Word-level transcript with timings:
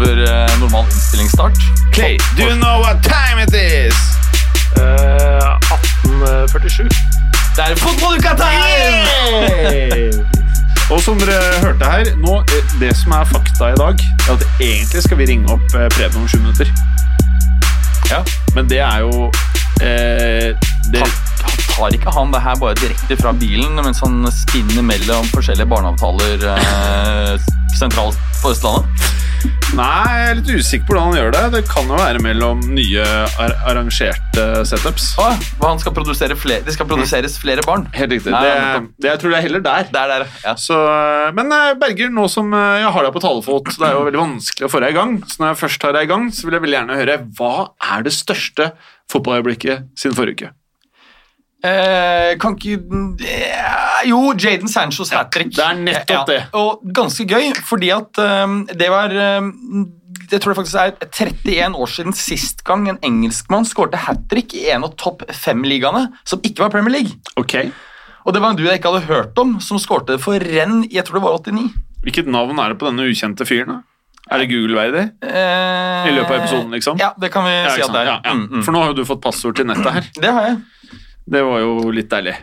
Over 0.00 0.24
eh, 0.24 0.58
normal 0.60 0.84
innstillingsstart. 0.84 1.56
Clay, 1.92 2.16
do 2.36 2.42
you 2.42 2.54
know 2.56 2.80
what 2.80 3.02
time 3.02 3.38
it 3.42 3.54
is? 3.54 3.94
Uh, 4.76 5.58
1847. 6.08 6.88
Det 7.56 7.64
er 7.66 7.74
fotballuka-time! 7.76 10.24
Og 10.90 10.98
som 11.04 11.18
dere 11.20 11.36
hørte 11.62 11.84
her, 11.86 12.04
nå, 12.18 12.38
eh, 12.50 12.64
det 12.80 12.94
som 12.98 13.12
er 13.14 13.24
fakta 13.28 13.68
i 13.74 13.76
dag, 13.78 14.00
er 14.26 14.32
at 14.38 14.44
egentlig 14.60 15.02
skal 15.04 15.18
vi 15.20 15.26
ringe 15.28 15.52
opp 15.52 15.74
eh, 15.76 15.86
Preben 15.94 16.22
om 16.22 16.28
sju 16.30 16.38
minutter. 16.40 16.66
Ja. 18.10 18.22
Men 18.56 18.66
det 18.70 18.80
er 18.82 18.98
jo 19.04 19.28
eh, 19.84 20.48
det, 20.90 21.04
Ta- 21.38 21.56
Tar 21.76 21.94
ikke 21.94 22.10
han 22.16 22.32
det 22.34 22.40
her 22.42 22.56
bare 22.60 22.74
direkte 22.80 23.16
fra 23.20 23.30
bilen 23.38 23.74
mens 23.78 24.00
han 24.02 24.26
spinner 24.34 24.82
mellom 24.82 25.24
forskjellige 25.30 25.68
barneavtaler 25.70 26.38
eh, 26.56 27.34
sentralt 27.78 28.18
på 28.42 28.50
Østlandet? 28.50 28.84
Nei, 29.78 29.86
jeg 30.18 30.30
er 30.30 30.38
litt 30.40 30.48
usikker 30.50 30.86
på 30.88 30.94
hvordan 30.96 31.12
han 31.12 31.18
gjør 31.20 31.34
det. 31.36 31.42
Det 31.54 31.60
kan 31.70 31.86
jo 31.88 31.98
være 31.98 32.20
mellom 32.24 32.62
nye 32.74 33.04
ar 33.40 33.54
arrangerte 33.70 34.46
setups. 34.66 35.12
Ah, 35.22 35.38
han 35.62 35.80
skal 35.80 35.94
produsere 35.96 36.36
flere, 36.38 36.64
det 36.66 36.74
skal 36.74 36.88
produseres 36.90 37.36
flere 37.40 37.64
barn. 37.66 37.86
Helt 37.94 38.12
riktig. 38.16 38.34
Nei, 38.34 38.42
Det, 38.50 38.82
det, 38.98 39.12
jeg 39.12 39.22
tror 39.22 39.32
det 39.34 39.38
er 39.38 39.46
heller 39.46 39.64
der. 39.64 39.88
Der, 39.94 40.12
der, 40.14 40.26
ja. 40.44 40.56
Så, 40.58 40.76
eh, 40.90 41.30
men 41.38 41.54
eh, 41.54 41.72
Berger, 41.80 42.10
nå 42.12 42.26
som 42.32 42.50
eh, 42.52 42.80
jeg 42.82 42.92
har 42.96 43.06
deg 43.06 43.14
på 43.16 43.24
talefot, 43.24 43.72
det 43.78 43.88
er 43.88 43.96
jo 43.96 44.06
veldig 44.10 44.22
vanskelig 44.24 44.68
å 44.68 44.72
få 44.74 44.82
deg 44.84 44.94
i 44.96 44.98
gang. 45.00 45.18
Så 45.24 45.42
når 45.42 45.52
jeg 45.52 45.60
først 45.64 45.86
har 45.88 45.96
deg 45.96 46.08
i 46.08 46.12
gang, 46.14 46.30
så 46.34 46.48
vil 46.48 46.58
jeg 46.58 46.66
veldig 46.66 46.80
gjerne 46.80 47.00
høre 47.04 47.20
hva 47.38 47.54
er 47.94 48.08
det 48.08 48.16
største 48.16 48.72
fotballøyeblikket 49.10 49.92
siden 49.98 50.18
forrige 50.18 50.40
uke? 50.50 50.56
Eh, 51.62 52.38
kan 52.40 52.54
ikke 52.56 52.78
eh, 53.20 54.04
Jo, 54.08 54.32
Jaden 54.32 54.68
Sanchos 54.72 55.10
hat 55.12 55.28
trick. 55.34 55.50
det 55.52 55.64
er 55.64 55.74
nettopp 55.76 56.26
det. 56.30 56.38
Og 56.56 56.80
ganske 56.96 57.26
gøy, 57.28 57.50
fordi 57.68 57.90
at 57.92 58.16
eh, 58.22 58.54
det 58.80 58.88
var 58.92 59.12
eh, 59.12 59.50
Jeg 60.32 60.40
tror 60.40 60.54
det 60.54 60.60
faktisk 60.62 60.80
er 60.80 60.94
31 61.10 61.76
år 61.76 61.92
siden 61.92 62.16
sist 62.16 62.64
gang 62.64 62.88
en 62.88 62.98
engelskmann 63.04 63.66
skårte 63.68 64.00
hat 64.06 64.24
trick 64.30 64.54
i 64.56 64.70
en 64.72 64.86
av 64.88 64.94
topp 64.96 65.26
fem-ligaene 65.36 66.06
som 66.24 66.40
ikke 66.46 66.64
var 66.64 66.72
Premier 66.72 66.94
League. 67.00 67.18
Okay. 67.36 67.70
Og 68.24 68.32
det 68.36 68.40
var 68.44 68.52
en 68.54 68.56
du 68.60 68.64
jeg 68.64 68.78
ikke 68.80 68.92
hadde 68.94 69.08
hørt 69.10 69.38
om, 69.42 69.58
som 69.64 69.78
skårte 69.80 70.16
for 70.22 70.38
renn 70.40 70.84
i 70.86 70.94
jeg 70.96 71.04
tror 71.08 71.18
det 71.20 71.24
var 71.26 71.38
89. 71.40 71.70
Hvilket 72.04 72.28
navn 72.32 72.58
er 72.62 72.72
det 72.72 72.78
på 72.80 72.88
denne 72.88 73.04
ukjente 73.10 73.44
fyren? 73.48 73.74
da? 73.74 73.80
Er 74.30 74.38
det 74.44 74.50
Google-verdig? 74.52 75.02
Eh, 75.26 76.04
I 76.06 76.12
løpet 76.14 76.30
av 76.30 76.36
episoden, 76.44 76.68
liksom? 76.76 77.00
Ja, 77.00 77.08
det 77.18 77.32
kan 77.34 77.42
vi 77.48 77.50
Ja, 77.56 77.72
si 77.74 77.82
at 77.82 77.90
det 77.90 78.00
er. 78.04 78.06
ja, 78.12 78.18
ja. 78.24 78.34
Mm, 78.36 78.44
mm. 78.52 78.62
For 78.62 78.72
nå 78.76 78.82
har 78.84 78.92
jo 78.92 78.98
du 79.00 79.04
fått 79.08 79.20
passord 79.24 79.56
til 79.58 79.66
nettet 79.66 79.90
her. 79.96 80.06
Det 80.14 80.30
har 80.36 80.46
jeg. 80.46 80.60
Det 81.26 81.42
var 81.46 81.60
jo 81.60 81.90
litt 81.94 82.08
deilig. 82.10 82.36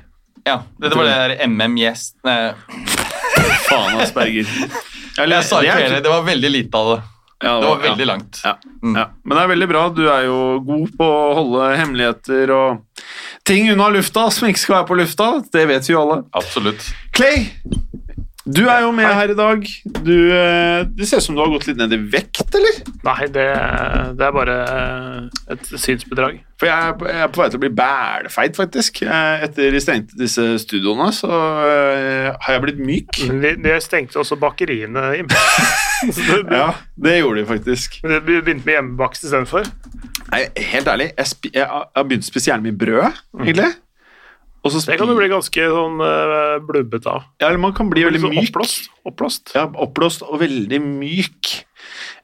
Ja, 0.48 0.62
det, 0.80 0.90
det 0.90 0.96
var 0.96 1.04
det 1.08 1.16
der 1.18 1.48
MM-gjest 1.48 2.16
Faen, 3.68 3.98
Asperger. 4.00 4.48
Jeg 5.18 5.44
sa 5.44 5.60
ikke 5.66 5.90
det, 5.92 6.02
det 6.06 6.12
var 6.12 6.24
veldig 6.28 6.52
lite 6.54 6.78
av 6.80 6.92
det. 6.96 7.00
Ja, 7.44 7.52
Det 7.62 7.68
var 7.70 7.82
veldig 7.84 8.06
langt. 8.10 8.40
Ja, 8.44 8.56
Mm. 8.78 8.94
ja. 8.96 9.08
Men 9.26 9.38
det 9.38 9.44
er 9.44 9.48
veldig 9.50 9.68
bra. 9.70 9.80
Du 9.90 10.04
er 10.10 10.24
jo 10.28 10.36
god 10.62 10.92
på 11.00 11.06
å 11.10 11.34
holde 11.34 11.68
hemmeligheter 11.80 12.52
og 12.54 13.02
ting 13.46 13.72
unna 13.74 13.88
lufta 13.90 14.28
som 14.32 14.46
ikke 14.48 14.62
skal 14.62 14.76
være 14.78 14.88
på 14.92 14.98
lufta. 15.00 15.28
Det 15.54 15.64
vet 15.68 15.88
vi 15.90 15.94
jo 15.96 16.02
alle. 16.04 16.18
Absolutt. 16.38 16.86
Clay, 17.18 17.48
du 18.48 18.62
er 18.72 18.82
jo 18.86 18.92
med 18.96 19.08
her 19.12 19.32
i 19.34 19.36
dag. 19.38 19.64
Du, 20.08 20.14
eh, 20.32 20.84
det 20.96 21.08
ser 21.10 21.20
ut 21.20 21.26
som 21.26 21.36
du 21.36 21.42
har 21.44 21.50
gått 21.52 21.68
litt 21.68 21.78
ned 21.80 21.92
i 21.96 22.00
vekt, 22.14 22.48
eller? 22.56 22.78
Nei, 23.04 23.28
det, 23.36 23.46
det 24.20 24.28
er 24.28 24.36
bare 24.36 24.58
et 25.52 25.68
synsbedrag. 25.76 26.40
For 26.58 26.66
jeg 26.70 26.88
er, 26.90 26.94
på- 26.98 27.08
jeg 27.12 27.22
er 27.22 27.28
på 27.36 27.42
vei 27.44 27.48
til 27.54 27.60
å 27.60 27.64
bli 27.66 27.70
bælfeit, 27.78 28.56
faktisk. 28.58 29.02
Eh, 29.06 29.44
Etter 29.46 29.76
de 29.76 29.82
stengte 29.84 30.18
disse 30.18 30.46
studioene, 30.64 31.12
så 31.14 31.30
eh, 31.30 32.30
har 32.34 32.56
jeg 32.58 32.64
blitt 32.66 32.80
myk. 32.88 33.20
De, 33.44 33.52
de 33.62 33.76
stengte 33.84 34.18
også 34.24 34.40
bakeriene. 34.42 35.10
Jim. 35.20 35.30
Ja, 36.54 36.76
det 37.02 37.16
gjorde 37.20 37.42
de 37.42 37.48
faktisk. 37.50 37.96
Men 38.04 38.20
Du 38.22 38.36
begynte 38.46 38.66
med 38.68 38.76
hjemmebakst 38.76 39.24
istedenfor. 39.26 39.66
Nei, 40.30 40.44
helt 40.74 40.90
ærlig, 40.92 41.08
jeg, 41.18 41.52
jeg 41.56 41.66
har 41.72 42.06
begynt 42.06 42.26
å 42.26 42.30
spise 42.30 42.52
gjerne 42.52 42.68
mye 42.68 42.78
brød, 42.78 43.22
egentlig. 43.42 43.70
Og 44.68 44.74
så 44.74 44.84
Det 44.84 44.98
kan 45.00 45.08
du 45.08 45.16
bli 45.16 45.30
ganske 45.32 45.68
sånn 45.72 46.02
uh, 46.04 46.58
blubbete 46.68 47.08
av. 47.14 47.30
Ja, 47.40 47.48
eller 47.48 47.62
man 47.64 47.76
kan 47.78 47.88
bli 47.92 48.04
veldig 48.04 48.20
Sånn 48.26 48.36
myk. 48.36 48.50
Oppblåst. 48.52 48.90
oppblåst. 49.08 49.54
Ja, 49.56 49.64
oppblåst 49.88 50.26
og 50.28 50.42
veldig 50.44 50.82
myk. 50.84 51.54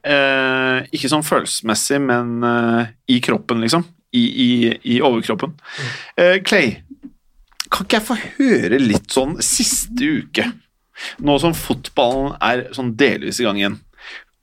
Eh, 0.04 0.78
ikke 0.92 1.08
sånn 1.08 1.24
følelsesmessig, 1.24 2.00
men 2.04 2.44
eh, 2.44 2.90
i 3.14 3.20
kroppen, 3.24 3.62
liksom. 3.64 3.86
I, 4.14 4.22
i, 4.22 4.50
i 4.94 4.98
overkroppen. 5.02 5.56
Eh, 6.20 6.36
Clay, 6.46 6.76
kan 7.72 7.86
ikke 7.86 7.98
jeg 7.98 8.06
få 8.06 8.18
høre 8.36 8.78
litt 8.82 9.10
sånn 9.14 9.38
siste 9.42 10.10
uke? 10.20 10.46
Nå 11.24 11.38
som 11.42 11.56
fotballen 11.58 12.36
er 12.44 12.68
sånn 12.76 12.92
delvis 13.00 13.40
i 13.42 13.48
gang 13.48 13.58
igjen. 13.58 13.80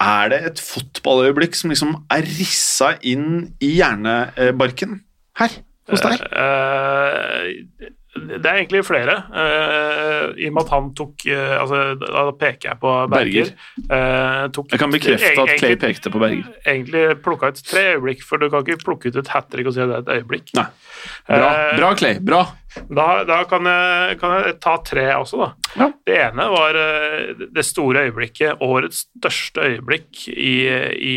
Er 0.01 0.33
det 0.33 0.39
et 0.49 0.59
fotballøyeblikk 0.65 1.55
som 1.55 1.71
liksom 1.71 1.93
er 2.11 2.25
rissa 2.25 2.95
inn 3.05 3.53
i 3.61 3.75
hjernebarken 3.77 5.03
her 5.39 5.61
hos 5.91 6.05
deg? 6.05 6.21
Uh, 6.31 7.91
det 8.11 8.43
er 8.43 8.57
egentlig 8.59 8.81
flere. 8.83 9.13
Uh, 9.31 10.35
I 10.35 10.49
og 10.49 10.55
med 10.57 10.65
at 10.65 10.71
han 10.73 10.89
tok 10.97 11.23
uh, 11.31 11.53
altså, 11.61 11.77
Da 11.95 12.25
peker 12.35 12.73
jeg 12.73 12.79
på 12.81 12.91
Berger. 13.11 13.47
Eh, 13.79 14.47
tok, 14.51 14.67
Jeg 14.73 14.79
kan 14.81 14.91
bekrefte 14.91 15.43
at 15.45 15.51
Clay 15.61 15.75
pekte 15.79 16.11
på 16.11 16.19
Berger. 16.19 16.49
Egentlig 16.65 17.03
plukka 17.23 17.47
ut 17.53 17.61
tre 17.63 17.83
øyeblikk, 17.95 18.21
for 18.27 18.35
du 18.41 18.49
kan 18.51 18.59
ikke 18.65 18.83
plukke 18.83 19.07
ut 19.07 19.15
et 19.21 19.31
hat 19.31 19.47
trick 19.51 19.67
og 19.71 19.75
si 19.75 19.81
at 19.83 19.89
det 19.89 19.95
er 19.95 20.01
et 20.03 20.13
øyeblikk. 20.19 20.47
Nei. 20.59 20.67
Bra, 21.29 21.49
bra 21.79 21.89
Clay. 21.97 22.15
Bra. 22.19 22.41
Da, 22.91 23.07
da 23.27 23.37
kan, 23.47 23.65
jeg, 23.67 24.19
kan 24.19 24.29
jeg 24.37 24.43
ta 24.63 24.73
tre 24.87 25.05
også, 25.15 25.35
da. 25.39 25.49
Ja. 25.79 25.87
Det 26.07 26.15
ene 26.27 26.43
var 26.51 26.71
det 27.39 27.65
store 27.67 27.99
øyeblikket, 28.07 28.51
årets 28.63 28.97
største 29.07 29.59
øyeblikk 29.71 30.09
i, 30.31 30.55
i 30.99 31.15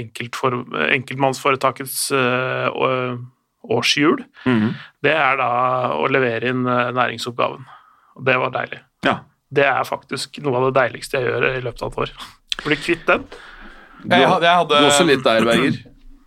enkeltmannsforetakets 0.00 1.98
eh, 3.62 3.68
mm 3.68 3.76
årshjul. 3.78 4.24
Mhm. 4.44 4.74
Det 5.02 5.12
er 5.14 5.36
da 5.36 5.92
å 5.94 6.08
levere 6.10 6.48
inn 6.50 6.66
eh, 6.66 6.90
næringsoppgaven. 6.92 7.64
Og 8.16 8.24
det 8.24 8.36
var 8.38 8.50
deilig. 8.50 8.80
Ja. 9.04 9.20
Det 9.52 9.64
er 9.64 9.84
faktisk 9.84 10.38
noe 10.42 10.56
av 10.56 10.72
det 10.72 10.80
deiligste 10.80 11.18
jeg 11.20 11.28
gjør 11.30 11.46
i 11.58 11.60
løpet 11.62 11.82
av 11.82 11.92
et 11.92 11.98
år. 11.98 12.10
Bli 12.64 12.76
kvitt 12.76 13.06
den. 13.06 13.24
Du, 14.02 14.16
Jeg 14.16 14.26
hadde- 14.28 14.42
jeg 14.42 14.56
hadde- 14.56 14.80
du 14.80 14.86
også 14.88 15.06
litt 15.06 15.22
der, 15.22 15.44
Berger. 15.44 15.72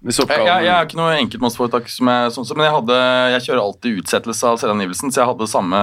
Jeg, 0.06 0.28
jeg, 0.30 0.46
jeg 0.46 0.68
er 0.70 0.86
ikke 0.86 0.96
noe 0.98 1.18
enkeltmannsforetak, 1.18 1.88
som 1.90 2.08
er 2.08 2.30
sånn, 2.30 2.46
men 2.56 2.66
jeg, 2.68 2.74
hadde, 2.76 2.98
jeg 3.34 3.42
kjører 3.48 3.62
alltid 3.64 3.98
utsettelse 4.04 4.44
av 4.48 4.58
selvangivelsen, 4.62 5.12
så 5.12 5.24
jeg 5.24 5.30
hadde 5.32 5.48
samme 5.50 5.80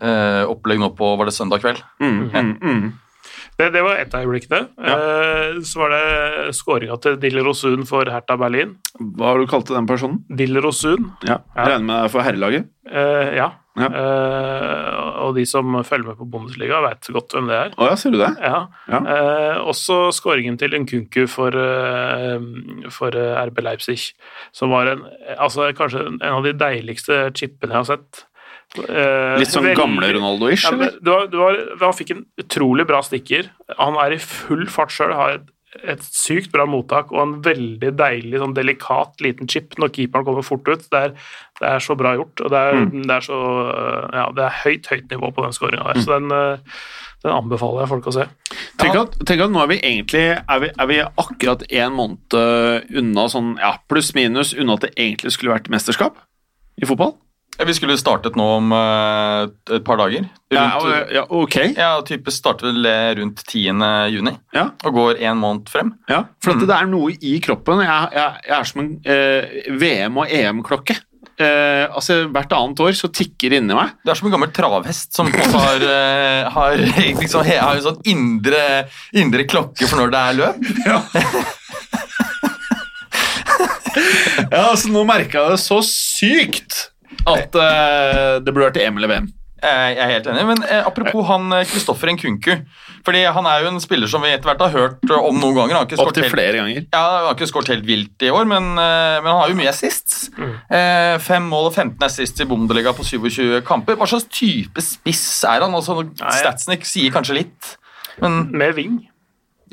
eh, 0.00 0.44
opplegg 0.46 0.78
nå 0.78 0.90
på 0.96 1.16
var 1.16 1.24
det 1.26 1.34
søndag 1.34 1.60
kveld. 1.62 1.80
Mm, 2.00 2.30
mm, 2.30 2.58
mm. 2.60 2.92
Det, 3.60 3.68
det 3.74 3.82
var 3.84 3.98
ett 4.00 4.14
av 4.16 4.24
øyeblikkene. 4.24 4.60
Eh, 4.80 5.58
så 5.68 5.78
var 5.82 5.92
det 5.92 6.54
skåringa 6.56 6.96
til 7.04 7.18
Diller 7.22 7.46
Osun 7.52 7.84
for 7.86 8.08
Hertha 8.10 8.36
Berlin. 8.40 8.76
Hva 8.98 9.32
har 9.34 9.42
du 9.42 9.46
kalt 9.50 9.68
den 9.70 9.86
personen? 9.86 10.22
Diller 10.28 10.64
Osun, 10.70 11.10
Ja, 11.28 11.36
Ja. 11.54 11.62
Jeg 11.62 11.74
regner 11.74 11.84
med 11.86 11.96
det 11.98 12.04
er 12.08 12.14
for 12.14 12.26
herrelaget. 12.26 12.70
eh, 12.90 13.34
ja. 13.36 13.50
Ja. 13.78 13.86
Eh, 13.88 14.96
og 15.24 15.34
de 15.36 15.46
som 15.48 15.64
følger 15.84 16.08
med 16.10 16.18
på 16.18 16.26
Bundesliga, 16.28 16.80
veit 16.84 17.06
godt 17.14 17.32
hvem 17.32 17.46
det 17.48 17.56
er. 17.56 17.70
Å 17.80 17.86
ja, 17.88 17.94
ser 17.96 18.10
du 18.12 18.18
det? 18.20 18.28
Ja. 18.42 18.66
Ja. 18.90 18.98
Eh, 19.14 19.60
også 19.64 20.10
skåringen 20.12 20.58
til 20.60 20.74
Nkunku 20.76 21.22
for, 21.30 21.48
eh, 21.56 22.36
for 22.90 23.16
RB 23.16 23.62
Leipzig, 23.64 24.12
som 24.52 24.68
var 24.74 24.86
en, 24.92 25.06
altså, 25.38 25.70
kanskje 25.72 26.04
en 26.20 26.20
av 26.36 26.42
de 26.44 26.52
deiligste 26.52 27.30
chipene 27.32 27.72
jeg 27.72 27.80
har 27.80 27.88
sett. 27.96 28.24
Eh, 28.78 29.38
Litt 29.38 29.52
sånn 29.52 29.74
gamle 29.76 30.08
Ronaldo-ish, 30.16 30.64
Ja, 30.64 31.16
han 31.82 31.96
fikk 31.98 32.14
en 32.14 32.22
utrolig 32.40 32.86
bra 32.88 33.02
stikker. 33.04 33.50
Han 33.78 33.98
er 34.00 34.14
i 34.16 34.20
full 34.22 34.64
fart 34.72 34.94
sjøl, 34.94 35.12
har 35.12 35.34
et, 35.36 35.50
et 35.84 36.00
sykt 36.04 36.50
bra 36.52 36.64
mottak 36.68 37.12
og 37.12 37.20
en 37.20 37.34
veldig 37.44 37.92
deilig, 37.96 38.38
sånn 38.40 38.54
delikat 38.56 39.20
liten 39.24 39.48
chip 39.48 39.76
når 39.80 39.92
keeperen 39.92 40.24
kommer 40.24 40.44
fort 40.46 40.66
ut. 40.72 40.86
Det 40.88 41.02
er, 41.04 41.14
det 41.60 41.68
er 41.68 41.84
så 41.84 41.96
bra 42.00 42.14
gjort, 42.16 42.40
og 42.46 42.50
det 42.52 42.58
er, 42.58 42.80
Mm. 42.80 43.02
det 43.06 43.16
er 43.18 43.20
så 43.28 43.38
Ja, 44.12 44.26
det 44.32 44.44
er 44.48 44.58
høyt, 44.64 44.86
høyt 44.88 45.08
nivå 45.10 45.32
på 45.34 45.42
den 45.44 45.52
skåringa 45.52 45.84
der, 45.92 46.00
Mm. 46.00 46.04
så 46.04 46.18
den, 46.18 46.32
eh, 46.32 46.58
den 47.24 47.32
anbefaler 47.32 47.80
jeg 47.84 47.88
folk 47.88 48.04
å 48.06 48.12
se. 48.12 48.28
Tenk 48.78 48.96
at, 48.96 49.18
tenk 49.24 49.40
at 49.44 49.50
nå 49.50 49.62
er 49.62 49.66
vi 49.68 49.80
egentlig 49.80 50.42
er 50.48 50.60
vi, 50.60 50.70
er 50.78 50.86
vi 50.86 50.98
akkurat 51.00 51.62
en 51.70 51.92
måned 51.92 52.88
unna 52.96 53.28
sånn, 53.28 53.58
ja, 53.58 53.76
pluss-minus 53.88 54.54
unna 54.58 54.74
at 54.74 54.80
det 54.80 54.94
egentlig 54.96 55.32
skulle 55.32 55.52
vært 55.54 55.68
mesterskap 55.68 56.16
i 56.82 56.86
fotball. 56.86 57.16
Vi 57.60 57.74
skulle 57.76 57.94
startet 58.00 58.34
nå 58.38 58.44
om 58.56 58.72
eh, 58.74 59.42
et 59.76 59.84
par 59.84 59.98
dager. 60.00 60.24
Ja, 60.50 60.64
Rundt, 60.80 60.88
ja, 61.12 61.20
ja, 61.20 61.22
ok. 61.28 61.56
ja, 61.76 61.90
type 62.08 62.32
starter 62.32 62.72
rundt 63.18 63.42
10. 63.44 63.68
juni 64.10 64.32
Ja, 64.56 64.70
og 64.84 64.94
går 64.96 65.20
en 65.22 65.38
måned 65.38 65.68
frem. 65.70 65.92
ja. 66.10 66.24
For 66.42 66.52
Mm. 66.54 66.62
at 66.62 66.68
det 66.68 66.76
er 66.80 66.86
noe 66.90 67.12
i 67.20 67.38
kroppen. 67.44 67.80
Jeg, 67.84 68.08
jeg, 68.12 68.34
jeg 68.48 68.58
er 68.58 68.64
som 68.64 68.80
en 68.82 68.90
eh, 69.04 69.42
VM- 69.78 70.18
og 70.18 70.26
EM-klokke. 70.32 70.96
Eh, 71.38 71.86
altså, 71.94 72.26
hvert 72.32 72.52
annet 72.52 72.80
år 72.82 72.92
så 72.98 73.08
tikker 73.14 73.50
det 73.50 73.60
inni 73.62 73.74
meg. 73.74 73.92
Det 74.04 74.10
er 74.12 74.18
som 74.18 74.26
en 74.28 74.34
gammel 74.34 74.50
travhest 74.52 75.14
som 75.16 75.30
har, 75.32 75.86
eh, 75.86 76.50
har, 76.50 76.76
liksom, 77.20 77.44
har 77.46 77.76
en 77.78 77.82
sånn 77.86 78.00
indre, 78.10 78.88
indre 79.14 79.44
klokke 79.48 79.86
for 79.88 80.02
når 80.02 80.10
det 80.12 80.24
er 80.24 80.38
løp. 80.40 80.56
Ja, 84.52 84.70
altså 84.70 84.88
Nå 84.92 85.02
merka 85.04 85.42
jeg 85.42 85.52
det 85.52 85.60
så 85.60 85.78
sykt 85.84 86.88
at 87.26 87.54
uh, 87.54 88.40
det 88.42 88.50
burde 88.52 88.68
vært 88.72 88.82
EM 88.82 88.98
eller 89.00 89.08
VM. 89.16 89.30
Eh, 89.62 89.90
Jeg 89.94 89.98
er 90.02 90.08
helt 90.10 90.26
enig, 90.26 90.42
men 90.48 90.62
eh, 90.66 90.80
apropos 90.88 91.22
han 91.28 91.44
eh, 91.54 91.60
Kristoffer 91.70 92.10
Nkunku. 92.10 92.56
Fordi 93.06 93.20
han 93.30 93.46
er 93.46 93.62
jo 93.62 93.68
en 93.70 93.78
spiller 93.82 94.10
som 94.10 94.24
vi 94.24 94.32
etter 94.34 94.50
hvert 94.50 94.62
har 94.64 94.72
hørt 94.74 95.04
eh, 95.06 95.14
om 95.22 95.38
noen 95.38 95.54
ganger. 95.54 95.76
Han 95.76 95.84
har 95.84 95.86
ikke 95.86 96.00
skåret 96.00 96.10
Opptil 96.10 96.24
helt, 96.26 96.34
flere 96.34 96.56
ganger. 96.58 96.80
ja, 96.90 97.02
han 97.04 97.28
har 97.28 97.36
ikke 97.36 97.46
skåret 97.46 97.70
helt 97.70 97.86
vilt 97.86 98.26
i 98.26 98.32
år, 98.34 98.48
men, 98.50 98.66
eh, 98.74 99.20
men 99.22 99.30
han 99.30 99.38
har 99.44 99.52
jo 99.52 99.58
mye 99.60 99.70
assists. 99.70 100.24
Mm. 100.34 100.56
fem 101.22 101.46
mål 101.46 101.68
og 101.70 101.76
15 101.78 102.02
assists 102.08 102.42
i 102.42 102.48
Bundesliga 102.50 102.90
på 102.96 103.06
27 103.06 103.62
kamper. 103.68 103.94
Hva 104.00 104.10
slags 104.10 104.26
type 104.34 104.82
spiss 104.82 105.22
er 105.46 105.62
han? 105.62 105.78
Altså, 105.78 106.00
Statsnik 106.40 106.82
sier 106.88 107.14
kanskje 107.14 107.38
litt, 107.44 107.72
men 108.18 108.48
Med 108.50 108.74
ving. 108.74 108.98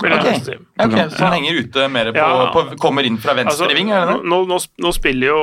Jeg 0.07 0.59
Ok, 0.79 0.95
Så 1.11 1.23
han 1.25 1.33
henger 1.33 1.59
ute 1.59 1.87
mer 1.91 2.11
på, 2.11 2.17
Ja. 2.17 2.51
på 2.53 2.77
Kommer 2.79 3.03
inn 3.03 3.17
fra 3.17 3.33
venstre 3.33 3.67
Altså, 3.67 3.75
ving? 3.75 3.89
nå, 3.89 4.39
nå, 4.47 4.57
nå 4.79 4.93
spiller 4.95 5.27
jo 5.27 5.39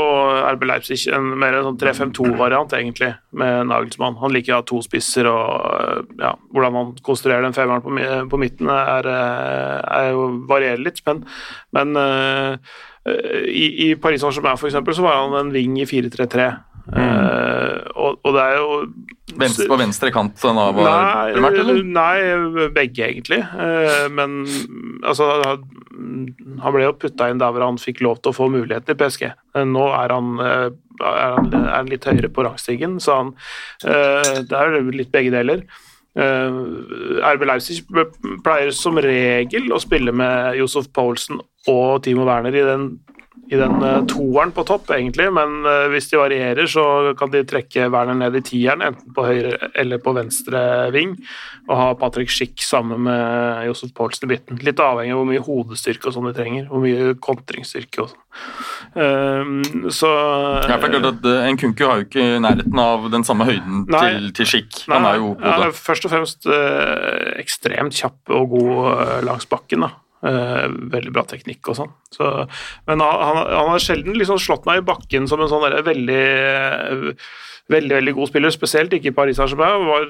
RB 0.54 0.64
Leipzig 0.64 1.06
en 1.12 1.38
mer 1.38 1.54
en 1.58 1.68
sånn 1.68 1.78
3-5-2-variant, 1.78 2.72
egentlig, 2.72 3.14
med 3.32 3.66
Nagelsmann. 3.68 4.16
Han 4.22 4.32
liker 4.32 4.54
å 4.54 4.60
ha 4.60 4.66
to 4.66 4.80
spisser, 4.82 5.28
og 5.28 6.06
ja, 6.18 6.34
hvordan 6.52 6.80
han 6.80 6.94
konstruerer 7.02 7.42
den 7.42 7.56
femmeren 7.56 7.82
på, 7.82 8.28
på 8.30 8.40
midten, 8.40 8.70
er, 8.70 9.06
eh, 9.06 9.80
er 10.00 10.12
jo 10.12 10.28
varierer 10.48 10.82
litt. 10.82 11.02
Men, 11.06 11.24
men 11.76 11.96
uh, 11.96 12.56
i, 13.06 13.90
i 13.90 13.94
Paris 14.00 14.20
Saint-Germain 14.24 14.56
eksempel, 14.56 14.94
så 14.96 15.04
var 15.04 15.20
han 15.20 15.36
en 15.38 15.52
ving 15.54 15.76
i 15.80 15.86
4-3-3. 15.86 16.48
Eh, 16.86 17.78
og, 17.98 18.20
og 18.22 18.34
det 18.36 18.42
er 18.44 18.58
jo 18.60 18.74
Venstre, 19.36 19.64
på 19.66 19.78
venstre 19.80 20.10
kant 20.14 20.36
sånn 20.38 20.58
av 20.60 20.76
primært, 20.76 21.32
Nei, 21.42 21.48
eller? 21.58 21.80
nei, 21.82 22.68
begge 22.76 23.08
egentlig. 23.08 23.40
Eh, 23.42 24.04
Men 24.14 24.36
altså 25.02 25.26
Han 25.42 26.76
ble 26.76 26.84
jo 26.86 26.94
putta 27.00 27.26
inn 27.32 27.42
der 27.42 27.50
hvor 27.52 27.66
han 27.66 27.80
fikk 27.82 28.04
lov 28.06 28.20
til 28.22 28.30
å 28.30 28.36
få 28.36 28.46
muligheten 28.54 28.94
i 28.94 28.98
PSG. 29.00 29.26
Eh, 29.32 29.66
Nå 29.66 29.88
er 29.98 30.14
han, 30.14 30.30
er 30.38 30.70
han, 31.02 31.50
er 31.58 31.74
han 31.74 31.90
litt 31.90 32.06
høyere 32.06 32.30
på 32.30 32.46
rangstigen, 32.46 33.00
så 33.02 33.18
han 33.18 33.34
Det 33.82 34.56
er 34.56 34.78
jo 34.78 34.94
litt 34.94 35.12
begge 35.14 35.34
deler. 35.34 35.66
Uh, 36.16 37.20
RB 37.28 37.42
Leipzig 37.44 37.82
pleier 38.40 38.70
som 38.72 38.96
regel 39.04 39.66
å 39.76 39.80
spille 39.82 40.14
med 40.16 40.54
Josef 40.56 40.86
Poulsen 40.96 41.42
og 41.68 41.98
Timo 42.06 42.24
Werner 42.24 42.56
i 42.56 42.62
den 42.64 42.86
i 43.46 43.58
den 43.58 43.82
eh, 43.82 44.00
toeren 44.10 44.52
på 44.54 44.64
topp, 44.66 44.90
egentlig, 44.96 45.28
men 45.34 45.60
eh, 45.68 45.86
hvis 45.92 46.10
de 46.10 46.18
varierer, 46.18 46.66
så 46.70 47.14
kan 47.18 47.30
de 47.30 47.44
trekke 47.46 47.88
Werner 47.92 48.18
ned 48.18 48.38
i 48.40 48.42
tieren, 48.46 48.82
enten 48.82 49.14
på 49.14 49.26
høyre 49.26 49.70
eller 49.78 50.00
på 50.02 50.14
venstre 50.16 50.60
ving, 50.94 51.14
og 51.68 51.74
ha 51.78 51.88
Patrick 52.00 52.32
Schick 52.32 52.62
sammen 52.64 53.04
med 53.06 53.66
Josef 53.68 53.92
Poulsen 53.96 54.26
i 54.26 54.34
midten. 54.34 54.60
Litt 54.66 54.82
avhengig 54.82 55.14
av 55.14 55.22
hvor 55.22 55.30
mye 55.30 55.44
hodestyrke 55.46 56.10
og 56.10 56.16
sånn 56.16 56.30
de 56.30 56.34
trenger, 56.38 56.66
hvor 56.70 56.82
mye 56.82 57.12
kontringsstyrke 57.22 58.02
og 58.04 58.10
sånn. 58.14 58.22
Eh, 58.96 59.52
så 59.94 60.10
Ja, 60.66 60.76
for 60.76 60.92
klart 60.92 61.06
at 61.08 61.24
En 61.46 61.56
Kunku 61.56 61.86
har 61.86 62.02
jo 62.02 62.06
ikke 62.08 62.26
nærheten 62.42 62.80
av 62.82 63.06
den 63.12 63.24
samme 63.24 63.46
høyden 63.48 63.86
Nei. 63.92 64.02
til, 64.02 64.32
til 64.40 64.50
Schick. 64.50 64.82
Han 64.90 65.06
er 65.08 65.20
jo 65.22 65.30
ja, 65.40 65.70
først 65.76 66.08
og 66.08 66.12
fremst 66.12 66.50
eh, 66.50 67.36
ekstremt 67.40 67.96
kjapp 67.96 68.34
og 68.34 68.50
god 68.58 68.90
eh, 68.96 69.22
langs 69.28 69.48
bakken. 69.48 69.86
da. 69.86 69.94
Eh, 70.24 70.68
veldig 70.92 71.12
bra 71.12 71.26
teknikk 71.28 71.68
og 71.70 71.76
sånn. 71.76 71.90
Så, 72.14 72.28
men 72.88 73.02
han, 73.04 73.42
han, 73.42 73.68
har 73.68 73.82
sjelden 73.82 74.16
liksom 74.16 74.40
slått 74.40 74.64
meg 74.68 74.80
i 74.80 74.86
bakken 74.86 75.28
som 75.28 75.42
en 75.42 75.50
sånn 75.50 75.66
der, 75.66 75.82
veldig 75.86 76.22
eh, 76.22 77.26
Veldig 77.66 77.96
veldig 77.96 78.12
god 78.14 78.28
spiller, 78.30 78.52
spesielt 78.54 78.92
ikke 78.94 79.08
i 79.10 79.14
Paris. 79.14 79.40
Det 79.42 79.56
var 79.58 80.04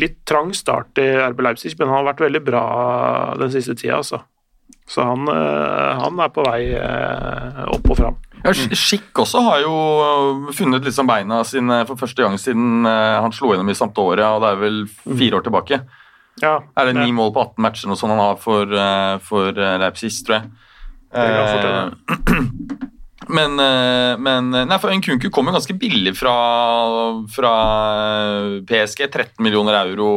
Litt 0.00 0.22
trang 0.24 0.54
start 0.56 0.96
i 1.02 1.10
RB 1.20 1.42
Leipzig, 1.44 1.74
men 1.76 1.90
han 1.90 1.98
har 1.98 2.06
vært 2.06 2.22
veldig 2.24 2.40
bra 2.46 2.62
den 3.36 3.50
siste 3.52 3.74
tida. 3.76 3.98
Altså. 3.98 4.22
Så 4.88 5.04
han, 5.04 5.28
eh, 5.28 6.00
han 6.00 6.22
er 6.24 6.32
på 6.32 6.46
vei 6.46 6.62
opp 7.74 7.90
og 7.92 7.98
fram. 7.98 8.16
Ja, 8.40 8.54
Skikk 8.56 9.20
også 9.20 9.42
har 9.44 9.60
jo 9.66 9.74
funnet 10.56 10.88
liksom 10.88 11.10
beina 11.12 11.42
sine 11.44 11.82
for 11.84 12.00
første 12.00 12.24
gang 12.24 12.40
siden 12.40 12.88
han 12.88 13.36
slo 13.36 13.52
gjennom 13.52 13.68
i 13.68 13.76
Sampdoria, 13.76 14.32
og 14.32 14.40
det 14.40 14.54
er 14.54 14.64
vel 14.64 14.80
fire 15.04 15.42
år 15.42 15.44
tilbake. 15.44 15.82
Ja, 16.42 16.56
Er 16.76 16.90
det 16.90 16.96
ni 16.98 17.12
mål 17.14 17.30
på 17.34 17.44
18 17.44 17.62
matcher 17.62 17.90
noe 17.90 17.98
sånt 17.98 18.14
han 18.14 18.22
har 18.22 18.38
for, 18.42 18.66
øh, 18.66 19.18
for 19.22 19.54
øh, 19.54 19.76
Leipzig, 19.82 20.10
tror 20.26 20.40
jeg. 20.40 20.50
Det 21.14 21.28
Eh, 23.24 23.30
Men, 23.34 23.56
men 24.20 24.50
Nei, 24.52 24.76
for 24.76 24.92
Nkunku 24.92 25.30
kom 25.32 25.46
jo 25.48 25.54
ganske 25.54 25.72
billig 25.80 26.12
fra, 26.12 26.34
fra 27.32 27.52
PSG. 28.68 29.06
13 29.08 29.40
millioner 29.40 29.78
euro. 29.78 30.10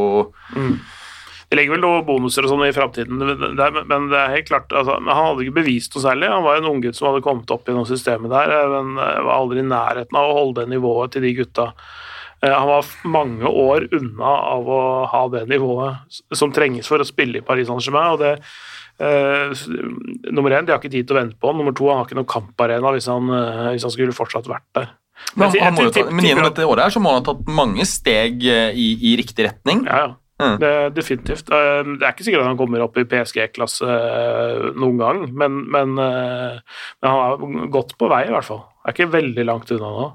Det 1.47 1.55
legger 1.55 1.77
vel 1.77 1.83
noen 1.85 2.03
bonuser 2.03 2.43
og 2.43 2.51
sånn 2.51 2.65
i 2.67 2.73
framtiden, 2.75 3.21
men 3.21 4.09
det 4.11 4.17
er 4.19 4.33
helt 4.33 4.49
klart 4.49 4.73
altså, 4.75 4.97
Han 4.99 5.07
hadde 5.15 5.45
ikke 5.45 5.61
bevist 5.61 5.93
noe 5.95 6.03
særlig. 6.03 6.27
Han 6.33 6.43
var 6.43 6.59
en 6.59 6.67
unggutt 6.73 6.97
som 6.97 7.07
hadde 7.07 7.23
kommet 7.23 7.53
opp 7.55 7.69
i 7.71 7.75
noe 7.75 7.87
systemet 7.87 8.33
der, 8.33 8.51
eh, 8.51 8.73
men 8.73 8.99
eh, 8.99 9.21
var 9.23 9.37
aldri 9.37 9.63
i 9.63 9.69
nærheten 9.69 10.19
av 10.19 10.27
å 10.27 10.35
holde 10.41 10.65
det 10.65 10.73
nivået 10.75 11.15
til 11.15 11.23
de 11.23 11.31
gutta. 11.37 11.69
Eh, 12.43 12.53
Han 12.53 12.67
var 12.69 12.85
mange 13.05 13.49
år 13.49 13.87
unna 13.97 14.31
av 14.53 14.67
å 14.69 14.81
ha 15.09 15.27
det 15.33 15.45
nivået 15.49 16.19
som 16.37 16.51
trenges 16.53 16.87
for 16.87 17.01
å 17.01 17.07
spille 17.07 17.39
i 17.41 17.45
Paris 17.45 17.67
Saint-Germain. 17.67 18.13
og 18.13 18.19
det 18.25 18.35
Uh, 18.97 19.53
Nummer 20.33 20.49
én, 20.57 20.65
de 20.65 20.71
har 20.73 20.79
ikke 20.81 20.89
tid 20.89 21.05
til 21.05 21.13
å 21.13 21.19
vente 21.19 21.35
på 21.37 21.51
han. 21.51 21.57
Nummer 21.59 21.71
to, 21.77 21.85
han 21.85 21.99
har 21.99 22.07
ikke 22.07 22.15
noen 22.17 22.25
kamparena 22.31 22.89
hvis 22.95 23.05
han, 23.05 23.27
uh, 23.29 23.67
hvis 23.69 23.83
han 23.85 23.91
skulle 23.93 24.15
fortsatt 24.17 24.47
vært 24.49 24.65
der. 24.73 24.87
Men, 25.37 25.51
Jeg- 25.53 25.61
han 25.61 25.75
må 25.75 25.83
jeg 25.85 25.93
ta, 25.93 26.09
men 26.09 26.25
gjennom 26.25 26.47
dette 26.49 26.65
året 26.65 26.81
her 26.87 26.89
så 26.95 26.99
må 27.03 27.11
han 27.13 27.21
ha 27.21 27.27
tatt 27.31 27.45
mange 27.45 27.85
steg 27.85 28.41
i, 28.41 28.87
i 29.05 29.15
riktig 29.21 29.45
retning. 29.45 29.85
Ja, 29.85 29.99
ja. 30.07 30.15
Mm. 30.41 30.57
Det, 30.63 30.71
definitivt. 30.97 31.45
Uh, 31.53 31.83
Det 31.93 32.07
er 32.07 32.11
ikke 32.15 32.25
sikkert 32.25 32.41
at 32.41 32.49
han 32.49 32.57
kommer 32.57 32.81
opp 32.87 32.97
i 32.97 33.05
PSG-klasse 33.05 33.85
noen 34.81 34.97
gang, 34.97 35.21
men, 35.31 35.61
men, 35.69 35.93
men 35.93 37.11
han 37.11 37.21
er 37.21 37.69
godt 37.69 37.93
på 38.01 38.09
vei, 38.09 38.23
i 38.25 38.33
hvert 38.33 38.49
fall. 38.49 38.63
Er 38.83 38.93
ikke 38.97 39.11
veldig 39.13 39.45
langt 39.45 39.69
unna 39.77 39.93
nå. 39.93 40.07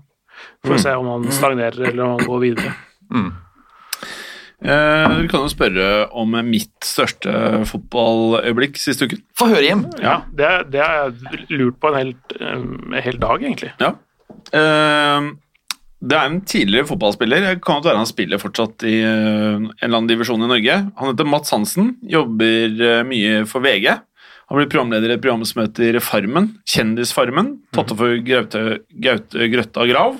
Får 0.62 0.76
å 0.76 0.82
se 0.84 0.94
om 0.98 1.08
han 1.10 1.30
stagnerer 1.34 1.88
eller 1.90 2.04
om 2.04 2.14
han 2.16 2.28
går 2.28 2.44
videre. 2.44 2.74
Mm. 3.12 3.30
Eh, 4.62 5.14
du 5.18 5.28
kan 5.30 5.42
jo 5.42 5.50
spørre 5.50 5.88
om 6.14 6.36
mitt 6.46 6.86
største 6.86 7.64
fotballøyeblikk 7.66 8.78
siste 8.78 9.08
uken. 9.10 9.24
Få 9.38 9.48
høre 9.50 9.66
hjem. 9.66 9.86
Ja, 10.02 10.20
det, 10.30 10.50
det 10.74 10.84
har 10.84 11.08
jeg 11.08 11.46
lurt 11.50 11.80
på 11.82 11.90
en 11.90 11.98
helt, 11.98 12.36
eh, 12.38 12.52
en 12.54 12.98
hel 13.02 13.18
dag, 13.22 13.42
egentlig. 13.42 13.72
Ja. 13.82 13.96
Eh, 14.54 15.32
det 16.02 16.18
er 16.18 16.28
en 16.28 16.40
tidligere 16.46 16.88
fotballspiller. 16.88 17.44
Jeg 17.46 17.60
kan 17.62 17.78
jo 17.78 17.86
være 17.86 18.00
han 18.00 18.08
spiller 18.10 18.40
fortsatt 18.42 18.82
i 18.88 18.96
eh, 19.06 19.58
en 19.58 19.68
eller 19.78 19.98
annen 19.98 20.10
divisjon 20.10 20.42
i 20.42 20.50
Norge. 20.50 20.78
Han 20.98 21.12
heter 21.12 21.28
Mats 21.30 21.54
Hansen, 21.54 21.92
jobber 22.10 22.82
eh, 22.86 23.02
mye 23.06 23.44
for 23.50 23.62
VG. 23.62 23.86
Han 24.50 24.58
blir 24.58 24.68
programleder 24.68 25.12
i 25.12 25.16
et 25.16 25.22
program 25.22 25.46
som 25.48 25.62
heter 25.62 25.96
Farmen, 26.02 26.50
Kjendisfarmen, 26.68 27.54
tatt 27.72 27.94
opp 27.94 28.02
for 28.02 28.18
Gaute, 28.26 28.82
Gaute 29.00 29.48
Grøtta 29.52 29.86
Grav. 29.88 30.18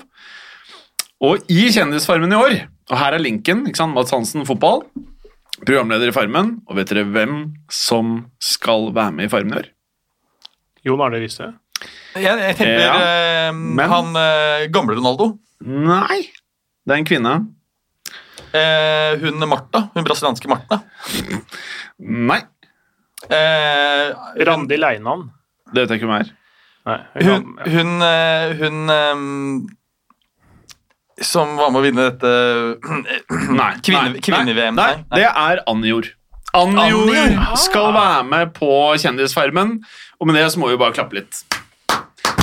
Og 1.23 1.39
i 1.51 1.69
Kjendisfarmen 1.71 2.33
i 2.35 2.39
år, 2.39 2.55
og 2.91 2.97
her 2.99 3.15
er 3.15 3.23
linken, 3.23 3.63
ikke 3.69 3.79
sant, 3.79 3.95
Mats 3.95 4.11
Hansen 4.11 4.43
fotball, 4.47 4.81
programleder 5.63 6.09
i 6.11 6.15
Farmen, 6.15 6.57
og 6.67 6.75
vet 6.79 6.89
dere 6.91 7.05
hvem 7.07 7.37
som 7.71 8.17
skal 8.43 8.89
være 8.95 9.13
med 9.15 9.29
i 9.29 9.31
Farmen 9.31 9.55
i 9.55 9.61
år? 9.61 9.69
Jon 10.83 10.99
Arne 11.05 11.21
Riise. 11.23 11.47
Jeg, 12.19 12.25
jeg 12.27 12.55
tenker 12.59 12.81
Ja, 12.83 12.95
eh, 12.99 13.51
men- 13.55 13.89
han 13.89 14.11
eh, 14.19 14.65
gamle 14.71 14.97
Ronaldo. 14.99 15.29
Nei, 15.63 16.19
det 16.83 16.91
er 16.91 16.99
en 16.99 17.07
kvinne. 17.07 17.33
Eh, 18.53 19.15
hun 19.23 19.39
Martha, 19.49 19.85
hun 19.95 20.03
brasilianske 20.05 20.51
Martha. 20.51 20.81
Nei, 22.31 22.41
Eh, 23.31 24.09
Randi 24.43 24.75
Leinan. 24.75 25.21
det 25.71 25.85
vet 25.85 25.91
jeg 25.93 26.01
ikke 26.01 26.07
hvem 26.09 26.25
er. 26.25 26.31
Nei, 26.89 26.97
hun 27.23 27.45
kan- 27.55 27.71
hun, 27.71 27.91
eh, 28.03 28.53
hun 28.59 28.89
eh, 28.91 29.69
som 31.21 31.55
var 31.59 31.69
med 31.71 31.79
å 31.81 31.83
vinne 31.85 32.07
dette 32.09 32.31
Nei. 33.59 33.71
Kvinne- 33.85 34.13
nei, 34.15 34.21
kvinne-VM, 34.25 34.75
Nei, 34.75 34.91
nei. 34.95 35.03
nei, 35.11 35.19
det 35.21 35.29
er. 35.29 35.61
Anjor 35.69 36.09
Anjor, 36.53 37.55
skal 37.57 37.91
være 37.95 38.23
med 38.29 38.51
på 38.53 38.69
Kjendisfarmen, 39.01 39.79
og 40.21 40.27
med 40.29 40.35
det 40.37 40.43
så 40.53 40.59
må 40.61 40.67
vi 40.69 40.77
bare 40.77 40.93
klappe 40.93 41.17
litt. 41.17 41.39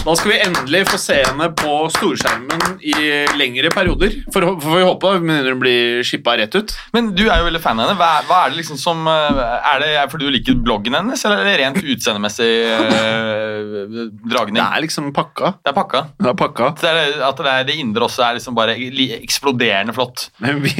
Da 0.01 0.15
skal 0.17 0.31
vi 0.33 0.39
endelig 0.41 0.87
få 0.89 0.99
se 0.99 1.19
henne 1.21 1.51
på 1.61 1.73
storskjermen 1.93 2.79
i 2.81 2.95
lengre 3.37 3.69
perioder. 3.73 4.15
For, 4.33 4.47
for 4.63 4.79
vi 4.79 4.87
håper 4.87 5.19
hun 5.21 5.61
blir 5.61 6.01
shippa 6.09 6.39
rett 6.41 6.57
ut. 6.57 6.73
Men 6.97 7.11
du 7.13 7.27
er 7.27 7.43
jo 7.43 7.49
veldig 7.51 7.61
fan 7.61 7.77
av 7.77 7.91
henne. 7.91 7.99
Hva, 8.01 8.23
hva 8.29 8.39
er 8.47 8.55
det 8.55 8.63
liksom 8.63 8.81
som 8.81 9.05
eh, 9.11 9.41
Er 9.75 9.83
det 9.83 9.91
fordi 10.13 10.29
du 10.29 10.33
liker 10.33 10.57
bloggen 10.65 10.97
hennes, 10.97 11.25
eller 11.29 11.43
er 11.43 11.51
det 11.51 11.59
rent 11.61 11.81
utseendemessig 11.85 12.49
eh, 12.71 13.91
dragning. 14.25 14.57
Det 14.57 14.67
er 14.67 14.85
liksom 14.87 15.13
pakka. 15.17 15.53
Det 15.61 15.75
er 15.75 15.77
pakka. 15.77 16.05
Det 16.17 16.33
er 16.33 16.39
pakka. 16.47 16.71
Det 16.81 16.95
er, 16.95 17.17
at 17.29 17.45
det, 17.45 17.53
er 17.53 17.69
det 17.69 17.81
indre 17.85 18.09
også 18.09 18.25
er 18.25 18.41
liksom 18.41 18.57
bare 18.57 18.79
eksploderende 19.21 19.97
flott. 19.97 20.31
Men 20.41 20.65
vi, 20.65 20.73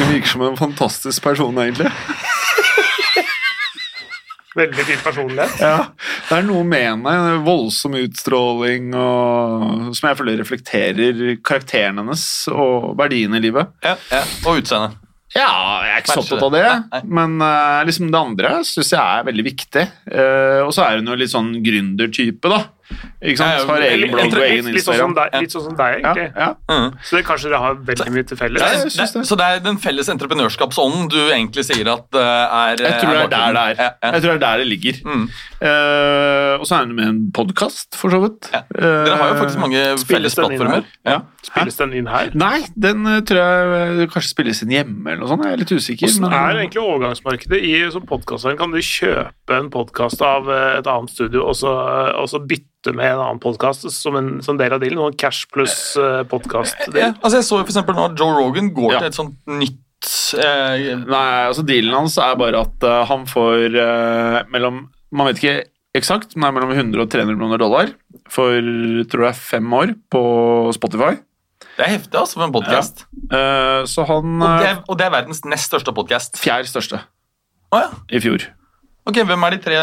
virker 0.00 0.32
som 0.32 0.42
en 0.50 0.58
fantastisk 0.58 1.22
person, 1.22 1.54
egentlig. 1.62 1.92
Veldig 4.56 4.84
fin 4.88 5.00
personlighet. 5.04 5.58
Ja, 5.60 5.88
Det 6.28 6.38
er 6.38 6.46
noe 6.48 6.64
med 6.64 6.84
henne, 6.86 7.16
en 7.36 7.42
voldsom 7.46 7.96
utstråling, 8.00 8.92
og, 8.96 9.90
som 9.98 10.08
jeg 10.08 10.18
føler 10.18 10.38
reflekterer 10.40 11.24
karakteren 11.44 12.00
hennes 12.00 12.22
og 12.52 12.94
verdiene 12.98 13.40
i 13.40 13.44
livet. 13.44 13.74
Ja, 13.84 13.98
Og 14.46 14.62
utseende. 14.62 14.96
Ja, 15.36 15.50
jeg 15.84 15.92
er 15.92 16.00
ikke 16.00 16.14
så 16.14 16.22
opptatt 16.22 16.44
av 16.46 16.54
det. 16.54 16.64
Nei, 16.94 17.00
men 17.18 17.34
uh, 17.42 17.82
liksom 17.84 18.08
det 18.12 18.20
andre 18.20 18.52
syns 18.64 18.92
jeg 18.94 19.02
er 19.02 19.26
veldig 19.26 19.44
viktig. 19.44 19.82
Uh, 20.08 20.62
og 20.64 20.72
så 20.72 20.86
er 20.86 21.00
hun 21.00 21.10
jo 21.10 21.18
litt 21.18 21.32
sånn 21.32 21.50
gründertype, 21.66 22.52
da. 22.52 22.62
Ikke 23.22 23.36
sant? 23.40 23.50
Ja, 23.50 23.58
ja, 23.58 23.66
Har 23.66 23.84
egen 23.86 24.10
blogg 24.12 24.34
og 24.36 24.44
egen 24.46 24.64
sånn 24.64 24.66
som 24.66 24.76
Instagram. 24.76 25.14
deg, 25.16 25.36
litt 25.42 25.54
sånn 25.56 25.64
som 25.66 25.76
deg, 25.76 25.96
egentlig. 26.00 26.26
ja. 26.36 26.48
Mm. 26.70 26.88
Så 27.02 27.16
det 27.16 27.24
kanskje 27.26 27.50
dere 27.50 27.60
har 27.64 27.74
veldig 27.90 28.12
mye 28.14 28.26
til 28.30 28.36
felles. 28.40 28.62
Ja, 28.62 28.84
Det, 28.84 29.12
det. 29.16 29.24
så 29.26 29.38
det 29.40 29.46
er 29.46 29.60
den 29.64 29.78
felles 29.82 30.08
entreprenørskapsånden 30.14 31.08
du 31.10 31.18
egentlig 31.30 31.64
sier 31.66 31.88
at 31.92 32.06
uh, 32.14 32.20
er 32.20 32.76
Jeg 32.84 33.00
tror 33.02 33.12
det 33.16 33.22
er 33.24 33.32
der 33.32 33.52
det 33.56 33.62
er. 33.64 33.74
Ja, 33.80 33.90
ja. 34.02 34.12
Jeg 34.16 34.22
tror 34.22 34.30
det 34.30 34.36
er 34.36 34.44
der 34.46 34.58
det 34.62 34.68
ligger. 34.70 35.00
Mm. 35.04 35.24
Uh, 35.62 36.52
og 36.60 36.66
så 36.68 36.78
er 36.80 36.86
det 36.86 36.94
med 36.96 37.08
en 37.08 37.20
podkast, 37.34 37.96
for 37.98 38.12
så 38.14 38.20
vidt. 38.22 38.50
Ja. 38.52 38.62
Dere 38.76 39.16
har 39.20 39.32
jo 39.32 39.38
faktisk 39.42 39.60
mange 39.62 39.82
felles 40.06 40.36
plattformer. 40.38 40.86
Ja. 41.06 41.20
Spilles 41.46 41.76
den 41.78 41.92
inn 41.94 42.08
her? 42.10 42.30
Nei, 42.34 42.64
den 42.74 43.06
eh, 43.06 43.20
tror 43.26 43.38
jeg 43.38 44.00
eh, 44.02 44.06
kanskje 44.10 44.32
spilles 44.32 44.62
inn 44.64 44.72
hjemme 44.74 45.12
eller 45.12 45.22
noe 45.22 45.30
sånt. 45.30 45.44
Jeg 45.46 45.54
er 45.54 45.60
litt 45.62 45.72
usikker. 45.76 46.10
Hvordan 46.10 46.26
men- 46.26 46.38
er 46.40 46.60
egentlig 46.64 46.82
overgangsmarkedet? 46.82 47.60
I 47.62 47.90
som 47.94 48.02
podkasteren 48.08 48.58
kan 48.58 48.74
du 48.74 48.80
kjøpe 48.82 49.54
en 49.60 49.70
podkast 49.70 50.22
av 50.26 50.50
eh, 50.50 50.78
et 50.80 50.90
annet 50.90 51.10
studio 51.14 51.46
og 51.46 51.54
så, 51.58 51.70
og 52.18 52.26
så 52.32 52.42
bytte 52.42 52.74
med 52.94 53.08
en 53.12 53.22
annen 53.24 53.40
podkast 53.42 53.86
som, 53.90 54.16
en- 54.16 54.40
som 54.44 54.56
del 54.60 54.72
av 54.76 54.80
dealen? 54.82 54.98
Noen 55.00 55.16
cash 55.18 55.46
pluss 55.52 55.96
uh, 55.98 56.22
podkast? 56.30 56.76
Ja, 56.94 57.12
altså 57.22 57.40
jeg 57.40 57.46
så 57.48 57.58
jo 57.58 57.64
for 57.64 57.72
eksempel 57.72 57.98
at 58.04 58.18
Joe 58.20 58.36
Rogan 58.38 58.70
går 58.76 58.92
Ja. 58.92 58.98
til 59.00 59.08
et 59.08 59.18
sånt 59.18 59.36
nytt 59.46 60.10
eh, 60.38 60.96
Nei, 61.02 61.28
altså 61.48 61.64
dealen 61.66 61.94
hans 61.96 62.16
er 62.22 62.36
bare 62.38 62.60
at 62.66 62.86
uh, 62.86 63.04
han 63.10 63.24
får 63.26 63.74
uh, 63.74 64.42
mellom 64.52 64.84
Man 65.10 65.26
vet 65.30 65.40
ikke 65.42 65.56
eksakt, 65.96 66.36
men 66.36 66.44
det 66.44 66.50
er 66.50 66.56
mellom 66.60 66.74
100 66.76 67.02
og 67.06 67.10
300 67.14 67.34
millioner 67.38 67.58
dollar 67.62 67.92
for 68.28 68.58
tror 69.08 69.24
jeg 69.30 69.38
fem 69.38 69.72
år 69.72 69.94
på 70.12 70.20
Spotify. 70.76 71.14
Det 71.76 71.84
er 71.86 71.92
heftig, 71.94 72.18
altså, 72.18 72.36
for 72.40 72.44
en 72.48 72.52
podkast. 72.52 73.04
Ja. 73.30 73.84
så 73.88 74.04
han 74.08 74.34
Og, 74.42 74.60
det 74.60 74.66
uh, 74.66 74.72
er- 74.74 74.82
og 74.88 74.98
det 74.98 75.06
er 75.06 75.12
verdens 75.14 75.40
nest 75.48 75.70
største 75.70 75.94
podkast. 75.96 76.36
Fjerd 76.42 76.68
største 76.68 77.00
Oh, 77.72 77.80
ja. 77.80 77.88
i 78.14 78.20
fjor. 78.22 78.44
Ok, 79.08 79.22
hvem 79.26 79.42
er 79.46 79.54
de 79.56 79.58
tre 79.64 79.78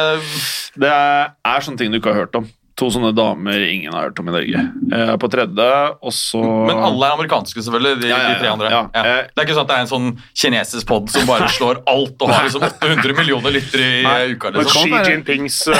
Det 0.80 0.88
er, 0.92 1.34
er 1.46 1.64
sånne 1.66 1.78
ting 1.82 1.92
du 1.92 1.98
ikke 2.00 2.14
har 2.14 2.22
hørt 2.26 2.36
om. 2.40 2.46
To 2.76 2.88
sånne 2.90 3.12
damer 3.14 3.54
ingen 3.70 3.94
har 3.94 4.02
hørt 4.08 4.18
om 4.18 4.26
i 4.30 4.32
Norge. 4.34 4.58
Eh, 4.98 5.12
på 5.22 5.28
tredje, 5.30 5.66
og 6.02 6.10
så 6.16 6.42
Men 6.66 6.78
alle 6.88 7.06
er 7.06 7.12
amerikanske, 7.20 7.62
selvfølgelig. 7.62 8.00
De, 8.02 8.08
Ja, 8.10 8.18
ja, 8.18 8.30
de 8.34 8.40
tre 8.42 8.50
andre. 8.50 8.70
ja. 8.74 8.80
Ja. 8.96 9.02
Eh, 9.04 9.22
Det 9.30 9.38
er 9.38 9.46
ikke 9.46 9.54
sånn 9.60 9.68
at 9.68 9.70
det 9.70 9.76
er 9.78 9.82
en 9.86 9.92
sånn 9.92 10.08
kinesisk 10.34 10.86
pod 10.90 11.06
som 11.14 11.22
bare 11.30 11.46
slår 11.54 11.84
alt 11.86 12.18
og 12.26 12.30
har 12.34 12.44
liksom 12.48 12.64
800 12.66 13.14
millioner 13.20 13.52
lyttere 13.54 13.86
i 14.00 14.02
Nei. 14.08 14.26
uka. 14.34 14.50
Men 14.52 14.58
Liksom. 14.64 14.90
Men 14.90 15.06
Xi 15.06 15.12
Jinpings 15.12 15.58
uh, 15.68 15.74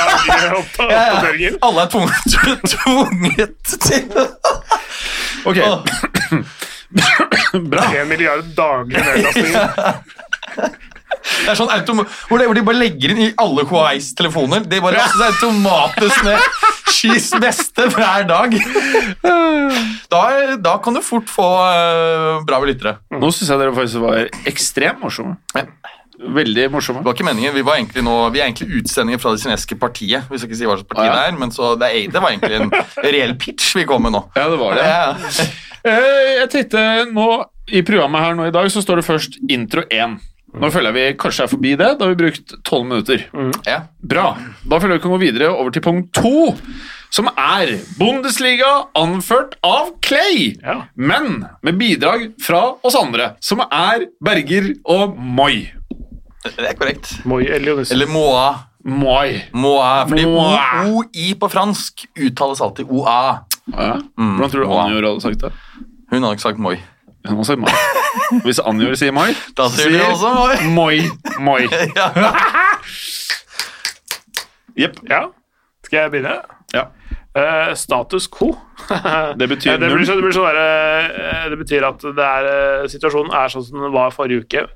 daglige 0.00 0.50
opp- 0.58 0.82
Ja, 0.90 1.04
ja. 1.38 1.50
Alle 1.62 1.80
er 1.82 1.86
tvunget, 1.94 2.22
tvunget 2.74 3.62
til 3.86 4.02
Ok, 5.46 5.56
bra. 7.70 7.82
En 8.00 8.08
milliard 8.08 8.44
daglige 8.56 9.04
nedlastninger. 9.04 9.66
Det 11.44 11.52
er 11.52 11.58
sånn 11.58 12.02
hvor, 12.28 12.38
det, 12.40 12.46
de 12.58 12.64
bare 12.66 12.80
legger 12.80 13.12
inn 13.14 13.22
i 13.26 13.32
alle 13.42 13.64
Huawei's 13.68 14.12
telefoner. 14.18 14.64
De 14.66 14.80
bare 14.82 14.98
lastes 15.00 15.26
automatisk 15.30 16.24
ned. 16.26 16.38
Skis 16.96 17.28
beste 17.42 17.88
hver 17.92 18.24
dag. 18.28 18.54
Da, 20.10 20.22
da 20.62 20.76
kan 20.82 20.96
du 20.96 21.02
fort 21.04 21.28
få 21.30 21.44
uh, 21.44 22.44
bra 22.46 22.60
lyttere. 22.64 22.96
Nå 23.12 23.30
syns 23.34 23.50
jeg 23.52 23.60
dere 23.60 23.74
faktisk 23.76 24.02
var 24.04 24.26
ekstremt 24.48 25.02
morsomme. 25.02 25.36
Ja. 25.56 25.66
Veldig 26.16 26.70
morsomme. 26.72 27.02
Det 27.02 27.10
var 27.10 27.16
ikke 27.18 27.26
meningen. 27.28 27.52
Vi, 27.52 28.02
nå, 28.04 28.14
vi 28.32 28.40
er 28.40 28.46
egentlig 28.48 28.78
utsendinger 28.80 29.20
fra 29.20 29.34
det 29.34 29.42
kinesiske 29.42 29.76
partiet. 29.80 30.24
Hvis 30.30 30.44
jeg 30.44 30.48
ikke 30.50 30.60
sier 30.62 30.70
hva 30.70 30.78
slags 30.78 30.88
parti 30.88 31.04
Ah, 31.04 31.10
ja. 31.10 31.16
det 31.18 31.24
er, 31.34 31.40
men 31.42 31.52
så 31.52 31.74
det, 31.76 31.90
er, 31.92 32.06
det 32.14 32.22
var 32.24 32.32
egentlig 32.32 32.56
en 32.62 32.72
reell 33.04 33.34
pitch 33.40 33.74
vi 33.76 33.84
kom 33.88 34.06
med 34.06 34.16
nå. 34.16 34.22
Ja, 34.38 34.46
det 34.52 34.60
var 34.62 34.78
det. 34.78 34.86
Ja. 34.88 35.50
Eh, 35.86 36.30
Jeg 36.40 36.48
tenkte 36.54 36.80
nå 37.14 37.26
I 37.70 37.82
programmet 37.86 38.24
her 38.24 38.34
nå 38.38 38.48
i 38.48 38.54
dag 38.54 38.70
så 38.72 38.80
står 38.82 39.02
det 39.02 39.06
først 39.06 39.36
intro 39.52 39.84
1. 39.92 40.16
Nå 40.56 40.70
føler 40.72 40.92
jeg 40.92 40.96
vi 40.96 41.18
kanskje 41.20 41.44
er 41.44 41.50
forbi 41.52 41.72
det. 41.76 41.88
Da 41.98 42.06
har 42.06 42.14
vi 42.14 42.20
brukt 42.24 42.54
12 42.64 42.84
minutter. 42.88 43.24
Ja. 43.66 43.78
Bra. 44.00 44.26
Da 44.64 44.78
føler 44.80 44.96
jeg 44.96 45.00
vi 45.02 45.04
kan 45.06 45.14
gå 45.16 45.18
videre 45.20 45.50
over 45.52 45.70
til 45.74 45.82
punkt 45.84 46.12
2, 46.16 46.32
som 47.12 47.28
er 47.38 47.74
Bundesliga 48.00 48.70
anført 48.98 49.54
av 49.64 49.92
Clay, 50.02 50.54
Ja. 50.62 50.78
men 50.96 51.46
med 51.62 51.78
bidrag 51.78 52.32
fra 52.42 52.62
oss 52.82 52.96
andre, 52.98 53.34
som 53.40 53.60
er 53.70 54.06
Berger 54.24 54.72
og 54.84 55.16
Moi. 55.18 55.72
Det 56.46 56.62
er 56.62 56.74
korrekt. 56.78 57.12
Moi 57.26 57.42
Elionis. 57.44 57.90
Eller 57.92 58.06
Moa. 58.06 58.48
Moi. 58.86 59.42
Moa, 59.52 60.04
fordi. 60.06 60.24
OI 60.24 61.32
på 61.40 61.48
fransk 61.50 62.04
uttales 62.22 62.60
alltid 62.62 62.86
OA. 62.88 63.40
Ja. 63.72 63.96
Hvordan 64.14 64.50
tror 64.52 64.62
du 64.62 64.70
Anja 64.70 65.00
hadde 65.00 65.20
sagt 65.24 65.40
det? 65.42 65.50
Hun 66.12 66.22
hadde 66.22 66.36
ikke 66.36 66.44
sagt 66.48 66.58
Moi. 66.62 66.76
Hun 67.28 67.44
har 67.44 67.56
Mai. 67.56 67.72
Hvis 68.44 68.58
Anjor 68.58 68.94
sier 68.98 69.12
Moi, 69.14 69.32
Da 69.56 69.68
sier 69.72 69.90
hun 69.92 70.12
også 70.12 70.32
Moi. 70.34 70.56
Moi. 70.76 71.00
Moi. 71.48 71.60
Jepp. 74.76 75.00
Ja. 75.10 75.26
Skal 75.84 75.98
jeg 75.98 76.10
begynne? 76.10 76.36
Ja. 76.74 76.88
Uh, 77.36 77.74
status 77.76 78.28
quo. 78.32 78.54
Det 79.38 79.48
betyr 79.48 79.76
null. 79.80 80.06
det, 80.06 80.22
blir 80.22 80.50
det, 80.56 81.50
det 81.50 81.58
betyr 81.58 81.86
at 81.86 82.02
det 82.16 82.24
er, 82.24 82.48
eh, 82.50 82.88
situasjonen 82.90 83.32
er 83.34 83.52
sånn 83.52 83.64
som 83.66 83.84
den 83.84 83.94
var 83.94 84.14
forrige 84.14 84.44
uke. 84.46 84.66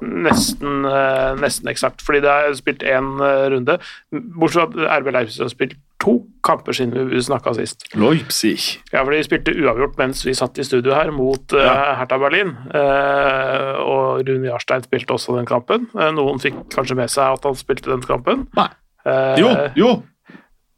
Nesten, 0.00 0.84
eh, 0.88 1.34
nesten 1.40 1.68
eksakt, 1.70 2.02
fordi 2.04 2.22
det 2.24 2.30
er 2.32 2.54
spilt 2.58 2.82
én 2.86 3.12
runde. 3.52 3.78
Bortsett 4.12 4.72
fra 4.74 4.88
at 4.96 5.02
RB 5.02 5.12
Leipzig 5.14 5.42
har 5.44 5.52
spilt 5.52 5.76
to 6.00 6.14
kamper 6.46 6.72
siden 6.72 7.10
vi 7.10 7.20
snakka 7.20 7.52
sist. 7.58 7.84
Leipzig. 7.94 8.78
Ja, 8.92 9.02
for 9.04 9.12
de 9.12 9.20
spilte 9.26 9.52
uavgjort 9.52 9.98
mens 10.00 10.22
vi 10.24 10.32
satt 10.34 10.56
i 10.58 10.64
studio 10.64 10.94
her 10.96 11.10
mot 11.12 11.52
uh, 11.52 11.60
Ja. 11.60 11.74
Hertha 12.00 12.16
Berlin. 12.22 12.54
Uh, 12.72 13.76
og 13.84 14.22
Rune 14.28 14.48
Jarstein 14.48 14.82
spilte 14.86 15.12
også 15.16 15.36
den 15.36 15.48
kampen. 15.48 15.88
Uh, 15.94 16.08
noen 16.16 16.40
fikk 16.40 16.56
kanskje 16.72 16.96
med 16.96 17.12
seg 17.12 17.36
at 17.36 17.44
han 17.44 17.58
spilte 17.60 17.92
den 17.92 18.00
kampen. 18.06 18.46
Nei. 18.56 18.70
Eh, 19.08 19.38
Jo, 19.40 19.50
jo. 19.80 19.90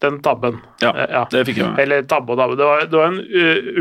Den 0.03 0.17
tabben. 0.25 0.57
Ja, 0.83 0.91
Eh, 0.99 1.07
ja. 1.15 1.21
det 1.31 1.45
fikk 1.47 1.61
jeg 1.61 1.69
med. 1.71 1.79
Eller 1.85 2.03
tabbe 2.11 2.35
og 2.35 2.39
dabbe. 2.41 2.57
Det 2.59 2.67
var, 2.67 2.81
det 2.91 2.99
var 2.99 3.07
en 3.13 3.21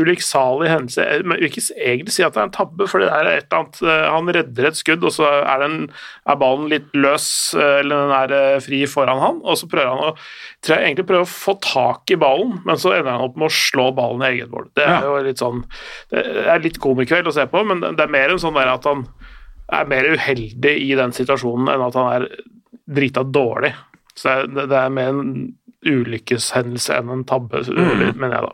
ulykksalig 0.02 0.68
hendelse. 0.70 1.02
Jeg 1.02 1.24
vil 1.26 1.46
ikke 1.48 1.64
egentlig 1.74 2.14
si 2.14 2.22
at 2.22 2.36
det 2.36 2.40
er 2.42 2.46
en 2.46 2.54
tabbe, 2.54 2.86
for 2.90 3.02
det 3.02 3.08
er 3.10 3.30
et 3.32 3.48
eller 3.48 3.58
annet 3.58 3.80
uh, 3.82 4.04
Han 4.14 4.30
redder 4.36 4.68
et 4.70 4.78
skudd, 4.78 5.02
og 5.08 5.14
så 5.16 5.26
er, 5.42 5.64
den, 5.64 5.76
er 6.30 6.38
ballen 6.40 6.68
litt 6.70 6.94
løs, 6.94 7.26
eller 7.58 8.04
den 8.06 8.14
er 8.20 8.62
fri 8.64 8.84
foran 8.90 9.18
han, 9.22 9.40
og 9.42 9.58
så 9.58 9.68
prøver 9.72 9.90
han 9.90 10.12
å 10.12 10.14
tror 10.62 10.76
jeg 10.78 10.92
egentlig 10.92 11.06
prøver 11.08 11.26
å 11.26 11.32
få 11.32 11.56
tak 11.64 12.12
i 12.14 12.18
ballen, 12.22 12.54
men 12.68 12.78
så 12.78 12.92
ender 12.94 13.16
han 13.16 13.24
opp 13.26 13.36
med 13.40 13.48
å 13.50 13.54
slå 13.56 13.88
ballen 13.98 14.22
i 14.22 14.28
eget 14.36 14.50
mål. 14.52 14.68
Det 14.78 14.84
er 14.86 14.92
Ja. 14.94 15.00
jo 15.08 15.16
litt 15.26 15.42
sånn 15.42 15.64
Det 16.12 16.22
er 16.46 16.62
litt 16.62 16.78
komikveld 16.78 17.26
å 17.26 17.34
se 17.34 17.46
på, 17.50 17.64
men 17.66 17.80
det 17.82 17.96
det 17.98 18.04
er 18.06 18.12
mer 18.14 18.30
en 18.30 18.38
sånn 18.38 18.54
der 18.54 18.70
at 18.72 18.84
han 18.86 19.04
er 19.72 19.84
mer 19.90 20.04
uheldig 20.14 20.72
i 20.86 20.94
den 20.98 21.12
situasjonen 21.14 21.68
enn 21.72 21.82
at 21.86 21.94
han 21.98 22.12
er 22.22 22.28
drita 22.90 23.22
dårlig. 23.24 23.72
Så 24.14 24.46
det, 24.52 24.68
det 24.68 24.76
er 24.76 24.90
mer 24.92 25.08
en 25.08 25.54
ulykkeshendelse 25.88 26.98
enn 27.00 27.10
en 27.12 27.24
tabbe, 27.28 27.64
mener 27.72 28.36
jeg 28.36 28.48
da. 28.48 28.52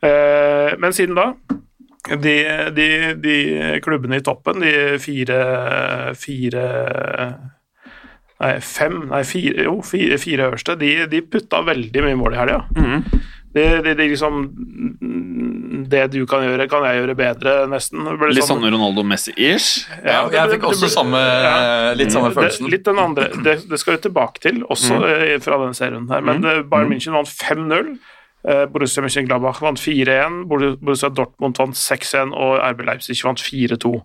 Eh, 0.00 0.76
men 0.80 0.94
siden 0.96 1.18
da 1.18 1.34
de, 2.08 2.34
de, 2.72 2.86
de 3.20 3.34
klubbene 3.84 4.20
i 4.20 4.24
toppen, 4.24 4.62
de 4.64 4.98
fire, 5.02 5.40
fire 6.18 6.66
Nei, 8.40 8.54
fem 8.64 9.02
Nei, 9.10 9.20
fire, 9.28 9.66
jo, 9.66 9.74
fire, 9.84 10.16
fire 10.16 10.46
øverste, 10.48 10.78
de, 10.80 10.94
de 11.12 11.20
putta 11.28 11.60
veldig 11.66 12.04
mye 12.06 12.16
mål 12.16 12.38
i 12.38 12.40
helga. 12.40 12.62
Mhm. 12.72 13.20
Det, 13.52 13.64
det, 13.82 13.96
det 13.98 14.04
liksom 14.12 14.44
Det 15.90 16.04
du 16.12 16.20
kan 16.30 16.44
gjøre, 16.46 16.68
kan 16.70 16.84
jeg 16.86 17.00
gjøre 17.00 17.16
bedre, 17.18 17.54
nesten. 17.70 18.04
Det 18.06 18.28
Litt 18.30 18.44
sånn- 18.46 18.60
sånn 18.60 18.70
Ronaldo 18.70 19.02
Messi-ish. 19.02 19.88
Ja, 20.04 20.28
det- 20.28 20.36
jeg 20.38 20.50
fikk 20.54 20.68
også 20.70 20.86
ble- 20.86 20.94
samme, 20.94 21.18
ja. 21.18 21.92
litt 21.98 22.12
samme 22.12 22.30
følelsen. 22.36 22.64
Det, 22.68 22.70
litt 22.76 22.84
den 22.84 22.98
andre, 22.98 23.28
det, 23.42 23.56
det 23.68 23.78
skal 23.80 23.96
vi 23.96 24.02
tilbake 24.06 24.38
til, 24.40 24.62
også 24.70 25.00
mm. 25.00 25.40
fra 25.42 25.58
denne 25.64 25.74
serien 25.74 26.06
her. 26.08 26.20
Men 26.22 26.40
mm. 26.44 26.68
Bayern 26.70 26.90
München 26.92 27.12
vant 27.18 27.26
5-0. 27.28 27.98
eh, 28.46 28.66
Borussia 28.66 29.02
Mönchengladbach 29.02 29.60
vant 29.60 29.78
4-1. 29.82 30.44
Borussia 30.46 31.10
Dortmund 31.10 31.58
vant 31.58 31.74
6-1, 31.74 32.30
og 32.32 32.60
RB 32.70 32.84
Leipzig 32.86 33.18
vant 33.24 33.40
4-2. 33.42 33.96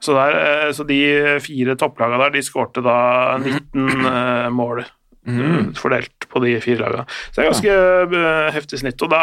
Så, 0.00 0.12
der, 0.12 0.36
eh, 0.66 0.72
så 0.76 0.84
de 0.84 1.00
fire 1.40 1.74
topplagene 1.80 2.20
der, 2.26 2.30
de 2.36 2.42
skårte 2.44 2.82
da 2.84 3.38
19 3.40 3.88
eh, 4.06 4.48
mål. 4.52 4.84
Eh, 5.26 5.72
Fordelt 5.80 6.28
på 6.30 6.42
de 6.44 6.54
fire 6.64 6.82
lagene. 6.84 7.04
Så 7.30 7.38
det 7.40 7.44
er 7.44 7.50
ganske 7.52 7.74
ja. 7.74 8.50
heftig 8.54 8.80
snitt. 8.82 9.02
Og 9.04 9.10
da 9.12 9.22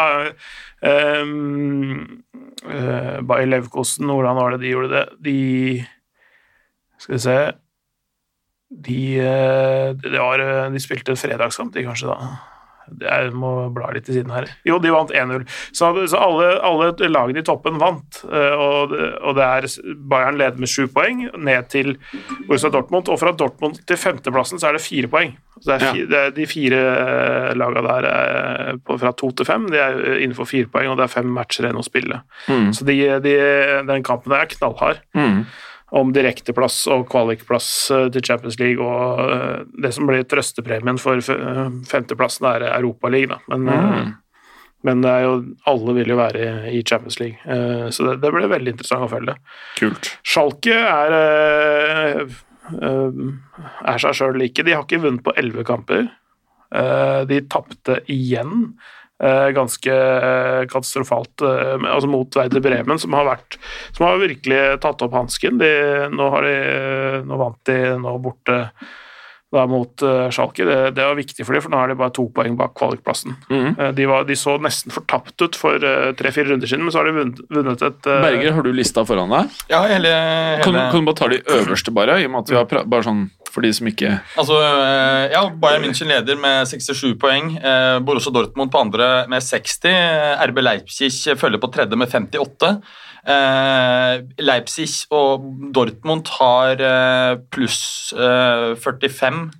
um, 1.22 2.22
Bayer 3.26 3.48
Levkosen, 3.50 4.06
hvordan 4.10 4.38
var 4.38 4.54
det 4.54 4.62
de 4.64 4.72
gjorde 4.72 4.92
det? 4.94 5.04
De 5.24 5.36
Skal 7.02 7.16
vi 7.16 7.20
se 7.24 7.36
De, 8.72 9.00
eh, 9.20 9.90
det 10.00 10.16
var, 10.18 10.40
eh, 10.40 10.70
de 10.72 10.80
spilte 10.80 11.12
fredagskamp, 11.18 11.74
de 11.74 11.82
kanskje, 11.84 12.08
da. 12.08 12.38
Jeg 13.02 13.32
må 13.36 13.68
bla 13.72 13.90
litt 13.92 14.04
til 14.08 14.16
siden 14.16 14.32
her. 14.32 14.46
Jo, 14.66 14.78
de 14.82 14.90
vant 14.92 15.12
1-0. 15.12 15.44
Så, 15.76 15.90
så 16.10 16.18
alle, 16.18 16.48
alle 16.64 16.88
lagene 17.12 17.40
i 17.40 17.46
toppen 17.46 17.76
vant. 17.80 18.22
eh, 18.26 18.56
Og, 18.56 18.92
og 18.96 19.36
det 19.36 19.44
er 19.44 19.68
Bayern 20.08 20.40
leder 20.40 20.58
med 20.58 20.68
sju 20.72 20.86
poeng, 20.88 21.26
ned 21.36 21.68
til 21.72 21.94
Borussia 22.48 22.72
Dortmund. 22.72 23.08
Og 23.12 23.20
fra 23.20 23.32
Dortmund 23.36 23.78
til 23.86 24.00
femteplassen 24.00 24.58
så 24.60 24.70
er 24.70 24.78
det 24.78 24.84
fire 24.86 25.12
poeng. 25.12 25.36
Så 25.62 25.70
det 25.70 25.74
er, 25.78 25.92
fire, 25.94 26.06
det 26.10 26.20
er 26.26 26.30
de 26.34 26.46
fire 26.50 26.78
eh, 26.92 27.50
lagene 27.54 27.82
der 27.86 28.06
er 28.10 28.78
på, 28.82 28.96
fra 28.98 29.12
to 29.14 29.28
til 29.38 29.46
fem, 29.46 29.68
de 29.70 29.78
er 29.78 30.00
innenfor 30.24 30.48
fire 30.50 30.66
poeng, 30.72 30.88
og 30.90 30.96
det 30.98 31.04
er 31.06 31.12
fem 31.12 31.28
matcher 31.30 31.68
igjen 31.68 31.78
å 31.78 31.84
spille. 31.86 32.18
Mm. 32.50 32.72
Så 32.74 32.86
de, 32.88 32.96
de, 33.22 33.36
den 33.86 34.02
kampen 34.06 34.34
der 34.34 34.42
er 34.46 34.50
knallhard 34.56 34.98
Mm. 35.14 35.44
om 35.92 36.10
direkteplass 36.16 36.80
og 36.90 37.06
kvalikplass 37.12 37.68
eh, 37.94 38.06
til 38.14 38.22
Champions 38.24 38.58
League, 38.58 38.82
og 38.82 39.20
eh, 39.30 39.62
det 39.84 39.92
som 39.94 40.06
blir 40.08 40.24
trøstepremien 40.24 40.98
for 40.98 41.20
eh, 41.20 41.64
femteplassen, 41.90 42.48
er 42.50 42.68
Europaligaen. 42.74 43.38
Men, 43.52 43.68
eh, 43.68 43.88
Mm. 44.02 44.12
men 44.88 45.02
det 45.04 45.10
er 45.14 45.22
jo, 45.28 45.34
alle 45.70 45.92
vil 45.94 46.08
jo 46.10 46.16
være 46.18 46.46
i- 46.72 46.82
Champions 46.82 47.20
League, 47.20 47.38
eh, 47.46 47.84
så 47.94 48.08
det, 48.08 48.16
det 48.24 48.32
blir 48.34 48.48
veldig 48.50 48.72
interessant 48.74 49.04
å 49.06 49.10
følge. 49.12 49.36
Kult. 49.78 50.08
Schalke 50.26 50.74
er, 50.74 51.12
eh, 51.20 52.22
eh, 52.24 52.40
er 52.70 54.02
seg 54.02 54.14
sjøl 54.16 54.36
like. 54.38 54.62
De 54.64 54.74
har 54.76 54.84
ikke 54.86 55.02
vunnet 55.02 55.24
på 55.26 55.34
elleve 55.38 55.64
kamper. 55.66 56.08
Eh, 56.74 57.20
De 57.28 57.40
tapte 57.52 57.98
igjen. 58.12 58.72
eh, 59.22 59.48
Ganske 59.54 59.92
eh, 59.92 60.62
katastrofalt 60.70 61.42
eh, 61.46 61.76
altså 61.90 62.08
mot 62.10 62.38
Werder 62.38 62.62
Bremen, 62.64 62.98
som 62.98 63.12
har, 63.18 63.26
vært, 63.28 63.58
som 63.92 64.06
har 64.08 64.22
virkelig 64.22 64.62
tatt 64.82 65.02
opp 65.04 65.12
hansken. 65.18 65.60
Nå, 66.14 66.30
nå 67.28 67.40
vant 67.44 67.60
de 67.68 67.78
nå 68.02 68.16
borte 68.24 68.58
da 69.52 69.66
mot 69.68 70.02
uh, 70.06 70.30
Schalke. 70.32 70.64
Det, 70.64 70.76
det 70.96 71.04
var 71.04 71.18
viktig 71.18 71.44
for 71.44 71.52
dem, 71.56 71.62
for 71.64 71.72
nå 71.74 71.80
er 71.84 71.92
de 71.92 71.98
bare 72.00 72.14
to 72.16 72.24
poeng 72.34 72.54
bak 72.56 72.72
kvalikplassen. 72.78 73.34
Mm. 73.52 73.66
Uh, 73.78 73.90
De, 73.96 74.06
var, 74.08 74.24
de 74.28 74.36
så 74.38 74.56
nesten 74.64 74.94
fortapt 74.94 75.36
ut 75.44 75.58
for 75.58 75.76
eh, 75.84 76.10
tre-fire 76.16 76.48
runder 76.52 76.70
siden, 76.70 76.86
men 76.86 76.94
så 76.94 77.02
har 77.02 77.10
de 77.10 77.14
vunnet, 77.18 77.42
vunnet 77.52 77.84
et 77.84 78.08
Berger, 78.08 78.54
har 78.56 78.64
du 78.64 78.72
lista 78.72 79.04
foran 79.08 79.30
deg? 79.32 79.52
Ja, 79.72 79.82
hele, 79.92 80.12
Kan, 80.64 80.72
hele 80.74 80.88
kan 80.92 81.04
du 81.04 81.08
bare 81.10 81.20
ta 81.20 81.28
de 81.32 81.42
øverste, 81.58 81.92
bare? 81.94 82.16
I 82.22 82.26
og 82.28 82.34
med 82.34 82.44
at 82.46 82.52
vi 82.54 82.58
har 82.58 82.68
pra 82.70 82.82
bare 82.88 83.06
sånn 83.06 83.22
for 83.52 83.60
de 83.66 83.68
som 83.76 83.84
ikke 83.90 84.08
Altså, 84.40 84.56
ja, 85.34 85.42
Bayern 85.60 85.84
München 85.84 86.08
leder 86.08 86.38
med 86.40 86.64
67 86.70 87.18
poeng. 87.20 87.50
Borussia 88.06 88.32
Dortmund 88.32 88.72
på 88.72 88.80
andre 88.80 89.10
med 89.28 89.44
60. 89.44 89.84
eh, 89.92 90.46
RB 90.48 90.62
Leipzig 90.64 91.10
følger 91.36 91.60
på 91.60 91.68
tredje 91.74 91.98
med 92.00 92.08
58. 92.08 92.72
Eh, 93.22 94.22
Leipzig 94.42 94.88
og 95.14 95.44
Dortmund 95.74 96.26
har 96.40 96.80
eh, 96.82 97.36
pluss 97.54 98.12
eh, 98.18 98.72
45 98.82 99.50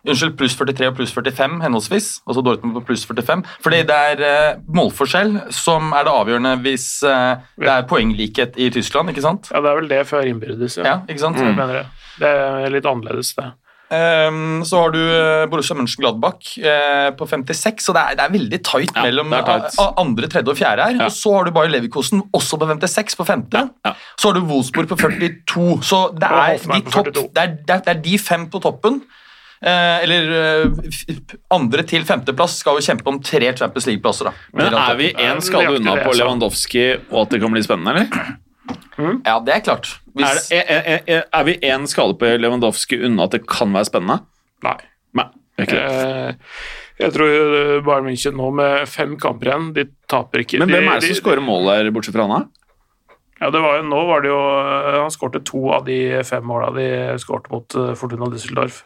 Unnskyld, 0.00 0.32
pluss 0.40 0.54
43 0.56 0.86
og 0.88 0.94
pluss 0.96 1.10
45 1.12 1.58
henholdsvis. 1.60 2.06
Altså 2.24 2.40
Dortmund 2.40 2.78
på 2.78 2.82
pluss 2.88 3.02
45. 3.04 3.42
Fordi 3.60 3.82
det 3.84 3.96
er 4.12 4.22
eh, 4.24 4.60
målforskjell 4.72 5.34
som 5.52 5.92
er 5.92 6.06
det 6.08 6.14
avgjørende 6.22 6.54
hvis 6.64 6.86
eh, 7.04 7.42
det 7.60 7.68
er 7.68 7.84
poenglikhet 7.90 8.56
i 8.56 8.70
Tyskland, 8.72 9.12
ikke 9.12 9.26
sant? 9.26 9.50
Ja, 9.52 9.60
det 9.60 9.72
er 9.72 9.80
vel 9.82 9.90
det 9.92 10.00
før 10.08 10.24
innbyrdes, 10.30 10.78
ja. 10.80 10.86
Ja, 10.88 10.94
ikke 11.04 11.26
sant? 11.26 11.36
Jeg 11.36 11.52
mener 11.52 11.82
det. 11.82 11.86
Det 12.20 12.30
er 12.32 12.72
litt 12.72 12.88
annerledes, 12.88 13.34
det. 13.36 13.50
Ehm, 13.90 14.60
så 14.62 14.78
har 14.84 14.92
du 14.94 14.98
eh, 15.00 15.46
Borussia 15.50 15.74
Mönchengladbach 15.74 16.52
eh, 16.62 17.08
på 17.18 17.26
56, 17.26 17.82
så 17.82 17.94
det 17.96 18.02
er, 18.06 18.18
det 18.20 18.26
er 18.26 18.34
veldig 18.36 18.60
tight 18.62 18.92
Ja, 18.94 19.02
mellom 19.02 19.32
tight. 19.34 19.48
a- 19.74 19.86
a- 19.88 19.94
andre, 19.98 20.28
tredje 20.30 20.52
og 20.52 20.58
fjerde 20.60 20.84
her. 20.86 20.98
Ja. 21.00 21.08
Og 21.08 21.16
så 21.16 21.32
har 21.34 21.48
du 21.48 21.50
Bayer 21.56 21.72
Leverkosen 21.74 22.22
også 22.36 22.58
på 22.60 22.68
56 22.70 23.18
på 23.18 23.26
femte. 23.26 23.64
Ja. 23.84 23.94
Så 24.14 24.30
har 24.30 24.38
du 24.38 24.44
Wolfsburg 24.46 24.86
på 24.92 24.98
42. 25.00 25.80
Så 25.82 26.04
det 26.14 26.30
er, 26.30 26.60
de 26.70 26.80
topp, 26.90 27.10
det, 27.34 27.42
er, 27.42 27.56
det, 27.66 27.80
er, 27.90 27.98
de 28.04 28.18
fem 28.22 28.46
på 28.52 28.60
toppen. 28.62 29.00
Eh, 29.60 29.96
eller 30.06 30.30
eh, 30.38 31.18
andre 31.52 31.82
til 31.84 32.06
femteplass 32.08 32.60
skal 32.62 32.78
jo 32.78 32.84
kjempe 32.86 33.10
om 33.10 33.18
tre 33.20 33.50
Champions 33.58 33.90
League-plasser. 33.90 34.30
Men 34.54 34.70
er 34.72 34.94
vi 35.02 35.10
én 35.18 35.42
skade 35.44 35.74
unna 35.80 35.98
på. 36.04 36.14
Lewandowski, 36.16 36.86
og 37.10 37.26
at 37.26 37.34
det 37.34 37.42
kan 37.42 37.52
bli 37.58 37.62
spennende, 37.66 37.96
eller? 38.06 38.38
Ja, 39.26 39.38
det 39.46 39.54
er 39.54 39.64
klart. 39.64 39.88
Er, 40.10 40.12
Hvis, 40.20 40.48
det- 40.50 40.60
er, 40.68 40.82
er, 40.94 41.00
er, 41.06 41.24
er 41.32 41.44
vi 41.48 41.54
én 41.64 41.86
skade 41.90 42.16
på 42.20 42.30
Lewandowski 42.40 42.98
unna 43.06 43.24
at 43.28 43.34
det 43.36 43.44
kan 43.48 43.72
være 43.72 43.88
spennende? 43.88 44.20
Nei. 44.66 44.76
Nei. 45.16 45.26
er 45.58 45.66
det. 45.70 45.80
Eh, 45.80 46.34
Jeg 47.00 47.12
tror 47.14 47.30
eh, 47.32 47.80
Bayern 47.86 48.04
München 48.10 48.36
nå 48.36 48.50
med 48.52 48.88
fem 48.88 49.14
kamper 49.20 49.48
igjen, 49.48 49.70
de 49.76 49.86
taper 50.10 50.42
ikke. 50.44 50.58
Men 50.60 50.68
hvem 50.74 50.88
er 50.92 51.00
det 51.00 51.08
som 51.14 51.20
skårer 51.22 51.40
mål 51.44 51.70
der, 51.70 51.90
bortsett 51.96 52.14
fra 52.18 52.26
han? 52.28 52.48
Ja, 53.40 53.48
det 53.48 53.62
var 53.64 53.78
jo, 53.78 53.86
nå 53.88 54.00
var 54.10 54.20
det 54.20 54.28
jo 54.28 54.40
eh, 54.60 54.98
Han 55.00 55.10
skårte 55.14 55.40
to 55.48 55.62
av 55.72 55.86
de 55.86 55.96
fem 56.28 56.44
måla 56.44 56.68
de 56.76 56.88
skårte 57.22 57.48
mot 57.54 57.76
Fortuna 57.96 58.28
Düsseldorf. 58.28 58.82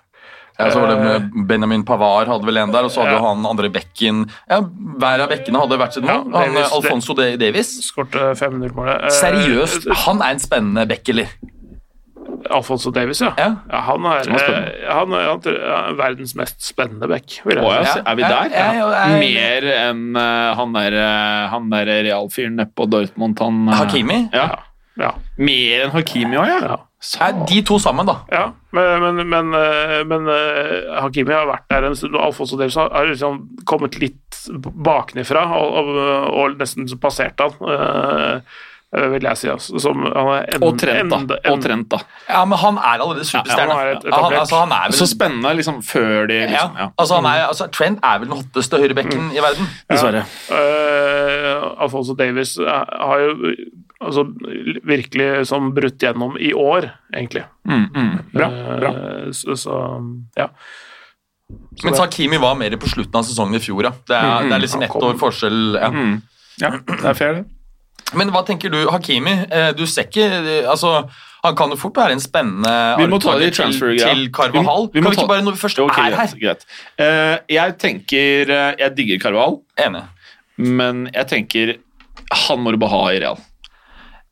Ja, 0.59 0.71
så 0.71 0.81
var 0.81 0.93
det 0.93 0.99
med 1.03 1.47
Benjamin 1.49 1.83
Pavard 1.85 2.29
hadde 2.31 2.47
vel 2.47 2.57
en 2.63 2.71
der, 2.75 2.85
og 2.87 2.91
så 2.95 3.03
hadde 3.03 3.15
Ja. 3.17 3.19
jo 3.19 3.27
han 3.27 3.47
andre 3.51 3.71
bekken 3.75 4.21
ja, 4.51 4.61
Hver 5.03 5.25
av 5.25 5.33
bekkene 5.33 5.59
hadde 5.65 5.79
hvert 5.81 5.97
sitt 5.97 6.05
Ja, 6.07 6.21
mål. 6.23 6.33
han, 6.37 6.55
Davis, 6.55 6.69
eh, 6.71 6.77
Alfonso 6.79 7.15
De 7.19 7.27
Davis. 7.41 7.73
Skårte 7.89 8.31
5-0-målet. 8.39 9.03
Eh, 9.09 9.11
Seriøst, 9.19 9.89
han 10.07 10.23
er 10.23 10.37
en 10.37 10.39
spennende 10.45 10.87
bekk, 10.89 11.09
eller? 11.15 11.29
Alfonso 12.55 12.91
Davis, 12.93 13.21
ja. 13.25 13.31
Ja. 13.41 13.55
han, 13.71 14.05
er, 14.05 14.27
Han 14.29 14.37
er 14.37 14.53
eh, 14.53 14.93
han, 14.93 15.13
er, 15.17 15.29
han 15.33 15.47
er 15.49 15.95
verdens 15.97 16.35
mest 16.37 16.61
spennende 16.67 17.09
back. 17.09 17.39
vil 17.45 17.57
jeg 17.57 17.65
ja, 17.65 17.95
er 18.05 18.15
vi 18.19 18.23
der? 18.23 18.51
ja, 18.53 18.67
ja, 18.77 18.89
ja. 18.93 19.19
Mer 19.19 19.69
enn 19.73 20.03
eh, 20.21 20.51
han 20.59 20.75
der, 20.77 20.97
eh, 21.01 21.49
han 21.55 21.71
der 21.73 21.89
realfyren 22.05 22.59
nede 22.61 22.71
på 22.77 22.87
Dortmund, 22.93 23.41
han 23.41 23.63
eh, 23.69 23.79
Hakimi? 23.81 24.19
Ja. 24.37 24.49
Ja. 25.01 25.15
Mer 25.41 25.87
enn 25.87 25.95
Hakimi 25.97 26.37
òg, 26.37 26.53
ja. 26.53 26.77
Nei, 27.21 27.31
de 27.51 27.63
to 27.69 27.77
sammen, 27.83 28.07
da. 28.09 28.15
Ja, 28.33 28.45
men, 28.73 29.03
men, 29.05 29.29
men, 29.29 29.55
eh, 29.59 29.97
men 30.09 30.29
eh, 30.33 31.01
Hakimi 31.03 31.35
har 31.37 31.47
vært 31.51 31.67
der 31.71 31.85
en 31.91 31.97
stund, 31.99 32.15
og 32.17 32.23
Alfonso 32.31 32.57
Davis 32.57 32.79
har 32.81 33.09
liksom 33.11 33.43
kommet 33.69 33.99
litt 34.01 34.21
baknifra 34.85 35.43
og, 35.59 35.75
og, 35.81 35.99
og 36.45 36.57
nesten 36.61 36.89
passert 37.01 37.41
han, 37.45 37.53
eh, 37.75 38.41
vil 38.95 39.25
jeg 39.27 39.37
si. 39.41 39.49
Altså, 39.51 39.81
som, 39.83 40.05
han 40.07 40.29
er 40.37 40.45
en, 40.55 40.63
Og 40.69 40.77
Trent, 40.79 41.11
da. 41.11 41.17
enda- 41.19 41.39
Og 41.51 41.63
Trent, 41.65 41.89
da. 41.91 41.99
Ja, 42.29 42.45
Men 42.47 42.59
han 42.63 42.77
er 42.79 43.01
allerede 43.03 43.25
superstjerne. 43.27 43.75
Ja, 43.75 43.75
han 43.75 43.81
er 43.81 43.91
Ja, 43.91 43.97
et 43.99 44.15
han, 44.15 44.37
altså, 44.39 44.61
han 44.63 44.75
er 44.77 44.85
vel 44.93 44.99
Så 45.01 45.09
spennende 45.11 45.55
liksom 45.59 45.81
før 45.83 46.29
de 46.31 46.37
liksom, 46.53 46.77
ja. 46.79 46.87
altså, 47.03 47.15
han 47.19 47.27
er, 47.33 47.41
altså, 47.49 47.67
Trent 47.75 47.99
er 48.07 48.21
vel 48.23 48.29
den 48.31 48.39
hotteste 48.39 48.79
høyrebekken 48.85 49.33
i 49.35 49.43
verden. 49.43 49.67
Dessverre. 49.91 50.23
Uh, 50.47 51.83
Alfonso 51.85 52.15
Davis 52.15 52.57
er- 52.63 52.95
har 53.09 53.19
jo 53.27 53.55
altså, 54.05 54.25
virkelig 54.87 55.47
som 55.51 55.73
brutt 55.77 55.99
gjennom 56.03 56.37
i 56.41 56.53
år, 56.55 56.91
egentlig. 57.15 57.45
Mm, 57.69 57.87
mm. 57.95 58.13
Bra. 58.35 58.49
bra. 58.81 58.91
Eh, 58.95 59.31
Så, 59.33 59.57
så 59.59 59.79
ja. 60.37 60.49
Så 61.77 61.85
Mens 61.87 61.99
Hakimi 62.01 62.39
var 62.41 62.55
mer 62.57 62.75
på 62.81 62.89
slutten 62.89 63.19
av 63.21 63.27
sesongen 63.27 63.59
i 63.59 63.63
fjor. 63.63 63.85
Ja. 63.85 63.93
Det, 64.09 64.17
er, 64.17 64.49
det 64.49 64.57
er 64.57 64.63
liksom 64.65 64.83
ett 64.87 64.95
år 64.97 65.19
forskjell. 65.21 65.61
Ja. 65.77 65.91
Mm. 65.93 66.15
Ja, 66.63 66.71
det 66.87 67.05
er 67.11 67.19
fair, 67.19 67.35
det. 67.41 67.45
Men 68.15 68.31
hva 68.31 68.43
tenker 68.47 68.71
du, 68.71 68.79
Hakimi? 68.93 69.33
Eh, 69.51 69.71
Du 69.75 69.87
ser 69.91 70.05
ikke 70.07 70.27
altså, 70.71 70.91
Han 71.43 71.57
kan 71.57 71.73
jo 71.73 71.77
fort 71.81 71.97
være 71.97 72.13
en 72.15 72.21
spennende 72.23 72.71
Vi 73.01 73.07
må 73.11 73.19
ta 73.23 73.33
det 73.41 73.49
i 73.49 73.55
transfer, 73.57 73.95
til, 73.97 74.05
til 74.05 74.29
Carvahal. 74.37 74.87
Vi 74.93 75.01
vi 75.01 75.03
kan 75.03 75.11
vi 75.11 75.17
ta- 75.17 75.23
ikke 75.25 75.31
bare, 75.33 75.45
når 75.47 75.57
vi 75.57 75.63
først 75.63 75.81
okay, 75.83 76.11
er 76.13 76.19
her 76.21 76.35
greit. 76.43 76.67
Uh, 77.01 77.37
jeg 77.51 77.75
tenker 77.81 78.53
Jeg 78.79 78.91
digger 78.97 79.23
Carvahal, 79.25 79.59
Enig. 79.87 80.05
men 80.59 81.09
jeg 81.15 81.27
tenker 81.33 81.75
han 82.45 82.61
må 82.63 82.71
du 82.73 82.79
bare 82.81 82.91
ha 82.95 83.03
i 83.17 83.19
Real. 83.25 83.41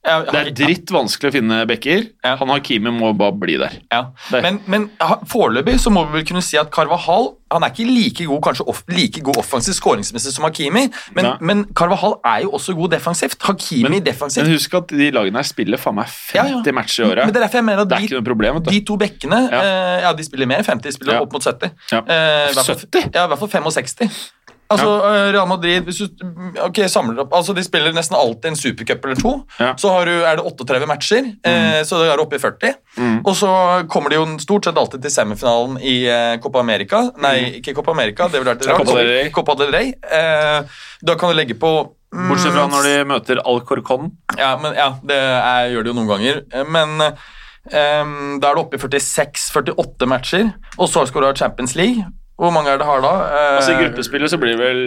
Det 0.03 0.35
er 0.35 0.49
dritt 0.51 0.91
vanskelig 0.91 1.31
å 1.31 1.35
finne 1.37 1.61
backer. 1.71 2.09
Ja. 2.27 2.33
Han 2.41 2.51
Hakimi 2.51 2.91
må 2.91 3.13
bare 3.15 3.37
bli 3.39 3.55
der. 3.61 3.77
Ja. 3.93 4.01
Der. 4.33 4.43
Men, 4.43 4.59
men 4.67 4.89
foreløpig 5.31 5.77
så 5.79 5.93
må 5.95 6.03
vi 6.09 6.19
vel 6.19 6.27
kunne 6.27 6.43
si 6.43 6.59
at 6.59 6.73
Carvahal 6.75 7.37
han 7.53 7.67
er 7.67 7.69
ikke 7.75 7.85
like 7.85 8.25
god 8.25 8.41
kanskje 8.47 8.65
off, 8.73 8.79
like 8.89 9.21
god 9.21 9.37
offensiv 9.37 9.75
skåringsmessig 9.77 10.31
som 10.33 10.47
Hakimi, 10.47 10.87
men, 11.13 11.27
Nei. 11.27 11.33
men 11.45 11.59
Carvahal 11.77 12.15
er 12.25 12.47
jo 12.47 12.55
også 12.57 12.73
god 12.79 12.95
defensivt. 12.95 13.37
Hakimi 13.45 13.91
Men, 13.93 14.03
defensivt. 14.07 14.47
men 14.49 14.55
husk 14.57 14.75
at 14.79 14.89
de 14.89 15.11
lagene 15.13 15.37
her 15.37 15.45
spiller 15.45 15.77
faen 15.83 15.99
meg 16.01 16.09
50 16.09 16.39
Ja, 16.41 16.73
matcher 16.79 17.05
i 17.05 17.09
året. 17.11 17.27
Men 17.29 17.35
det 17.37 17.43
er 17.43 17.45
derfor 17.45 17.61
jeg 17.61 17.67
mener 17.69 17.85
at 17.85 17.93
de, 17.93 18.23
problem. 18.25 18.63
de 18.71 18.81
to 18.89 18.97
bekkene 18.97 19.43
Ja. 19.53 19.61
eh, 19.61 20.01
ja, 20.07 20.13
de 20.17 20.25
spiller 20.25 20.49
mer 20.49 20.65
enn 20.65 20.69
50, 20.71 20.89
de 20.89 20.93
spiller 20.97 21.21
opp 21.21 21.37
mot 21.37 21.45
70. 21.45 21.71
Ja. 21.93 22.01
Eh, 22.01 22.51
i 22.51 22.55
hvert 22.57 22.67
fall- 22.73 22.81
70? 22.81 23.11
Ja, 23.15 23.27
i 23.27 23.29
hvert 23.35 23.39
fall 23.45 23.53
65. 23.61 24.33
Altså, 24.73 24.91
eh, 25.09 25.29
Real 25.35 25.49
Madrid 25.51 25.87
hvis 25.87 26.01
du, 26.03 26.25
ok, 26.65 26.83
samler 26.91 27.23
opp, 27.25 27.35
altså 27.37 27.55
De 27.57 27.65
spiller 27.65 27.95
nesten 27.95 28.17
alltid 28.19 28.53
en 28.53 28.59
supercup 28.59 29.07
eller 29.09 29.21
to. 29.21 29.35
Ja. 29.61 29.73
Så 29.81 29.93
har 29.95 30.09
du, 30.09 30.13
er 30.27 30.39
det 30.39 30.47
38 30.49 30.89
matcher, 30.91 31.31
eh, 31.49 31.81
så 31.89 32.01
det 32.03 32.11
er 32.13 32.23
oppe 32.23 32.39
i 32.39 32.43
40. 32.43 32.77
Mm. 32.97 33.19
Og 33.21 33.35
så 33.39 33.51
kommer 33.93 34.13
de 34.13 34.21
jo 34.21 34.27
stort 34.43 34.69
sett 34.69 34.79
alltid 34.81 35.05
til 35.05 35.15
semifinalen 35.15 35.79
i 35.81 35.97
eh, 36.11 36.37
Copa 36.43 36.63
America. 36.63 37.05
Nei, 37.23 37.37
ikke 37.61 37.77
Copa 37.79 37.95
America, 37.97 38.29
det 38.29 38.41
ville 38.41 38.55
vært 38.55 38.69
rart. 38.69 38.83
Mm. 38.83 38.87
Copa 38.87 38.99
del 38.99 39.13
Rey. 39.13 39.35
Copa 39.35 39.59
del 39.61 39.75
Rey. 39.75 39.93
Eh, 40.21 40.81
da 41.03 41.19
kan 41.19 41.33
du 41.33 41.39
legge 41.39 41.59
på 41.59 41.73
mm, 42.15 42.25
Bortsett 42.31 42.57
fra 42.57 42.67
når 42.71 42.89
de 42.89 42.97
møter 43.13 43.45
Alcorcon. 43.45 44.11
ja, 44.39 44.55
men, 44.63 44.77
ja, 44.79 44.93
det 45.03 45.21
er, 45.21 45.71
gjør 45.75 45.87
de 45.87 45.95
jo 45.95 45.99
noen 46.01 46.11
ganger. 46.15 46.43
Men 46.69 46.97
um, 47.03 48.17
da 48.43 48.51
er 48.51 48.59
det 48.59 48.65
oppe 48.65 48.79
i 48.79 48.83
46-48 48.83 50.11
matcher, 50.11 50.53
og 50.79 50.91
så 50.91 51.07
skal 51.09 51.25
du 51.25 51.31
ha 51.31 51.37
Champions 51.39 51.77
League. 51.79 52.07
Hvor 52.43 52.51
mange 52.51 52.73
er 52.75 52.81
det 52.81 52.87
har 52.89 53.03
da? 53.05 53.13
Eh, 53.31 53.57
Altså 53.61 53.77
I 53.77 53.81
gruppespillet 53.85 54.33
så 54.33 54.39
blir 54.43 54.57
det 54.57 54.63
vel 54.65 54.81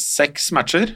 seks 0.00 0.48
matcher. 0.56 0.94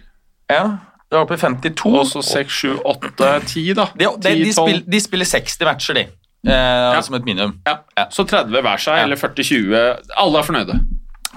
Ja, 0.51 0.63
det 1.11 1.19
er 1.19 1.25
oppe 1.27 1.37
i 1.37 1.43
52. 1.43 1.91
Og 2.01 2.07
så 2.09 2.23
seks, 2.25 2.55
sju, 2.63 2.79
åtte, 2.89 3.35
ti, 3.51 3.67
da. 3.77 3.91
de, 3.99 4.07
de, 4.07 4.15
de, 4.25 4.33
10, 4.41 4.45
de, 4.47 4.55
spiller, 4.57 4.87
de 4.97 5.01
spiller 5.05 5.29
60 5.29 5.61
matcher, 5.69 6.01
de. 6.01 6.07
Eh, 6.49 7.01
Som 7.05 7.19
et 7.19 7.27
minimum. 7.29 7.59
Ja. 7.69 8.07
Så 8.15 8.25
30 8.25 8.63
hver 8.65 8.81
seg, 8.81 8.97
Ja. 8.97 9.05
eller 9.05 9.21
40-20. 9.21 9.77
Alle 10.17 10.41
er 10.41 10.49
fornøyde. 10.49 10.79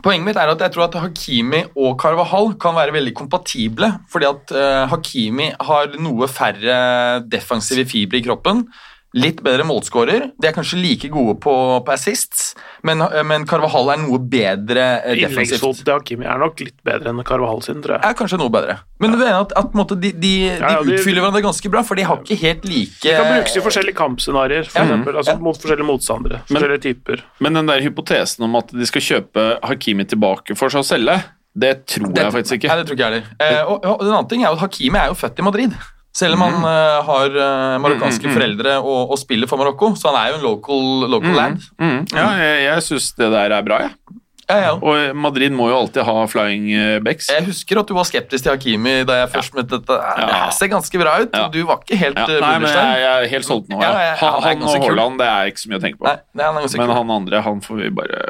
Poenget 0.03 0.25
mitt 0.25 0.37
er 0.39 0.49
at 0.51 0.59
jeg 0.63 0.71
tror 0.73 0.87
at 0.89 0.95
Hakimi 0.99 1.61
og 1.79 1.99
Carvahall 2.01 2.53
kan 2.59 2.75
være 2.75 2.91
veldig 2.95 3.13
kompatible, 3.15 3.91
fordi 4.11 4.25
at 4.27 4.51
eh, 4.55 4.87
Hakimi 4.91 5.51
har 5.59 5.93
noe 5.99 6.27
færre 6.27 7.21
defensive 7.29 7.85
fibre 7.91 8.19
i 8.19 8.23
kroppen. 8.25 8.65
Litt 9.13 9.43
bedre 9.45 9.61
målskårer. 9.69 10.31
De 10.41 10.47
er 10.49 10.53
kanskje 10.55 10.79
like 10.81 11.09
gode 11.13 11.35
på, 11.39 11.53
på 11.85 11.91
assists, 11.93 12.55
men, 12.81 12.99
eh, 13.05 13.21
men 13.23 13.43
Carvahall 13.45 13.91
er 13.93 13.99
noe 14.01 14.17
bedre 14.17 15.03
eh, 15.05 15.13
defensivt. 15.19 15.59
Innleggsfot 15.61 15.83
til 15.85 15.93
Hakimi 15.93 16.25
er 16.25 16.39
nok 16.41 16.63
litt 16.65 16.79
bedre 16.83 17.11
enn 17.13 17.21
Carvahall 17.27 17.61
sin, 17.61 17.81
tror 17.83 17.99
jeg. 17.99 18.03
Er 18.09 18.17
kanskje 18.17 18.39
noe 18.41 18.49
bedre. 18.49 18.79
Men 19.03 19.11
du 19.13 19.17
mener 19.19 19.37
at, 19.43 19.53
at 19.59 19.73
måte, 19.77 19.99
de, 20.01 20.09
de, 20.17 20.31
Ja, 20.47 20.57
ja, 20.57 20.81
de 20.81 20.89
de- 20.89 20.97
utfyller 20.97 21.21
hverandre 21.21 21.43
ganske 21.45 21.69
bra, 21.69 21.83
for 21.85 21.95
de 21.99 22.07
har 22.09 22.17
ikke 22.23 22.39
helt 22.41 22.65
like 22.65 23.03
Det 23.05 23.13
kan 23.19 23.29
brukes 23.35 23.55
i 23.59 23.63
forskjellige 23.67 23.97
kampscenarioer, 24.01 24.65
for 24.71 24.79
Ja. 24.81 24.85
eksempel, 24.89 25.15
altså 25.21 25.35
Ja. 25.37 25.43
mot 25.45 25.61
forskjellige 25.61 25.89
motstandere. 25.91 26.41
Men- 26.49 26.57
Forskjellige 26.57 26.81
typer. 26.89 27.23
Men 27.39 27.53
den 27.53 27.65
der 27.69 27.81
hypotesen 27.85 28.43
om 28.49 28.55
at 28.55 28.73
de 28.73 28.85
skal 28.89 29.01
kjøpe 29.01 29.47
Hakimi 29.63 30.05
tilbake 30.09 30.57
for 30.57 30.69
seg 30.73 30.81
å 30.81 30.89
selge, 30.89 31.19
det 31.53 31.85
tror 31.85 32.09
Det- 32.13 32.23
jeg 32.23 32.33
faktisk 32.33 32.53
ikke. 32.57 32.67
Nei, 32.73 32.77
det 32.81 32.87
tror 32.89 32.97
ikke 32.97 33.05
jeg 33.11 33.21
heller. 33.21 33.25
Eh, 33.39 33.61
og, 33.69 33.85
og 33.85 34.01
en 34.01 34.07
annen 34.15 34.27
ting 34.29 34.41
er 34.41 34.47
jo 34.49 34.53
at 34.57 34.59
Hakimi 34.65 34.97
er 34.97 35.07
jo 35.13 35.13
født 35.21 35.37
i 35.37 35.43
Madrid. 35.45 35.73
Selv 36.13 36.37
om 36.37 36.43
han 36.45 36.65
eh, 36.69 36.97
har 37.07 37.37
uh, 37.39 37.77
marokkanske 37.81 38.21
Mm, 38.21 38.29
mm, 38.29 38.33
mm. 38.33 38.37
foreldre 38.37 38.73
og, 38.83 39.13
og 39.13 39.17
spiller 39.17 39.49
for 39.49 39.57
Marokko, 39.57 39.95
så 39.97 40.11
han 40.11 40.19
er 40.19 40.33
jo 40.33 40.35
en 40.37 40.45
local, 40.45 41.07
local 41.09 41.33
land. 41.33 41.63
Mm, 41.81 42.03
ja, 42.13 42.27
jeg, 42.37 42.59
jeg 42.67 42.85
syns 42.85 43.07
det 43.17 43.31
der 43.33 43.55
er 43.57 43.65
bra, 43.65 43.79
jeg. 43.87 44.19
Ja, 44.43 44.57
ja. 44.59 44.71
Og 44.75 45.15
Madrid 45.17 45.53
må 45.55 45.69
jo 45.71 45.77
alltid 45.79 46.03
ha 46.05 46.15
flying 46.29 46.67
eh, 46.75 46.97
backs. 47.03 47.29
Jeg 47.31 47.45
husker 47.47 47.79
at 47.79 47.89
du 47.89 47.95
var 47.95 48.05
skeptisk 48.07 48.45
til 48.45 48.53
Hakimi 48.53 48.95
da 49.07 49.21
jeg 49.21 49.31
først 49.33 49.55
møtte 49.57 49.79
dette. 49.79 49.99
Det 50.19 50.39
ser 50.57 50.71
ganske 50.73 51.01
bra 51.01 51.15
ut. 51.23 51.33
Ja. 51.33 51.47
Du 51.53 51.61
var 51.69 51.79
ikke 51.81 51.99
helt 52.01 52.19
Ja, 52.19 52.27
nei, 52.43 52.55
men 52.61 52.69
jeg, 52.69 53.03
jeg 53.03 53.11
er 53.13 53.29
helt 53.33 53.47
solgt 53.47 53.71
nå. 53.71 53.79
Ja. 53.79 53.89
Ja, 53.89 54.01
ja, 54.03 54.09
ja, 54.11 54.17
han, 54.21 54.41
han 54.43 54.65
og. 54.67 54.75
Haaland 54.83 55.21
det 55.23 55.29
er 55.31 55.53
ikke 55.53 55.63
så 55.63 55.71
mye 55.71 55.79
å 55.79 55.85
tenke 55.87 56.01
på. 56.01 56.09
Nei, 56.11 56.17
er 56.43 56.51
han 56.51 56.81
Men 56.83 56.97
han 56.99 57.15
andre 57.17 57.45
han 57.47 57.63
får 57.63 57.85
vi 57.85 57.93
bare 58.03 58.25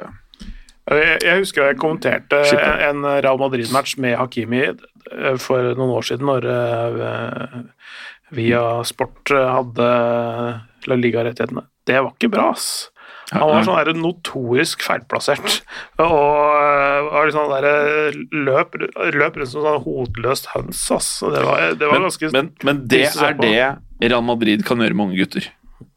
Jeg, 0.91 1.19
jeg 1.23 1.39
husker 1.39 1.69
jeg 1.69 1.79
kommenterte 1.79 2.41
en 2.89 3.05
Real 3.07 3.39
Madrid-match 3.39 3.95
med 4.03 4.17
Hakimi 4.19 4.65
eh, 4.67 5.35
for 5.39 5.73
noen 5.77 5.93
år 5.95 6.07
siden, 6.09 6.27
når 6.27 6.47
eh, 6.51 7.59
Via 8.35 8.63
Sport 8.87 9.31
eh, 9.31 9.51
hadde 9.57 9.91
La 10.89 10.97
Liga-rettighetene. 10.99 11.63
Det 11.87 12.01
var 12.01 12.11
ikke 12.11 12.31
bra, 12.33 12.49
ass. 12.51 12.89
Han 13.33 13.47
var 13.49 13.63
sånn 13.65 13.79
der 13.79 13.97
notorisk 13.97 14.83
feilplassert. 14.85 15.63
Og 16.03 17.07
var 17.07 17.29
liksom 17.29 17.49
der, 17.49 18.19
løp, 18.35 18.75
løp 19.15 19.39
rundt 19.39 19.51
som 19.51 19.65
sånn 19.65 19.81
hodeløst 19.87 20.51
høns, 20.53 20.83
ass. 20.93 21.09
Det 21.23 21.41
var, 21.47 21.65
det 21.79 21.89
var 21.89 21.97
men, 21.97 22.07
ganske 22.09 22.31
men, 22.35 22.51
men 22.67 22.83
det 22.91 23.05
er 23.09 23.39
det 23.39 23.55
Real 24.03 24.25
Madrid 24.27 24.65
kan 24.67 24.83
gjøre 24.83 24.99
med 24.99 25.09
unge 25.09 25.23
gutter. 25.23 25.49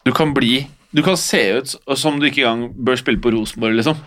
Du 0.06 0.14
kan 0.14 0.32
bli 0.34 0.68
Du 0.94 1.02
kan 1.04 1.18
se 1.18 1.42
ut 1.58 1.74
som 1.98 2.20
du 2.22 2.28
ikke 2.30 2.46
engang 2.46 2.70
bør 2.86 2.96
spille 3.02 3.20
på 3.20 3.34
Rosenborg, 3.34 3.76
liksom. 3.82 3.98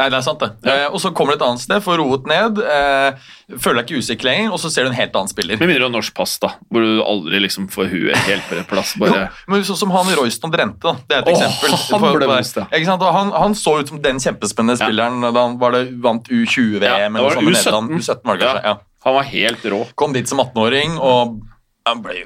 Nei, 0.00 0.06
det 0.08 0.16
er 0.16 0.24
sant, 0.24 0.40
det. 0.40 0.48
Eh, 0.64 0.86
og 0.88 0.96
så 1.02 1.10
kommer 1.12 1.34
du 1.34 1.42
et 1.42 1.44
annet 1.44 1.60
sted, 1.60 1.82
får 1.84 1.98
roet 2.00 2.24
ned, 2.30 2.56
eh, 2.64 3.18
føler 3.60 3.82
deg 3.82 3.90
ikke 3.90 4.00
usikker 4.00 4.28
lenger, 4.30 4.54
og 4.56 4.62
så 4.62 4.70
ser 4.72 4.86
du 4.86 4.90
en 4.94 4.96
helt 4.96 5.12
annen 5.18 5.28
spiller. 5.28 5.58
Med 5.60 5.68
mindre 5.68 5.82
du 5.82 5.88
har 5.90 5.92
norsk 5.92 6.14
pass, 6.16 6.38
da, 6.40 6.54
hvor 6.72 6.86
du 6.86 7.02
aldri 7.04 7.42
liksom 7.44 7.66
får 7.68 7.90
huet 7.92 8.16
helt 8.24 8.46
på 8.48 8.62
plass. 8.70 8.94
Bare 9.02 9.26
Jo, 9.26 9.52
men 9.52 9.66
sånn 9.68 9.76
som 9.82 9.92
han 9.92 10.08
Royston 10.16 10.54
Drente, 10.54 10.80
da. 10.80 10.94
Det 11.04 11.18
er 11.18 11.20
et 11.20 11.28
Åh, 11.28 11.36
eksempel. 11.36 11.76
han 11.76 12.06
for, 12.06 12.56
ja. 12.62 12.66
Ikke 12.80 12.88
sant? 12.88 13.04
Han, 13.20 13.32
han 13.44 13.58
så 13.58 13.76
ut 13.82 13.92
som 13.92 14.00
den 14.00 14.22
kjempespennende 14.24 14.78
Ja. 14.80 14.86
spilleren 14.88 15.20
da 15.20 15.34
han 15.36 15.58
var 15.60 15.76
det, 15.76 15.84
vant 16.00 16.24
U20-VM 16.32 16.80
Ja, 16.88 16.96
det 16.96 17.04
eller 17.04 17.20
noe 17.20 17.36
sånt 17.36 17.44
U17. 17.44 17.60
Nederland. 17.60 17.90
U17 18.00 18.24
var 18.24 18.36
det 18.40 18.46
kanskje, 18.48 18.64
ja. 18.72 18.76
Han 19.04 19.14
var 19.16 19.22
helt 19.24 19.62
rå. 19.64 19.86
Kom 19.96 20.12
dit 20.16 20.28
som 20.28 20.40
18-åring, 20.40 20.98
og 21.00 21.38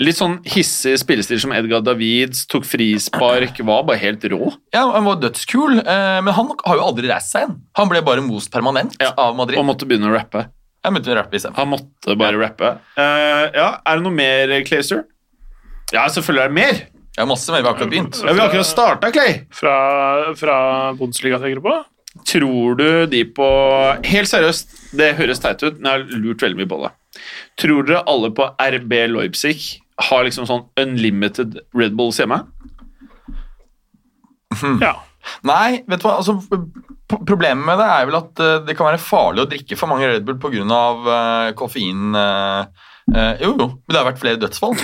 Litt 0.03 0.19
sånn 0.19 0.39
hissig 0.49 0.97
spillestil 1.03 1.41
som 1.43 1.53
Edgar 1.57 1.83
Davids, 1.85 2.45
tok 2.51 2.67
frispark, 2.69 3.61
var 3.67 3.87
bare 3.89 4.01
helt 4.03 4.25
rå. 4.33 4.53
Ja, 4.75 4.85
han 4.95 5.07
var 5.07 5.21
dødskul, 5.23 5.79
eh, 5.81 6.19
men 6.25 6.33
han 6.37 6.53
har 6.65 6.81
jo 6.81 6.85
aldri 6.89 7.09
reist 7.11 7.33
seg 7.33 7.45
igjen. 7.47 7.57
Han 7.79 7.91
ble 7.93 8.03
bare 8.07 8.25
most 8.25 8.53
permanent 8.55 8.97
Ja, 9.01 9.13
av 9.17 9.37
Madrid. 9.39 9.59
Og 9.59 9.67
måtte 9.69 9.89
begynne 9.89 10.11
å 10.11 10.15
rappe. 10.15 10.47
Begynte 10.85 11.15
rappe. 11.17 11.41
Han 11.57 11.71
måtte 11.73 12.17
bare 12.21 12.37
rappe. 12.37 12.75
Uh, 12.99 13.49
ja, 13.57 13.69
er 13.89 13.97
det 13.97 14.05
noe 14.05 14.13
mer, 14.13 14.53
Clayster? 14.69 15.07
Ja, 15.95 16.05
selvfølgelig 16.13 16.45
er 16.45 16.53
det 16.53 16.59
mer. 16.59 16.83
Ja, 17.15 17.23
har 17.23 17.31
masse 17.31 17.53
mer, 17.53 17.63
vi 17.63 17.69
har 17.69 17.77
akkurat 17.77 17.93
begynt. 17.93 18.21
Ja, 18.21 18.33
Vi 18.33 18.41
har 18.43 18.49
akkurat 18.51 18.67
starta, 18.69 19.11
Clay. 19.15 19.47
fra, 19.55 20.35
fra 20.37 20.57
Bundesliga, 20.99 21.39
tenker 21.39 21.63
du 21.63 21.65
på? 21.65 21.77
Tror 22.27 22.77
du 22.79 23.07
de 23.11 23.25
på 23.35 23.47
Helt 24.07 24.31
seriøst, 24.31 24.75
det 24.99 25.15
høres 25.19 25.41
teit 25.43 25.63
ut, 25.65 25.81
men 25.81 25.91
jeg 25.91 26.05
har 26.05 26.21
lurt 26.23 26.43
veldig 26.45 26.61
mye 26.61 26.71
på 26.71 26.83
det. 26.85 26.93
Tror 27.61 27.87
dere 27.87 28.03
alle 28.11 28.31
på 28.35 28.49
RB 28.59 28.93
Leipzig 29.13 29.57
har 30.09 30.25
liksom 30.27 30.47
sånn 30.49 30.65
unlimited 30.81 31.61
Red 31.77 31.95
Bulls 31.99 32.19
hjemme? 32.19 32.41
Ja. 34.83 34.97
Nei, 35.47 35.83
vet 35.89 36.03
du 36.03 36.07
hva, 36.07 36.19
altså, 36.21 36.37
problemet 37.15 37.65
med 37.65 37.79
det 37.81 37.87
er 37.89 38.09
vel 38.09 38.19
at 38.19 38.43
eh, 38.43 38.59
det 38.67 38.77
kan 38.77 38.91
være 38.91 39.01
farlig 39.03 39.45
å 39.45 39.49
drikke 39.51 39.79
for 39.79 39.91
mange 39.91 40.09
Red 40.11 40.27
Bull 40.27 40.39
pga. 40.41 40.65
Uh, 40.65 41.53
koffein. 41.59 42.13
uh, 42.13 42.91
uh, 43.13 43.33
jo, 43.41 43.55
jo, 43.55 43.69
men 43.73 43.95
det 43.95 44.01
har 44.01 44.09
vært 44.11 44.23
flere 44.23 44.41
dødsfall. 44.43 44.77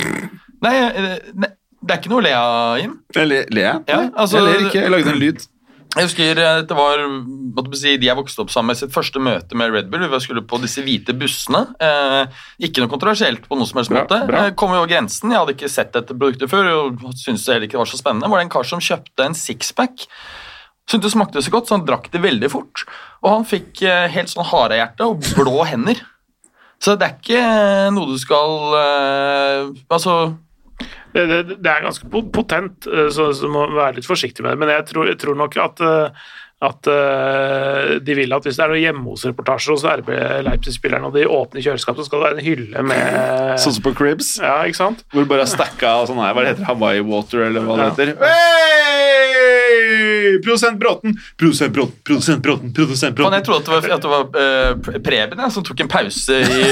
Nei, 0.65 0.75
eh, 0.77 1.17
ne, 1.35 1.53
det 1.81 1.95
er 1.95 2.01
ikke 2.01 2.13
noe 2.13 2.21
å 2.21 2.27
le 2.27 2.35
av, 2.37 2.79
Jim. 2.81 2.99
Le, 3.17 3.25
le? 3.49 3.65
jeg? 3.65 3.85
Ja, 3.89 4.01
altså- 4.15 4.41
jeg 4.41 4.49
ler 4.49 4.67
ikke. 4.69 4.83
Jeg 4.85 4.95
lagde 4.95 5.15
en 5.15 5.21
lyd. 5.21 5.47
Jeg 5.97 6.07
husker 6.07 6.39
eh, 6.39 6.61
det 6.71 6.77
var 6.79 7.01
måtte 7.11 7.73
jeg 7.75 7.81
si, 7.81 7.93
de 7.99 8.07
jeg 8.07 8.19
vokste 8.19 8.45
opp 8.45 8.53
sammen 8.55 8.71
med 8.71 8.79
sitt 8.79 8.93
første 8.95 9.19
møte 9.23 9.57
med 9.59 9.73
Red 9.75 9.89
Bull. 9.91 10.05
Vi 10.13 10.21
skulle 10.23 10.45
på 10.47 10.61
disse 10.63 10.85
hvite 10.87 11.17
bussene. 11.19 11.65
Eh, 11.83 12.43
ikke 12.69 12.85
noe 12.85 12.93
kontroversielt 12.93 13.49
på 13.51 13.59
noe 13.59 13.67
som 13.67 13.81
helst 13.81 13.91
Bra, 13.91 14.05
måte. 14.05 14.21
bra. 14.29 14.45
Eh, 14.47 14.55
kom 14.55 14.71
over 14.77 14.87
grensen. 14.91 15.33
Jeg 15.35 15.41
hadde 15.43 15.57
ikke 15.57 15.73
sett 15.73 15.91
dette 15.97 16.15
produktet 16.15 16.53
før 16.53 16.71
og 16.77 17.03
syntes 17.19 17.43
det 17.49 17.57
heller 17.57 17.67
ikke 17.71 17.81
var 17.83 17.91
så 17.91 17.99
spennende. 17.99 18.29
Det 18.29 18.35
Var 18.37 18.43
det 18.43 18.47
en 18.47 18.55
kar 18.55 18.71
som 18.71 18.85
kjøpte 18.87 19.27
en 19.27 19.35
sixpack. 19.35 20.07
Syntes 20.91 21.11
det 21.11 21.15
smakte 21.17 21.43
så 21.43 21.53
godt, 21.55 21.67
så 21.71 21.77
han 21.79 21.85
drakk 21.87 22.07
det 22.15 22.23
veldig 22.23 22.49
fort. 22.51 22.85
Og 23.25 23.35
han 23.35 23.49
fikk 23.51 23.83
eh, 23.87 24.07
helt 24.15 24.31
sånn 24.31 24.47
harehjerte 24.47 25.11
og 25.11 25.27
blå 25.39 25.65
hender. 25.71 25.99
Så 26.81 26.95
det 26.97 27.11
er 27.11 27.19
ikke 27.19 27.43
noe 27.93 28.09
du 28.09 28.17
skal 28.17 28.55
eh, 28.79 29.67
Altså 29.93 30.15
Det, 31.15 31.25
det, 31.27 31.41
det 31.59 31.71
er 31.73 31.83
ganske 31.89 32.07
potent, 32.33 32.87
eh, 32.87 33.09
så, 33.11 33.33
så 33.35 33.49
du 33.49 33.51
må 33.57 33.65
være 33.75 33.97
litt 33.99 34.07
forsiktig 34.07 34.45
med 34.45 34.53
det. 34.55 34.61
Men 34.63 34.69
jeg 34.77 34.87
tror, 34.93 35.09
jeg 35.11 35.19
tror 35.19 35.35
nok 35.41 35.57
at, 35.59 35.81
eh, 35.83 36.29
at 36.69 36.91
eh, 36.93 37.95
de 38.05 38.15
vil 38.19 38.35
at 38.37 38.45
hvis 38.47 38.59
det 38.61 38.65
er 38.67 38.71
noen 38.75 38.83
hjemme 38.85 39.05
hos-reportasjer 39.09 39.75
hos 39.75 39.87
RB 40.03 40.11
Leipzig-spillerne, 40.47 41.09
og 41.11 41.17
de 41.17 41.25
åpner 41.27 41.65
kjøleskapet, 41.65 42.05
så 42.05 42.11
skal 42.11 42.21
det 42.21 42.29
være 42.29 42.39
en 42.39 42.47
hylle 42.47 42.85
med 42.93 43.59
Sånn 43.65 43.75
som 43.79 43.87
på 43.89 43.95
Cribs, 43.99 44.35
Ja, 44.45 44.59
ikke 44.69 44.83
sant? 44.85 45.03
hvor 45.11 45.25
det 45.25 45.33
bare 45.33 45.47
er 45.49 45.51
stacka 45.51 45.95
sånn 46.11 46.21
her, 46.23 46.37
hva 46.37 46.45
det 46.47 46.55
heter 46.55 46.69
Hawaii 46.71 47.03
Water, 47.11 47.47
eller 47.49 47.65
hva 47.67 47.81
det 47.81 47.89
Ja. 47.89 47.91
heter. 47.97 48.15
Hey! 48.23 48.90
Produsent 50.45 50.79
Bråten! 50.81 51.17
Produsent 51.41 51.73
Bråten, 51.75 52.01
produsent 52.07 52.43
Bråten, 52.45 52.73
produsent 52.77 53.17
Bråten. 53.19 53.37
jeg 53.39 53.45
trodde 53.49 53.61
at 53.61 53.67
det 53.67 53.75
var, 53.75 53.97
at 53.97 54.07
det 54.07 54.13
var 54.13 54.95
uh, 54.95 55.01
Preben 55.07 55.43
ja, 55.45 55.49
som 55.51 55.67
tok 55.67 55.81
en 55.85 55.91
pause 55.91 56.39
i, 56.41 56.63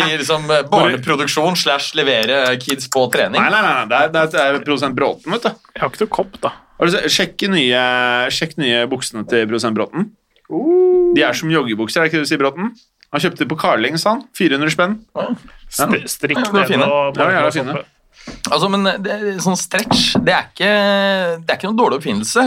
i 0.00 0.02
liksom, 0.16 0.50
eh, 0.50 0.62
barneproduksjon 0.72 1.56
slash 1.56 1.94
levere 1.98 2.42
kids 2.62 2.90
på 2.92 3.06
trening. 3.14 3.40
Nei, 3.40 3.50
nei, 3.54 3.62
nei, 3.62 3.72
nei, 3.78 3.86
det 3.88 4.20
er, 4.22 4.30
det 4.34 4.44
er, 4.44 4.60
produsent 4.66 4.96
Bråten, 4.98 5.32
vet 5.36 5.46
du. 5.48 5.50
Jeg 5.74 5.82
har 5.84 5.92
ikke 5.94 6.04
noe 6.06 6.14
kopp, 6.18 6.38
da. 6.42 6.52
Har 6.76 6.90
du 6.90 6.92
sett- 6.96 7.10
Sjekk 7.16 7.46
nye, 7.52 7.82
sjekk 8.34 8.56
nye 8.60 8.84
buksene 8.90 9.24
til 9.30 9.46
produsent 9.48 9.76
Bråten. 9.78 10.10
De 11.16 11.22
er 11.26 11.34
som 11.34 11.50
joggebukser, 11.50 12.00
er 12.00 12.06
det 12.06 12.12
ikke 12.12 12.20
det 12.22 12.28
du 12.28 12.32
sier, 12.34 12.42
Bråten? 12.42 12.72
Han 13.14 13.22
kjøpte 13.22 13.44
det 13.44 13.48
på 13.50 13.58
Carling, 13.58 13.96
sa 13.98 14.16
han. 14.16 14.24
400 14.36 14.72
spenn. 14.74 14.96
St 15.70 16.02
strikk 16.10 16.38
Ja, 16.42 16.50
nede 16.52 16.66
fine. 16.68 16.86
og 16.86 17.16
Ja, 17.18 17.82
Altså, 18.46 18.68
men 18.70 18.86
det, 19.02 19.16
sånn 19.42 19.58
stretch, 19.58 20.16
det 20.22 20.34
er, 20.34 20.48
ikke, 20.50 20.70
det 21.42 21.52
er 21.52 21.58
ikke 21.58 21.70
noen 21.70 21.80
dårlig 21.80 22.00
oppfinnelse. 22.00 22.44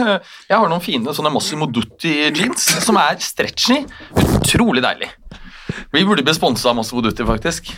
Jeg 0.48 0.56
har 0.56 0.70
noen 0.70 0.84
fine 0.84 1.14
sånne 1.16 1.32
Massimo 1.34 1.68
Dutti-jeans 1.68 2.66
som 2.84 2.98
er 3.00 3.20
stretchy. 3.24 3.82
Utrolig 4.40 4.84
deilig. 4.84 5.10
Vi 5.92 6.06
burde 6.06 6.24
bli 6.26 6.34
sponsa 6.36 6.70
av 6.72 6.78
Massimo 6.80 7.04
Dutti, 7.04 7.26
faktisk. 7.28 7.72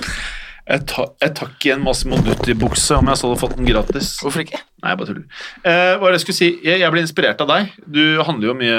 Jeg, 0.63 0.85
ta, 0.87 1.05
jeg 1.21 1.33
tar 1.35 1.49
ikke 1.51 1.73
en 1.75 1.81
Massimo 1.83 2.17
Dutti-bukse 2.23 2.95
om 3.01 3.09
jeg 3.11 3.19
så 3.19 3.27
hadde 3.29 3.41
fått 3.41 3.57
den 3.59 3.67
gratis. 3.67 4.13
Hvorfor 4.23 4.45
ikke? 4.45 4.61
Nei, 4.83 4.93
jeg 4.93 4.99
bare 5.01 5.09
tuller. 5.09 5.25
Eh, 5.67 5.95
hva 5.99 6.07
er 6.07 6.13
det 6.15 6.19
jeg 6.21 6.23
skulle 6.23 6.39
si? 6.39 6.49
Jeg, 6.63 6.79
jeg 6.85 6.95
ble 6.95 7.03
inspirert 7.03 7.43
av 7.43 7.51
deg. 7.51 7.73
Du 7.83 8.03
handler 8.27 8.53
jo 8.53 8.55
mye 8.61 8.77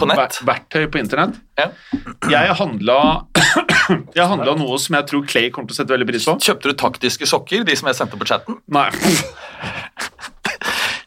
På 0.00 0.08
ver- 0.08 0.40
verktøy 0.48 0.86
på 0.94 1.02
internett. 1.02 1.36
Ja. 1.60 1.68
Jeg 2.32 2.56
handla 2.58 2.96
Jeg 4.16 4.24
handla 4.30 4.54
noe 4.56 4.78
som 4.80 4.96
jeg 4.96 5.06
tror 5.10 5.26
Clay 5.28 5.50
kommer 5.52 5.68
til 5.68 5.76
å 5.76 5.80
sette 5.82 5.92
veldig 5.92 6.08
pris 6.08 6.24
på. 6.30 6.38
Kjøpte 6.48 6.72
du 6.72 6.78
taktiske 6.80 7.28
sokker, 7.28 7.66
de 7.68 7.76
som 7.76 7.90
jeg 7.92 7.98
sendte 8.00 8.16
på 8.20 8.28
chatten? 8.32 8.56
Nei, 8.72 8.88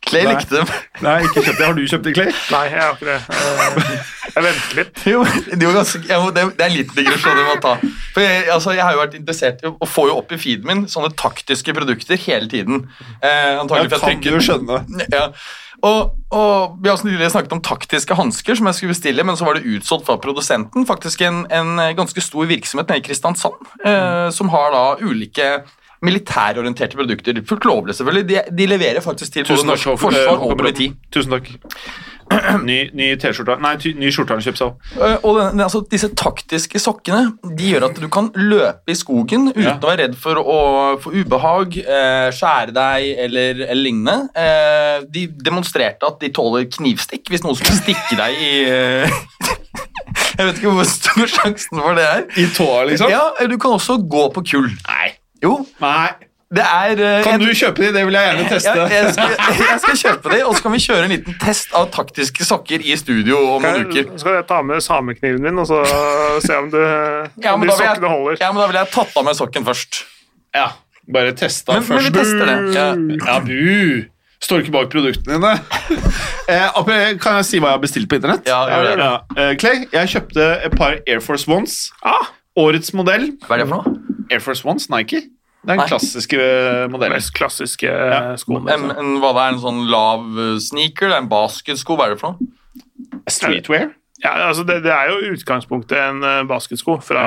Clay 0.08 0.24
Nei. 0.26 0.34
likte 0.38 0.56
dem. 0.62 0.70
Nei 1.04 1.16
ikke 1.28 1.44
kjøpt 1.44 1.58
det. 1.60 1.66
Har 1.68 1.76
du 1.78 1.82
kjøpt 1.92 2.08
det, 2.08 2.14
Clay? 2.18 2.32
Nei, 2.54 2.64
jeg 2.72 2.82
har 2.82 2.96
ikke 2.96 3.10
det. 3.10 3.20
Eh, 3.36 4.16
Jeg 4.38 4.46
venter 4.46 4.80
litt. 4.82 5.04
Jo, 5.14 5.22
det, 5.26 5.62
var 5.68 5.78
ganske, 5.80 6.02
jeg 6.10 6.22
må, 6.24 6.32
det, 6.36 6.44
det 6.58 6.66
er 6.66 6.72
en 6.72 6.76
liten 6.78 6.98
digresjon 7.00 7.40
jeg 7.42 7.48
må 7.48 7.56
ta. 7.64 7.76
For 8.16 8.24
jeg, 8.26 8.48
altså, 8.54 8.74
jeg 8.78 8.86
har 8.86 8.96
jo 8.98 9.02
vært 9.04 9.16
interessert 9.20 9.64
i 9.66 9.72
å 9.72 9.88
få 9.90 10.08
jo 10.12 10.18
opp 10.22 10.34
i 10.36 10.40
feeden 10.42 10.68
min 10.70 10.84
sånne 10.92 11.14
taktiske 11.18 11.74
produkter 11.78 12.20
hele 12.28 12.50
tiden. 12.52 12.84
Eh, 13.22 13.56
antagelig 13.62 13.92
for 13.96 14.04
jeg 14.12 14.20
trykker- 14.22 14.46
skjønne. 14.48 14.84
Ja. 15.14 15.30
Og, 15.86 16.14
og 16.34 16.78
Vi 16.82 16.90
har 16.90 16.96
også 16.96 17.06
nylig 17.06 17.28
snakket 17.30 17.52
om 17.54 17.60
taktiske 17.62 18.16
hansker 18.18 18.58
som 18.58 18.66
jeg 18.70 18.78
skulle 18.80 18.94
bestille, 18.96 19.26
men 19.28 19.38
så 19.38 19.46
var 19.46 19.60
det 19.60 19.68
utsolgt 19.78 20.08
fra 20.08 20.16
produsenten. 20.22 20.88
Faktisk 20.90 21.22
en, 21.28 21.44
en 21.54 21.76
ganske 21.98 22.22
stor 22.26 22.48
virksomhet 22.50 22.90
nede 22.90 23.04
i 23.04 23.06
Kristiansand 23.06 23.58
eh, 23.86 24.30
som 24.34 24.50
har 24.54 24.72
da 24.74 24.86
ulike 25.06 25.52
militærorienterte 26.06 26.98
produkter. 27.00 27.42
Fullt 27.48 27.66
lovlig, 27.66 27.96
selvfølgelig. 27.98 28.28
De, 28.30 28.42
de 28.58 28.68
leverer 28.70 29.02
faktisk 29.02 29.34
til 29.34 29.44
både 29.48 29.56
Tusen 29.56 29.72
takk. 29.72 29.86
norsk 29.88 30.02
forsvar 30.04 30.44
og 30.46 30.58
politi. 30.60 30.92
Tusen 31.14 31.32
takk. 31.38 31.50
Ny, 32.68 32.90
ny 32.92 33.06
T-skjorte 33.16 33.54
Nei, 33.64 33.70
ny 33.96 34.10
skjorte 34.12 34.34
har 34.34 34.42
han 34.42 34.44
kjøpt 34.44 34.60
seg. 34.60 34.74
Eh, 35.00 35.14
Og 35.24 35.38
den, 35.40 35.62
altså, 35.64 35.80
disse 35.88 36.10
taktiske 36.20 36.76
sokkene 36.84 37.38
de 37.56 37.70
gjør 37.72 37.86
at 37.88 38.02
du 38.04 38.10
kan 38.12 38.28
løpe 38.36 38.92
i 38.92 38.98
skogen 39.00 39.46
uten 39.54 39.64
Ja. 39.64 39.78
å 39.80 39.88
være 39.88 40.02
redd 40.04 40.18
for 40.20 40.36
å 40.42 40.58
få 41.00 41.14
ubehag, 41.16 41.78
eh, 41.80 42.28
skjære 42.36 42.74
deg 42.76 43.08
eller, 43.26 43.62
eller 43.70 43.80
lignende. 43.80 44.18
Eh, 44.36 45.06
de 45.08 45.24
demonstrerte 45.40 46.04
at 46.04 46.20
de 46.20 46.30
tåler 46.36 46.68
knivstikk 46.68 47.32
hvis 47.32 47.46
noen 47.48 47.56
skulle 47.56 47.80
stikke 47.80 48.20
deg 48.20 48.36
i 48.44 48.52
eh, 48.68 49.08
Jeg 50.38 50.46
vet 50.52 50.60
ikke 50.60 50.70
hvor 50.76 50.86
stor 50.86 51.32
sjansen 51.32 51.80
for 51.82 51.96
det 51.98 52.04
er. 52.06 52.26
I 52.38 52.46
tåa, 52.54 52.84
liksom? 52.92 53.10
Ja, 53.10 53.24
Du 53.50 53.56
kan 53.58 53.72
også 53.80 53.96
gå 54.04 54.28
på 54.36 54.44
kull. 54.52 54.68
Nei. 54.86 55.14
Jo, 55.44 55.52
Nei. 55.84 56.08
det 56.58 56.64
er 56.66 57.02
eh, 57.04 57.24
Kan 57.26 57.42
du 57.42 57.48
kjøpe 57.52 57.84
de? 57.84 57.92
Det 57.94 58.04
vil 58.08 58.16
jeg 58.18 58.30
gjerne 58.30 58.48
teste. 58.50 58.74
Ja, 58.74 58.88
jeg, 58.90 59.14
skal, 59.14 59.36
jeg 59.62 59.80
skal 59.84 60.00
kjøpe 60.02 60.32
de, 60.34 60.40
og 60.48 60.56
så 60.58 60.66
kan 60.66 60.74
vi 60.74 60.82
kjøre 60.86 61.04
en 61.10 61.14
liten 61.14 61.38
test 61.44 61.76
av 61.78 61.90
taktiske 61.94 62.48
sokker 62.48 62.86
i 62.88 62.98
studio 62.98 63.40
om 63.58 63.66
noen 63.68 63.88
uker. 63.92 64.10
Skal 64.22 64.40
jeg 64.40 64.48
ta 64.50 64.62
med 64.66 64.82
samekniven 64.86 65.44
min 65.46 65.62
og 65.64 65.70
så 65.70 65.82
se 66.46 66.58
om, 66.58 66.70
du, 66.74 66.80
Ja, 67.44 67.54
om 67.54 67.62
de 67.66 67.72
sokkene 67.74 68.08
jeg, 68.08 68.14
holder? 68.16 68.38
ja, 68.42 68.52
men 68.54 68.64
da 68.64 68.68
vil 68.72 68.80
jeg 68.82 68.94
tatt 68.96 69.18
av 69.22 69.28
meg 69.30 69.38
sokken 69.40 69.68
først. 69.68 70.04
Ja, 70.56 70.70
bare 71.14 71.34
testa 71.38 71.78
Men, 71.78 71.86
men 71.92 72.08
vi 72.08 72.14
tester 72.16 72.46
det. 72.50 72.60
Ja. 72.76 72.88
Ja, 73.28 73.40
bu! 73.44 74.06
Står 74.38 74.62
ikke 74.62 74.74
bak 74.76 74.90
produktene 74.94 75.38
dine. 75.40 75.56
Eh, 76.48 77.18
kan 77.20 77.42
jeg 77.42 77.44
si 77.44 77.58
hva 77.60 77.74
jeg 77.74 77.76
har 77.76 77.80
bestilt 77.84 78.08
på 78.08 78.16
internett? 78.22 78.46
Ja, 78.48 78.62
gjør 78.72 79.00
det. 79.02 79.08
Eh, 79.36 79.50
Clay, 79.60 79.82
jeg 79.92 80.12
kjøpte 80.14 80.46
et 80.64 80.76
par 80.80 80.94
Air 81.04 81.20
Force 81.20 81.44
Ones. 81.52 81.74
Ah, 82.08 82.30
Årets 82.58 82.94
modell. 82.98 83.30
Hva 83.46 83.58
er 83.58 83.64
det 83.64 83.68
for 83.70 83.84
noe? 83.84 84.24
Air 84.34 84.42
Force 84.44 84.66
Ones, 84.68 84.90
Nike. 84.90 85.22
Det 85.68 85.74
er 85.74 85.76
den 85.76 85.82
Nei. 85.82 85.88
klassiske 85.90 86.38
modellen. 86.94 87.16
mest 87.18 87.34
klassiske 87.36 87.92
skoene. 88.42 88.72
En, 88.74 88.90
en, 88.94 89.14
hva 89.22 89.34
det 89.36 89.44
er 89.46 89.54
en 89.56 89.62
sånn 89.64 89.82
lav 89.92 90.26
eh, 90.40 90.58
sneaker? 90.64 91.10
Det 91.12 91.16
er 91.18 91.24
en 91.26 91.30
basketsko? 91.32 91.98
Hva 92.00 92.08
er 92.08 92.16
det 92.16 92.22
for 92.22 92.36
noe? 92.38 92.52
Streetwear. 93.32 93.90
Ja, 94.24 94.32
altså 94.48 94.64
det, 94.66 94.80
det 94.82 94.90
er 94.90 95.12
jo 95.12 95.34
utgangspunktet 95.36 95.98
en 96.02 96.24
eh, 96.26 96.40
basketsko 96.50 96.96
fra 97.06 97.26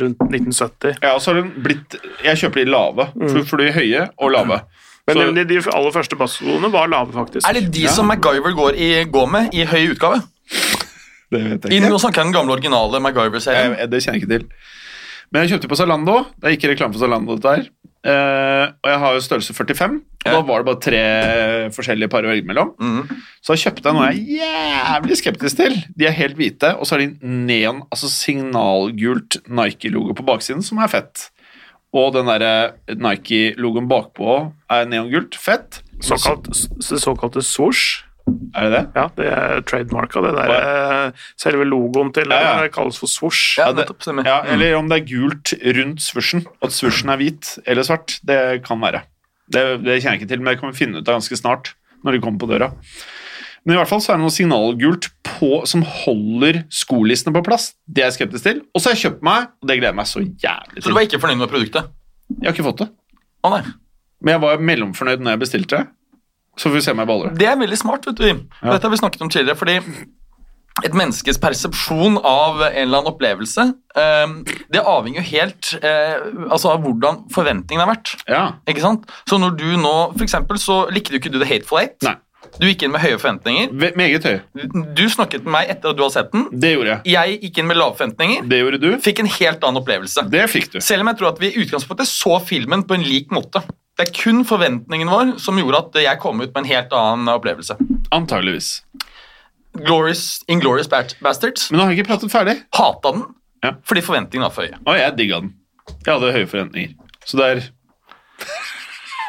rundt 0.00 0.18
1970. 0.24 0.96
Ja, 1.04 1.12
og 1.14 1.22
så 1.22 1.30
har 1.34 1.42
den 1.44 1.52
blitt 1.62 1.94
Jeg 2.24 2.40
kjøper 2.40 2.64
de 2.64 2.72
lave, 2.72 3.06
for, 3.20 3.44
for 3.52 3.62
de 3.62 3.68
høye 3.76 4.08
og 4.16 4.32
lave. 4.34 4.58
Men 5.08 5.16
Så- 5.20 5.28
de, 5.36 5.44
de 5.48 5.60
aller 5.72 5.92
første 5.94 6.16
basketskoene 6.20 6.72
var 6.72 6.90
lave, 6.90 7.12
faktisk. 7.14 7.46
Er 7.48 7.56
det 7.60 7.68
de 7.76 7.86
som 7.92 8.08
MacGyver 8.10 8.56
går, 8.58 8.74
i, 8.76 8.88
går 9.08 9.30
med 9.30 9.54
i 9.56 9.62
høy 9.70 9.92
utgave? 9.94 10.18
Det 11.28 11.40
vet 11.44 11.50
jeg 11.68 11.80
ikke. 11.82 11.88
jeg 11.88 11.92
om 11.92 12.12
den 12.14 12.32
gamle 12.32 12.54
originale 12.56 13.00
MacGyver-serien. 13.04 13.74
Det 13.90 14.00
kjenner 14.02 14.18
jeg 14.18 14.22
ikke 14.22 14.34
til. 14.36 14.46
Men 15.28 15.44
jeg 15.44 15.52
kjøpte 15.58 15.68
på 15.68 15.76
Zalando. 15.76 16.22
Det 16.40 16.48
er 16.48 16.56
ikke 16.56 16.70
reklame 16.72 16.96
for 16.96 17.04
Zalando, 17.04 17.36
dette 17.36 17.52
her. 17.52 17.66
Uh, 18.08 18.70
og 18.80 18.88
jeg 18.88 18.98
har 19.02 19.16
jo 19.16 19.22
størrelse 19.24 19.54
45, 19.56 19.96
og 19.98 20.28
Ja. 20.28 20.32
da 20.32 20.40
var 20.46 20.62
det 20.62 20.66
bare 20.68 20.80
tre 20.80 21.00
forskjellige 21.74 22.08
par 22.12 22.22
å 22.24 22.30
velge 22.30 22.46
mellom. 22.46 22.70
Mm. 22.80 23.08
Så 23.42 23.52
da 23.52 23.58
kjøpte 23.58 23.90
jeg 23.90 23.96
noe 23.96 24.06
jeg 24.12 24.38
er 24.38 24.68
jævlig 24.78 25.18
skeptisk 25.18 25.56
til. 25.58 25.74
De 25.98 26.06
er 26.06 26.14
helt 26.16 26.38
hvite, 26.38 26.70
og 26.78 26.86
så 26.86 26.94
har 26.96 27.02
de 27.04 27.18
neon, 27.22 27.82
altså 27.92 28.08
signalgult 28.08 29.40
Nike-logo 29.48 30.14
på 30.14 30.24
baksiden, 30.24 30.62
som 30.64 30.78
er 30.78 30.88
fett. 30.92 31.28
Og 31.92 32.12
den 32.14 32.28
derre 32.30 32.74
Nike-logoen 32.88 33.88
bakpå 33.90 34.38
er 34.70 34.88
neongult. 34.88 35.36
Fett. 35.40 35.82
Såkalt, 36.00 36.48
såkalte 36.80 37.42
swoosh. 37.42 38.04
Er 38.56 38.64
det 38.66 38.70
det? 38.74 38.82
Ja, 38.96 39.04
det 39.16 39.26
er 39.32 39.60
trademarka. 39.68 40.20
Det 40.24 40.32
der, 40.36 40.52
Ja. 40.54 41.10
selve 41.36 41.64
logoen 41.68 42.12
til 42.14 42.28
Ja, 42.30 42.40
ja. 42.56 42.62
det 42.62 42.72
kalles 42.74 42.98
for 42.98 43.06
svosj. 43.06 43.58
Ja. 43.58 43.68
Ja, 44.24 44.38
eller 44.54 44.76
om 44.78 44.88
det 44.88 45.02
er 45.02 45.06
gult 45.10 45.52
rundt 45.76 46.00
svosjen, 46.04 46.46
at 46.62 46.70
svosjen 46.70 47.10
er 47.12 47.16
hvit 47.20 47.58
eller 47.66 47.82
svart. 47.82 48.18
Det 48.24 48.62
kan 48.64 48.80
være. 48.80 49.02
Det, 49.50 49.62
det 49.84 50.00
kjenner 50.02 50.18
jeg 50.18 50.20
ikke 50.22 50.28
til, 50.28 50.40
men 50.42 50.52
det 50.52 50.60
kan 50.60 50.70
vi 50.72 50.76
finne 50.84 50.98
ut 51.00 51.08
av 51.08 51.18
ganske 51.20 51.36
snart. 51.40 51.74
når 52.04 52.12
de 52.14 52.18
kommer 52.22 52.38
på 52.38 52.46
døra. 52.46 52.68
Men 53.66 53.74
i 53.74 53.78
hvert 53.80 53.88
fall 53.90 53.98
så 54.00 54.12
er 54.12 54.16
det 54.20 54.22
noe 54.22 54.30
signalgult 54.30 55.08
på, 55.26 55.66
som 55.66 55.82
holder 55.82 56.60
skolissene 56.70 57.32
på 57.34 57.42
plass. 57.44 57.72
Det 57.90 58.04
er 58.04 58.06
jeg 58.12 58.20
skeptisk 58.20 58.44
til. 58.46 58.60
Og 58.72 58.80
så 58.80 58.88
har 58.90 58.94
jeg 58.94 59.02
kjøpt 59.10 59.22
meg, 59.26 59.48
og 59.60 59.66
det 59.66 59.76
gleder 59.80 59.90
jeg 59.90 59.96
meg 59.98 60.06
så 60.06 60.20
jævlig 60.22 60.74
til. 60.76 60.82
Så 60.84 60.88
du 60.88 60.94
var 60.94 61.02
ikke 61.08 61.18
fornøyd 61.20 61.40
med 61.42 61.50
produktet? 61.50 61.88
Jeg 62.38 62.46
har 62.46 62.54
ikke 62.54 62.68
fått 62.68 62.78
det, 62.84 62.88
Å 63.42 63.50
nei. 63.50 63.62
men 64.22 64.32
jeg 64.36 64.40
var 64.46 64.58
mellomfornøyd 64.70 65.20
når 65.26 65.30
jeg 65.34 65.40
bestilte 65.42 65.76
det. 65.80 65.86
Så 66.58 66.68
får 66.68 66.74
vi 66.78 66.84
se 66.84 66.92
om 66.94 66.98
jeg 67.04 67.10
baller. 67.10 67.34
det. 67.38 67.46
Er 67.48 67.56
veldig 67.60 67.78
smart, 67.80 68.06
vet 68.10 68.18
du, 68.18 68.24
Jim. 68.26 68.44
Ja. 68.62 68.72
Dette 68.74 68.88
har 68.88 68.90
vi 68.96 69.00
snakket 69.00 69.22
om 69.22 69.30
tidligere, 69.30 69.56
fordi 69.56 69.78
et 70.86 70.94
menneskes 70.94 71.40
persepsjon 71.42 72.20
av 72.22 72.60
en 72.62 72.76
eller 72.84 73.00
annen 73.00 73.10
opplevelse, 73.10 73.64
eh, 73.98 74.36
det 74.70 74.82
avhenger 74.86 75.22
jo 75.24 75.26
helt 75.32 75.72
eh, 75.82 76.20
altså 76.52 76.70
av 76.76 76.84
hvordan 76.84 77.24
forventningene 77.34 77.82
har 77.86 77.90
vært. 77.96 78.12
Ja. 78.30 78.44
Ikke 78.70 78.84
sant? 78.84 79.08
Så 79.26 79.40
når 79.42 79.56
du 79.58 79.66
nå, 79.80 79.94
for 80.14 80.22
eksempel, 80.26 80.60
så 80.62 80.84
likte 80.94 81.10
du 81.14 81.18
ikke 81.18 81.32
du 81.34 81.40
The 81.42 81.48
Hateful 81.50 81.80
Eight. 81.82 81.98
Nei. 82.06 82.14
Du 82.62 82.64
gikk 82.68 82.84
inn 82.86 82.92
med 82.94 83.02
høye 83.02 83.18
forventninger. 83.20 83.72
Ve- 83.76 83.90
Meget 83.98 84.24
høy. 84.24 84.38
Du 84.96 85.02
snakket 85.10 85.42
med 85.44 85.52
meg 85.52 85.68
etter 85.74 85.90
at 85.90 85.98
du 85.98 86.04
har 86.06 86.12
sett 86.14 86.30
den. 86.32 86.46
Det 86.54 86.70
gjorde 86.76 86.94
jeg. 86.94 87.10
Jeg 87.12 87.40
gikk 87.42 87.58
inn 87.60 87.66
med 87.68 87.76
lave 87.76 87.98
forventninger. 87.98 88.46
Det 88.48 88.60
gjorde 88.62 88.78
du. 88.80 88.86
Fikk 89.04 89.18
en 89.20 89.28
helt 89.34 89.66
annen 89.66 89.82
opplevelse. 89.82 90.24
Det 90.30 90.46
fikk 90.48 90.70
du. 90.72 90.78
Selv 90.80 91.02
om 91.04 91.10
jeg 91.10 91.18
tror 91.20 91.28
at 91.34 91.42
vi 91.42 91.50
i 91.50 91.60
utgangspunktet 91.66 92.08
så 92.08 92.38
filmen 92.40 92.86
på 92.88 92.94
en 92.96 93.04
lik 93.04 93.34
måte. 93.34 93.60
Det 93.98 94.06
er 94.08 94.12
kun 94.14 94.44
forventningen 94.46 95.08
vår 95.10 95.32
som 95.42 95.58
gjorde 95.58 95.80
at 95.88 95.96
jeg 96.04 96.20
kom 96.22 96.38
ut 96.40 96.52
med 96.54 96.60
en 96.62 96.68
helt 96.70 96.92
annen 96.94 97.28
opplevelse. 97.32 97.74
Antageligvis. 98.14 98.68
Glorious, 99.78 100.42
Inglorious 100.48 100.88
Bastards 100.88 101.68
Men 101.70 101.78
nå 101.80 101.84
har 101.84 101.92
jeg 101.92 102.00
ikke 102.00 102.08
pratet 102.12 102.32
ferdig. 102.32 102.54
hata 102.74 103.12
den 103.12 103.24
Ja. 103.64 103.72
fordi 103.84 104.00
forventningene 104.06 104.46
var 104.46 104.54
for 104.54 104.62
høye. 104.62 104.78
Og 104.86 104.96
jeg 104.98 105.16
digga 105.18 105.40
den. 105.42 105.52
Jeg 106.06 106.14
hadde 106.14 106.32
høye 106.32 106.46
forventninger. 106.46 106.94
Så 107.26 107.36
det 107.36 107.46
er 107.50 107.60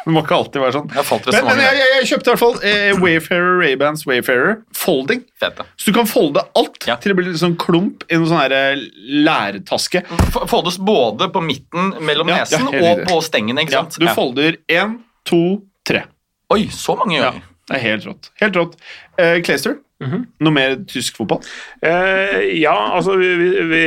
Det 0.10 0.16
må 0.16 0.24
ikke 0.26 0.38
alltid 0.40 0.62
være 0.64 0.74
sånn. 0.74 0.88
Jeg 0.96 1.06
Men, 1.06 1.46
men 1.46 1.60
jeg, 1.62 1.76
jeg, 1.78 1.90
jeg 2.00 2.08
kjøpte 2.10 2.26
i 2.26 2.32
hvert 2.34 2.42
fall 2.42 2.56
eh, 2.66 2.92
Wayfarer, 2.98 3.52
Ray-Bans 3.62 4.06
Wayfarer. 4.10 4.56
Folding. 4.80 5.22
Fete. 5.40 5.66
Så 5.78 5.92
du 5.92 5.98
kan 6.00 6.10
folde 6.10 6.42
alt 6.58 6.88
Ja. 6.90 6.96
til 6.98 7.12
det 7.14 7.18
blir 7.20 7.30
litt 7.30 7.42
sånn 7.44 7.54
klump 7.62 8.06
i 8.10 8.18
en 8.18 8.26
sånn 8.26 8.56
eh, 8.56 8.82
læretaske. 9.28 10.02
Foldes 10.50 10.80
både 10.82 11.30
på 11.34 11.44
midten 11.46 11.94
mellom 12.02 12.32
Ja, 12.34 12.42
nesen 12.42 12.66
ja, 12.74 12.82
og 12.96 13.04
på 13.10 13.20
stengene. 13.26 13.62
ikke 13.68 13.78
Ja, 13.78 13.84
sant? 13.86 14.00
du 14.02 14.08
folder 14.18 14.58
én, 14.72 14.98
to, 15.30 15.62
tre. 15.86 16.06
Oi, 16.50 16.66
så 16.74 16.96
mange 16.98 17.20
ganger. 17.22 17.42
det 17.70 17.78
er 17.78 17.84
helt 17.86 18.06
rått. 18.10 18.32
Helt 18.42 18.56
rått. 18.58 18.76
Eh, 19.22 19.38
Clayster, 19.46 19.78
noe 20.00 20.56
mer 20.56 20.78
tysk 20.90 21.20
fotball? 21.20 21.44
Eh, 21.86 22.56
ja, 22.62 22.74
altså 22.96 23.18
vi, 23.20 23.30
vi, 23.40 23.50
vi 23.70 23.84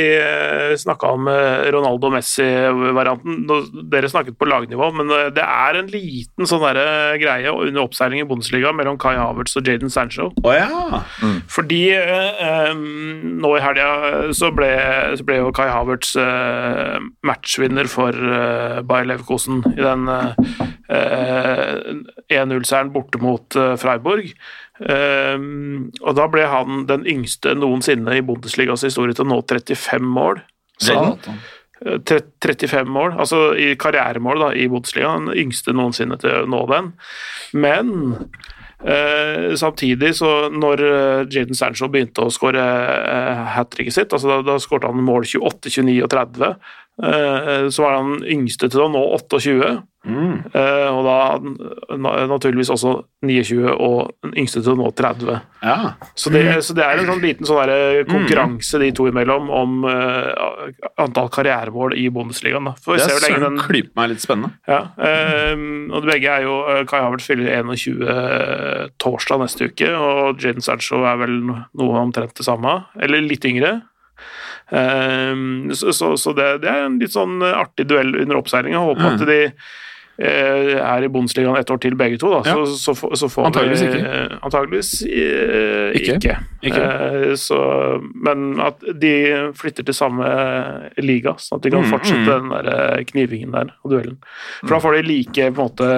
snakka 0.78 1.14
om 1.16 1.28
eh, 1.32 1.68
Ronaldo-Messi-varianten. 1.72 3.42
Dere 3.92 4.10
snakket 4.12 4.38
på 4.38 4.48
lagnivå, 4.50 4.92
men 4.98 5.10
eh, 5.16 5.30
det 5.34 5.46
er 5.46 5.80
en 5.80 5.90
liten 5.92 6.48
sånn 6.48 6.62
der 6.62 7.18
greie 7.22 7.52
under 7.52 7.82
oppseiling 7.86 8.22
i 8.22 8.28
Bundesliga 8.28 8.74
mellom 8.76 9.00
Kai 9.00 9.16
Havertz 9.18 9.56
og 9.58 9.66
Jaden 9.66 9.92
Sancho. 9.92 10.30
Oh, 10.44 10.52
ja. 10.54 11.02
Fordi 11.50 11.82
eh, 11.96 12.44
eh, 12.46 12.72
nå 12.76 13.56
i 13.56 13.64
helga 13.64 13.90
så 14.36 14.52
så 14.52 15.24
ble 15.26 15.38
jo 15.38 15.52
Kai 15.54 15.68
Havertz 15.70 16.14
eh, 16.20 16.98
matchvinner 17.26 17.88
for 17.90 18.12
eh, 18.12 18.80
Bayer 18.86 19.08
Leverkosen 19.08 19.62
i 19.72 19.80
den 19.80 20.08
eh, 20.12 20.34
1-0-seieren 22.32 22.92
borte 22.94 23.20
mot 23.22 23.56
eh, 23.56 23.74
Freiburg. 23.80 24.32
Eh, 24.82 25.38
og 26.02 26.16
da 26.18 26.28
ble 26.30 26.46
han 26.50 26.86
den 26.90 27.06
yngste 27.08 27.54
noensinne 27.58 28.18
i 28.18 28.24
Bundesligas 28.26 28.84
historie 28.86 29.16
til 29.16 29.26
å 29.26 29.34
nå 29.34 29.42
35 29.46 30.08
mål. 30.16 30.42
Så, 30.78 30.96
Satan. 30.96 31.42
eh, 31.84 31.98
35 32.02 32.90
mål, 32.90 33.16
altså 33.22 33.52
i 33.58 33.72
karrieremål 33.78 34.46
da, 34.46 34.50
i 34.56 34.68
Bundesliga, 34.72 35.14
den 35.18 35.44
yngste 35.44 35.74
noensinne 35.76 36.18
til 36.22 36.42
å 36.42 36.50
nå 36.50 36.64
den. 36.72 36.92
Men 37.52 37.92
eh, 38.84 39.54
samtidig, 39.58 40.14
så 40.18 40.48
når 40.50 40.84
eh, 40.88 41.24
Jadon 41.30 41.58
Sancho 41.58 41.90
begynte 41.92 42.26
å 42.26 42.32
skåre 42.32 42.62
uh, 42.62 43.46
hat 43.56 43.70
tricket 43.74 43.94
sitt, 43.94 44.12
altså 44.12 44.30
da, 44.30 44.40
da 44.54 44.58
skåret 44.62 44.88
han 44.88 45.04
mål 45.06 45.26
28, 45.28 45.76
29 45.78 46.02
og 46.06 46.12
30, 46.12 46.54
eh, 47.02 47.68
så 47.70 47.86
var 47.86 47.98
han 48.00 48.20
yngste 48.26 48.70
til 48.72 48.86
å 48.86 48.90
nå 48.92 49.06
28. 49.20 49.72
Mm. 50.02 50.38
Uh, 50.50 50.88
og 50.90 51.04
da 51.06 51.16
na- 51.94 52.24
naturligvis 52.26 52.72
også 52.74 53.04
29 53.22 53.70
og 53.70 54.10
den 54.24 54.32
yngste 54.42 54.58
til 54.66 54.74
nå 54.80 54.88
30. 54.98 55.36
Ja. 55.62 55.76
Så 56.18 56.32
det, 56.34 56.42
så 56.66 56.74
det 56.74 56.82
er 56.82 56.98
en 56.98 57.06
sånn 57.12 57.22
liten 57.22 57.46
sånn 57.46 57.60
der 57.70 58.02
konkurranse 58.10 58.80
de 58.82 58.88
to 58.98 59.06
imellom 59.12 59.46
om 59.54 59.84
uh, 59.86 60.66
antall 60.98 61.30
karrieremål 61.30 61.94
i 61.94 62.08
Bundesligaen. 62.10 62.66
Det 62.82 62.98
er 62.98 63.14
søren 63.22 63.46
den 63.46 63.60
klype 63.62 63.94
meg 64.00 64.10
litt 64.14 64.24
spennende. 64.24 64.56
ja, 64.66 64.80
Uh, 64.98 65.54
og 65.94 66.02
begge 66.10 66.32
er 66.34 66.42
jo 66.48 66.56
Kai 66.90 66.98
Havertz 67.04 67.26
fyller 67.30 67.52
21 67.62 68.02
eh, 68.08 68.88
torsdag 69.02 69.38
neste 69.42 69.68
uke, 69.70 69.88
og 69.94 70.40
Jaden 70.42 70.64
Sancho 70.64 71.02
er 71.06 71.18
vel 71.20 71.38
noe 71.46 72.00
omtrent 72.02 72.34
det 72.38 72.46
samme, 72.46 72.74
eller 72.98 73.22
litt 73.22 73.44
yngre. 73.46 73.76
Så 74.72 75.92
så, 75.92 76.12
så 76.16 76.32
det, 76.36 76.48
det 76.62 76.70
er 76.70 76.86
en 76.86 76.98
litt 77.00 77.12
sånn 77.14 77.42
artig 77.44 77.86
duell 77.90 78.14
under 78.22 78.38
oppseilinga. 78.40 78.80
Håper 78.82 79.02
Mm. 79.02 79.14
at 79.20 79.26
de 79.28 79.40
er 80.22 81.04
i 81.04 81.08
Bundesligaen 81.12 81.56
et 81.58 81.70
år 81.70 81.80
til, 81.82 81.94
begge 81.98 82.18
to. 82.22 82.30
Da. 82.30 82.40
Ja. 82.46 82.54
Så, 82.66 82.76
så, 82.78 82.94
får- 82.98 83.16
så 83.18 83.28
får 83.32 83.46
Antageligvis 83.50 83.82
vi 83.82 83.88
ikke. 83.90 84.12
eh, 84.12 84.36
Antageligvis 84.46 84.90
eh, 85.02 85.96
Ikke. 85.98 86.16
ikke. 86.18 86.36
Ikke. 86.70 86.82
Eh, 86.82 87.34
så, 87.40 87.58
men 88.14 88.60
at 88.62 88.80
de 89.02 89.12
flytter 89.58 89.84
til 89.88 89.94
samme 89.96 90.26
liga, 91.02 91.34
sånn 91.42 91.58
at 91.58 91.66
de 91.66 91.74
kan 91.74 91.82
Mm, 91.82 91.90
fortsette 91.90 92.22
mm. 92.22 92.30
den 92.30 92.52
der 92.54 92.70
eh, 92.98 93.04
knivingen 93.10 93.50
der 93.56 93.72
og 93.82 93.90
duellen. 93.96 94.18
For 94.62 94.76
da 94.76 94.82
får 94.84 94.98
de 95.00 95.02
like 95.08 95.48
på 95.52 95.64
en 95.64 95.68
måte 95.68 95.90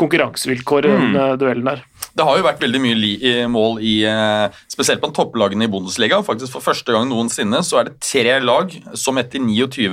konkurransevilkår 0.00 0.86
i 0.86 0.88
den 0.94 1.10
Mm. 1.10 1.16
eh, 1.16 1.36
duellen 1.36 1.64
der. 1.64 1.82
Det 2.16 2.24
har 2.26 2.36
jo 2.38 2.42
vært 2.46 2.60
veldig 2.60 2.80
mye 2.80 2.96
li 2.98 3.12
i 3.22 3.46
mål 3.46 3.78
i 3.84 4.02
eh, 4.04 4.48
Spesielt 4.72 5.00
på 5.02 5.12
topplagene 5.14 5.64
i 5.64 5.68
Bundesliga. 5.70 6.22
Faktisk 6.24 6.52
For 6.52 6.60
første 6.64 6.92
gang 6.92 7.08
noensinne 7.08 7.60
så 7.62 7.80
er 7.80 7.84
det 7.90 8.00
tre 8.00 8.38
lag 8.40 8.72
som 8.94 9.18
etter 9.20 9.38
29 9.38 9.90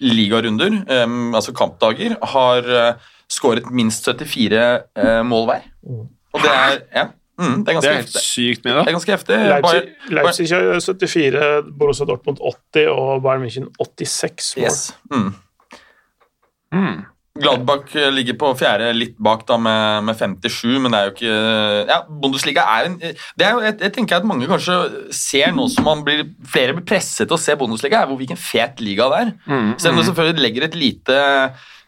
ligarunder, 0.00 0.82
eh, 0.88 1.06
altså 1.34 1.52
kampdager, 1.52 2.16
har 2.22 2.58
eh, 2.58 2.94
skåret 3.30 3.70
minst 3.70 4.04
74 4.04 4.52
eh, 4.96 5.22
mål 5.26 5.46
hver. 5.50 5.62
Og 6.34 6.40
det 6.44 6.50
er, 6.52 6.78
ja, 6.94 7.04
mm, 7.38 7.64
det 7.64 7.74
er 7.76 7.80
Det 7.80 7.88
er 7.90 7.94
helt 7.94 8.06
heftig. 8.06 8.22
sykt 8.22 8.64
mye, 8.64 8.74
Det 8.74 8.84
da. 8.84 8.90
er 8.90 8.96
ganske 8.98 9.12
heftig. 9.12 9.36
Leipzig, 9.48 9.82
Bayern- 9.82 10.14
Leipzig 10.14 10.48
har 10.50 10.80
74, 10.80 11.62
Borussia 11.78 12.06
Dortmund 12.06 12.38
80 12.74 12.88
og 12.88 13.22
Bayern 13.22 13.42
München 13.42 13.68
86 13.80 14.56
mål. 14.56 14.64
Yes. 14.64 14.94
Mm. 15.10 15.34
Mm. 16.72 17.04
Gladbach 17.38 17.94
eh, 17.96 18.10
ligger 18.14 18.36
på 18.40 18.52
fjerde, 18.58 18.90
litt 18.96 19.16
bak 19.22 19.44
da 19.48 19.58
med, 19.60 20.08
med 20.08 20.18
57, 20.18 20.78
men 20.82 20.92
det 20.92 21.00
er 21.00 21.08
jo 21.08 21.14
ikke 21.16 21.38
Ja, 21.88 22.00
Bundesliga 22.08 22.66
er 22.76 22.90
en 22.90 22.98
det 22.98 23.46
er 23.46 23.54
jo, 23.54 23.62
jeg, 23.64 23.78
jeg 23.84 23.94
tenker 23.94 24.18
at 24.18 24.28
mange 24.28 24.48
kanskje 24.50 24.76
ser 25.14 25.54
nå 25.54 25.68
som 25.72 25.86
man 25.86 26.04
blir 26.06 26.26
flere 26.48 26.74
blir 26.76 26.86
presset 26.88 27.28
til 27.28 27.36
å 27.36 27.40
se 27.40 27.56
Bundesliga, 27.58 28.02
er 28.02 28.10
hvor 28.10 28.18
hvilken 28.20 28.38
fet 28.40 28.82
liga 28.84 29.08
det 29.12 29.24
er. 29.24 29.32
Mm. 29.48 29.72
Selv 29.78 29.94
om 29.94 30.00
det 30.00 30.06
selvfølgelig 30.08 30.44
legger 30.44 30.68
et 30.68 30.78
lite 30.78 31.18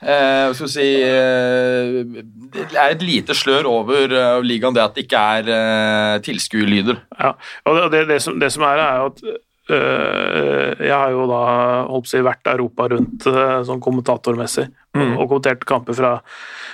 eh, 0.00 0.46
hva 0.48 0.56
skal 0.56 0.66
vi 0.66 0.72
si 0.74 0.88
eh, 1.04 2.24
Det 2.56 2.66
er 2.70 2.94
et 2.94 3.04
lite 3.04 3.36
slør 3.36 3.68
over 3.70 4.14
uh, 4.14 4.40
ligaen, 4.44 4.74
det 4.76 4.82
at 4.84 4.96
det 4.96 5.06
ikke 5.06 5.22
er 5.36 5.52
eh, 5.54 6.16
tilskuerlyder. 6.26 6.98
Ja, 7.20 7.34
og 7.66 7.78
det, 7.78 7.86
det, 7.94 8.02
det, 8.14 8.18
som, 8.24 8.40
det 8.40 8.50
som 8.54 8.66
er, 8.66 8.82
er 8.82 9.06
at 9.10 9.22
jeg 9.70 10.92
har 10.92 11.12
jo 11.14 11.26
da 11.30 11.42
holdt 11.86 12.08
på 12.10 12.18
å 12.18 12.26
vært 12.26 12.50
Europa 12.50 12.88
rundt 12.90 13.26
sånn 13.68 13.82
kommentatormessig 13.84 14.66
Mm. 14.90 15.12
og 15.22 15.28
kommentert 15.30 15.62
kamper 15.70 15.94
fra, 15.94 16.08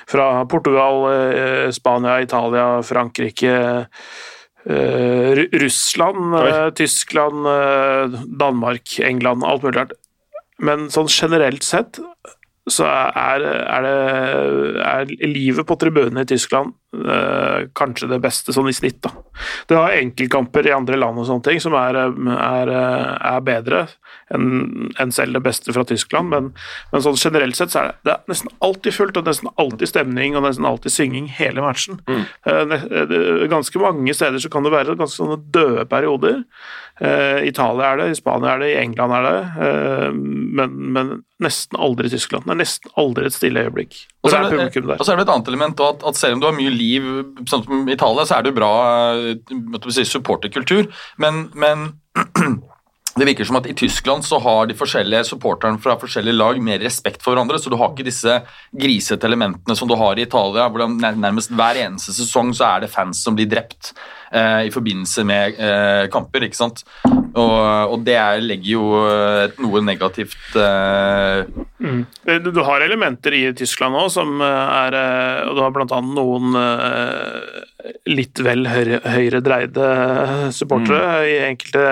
fra 0.08 0.26
Portugal, 0.48 1.02
øh, 1.10 1.66
Spania, 1.76 2.22
Italia, 2.24 2.80
Frankrike, 2.80 3.58
Russland, 4.66 6.32
Oi. 6.34 6.54
Tyskland, 6.74 7.44
Danmark, 8.40 8.96
England, 8.98 9.44
alt 9.46 9.62
mulig 9.62 9.76
rart. 9.76 9.92
Men 10.58 10.88
sånn 10.90 11.06
generelt 11.12 11.62
sett 11.62 12.00
så 12.66 12.88
er, 12.88 13.44
er, 13.46 13.84
det, 13.84 13.92
er 14.82 15.12
livet 15.28 15.68
på 15.68 15.76
tribunene 15.78 16.24
i 16.24 16.30
Tyskland 16.32 16.74
kanskje 17.76 18.08
det 18.10 18.20
beste 18.24 18.54
sånn 18.54 18.70
i 18.70 18.74
snitt. 18.76 19.00
da. 19.04 19.12
Det 19.68 19.78
har 19.78 19.96
enkeltkamper 19.96 20.66
i 20.68 20.74
andre 20.74 20.98
land 21.00 21.20
og 21.20 21.28
sånne 21.28 21.46
ting 21.46 21.60
som 21.62 21.76
er, 21.78 21.98
er, 22.00 22.72
er 22.72 23.44
bedre 23.46 23.86
enn 24.34 24.90
en 24.98 25.12
selv 25.14 25.36
det 25.36 25.42
beste 25.44 25.74
fra 25.74 25.84
Tyskland, 25.86 26.32
men, 26.32 26.48
men 26.92 27.04
sånn 27.04 27.18
generelt 27.20 27.58
sett 27.58 27.74
så 27.74 27.82
er 27.82 27.90
det, 27.90 27.98
det 28.06 28.14
er 28.14 28.32
nesten 28.32 28.50
alltid 28.64 28.96
fullt, 28.96 29.20
og 29.20 29.28
nesten 29.28 29.52
alltid 29.62 29.92
stemning 29.92 30.38
og 30.38 30.46
nesten 30.46 30.66
alltid 30.68 30.94
synging 30.94 31.28
hele 31.36 31.62
matchen. 31.62 32.00
Mm. 32.08 32.24
Ganske 33.52 33.82
mange 33.82 34.16
steder 34.16 34.42
så 34.42 34.50
kan 34.52 34.66
det 34.66 34.74
være 34.74 34.98
ganske 34.98 35.20
sånne 35.20 35.38
døde 35.54 35.86
perioder. 35.90 36.42
Eh, 37.00 37.44
I 37.44 37.52
Italia 37.52 37.92
er 37.92 38.00
det, 38.00 38.10
i 38.10 38.18
Spania 38.18 38.54
er 38.54 38.62
det, 38.62 38.72
i 38.72 38.78
England 38.80 39.14
er 39.18 39.26
det, 39.26 39.38
eh, 39.66 40.10
men, 40.16 40.76
men 40.96 41.10
nesten 41.44 41.78
aldri 41.78 42.08
i 42.08 42.14
Tyskland. 42.14 42.46
Det 42.46 42.54
er 42.54 42.62
nesten 42.62 42.94
aldri 43.02 43.28
et 43.28 43.36
stille 43.36 43.66
øyeblikk. 43.66 43.98
Og 44.24 44.32
så 44.32 44.38
er 44.38 44.48
det, 44.48 44.56
er 44.56 44.80
der. 44.80 44.96
og 44.96 45.04
så 45.04 45.12
er 45.12 45.20
det 45.20 45.26
et 45.26 45.32
annet 45.34 45.50
element 45.52 45.82
at, 45.84 46.06
at 46.08 46.18
selv 46.18 46.38
om 46.38 46.42
du 46.42 46.48
har 46.48 46.56
mye 46.56 46.72
liv 46.72 46.85
sånn 47.48 47.64
som 47.66 47.84
i 47.88 47.94
Italia, 47.94 48.26
så 48.28 48.38
er 48.38 48.46
det 48.46 48.56
bra 48.56 48.72
eh, 49.32 49.90
si, 49.94 50.06
supporterkultur, 50.08 50.88
men, 51.22 51.46
men 51.58 51.88
det 53.16 53.28
virker 53.28 53.48
som 53.48 53.56
at 53.60 53.68
i 53.70 53.74
Tyskland 53.76 54.26
så 54.28 54.38
har 54.44 54.68
de 54.68 54.76
forskjellige 54.76 55.24
supporterne 55.30 55.80
fra 55.82 55.96
forskjellige 56.00 56.36
lag 56.36 56.60
mer 56.62 56.82
respekt 56.84 57.24
for 57.24 57.32
hverandre, 57.32 57.60
så 57.60 57.72
du 57.72 57.78
har 57.80 57.94
ikke 57.94 58.08
disse 58.08 58.40
grisete 58.76 59.28
elementene 59.28 59.76
som 59.78 59.88
du 59.88 59.96
har 59.96 60.18
i 60.18 60.26
Italia, 60.26 60.68
hvor 60.68 60.84
nærmest 60.90 61.54
hver 61.56 61.80
eneste 61.86 62.12
sesong 62.16 62.52
så 62.56 62.68
er 62.74 62.84
det 62.84 62.92
fans 62.92 63.22
som 63.24 63.38
blir 63.38 63.48
drept 63.48 63.94
i 64.66 64.72
forbindelse 64.74 65.24
med 65.28 65.60
eh, 65.60 66.06
kamper, 66.12 66.46
ikke 66.48 66.58
sant? 66.58 66.84
Og, 67.36 67.92
og 67.92 68.04
det 68.06 68.16
er, 68.16 68.40
legger 68.40 68.70
jo 68.72 68.84
et 69.44 69.58
noe 69.60 69.82
negativt 69.84 70.56
eh, 70.56 71.44
Eh, 72.26 72.38
Du, 72.40 72.60
har 72.60 72.80
elementer 72.80 73.34
i 73.36 73.42
Tyskland 73.56 73.96
nå 73.96 74.06
som 74.12 74.40
eh, 74.40 74.76
er 74.80 74.96
eh, 74.96 75.48
Og 75.48 75.56
du 75.56 75.62
har 75.62 75.82
annet 75.84 76.16
noen 76.16 76.56
eh, 76.60 77.96
litt 78.08 78.40
vel 78.42 78.66
høyre, 78.66 79.42
dreide 79.44 79.90
supportere 80.54 81.26
i 81.28 81.36
enkelte 81.50 81.84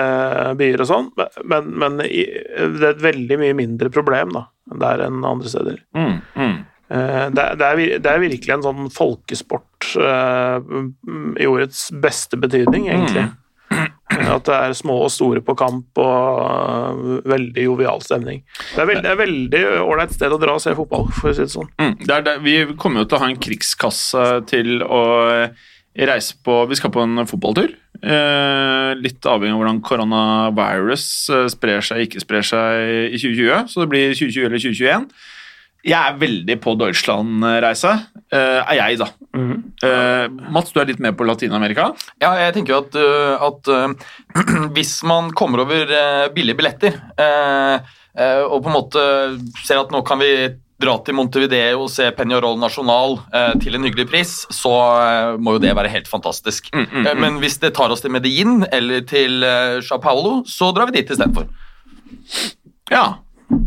byer 0.59 0.83
og 0.83 0.89
sånn, 0.89 1.07
men, 1.47 1.69
men 1.79 2.01
det 2.01 2.81
er 2.81 2.89
et 2.89 3.03
veldig 3.03 3.37
mye 3.39 3.55
mindre 3.55 3.91
problem 3.93 4.33
da, 4.35 4.41
der 4.81 5.05
enn 5.05 5.23
andre 5.23 5.51
steder. 5.51 5.77
Mm. 5.95 6.17
Mm. 6.35 6.57
Eh, 6.95 7.29
Det 7.35 7.43
er, 7.43 7.55
det, 7.99 8.11
er, 8.11 8.21
virkelig 8.23 8.53
en 8.55 8.65
sånn 8.65 8.91
folkesport 8.93 9.95
eh, 9.99 10.69
i 11.41 11.49
ordets 11.49 11.89
beste 11.91 12.39
betydning, 12.39 12.87
egentlig. 12.91 13.27
At 14.15 14.45
det 14.47 14.55
er 14.55 14.75
små 14.77 14.99
og 15.07 15.11
store 15.11 15.41
på 15.43 15.55
kamp 15.59 15.99
og 15.99 16.41
eh, 16.45 17.21
veldig 17.27 17.67
jovial 17.67 18.03
stemning. 18.05 18.43
Det 18.73 18.83
er 18.83 18.89
veldig, 18.91 19.03
det 19.03 19.13
er 19.13 19.21
veldig 19.21 19.63
ålreit 19.83 20.15
sted 20.15 20.33
å 20.33 20.41
dra 20.41 20.57
og 20.57 20.63
se 20.63 20.75
fotball, 20.77 21.09
for 21.17 21.31
å 21.31 21.35
si 21.35 21.45
det 21.45 21.53
sånn. 21.53 21.71
Mm. 21.81 21.95
Det 22.05 22.19
det. 22.27 22.35
Vi 22.45 22.57
kommer 22.79 23.03
jo 23.03 23.09
til 23.09 23.19
å 23.19 23.23
ha 23.25 23.31
en 23.31 23.41
krigskasse 23.47 24.27
til 24.51 24.77
å 24.85 25.05
reise 25.95 26.35
på 26.43 26.65
Vi 26.67 26.75
skal 26.75 26.91
på 26.91 27.03
en 27.05 27.23
fotballtur. 27.27 27.71
Litt 28.99 29.25
avhengig 29.25 29.55
av 29.55 29.61
hvordan 29.61 29.79
coronavirus 29.85 31.05
eh, 31.31 31.45
sprer 31.51 31.85
seg 31.85 32.05
ikke 32.05 32.23
sprer 32.23 32.45
seg 32.45 33.13
i 33.15 33.19
2020. 33.19 33.71
Så 33.71 33.83
det 33.83 33.91
blir 33.91 34.11
2020 34.13 34.47
eller 34.49 34.61
2021. 34.61 35.07
Jeg 35.85 35.99
er 36.01 36.17
veldig 36.17 36.55
på 36.63 36.73
Deutschland-reise. 36.79 37.91
Eh, 38.33 38.61
er 38.63 38.77
jeg, 38.79 38.97
da. 39.03 39.09
Eh, 39.85 40.25
Mats, 40.49 40.73
du 40.73 40.79
er 40.81 40.89
litt 40.89 41.01
med 41.03 41.13
på 41.17 41.27
Latin-Amerika. 41.27 41.91
Ja, 42.23 42.33
jeg 42.41 42.55
tenker 42.55 42.73
jo 42.73 42.81
at, 42.81 42.97
øh, 42.97 43.45
at 43.49 43.71
hvis 44.75 44.97
man 45.05 45.29
kommer 45.37 45.61
over 45.65 45.93
billige 46.33 46.57
billetter 46.57 46.97
og 48.15 48.61
på 48.63 48.69
en 48.71 48.75
måte 48.77 49.01
ser 49.65 49.81
at 49.81 49.91
nå 49.91 49.99
kan 50.07 50.21
vi 50.21 50.29
dra 50.81 50.95
til 51.05 51.15
Montevideo 51.15 51.85
og 51.85 51.91
se 51.91 52.09
Peñarol 52.15 52.57
National 52.59 53.17
øh, 53.31 53.53
til 53.63 53.77
en 53.77 53.85
hyggelig 53.87 54.07
pris, 54.11 54.33
så 54.51 54.71
øh, 54.99 55.39
må 55.39 55.55
jo 55.55 55.61
det 55.63 55.75
være 55.77 55.91
helt 55.91 56.07
fantastisk. 56.11 56.67
Eh, 56.75 57.13
Men 57.15 57.39
hvis 57.43 57.57
det 57.63 57.73
tar 57.77 57.91
oss 57.93 58.03
til 58.03 58.11
Medellin 58.11 58.65
eller 58.71 59.05
til 59.07 59.43
øh, 59.43 59.83
Sao 59.83 60.01
Paulo, 60.03 60.43
så 60.47 60.71
drar 60.75 60.91
vi 60.91 60.99
dit 60.99 61.09
istedenfor. 61.15 61.47
Ja. 62.91 63.05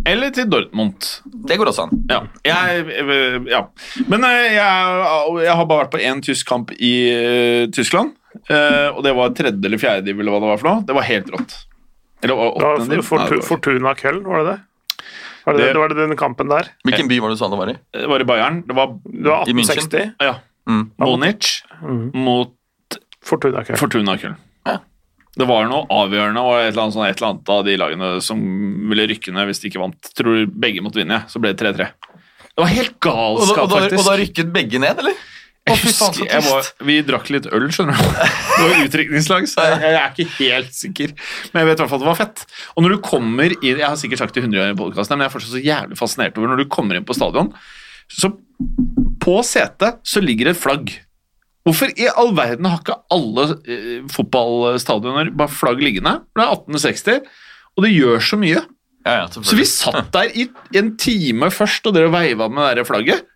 Eller 0.08 0.30
til 0.34 0.48
Dortmund. 0.50 1.04
Det 1.48 1.56
går 1.60 1.70
også 1.70 1.84
an. 1.86 2.04
Ja. 2.10 2.20
Jeg, 2.44 2.86
eh, 2.88 3.38
ja. 3.50 3.60
Men 4.08 4.24
eh, 4.24 4.54
jeg, 4.56 5.42
jeg 5.44 5.54
har 5.60 5.66
bare 5.70 5.84
vært 5.84 5.92
på 5.94 6.00
én 6.02 6.22
tysk 6.24 6.48
kamp 6.48 6.72
i 6.78 6.92
eh, 7.12 7.66
Tyskland. 7.74 8.14
eh, 8.50 8.88
og 8.94 9.02
det 9.06 9.12
var 9.16 9.30
tredje 9.38 9.64
eller 9.68 9.78
fjerde 9.78 10.04
div, 10.08 10.18
eller 10.20 10.32
hva 10.34 10.40
det 10.42 10.50
var 10.52 10.58
for 10.62 10.68
noe. 10.70 10.84
Det 10.88 10.96
var 10.98 11.06
helt 11.08 11.30
rått. 11.34 11.54
Eller 12.22 12.34
Det 12.34 12.40
var 12.40 12.58
åttende 12.74 12.96
div? 12.98 13.42
Fortuna 13.46 13.94
Köln, 13.94 14.24
var 14.26 14.42
det 14.42 14.46
det? 14.50 14.58
Var 15.46 15.54
det, 15.54 15.60
Det- 15.64 15.72
det 15.72 15.78
var 15.80 15.88
det 15.88 15.96
den 16.08 16.16
kampen 16.16 16.48
der? 16.48 16.66
Hvilken 16.84 17.08
by 17.08 17.20
var 17.20 17.28
det 17.30 17.36
du 17.38 17.40
sa 17.44 17.48
det 17.48 17.58
var 17.58 17.70
i? 17.70 17.76
Det 17.94 18.08
var 18.10 18.20
i 18.20 18.24
Bayern. 18.24 18.62
Det 18.66 18.74
var 18.76 18.86
Det 19.04 19.28
var 19.30 19.48
I 19.48 19.52
München? 19.52 19.78
1860. 19.78 20.12
ja, 20.20 20.34
Mm. 20.68 20.90
Munich 20.98 21.62
mot 22.12 22.52
Fortuna 23.24 23.62
Köln. 23.64 23.78
Fortuna 23.78 24.16
Köln. 24.18 24.34
Ja. 25.38 25.44
Det 25.44 25.46
var 25.46 25.68
noe 25.70 25.86
avgjørende 25.94 26.42
og 26.42 26.56
et 26.58 26.72
eller, 26.72 26.82
annet, 26.82 26.96
sånn, 26.96 27.06
et 27.06 27.20
eller 27.20 27.30
annet 27.30 27.50
av 27.54 27.64
de 27.68 27.78
lagene 27.78 28.12
som 28.26 28.44
ville 28.90 29.06
rykke 29.06 29.34
ned 29.36 29.46
hvis 29.46 29.62
de 29.62 29.70
ikke 29.70 29.82
vant. 29.84 30.12
Tror 30.18 30.44
begge 30.50 30.82
måtte 30.82 30.98
vinne, 30.98 31.22
så 31.30 31.38
ble 31.42 31.54
det 31.54 31.62
3-3. 31.62 31.86
Det 32.58 32.64
var 32.64 32.72
helt 32.74 32.94
Og 32.96 33.04
da, 33.06 33.12
galskap, 33.14 33.62
og, 33.62 33.70
da, 33.70 33.82
faktisk. 33.84 34.00
og 34.00 34.08
da 34.08 34.16
rykket 34.18 34.54
begge 34.56 34.82
ned, 34.82 35.02
eller? 35.04 35.20
Jeg 35.68 35.80
husker, 35.82 36.24
jeg 36.24 36.44
var, 36.46 36.68
vi 36.88 36.94
drakk 37.04 37.28
litt 37.34 37.46
øl, 37.52 37.66
skjønner 37.74 37.98
du. 37.98 38.06
Det 38.18 38.60
var 38.64 38.84
utdrikningslag, 38.86 39.48
så 39.50 39.66
jeg, 39.66 39.80
jeg 39.84 39.98
er 39.98 40.14
ikke 40.14 40.28
helt 40.38 40.74
sikker. 40.74 41.12
Men 41.52 41.60
jeg 41.60 41.68
vet 41.68 41.74
i 41.76 41.82
hvert 41.82 41.92
fall 41.92 42.00
at 42.00 42.04
det 42.06 42.10
var 42.10 42.18
fett. 42.18 42.44
Og 42.74 42.84
når 42.84 42.94
du 42.94 43.00
kommer 43.04 43.54
inn 43.58 43.76
Jeg 43.76 43.84
har 43.84 43.98
sikkert 44.00 44.22
sagt 44.22 44.38
det 44.38 44.46
100 44.46 44.58
ganger 44.58 44.74
i 44.74 44.78
podkasten, 44.80 45.18
men 45.18 45.26
jeg 45.26 45.30
er 45.30 45.34
fortsatt 45.36 45.54
så 45.54 45.62
jævlig 45.62 45.98
fascinert 46.00 46.40
over 46.40 46.52
når 46.52 46.62
du 46.64 46.70
kommer 46.72 46.98
inn 46.98 47.06
på 47.06 47.16
stadion, 47.16 47.52
så 48.08 48.32
på 49.22 49.36
setet 49.44 50.00
så 50.08 50.22
ligger 50.24 50.48
det 50.48 50.56
et 50.56 50.62
flagg. 50.62 50.94
Hvorfor 51.66 51.90
i 52.00 52.06
all 52.08 52.32
verden 52.36 52.68
har 52.68 52.80
ikke 52.80 52.96
alle 53.12 53.46
eh, 53.68 54.02
fotballstadioner 54.12 55.32
bare 55.36 55.52
flagg 55.52 55.82
liggende? 55.84 56.20
Det 56.36 56.44
er 56.44 56.52
1860, 56.54 57.26
og 57.76 57.84
det 57.84 57.94
gjør 57.94 58.22
så 58.24 58.38
mye. 58.40 58.62
Ja, 59.06 59.12
ja, 59.22 59.26
Så 59.30 59.56
vi 59.56 59.64
satt 59.68 60.12
der 60.12 60.32
i 60.36 60.48
en 60.76 60.96
time 61.00 61.50
først 61.54 61.86
og 61.88 61.94
dere 61.96 62.12
veiva 62.12 62.48
med 62.52 62.76
det 62.76 62.86
flagget. 62.88 63.26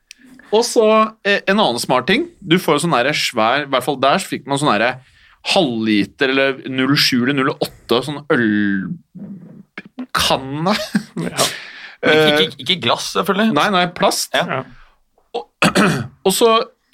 Og 0.53 0.65
så 0.69 0.87
eh, 1.25 1.41
en 1.49 1.61
annen 1.61 1.81
smart 1.81 2.07
ting. 2.11 2.27
Du 2.41 2.59
får 2.61 2.77
jo 2.77 2.83
sånn 2.85 2.97
svær 3.17 3.65
I 3.65 3.69
hvert 3.73 3.87
fall 3.87 4.01
der 4.03 4.19
så 4.21 4.29
fikk 4.35 4.45
man 4.51 4.61
sånn 4.61 4.85
halvliter 5.53 6.29
eller 6.31 6.61
07 6.69 7.31
eller 7.33 7.51
08 7.57 8.03
sånn 8.07 8.21
ølkanne. 10.13 10.75
Ja. 11.23 11.43
Ikke, 12.03 12.43
ikke, 12.45 12.59
ikke 12.65 12.79
glass, 12.83 13.13
selvfølgelig. 13.15 13.53
Nei, 13.57 13.69
nei, 13.75 13.87
plast. 13.95 14.35
Ja. 14.35 14.65
Og 16.27 16.33
så 16.35 16.49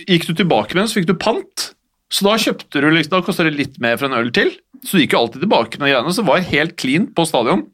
gikk 0.06 0.28
du 0.28 0.34
tilbake 0.38 0.74
med 0.74 0.84
den, 0.84 0.90
så 0.92 1.00
fikk 1.00 1.08
du 1.10 1.16
pant. 1.18 1.68
Så 2.12 2.24
da 2.24 2.36
kjøpte 2.40 2.80
du 2.80 2.88
liksom, 2.94 3.12
da 3.16 3.22
kosta 3.26 3.44
det 3.44 3.56
litt 3.58 3.76
mer 3.84 3.98
for 4.00 4.08
en 4.08 4.16
øl 4.16 4.30
til. 4.32 4.54
Så 4.84 4.96
du 4.96 5.02
gikk 5.02 5.12
jo 5.16 5.24
alltid 5.24 5.42
tilbake 5.44 5.80
med 5.82 5.90
greiene, 5.92 6.14
så 6.14 6.22
det 6.24 6.30
var 6.30 6.46
helt 6.52 6.76
clean 6.80 7.08
på 7.12 7.26
stadion. 7.28 7.66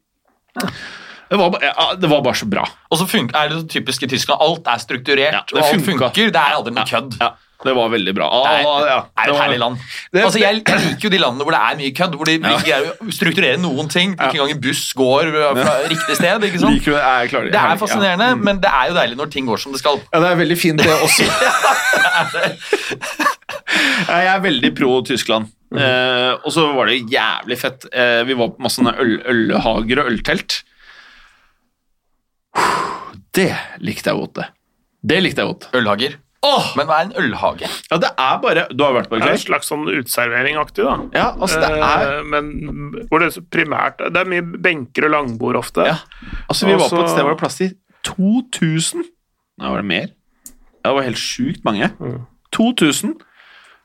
Det 1.31 1.39
var, 1.41 1.55
ja, 1.63 1.87
det 1.99 2.09
var 2.11 2.21
bare 2.23 2.37
så 2.39 2.47
bra. 2.51 2.65
Og 2.93 2.99
så 3.01 3.07
funker, 3.11 3.37
er 3.39 3.51
det 3.51 3.61
så 3.63 3.69
typisk 3.75 4.05
i 4.07 4.09
Tyskland. 4.13 4.43
Alt 4.45 4.69
er 4.71 4.83
strukturert, 4.83 5.35
Ja, 5.35 5.43
og 5.55 5.63
alt 5.65 5.87
funker. 5.87 6.13
Det 6.15 6.37
er 6.37 6.57
aldri 6.59 6.75
noe 6.77 6.87
kødd. 6.89 7.17
ja. 7.21 7.31
Det 7.65 7.73
var 7.77 7.89
veldig 7.89 8.13
bra. 8.17 8.27
Det 8.45 8.51
er, 8.51 8.65
Ah, 8.67 8.81
ja. 8.89 8.97
er 9.23 9.31
et 9.31 9.39
herlig 9.41 9.59
land. 9.63 9.77
Altså, 10.21 10.39
jeg, 10.43 10.59
jeg 10.67 10.81
liker 10.85 11.07
jo 11.07 11.11
de 11.15 11.21
landene 11.23 11.45
hvor 11.47 11.55
det 11.55 11.61
er 11.65 11.77
mye 11.79 11.93
kødd, 11.97 12.17
hvor 12.19 12.29
de 12.29 12.35
ikke 12.35 12.65
greier 12.67 12.91
å 12.91 13.15
strukturere 13.15 13.61
noen 13.63 13.89
ting. 13.89 14.13
Ikke 14.19 14.35
engang 14.37 14.53
en 14.57 14.61
buss 14.67 14.83
går 14.99 15.31
fra 15.63 15.75
riktig 15.89 16.17
sted. 16.19 16.45
ikke 16.51 16.61
sant? 16.61 16.75
Liker? 16.77 16.99
Jeg 16.99 17.31
klarer 17.33 17.51
Det 17.55 17.61
er 17.63 17.81
fascinerende, 17.81 18.29
Ja. 18.29 18.35
Mm. 18.37 18.45
men 18.51 18.61
det 18.61 18.71
er 18.75 18.91
jo 18.91 18.95
deilig 18.99 19.17
når 19.23 19.31
ting 19.33 19.47
går 19.49 19.63
som 19.63 19.73
det 19.73 19.81
skal. 19.81 20.01
Ja, 20.13 20.21
det 20.21 20.31
er 20.35 20.41
veldig 20.43 20.59
fint, 20.61 20.83
det 20.83 20.99
også. 21.01 21.25
Ja, 24.05 24.17
jeg 24.21 24.31
er 24.35 24.43
veldig 24.45 24.71
pro 24.77 24.91
Tyskland. 25.07 25.49
Eh, 25.75 26.33
og 26.45 26.53
så 26.55 26.67
var 26.77 26.87
det 26.91 27.01
jævlig 27.11 27.57
fett. 27.59 27.87
Eh, 27.91 28.21
vi 28.29 28.37
var 28.39 28.53
på 28.55 28.63
masse 28.63 28.83
øl, 28.85 29.17
ølhager 29.33 30.03
og 30.05 30.11
øltelt. 30.13 30.61
Det 33.35 33.49
likte 33.83 34.13
jeg 34.13 34.21
godt, 34.21 34.35
det. 34.39 34.47
Det 35.05 35.19
likte 35.25 35.43
jeg 35.43 35.51
godt. 35.51 35.67
Ølhager. 35.75 36.15
Men 36.77 36.89
hva 36.89 36.97
er 37.01 37.07
en 37.09 37.15
ølhage? 37.23 37.69
Ja, 37.91 37.99
det 38.03 38.11
er 38.21 38.39
bare 38.43 38.67
Du 38.73 38.85
har 38.85 38.93
vært 38.97 39.09
på 39.11 39.17
Det 39.19 39.25
det, 39.25 39.31
er 39.33 39.39
en 39.39 39.43
slags 39.45 39.71
sånn 39.73 39.87
uteserveringaktig, 39.89 40.85
da. 40.85 40.95
Ja, 41.17 41.27
altså, 41.39 41.61
det 41.63 41.71
er 41.73 42.05
Eh, 42.19 42.23
Men 42.33 42.51
hvor 43.09 43.23
det 43.23 43.31
er 43.31 43.47
primært 43.55 44.03
Det 44.05 44.21
er 44.21 44.31
mye 44.31 44.45
benker 44.67 45.07
og 45.09 45.15
langbord 45.15 45.57
ofte. 45.63 45.87
Ja. 45.89 45.97
Altså, 46.49 46.67
vi 46.69 46.77
var 46.77 46.89
på 46.93 47.03
et 47.05 47.11
sted 47.13 47.23
hvor 47.25 47.33
det 47.35 47.39
var 47.39 47.43
plass 47.45 47.61
til 47.63 47.75
2000 48.05 49.05
Nei, 49.61 49.69
var 49.71 49.77
det 49.81 49.87
mer? 49.87 50.09
Ja, 50.85 50.91
det 50.91 50.97
var 50.99 51.07
helt 51.07 51.21
sjukt 51.23 51.63
mange. 51.65 51.87
2000. 52.53 53.15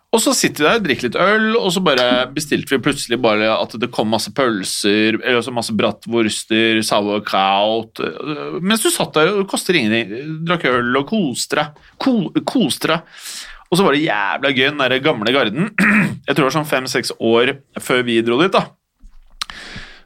Og 0.10 0.22
så 0.24 0.32
sitter 0.34 0.64
vi 0.64 0.70
der, 0.72 0.80
drikker 0.88 1.06
litt 1.06 1.18
øl, 1.22 1.44
og 1.60 1.68
så 1.76 1.84
bare 1.86 2.06
bestilte 2.34 2.74
vi 2.74 2.80
plutselig 2.82 3.20
bare 3.22 3.52
at 3.54 3.76
det 3.78 3.92
kom 3.94 4.10
masse 4.10 4.32
pølser, 4.34 5.20
eller 5.20 5.38
også 5.38 5.54
masse 5.54 5.76
bratwurster, 5.78 6.80
sauerkraut 6.88 8.02
Mens 8.66 8.82
du 8.82 8.90
satt 8.90 9.14
der 9.20 9.36
og 9.36 9.46
koster 9.52 9.78
ingenting, 9.78 10.42
drakk 10.50 10.66
øl 10.72 10.98
og 10.98 11.06
koste 11.12 11.60
deg. 11.62 11.86
Koste 12.50 12.90
deg. 12.90 13.14
Og 13.70 13.78
så 13.78 13.86
var 13.86 13.94
det 13.94 14.02
jævla 14.08 14.50
gøy, 14.58 14.66
den 14.72 14.82
der 14.82 14.98
gamle 15.06 15.36
garden. 15.36 15.70
Jeg 16.26 16.34
tror 16.34 16.42
det 16.42 16.48
var 16.48 16.58
sånn 16.58 16.72
fem-seks 16.72 17.14
år 17.22 17.54
før 17.78 18.02
vi 18.10 18.18
dro 18.26 18.40
dit, 18.42 18.56
da. 18.58 18.66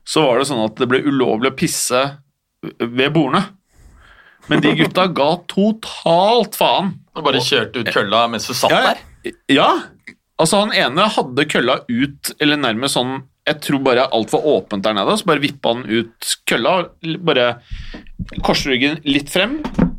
Så 0.04 0.26
var 0.28 0.42
det 0.42 0.50
sånn 0.52 0.66
at 0.66 0.76
det 0.84 0.90
ble 0.92 1.00
ulovlig 1.08 1.54
å 1.54 1.56
pisse 1.56 2.04
ved 2.84 3.16
bordene. 3.16 3.46
Men 4.52 4.60
de 4.60 4.74
gutta 4.76 5.08
ga 5.16 5.30
totalt 5.48 6.60
faen. 6.60 6.92
Og 7.16 7.24
bare 7.24 7.40
kjørte 7.40 7.80
ut 7.86 7.92
kølla 7.96 8.26
mens 8.28 8.50
du 8.50 8.56
satt 8.58 8.74
Ja, 8.76 8.82
der? 8.92 9.36
ja. 9.48 9.70
Altså, 10.42 10.64
han 10.64 10.74
ene 10.74 11.06
hadde 11.14 11.46
kølla 11.46 11.76
ut, 11.88 12.34
eller 12.42 12.58
nærmest 12.58 12.98
sånn 12.98 13.20
Jeg 13.46 13.60
tror 13.62 13.82
bare 13.86 14.08
alt 14.16 14.32
var 14.34 14.46
åpent 14.48 14.86
der 14.86 14.96
nede, 14.98 15.18
så 15.20 15.28
bare 15.28 15.44
vippa 15.44 15.74
han 15.76 15.84
ut 15.86 16.30
kølla. 16.50 16.78
Bare 17.28 17.48
korsryggen 18.46 19.02
litt 19.04 19.28
frem, 19.30 19.58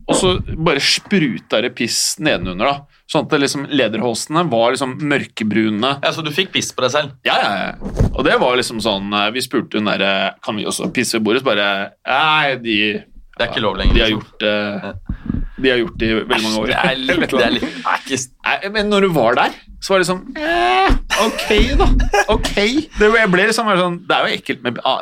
og 0.09 0.17
så 0.17 0.31
bare 0.57 0.81
spruta 0.81 1.61
det 1.61 1.75
piss 1.77 2.17
nedenunder. 2.25 2.65
da 2.65 2.95
Sånn 3.05 3.27
at 3.29 3.35
liksom, 3.37 3.67
lederholsene 3.69 4.47
var 4.49 4.73
liksom 4.73 4.95
mørkebrune. 5.05 5.91
Ja, 6.01 6.13
Så 6.17 6.25
du 6.25 6.31
fikk 6.33 6.55
piss 6.55 6.73
på 6.73 6.87
deg 6.87 6.95
selv? 6.95 7.11
Ja, 7.29 7.37
ja, 7.37 7.51
ja. 7.61 8.09
Og 8.15 8.25
det 8.25 8.39
var 8.41 8.57
liksom 8.57 8.81
sånn 8.81 9.13
eh, 9.13 9.29
Vi 9.35 9.43
spurte 9.45 9.77
hun 9.77 9.91
derre 9.91 10.35
Kan 10.45 10.57
vi 10.57 10.65
også 10.65 10.89
pisse 10.95 11.19
ved 11.19 11.27
bordet? 11.27 11.43
Så 11.43 11.49
bare 11.51 11.67
Nei, 12.09 12.55
de 12.65 12.77
Det 13.03 13.43
er 13.45 13.51
ikke 13.51 13.65
lov 13.65 13.77
lenger. 13.77 13.95
De 13.99 14.05
har 14.07 14.15
liksom. 14.15 14.25
gjort 14.25 14.41
det 14.41 15.44
De 15.57 15.71
har 15.71 15.79
gjort 15.79 16.03
i 16.03 16.09
veldig 16.19 16.43
mange 16.43 16.59
år. 16.65 16.67
Det 16.73 16.79
er 16.83 16.97
litt, 16.99 17.31
det 17.31 17.45
er 17.47 17.53
litt 17.55 17.63
det 17.69 17.85
er 17.87 18.01
ikke, 18.03 18.19
Nei, 18.45 18.71
men 18.75 18.89
når 18.91 19.05
du 19.07 19.13
var 19.15 19.37
der, 19.39 19.55
så 19.85 19.95
var 19.95 20.03
det 20.03 20.07
sånn 20.09 20.23
eh, 20.41 20.97
Ok, 21.25 21.51
da. 21.79 21.87
Ok. 22.33 22.51
Det, 22.99 23.09
jeg 23.15 23.31
ble 23.33 23.45
liksom 23.49 23.69
sånn 23.79 23.99
Det 24.09 24.17
er 24.17 24.27
jo 24.27 24.37
ekkelt 24.39 24.63
med 24.65 24.81
a- 24.85 24.99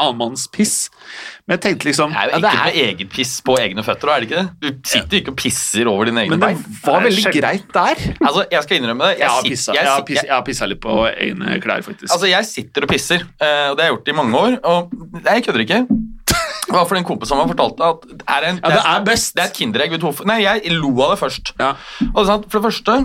annenmannspiss, 0.00 0.74
men 1.46 1.56
jeg 1.56 1.62
tenkte 1.66 1.88
liksom 1.90 2.14
Det 2.14 2.20
er 2.22 2.30
jo 2.30 2.32
ja, 2.32 2.50
ekkelt 2.50 2.64
med 2.64 2.78
egen 2.86 3.10
piss 3.12 3.32
på 3.46 3.56
egne 3.60 3.84
føtter, 3.86 4.12
er 4.14 4.24
det 4.24 4.28
ikke 4.30 4.40
det? 4.40 4.50
Du 4.80 4.90
sitter 4.94 5.16
jo 5.18 5.22
ikke 5.24 5.34
og 5.34 5.38
pisser 5.42 5.90
over 5.92 6.10
dine 6.10 6.24
egne 6.24 6.36
Men 6.36 6.42
det 6.42 6.48
bein. 6.48 6.78
var 6.86 7.00
er 7.00 7.06
veldig 7.08 7.34
greit 7.36 7.68
der. 7.76 8.04
Altså, 8.20 8.46
Jeg 8.54 8.66
skal 8.66 8.80
innrømme 8.80 9.10
det. 9.10 9.18
Jeg 9.20 9.28
jeg 9.74 10.30
har 10.30 10.44
pissa, 10.46 10.70
litt 10.70 10.80
på 10.82 10.96
egne 11.10 11.58
klær, 11.62 11.82
faktisk. 11.86 12.08
Altså, 12.14 12.30
jeg 12.30 12.48
sitter 12.50 12.86
og 12.86 12.92
pisser, 12.94 13.26
eh, 13.40 13.66
og 13.70 13.76
det 13.76 13.84
har 13.84 13.90
jeg 13.90 13.96
gjort 13.98 14.08
i 14.14 14.16
mange 14.22 14.40
år. 14.46 14.58
Og 14.64 15.24
jeg 15.26 15.44
kødder 15.46 15.66
ikke. 15.66 15.80
Det 16.70 16.78
var 16.78 16.96
den 16.96 17.06
kompisen 17.06 17.40
meg 17.40 17.50
fortalte 17.50 17.88
at 17.94 18.04
det 18.06 18.24
er, 18.24 18.46
en, 18.46 18.60
ja, 18.62 18.70
det 18.70 18.82
er 18.92 19.04
best. 19.08 19.32
det 19.34 19.42
er 19.42 19.50
et 19.50 19.58
kinderegg. 19.58 19.96
Nei, 20.30 20.38
jeg 20.44 20.74
lo 20.76 20.92
av 21.02 21.14
det 21.14 21.18
først. 21.20 21.52
Ja. 21.58 21.72
Og 22.12 22.20
det 22.22 22.36
For 22.46 22.60
det 22.60 22.64
første 22.68 22.96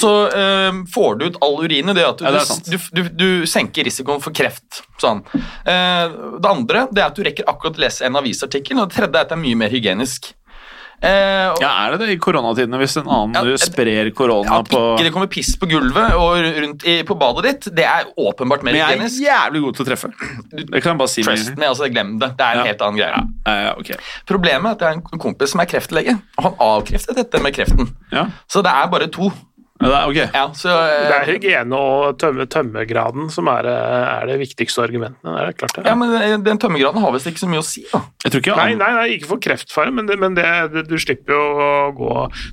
så 0.00 0.10
uh, 0.30 0.80
får 0.94 1.16
du 1.18 1.26
ut 1.28 1.38
all 1.44 1.58
urinet. 1.64 1.96
Det, 1.98 2.06
at 2.06 2.20
du, 2.20 2.26
Ja, 2.26 2.32
det 2.38 2.70
du, 2.70 2.78
du, 2.96 3.02
du 3.20 3.46
senker 3.50 3.84
risikoen 3.86 4.22
for 4.24 4.34
kreft. 4.36 4.82
Sånn. 5.02 5.24
Uh, 5.66 6.38
det 6.40 6.50
andre 6.50 6.86
det 6.90 7.02
er 7.02 7.08
at 7.10 7.18
du 7.18 7.24
rekker 7.26 7.48
akkurat 7.50 7.78
å 7.78 7.84
lese 7.84 8.06
en 8.08 8.18
avisartikkel. 8.20 8.78
Og 8.78 8.88
det 8.88 9.00
tredje 9.00 9.12
er 9.12 9.26
at 9.26 9.32
det 9.32 9.38
er 9.38 9.44
mye 9.44 9.60
mer 9.64 9.74
hygienisk. 9.74 10.32
Eh, 11.02 11.48
og- 11.48 11.60
Ja, 11.62 11.86
er 11.86 11.92
det 11.96 12.00
det 12.00 12.08
i 12.10 12.18
koronatidene, 12.20 12.76
hvis 12.76 12.96
en 13.00 13.06
annen 13.08 13.32
Ja, 13.48 13.56
sprer 13.56 14.10
korona 14.12 14.58
At 14.60 14.68
på 14.68 14.98
ikke 14.98 15.04
det 15.06 15.12
kommer 15.14 15.28
piss 15.32 15.56
på 15.56 15.66
gulvet 15.70 16.12
og 16.12 16.36
rundt 16.60 16.84
i, 16.84 17.02
på 17.08 17.16
badet 17.18 17.42
ditt, 17.44 17.74
det 17.74 17.84
er 17.88 18.04
åpenbart 18.18 18.62
mer 18.62 18.72
Men 18.72 18.74
jeg 18.74 18.84
er 18.84 19.00
hygienisk. 19.00 19.22
jævlig 19.24 19.62
god 19.64 19.74
til 19.76 19.84
å 19.84 19.88
treffe. 19.88 20.10
Det 20.52 20.82
kan 20.82 20.92
jeg 20.92 20.98
bare 20.98 21.08
si. 21.08 21.22
Trust 21.22 21.56
me, 21.56 21.64
altså 21.66 21.88
glem 21.92 22.18
det. 22.20 22.36
Det 22.36 22.44
er 22.44 22.52
en 22.52 22.58
Ja. 22.58 22.64
helt 22.64 22.82
annen 22.82 22.98
greie. 23.00 23.22
Ja, 23.46 23.54
ja, 23.64 23.72
ok. 23.78 23.90
Problemet 24.26 24.64
er 24.66 24.70
at 24.72 24.78
jeg 24.80 24.88
har 24.88 24.94
en 25.12 25.18
kompis 25.18 25.48
som 25.48 25.60
er 25.60 25.66
kreftlege, 25.66 26.20
og 26.38 26.44
han 26.44 26.54
avkreftet 26.60 27.14
dette 27.16 27.40
med 27.42 27.54
kreften. 27.54 27.94
Ja, 28.12 28.26
Så 28.46 28.62
det 28.62 28.70
er 28.70 28.86
bare 28.88 29.06
to. 29.08 29.32
Ja 29.80 29.88
det 29.88 29.96
er, 29.96 30.08
ok. 30.10 30.34
Ja, 30.34 30.42
så, 30.52 30.68
eh, 30.68 31.08
Det 31.08 31.14
er 31.16 31.28
hygiene 31.32 31.72
og 31.80 32.18
tømme, 32.20 32.44
tømmegraden 32.52 33.30
som 33.32 33.48
er, 33.48 33.64
eh, 33.66 34.08
er 34.20 34.26
det 34.28 34.38
viktigste 34.42 34.82
argumentene. 34.84 35.32
Det 35.38 35.46
er 35.48 35.56
klart 35.56 35.74
det. 35.78 35.84
ja, 35.86 35.94
men 35.96 36.12
eh, 36.20 36.36
Den 36.44 36.58
tømmegraden 36.60 37.00
har 37.00 37.12
visst 37.12 37.26
ikke 37.30 37.40
så 37.44 37.48
mye 37.48 37.62
å 37.62 37.64
si. 37.64 37.84
da. 37.92 38.02
Jeg 38.24 38.32
tror 38.34 38.40
ikke 38.44 38.56
Nei, 38.60 38.74
nei, 38.74 38.90
nei, 38.98 39.06
ikke 39.16 39.30
for 39.30 39.40
kreftfare, 39.40 39.92
men, 39.92 40.06
det, 40.06 40.18
men 40.20 40.34
det, 40.36 40.44
det, 40.74 40.84
du 40.88 40.96
slipper 41.00 41.32
jo 41.32 41.40
å 41.40 41.70
gå 41.96 42.10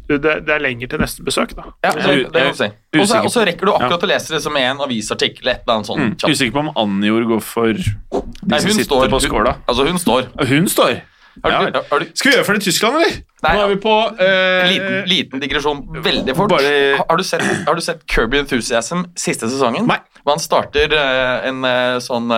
du, 0.08 0.18
det, 0.18 0.46
det 0.48 0.56
er 0.56 0.64
lenger 0.64 0.88
til 0.94 1.00
neste 1.04 1.26
besøk, 1.28 1.54
da. 1.58 1.68
Ja, 1.84 1.92
så, 1.92 2.16
det 2.16 2.32
kan 2.32 2.54
du 2.56 2.62
si. 2.64 2.72
Og 2.98 3.32
så- 3.32 3.46
rekker 3.48 3.66
du 3.66 3.74
akkurat 3.74 4.00
Ja. 4.02 4.08
å 4.08 4.10
lese 4.10 4.34
liksom 4.34 4.56
en 4.58 4.78
avisartikkel 4.88 5.48
et 5.52 5.62
eller 5.68 5.76
annet 5.76 5.86
sånt. 5.92 6.24
Mm. 6.24 6.32
Usikker 6.32 6.54
på 6.56 6.64
om 6.64 6.72
Anjor 6.76 7.28
går 7.28 7.42
for 7.44 7.74
de 7.74 7.94
Nei, 8.48 8.60
som 8.60 8.72
sitter 8.72 8.88
står, 8.88 9.10
på 9.12 9.20
skåla. 9.22 9.54
Hun, 9.60 9.64
altså, 9.68 9.86
hun 9.88 10.00
står. 10.02 10.28
Hun 10.48 10.68
står. 10.72 11.02
Har 11.44 11.52
du, 11.52 11.78
Ja. 11.78 11.84
har 11.92 12.00
du, 12.00 12.06
Skal 12.14 12.32
vi 12.32 12.38
gjøre 12.38 12.56
i 12.58 12.60
Tyskland, 12.66 12.96
eller? 12.96 13.18
Nei, 13.44 13.54
Nå 13.54 13.64
er 13.64 13.68
vi 13.70 13.76
på 13.84 13.96
eh, 14.20 14.68
liten, 14.72 14.96
liten 15.08 15.40
digresjon, 15.44 15.82
veldig 16.04 16.36
fort. 16.36 16.50
Bare- 16.50 16.98
Har, 16.98 17.06
har, 17.10 17.18
du 17.18 17.24
sett, 17.24 17.42
har 17.68 17.76
du 17.76 17.82
sett 17.82 18.02
Kirby 18.10 18.40
Enthusiasm 18.40 19.06
siste 19.16 19.50
sesongen? 19.50 19.86
Nei. 19.88 20.00
Hvor 20.24 20.34
han 20.36 20.40
starter 20.44 20.92
eh, 20.98 21.48
en 21.50 21.64
eh, 21.64 21.98
sånn 22.04 22.32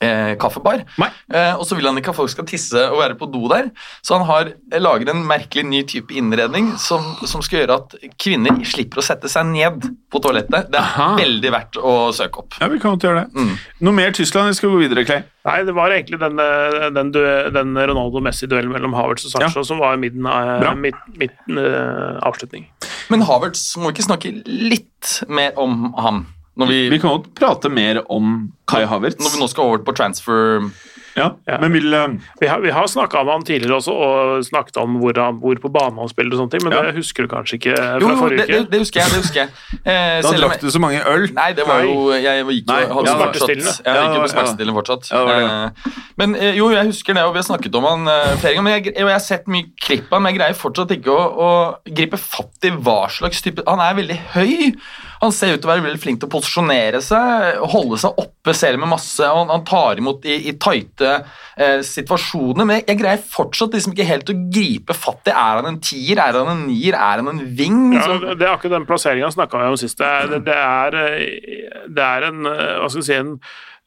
eh, 0.00 0.34
kaffebar. 0.40 0.84
Eh, 0.98 1.54
og 1.54 1.64
så 1.68 1.76
vil 1.78 1.88
han 1.88 1.98
ikke 2.00 2.12
at 2.14 2.18
folk 2.18 2.32
skal 2.32 2.46
tisse 2.48 2.82
og 2.88 3.00
være 3.02 3.16
på 3.18 3.28
do 3.32 3.48
der, 3.50 3.70
så 4.04 4.18
han 4.18 4.26
har, 4.28 4.52
eh, 4.72 4.80
lager 4.82 5.12
en 5.12 5.24
merkelig 5.28 5.64
ny 5.68 5.82
type 5.88 6.14
innredning 6.14 6.72
som, 6.82 7.04
som 7.28 7.42
skal 7.44 7.62
gjøre 7.62 7.78
at 7.82 7.96
kvinner 8.20 8.62
slipper 8.68 9.02
å 9.02 9.06
sette 9.06 9.30
seg 9.32 9.48
ned 9.50 9.88
på 10.10 10.22
toalettet. 10.24 10.70
Det 10.72 10.80
er 10.80 10.86
Aha. 10.86 11.10
veldig 11.18 11.52
verdt 11.54 11.80
å 11.82 11.96
søke 12.16 12.44
opp. 12.44 12.60
Ja, 12.62 12.70
vi 12.72 12.80
kan 12.82 12.96
godt 12.96 13.08
gjøre 13.08 13.24
det. 13.26 13.34
Mm. 13.34 13.52
Noe 13.88 13.98
mer 13.98 14.14
Tyskland? 14.16 14.52
Vi 14.52 14.60
skal 14.60 14.72
gå 14.74 14.80
videre, 14.84 15.04
Clay. 15.08 15.26
Nei, 15.48 15.58
det 15.64 15.74
var 15.76 15.92
egentlig 15.94 16.18
den, 16.20 16.40
eh, 16.42 16.88
den, 16.92 17.12
den 17.54 17.76
Ronaldo-Messi-duellen 17.76 18.72
mellom 18.74 18.96
Havertz 18.96 19.28
og 19.28 19.32
Sancho 19.36 19.64
som 19.64 19.80
var 19.80 19.96
midten 20.00 20.26
av 20.28 20.58
Bra. 20.60 20.74
midt, 20.76 20.98
midten, 21.16 21.60
eh, 21.60 22.18
avslutning. 22.28 22.66
Men 23.08 23.24
Havertz 23.24 23.76
må 23.78 23.88
vi 23.88 23.96
ikke 23.96 24.08
snakke 24.10 24.34
litt 24.46 25.22
mer 25.28 25.56
om 25.56 25.94
ham 25.96 26.26
når 26.26 26.37
vi, 26.66 26.88
Vi 26.90 26.98
kan 26.98 27.10
godt 27.10 27.34
prate 27.38 27.68
mer 27.70 28.02
om 28.10 28.52
Kai 28.66 28.84
Havertz. 28.84 29.16
når 29.22 29.36
vi 29.36 29.40
nå 29.44 29.48
skal 29.48 29.64
over 29.64 29.78
på 29.78 29.94
transfer 29.94 30.70
Ja, 31.18 31.32
Ja. 31.48 31.56
Men 31.58 31.72
vil 31.72 31.92
eh, 31.94 32.08
Vi 32.40 32.46
har, 32.46 32.60
vi 32.60 32.70
har 32.70 32.86
snakka 32.86 33.18
om 33.20 33.28
han 33.28 33.42
tidligere 33.42 33.74
også, 33.80 33.90
og 33.90 34.44
snakket 34.44 34.76
om 34.76 34.98
hvor, 35.00 35.12
han, 35.18 35.34
hvor 35.42 35.54
på 35.58 35.68
banen 35.72 35.98
han 35.98 36.08
spiller 36.08 36.30
og 36.36 36.38
sånne 36.38 36.50
ting, 36.52 36.62
men 36.62 36.72
Ja. 36.72 36.82
det 36.82 36.94
husker 36.94 37.22
du 37.26 37.28
kanskje 37.28 37.56
ikke 37.58 37.74
fra 37.74 37.98
Jo, 37.98 38.08
jo, 38.08 38.16
forrige 38.16 38.36
det, 38.38 38.46
det, 38.48 38.60
uke? 38.60 38.70
det 38.70 38.78
husker 38.78 39.00
jeg. 39.00 39.10
det 39.10 39.18
husker 39.24 39.40
jeg. 39.40 39.48
Eh, 39.88 40.20
Da 40.22 40.30
drakk 40.36 40.60
du 40.60 40.70
så 40.70 40.78
mange 40.78 41.00
øl. 41.06 41.26
Nei, 41.34 41.52
det 41.58 41.66
var 41.66 41.82
jo 41.82 42.12
Jeg 42.12 42.44
gikk 42.44 42.68
jo 42.68 42.94
hadde 42.94 43.08
ja, 43.08 43.16
smertestillende. 43.16 43.74
Jeg 43.84 44.04
gikk 44.04 44.14
jo 44.14 44.20
på 44.22 44.30
smertestillende 44.34 44.76
fortsatt. 44.78 45.10
Ja, 45.10 45.24
det 45.24 45.36
det, 45.38 45.48
Eh, 45.88 45.92
Men 46.18 46.34
eh, 46.36 46.54
jo, 46.58 46.70
jeg 46.70 46.86
husker 46.92 47.14
det, 47.14 47.22
og 47.24 47.34
vi 47.34 47.38
har 47.42 47.48
snakket 47.50 47.74
om 47.74 47.84
han 47.84 48.06
eh, 48.14 48.36
flere 48.38 48.54
ganger. 48.54 48.62
Men 48.62 48.72
jeg, 48.84 48.94
jeg 48.94 49.08
har 49.10 49.18
sett 49.18 49.46
mye 49.50 49.66
klipp 49.82 50.06
av 50.12 50.18
han, 50.18 50.22
men 50.22 50.34
jeg 50.34 50.38
greier 50.40 50.54
fortsatt 50.54 50.90
ikke 50.94 51.10
å, 51.10 51.26
å 51.48 51.50
gripe 51.98 52.16
fatt 52.20 52.62
i 52.62 52.70
hva 52.70 53.08
slags 53.10 53.42
type 53.42 53.64
Han 53.66 53.80
er 53.82 53.94
veldig 53.98 54.20
høy. 54.36 54.74
Han 55.22 55.34
ser 55.34 55.54
ut 55.54 55.62
til 55.62 55.68
å 55.68 55.72
være 55.72 55.84
veldig 55.86 56.00
flink 56.02 56.20
til 56.22 56.28
å 56.28 56.32
posisjonere 56.32 57.00
seg, 57.04 57.58
holde 57.72 57.98
seg 58.00 58.20
oppe 58.22 58.54
selv 58.56 58.82
med 58.82 58.92
masse. 58.92 59.24
Han, 59.24 59.50
han 59.50 59.64
tar 59.66 60.00
imot 60.00 60.26
i, 60.28 60.36
i 60.50 60.54
tighte 60.60 61.14
eh, 61.58 61.80
situasjoner, 61.86 62.64
men 62.64 62.78
jeg, 62.78 62.86
jeg 62.92 63.00
greier 63.02 63.24
fortsatt 63.36 63.74
liksom 63.74 63.96
ikke 63.96 64.08
helt 64.08 64.32
å 64.32 64.36
gripe 64.54 64.96
fatt 64.96 65.30
i 65.30 65.34
Er 65.34 65.60
han 65.60 65.70
en 65.72 65.80
tier, 65.82 66.22
er 66.22 66.38
han 66.38 66.52
en 66.52 66.66
nier, 66.68 66.94
er 66.94 67.22
han 67.22 67.32
en 67.32 67.42
ving? 67.58 67.80
Ja, 67.96 68.18
det 68.30 68.46
er 68.46 68.52
akkurat 68.54 68.78
den 68.78 68.88
plasseringa 68.88 69.32
snakka 69.34 69.62
vi 69.62 69.72
om 69.72 69.80
sist. 69.80 69.98
Det 69.98 70.06
er, 70.06 70.30
det, 70.32 70.44
det, 70.46 70.58
er, 70.58 71.00
eh, 71.02 71.88
det 71.88 72.06
er 72.06 72.28
en 72.30 72.52
eh, 72.52 72.76
Hva 72.78 72.92
skal 72.92 73.02
vi 73.02 73.08
si 73.10 73.18
en, 73.18 73.34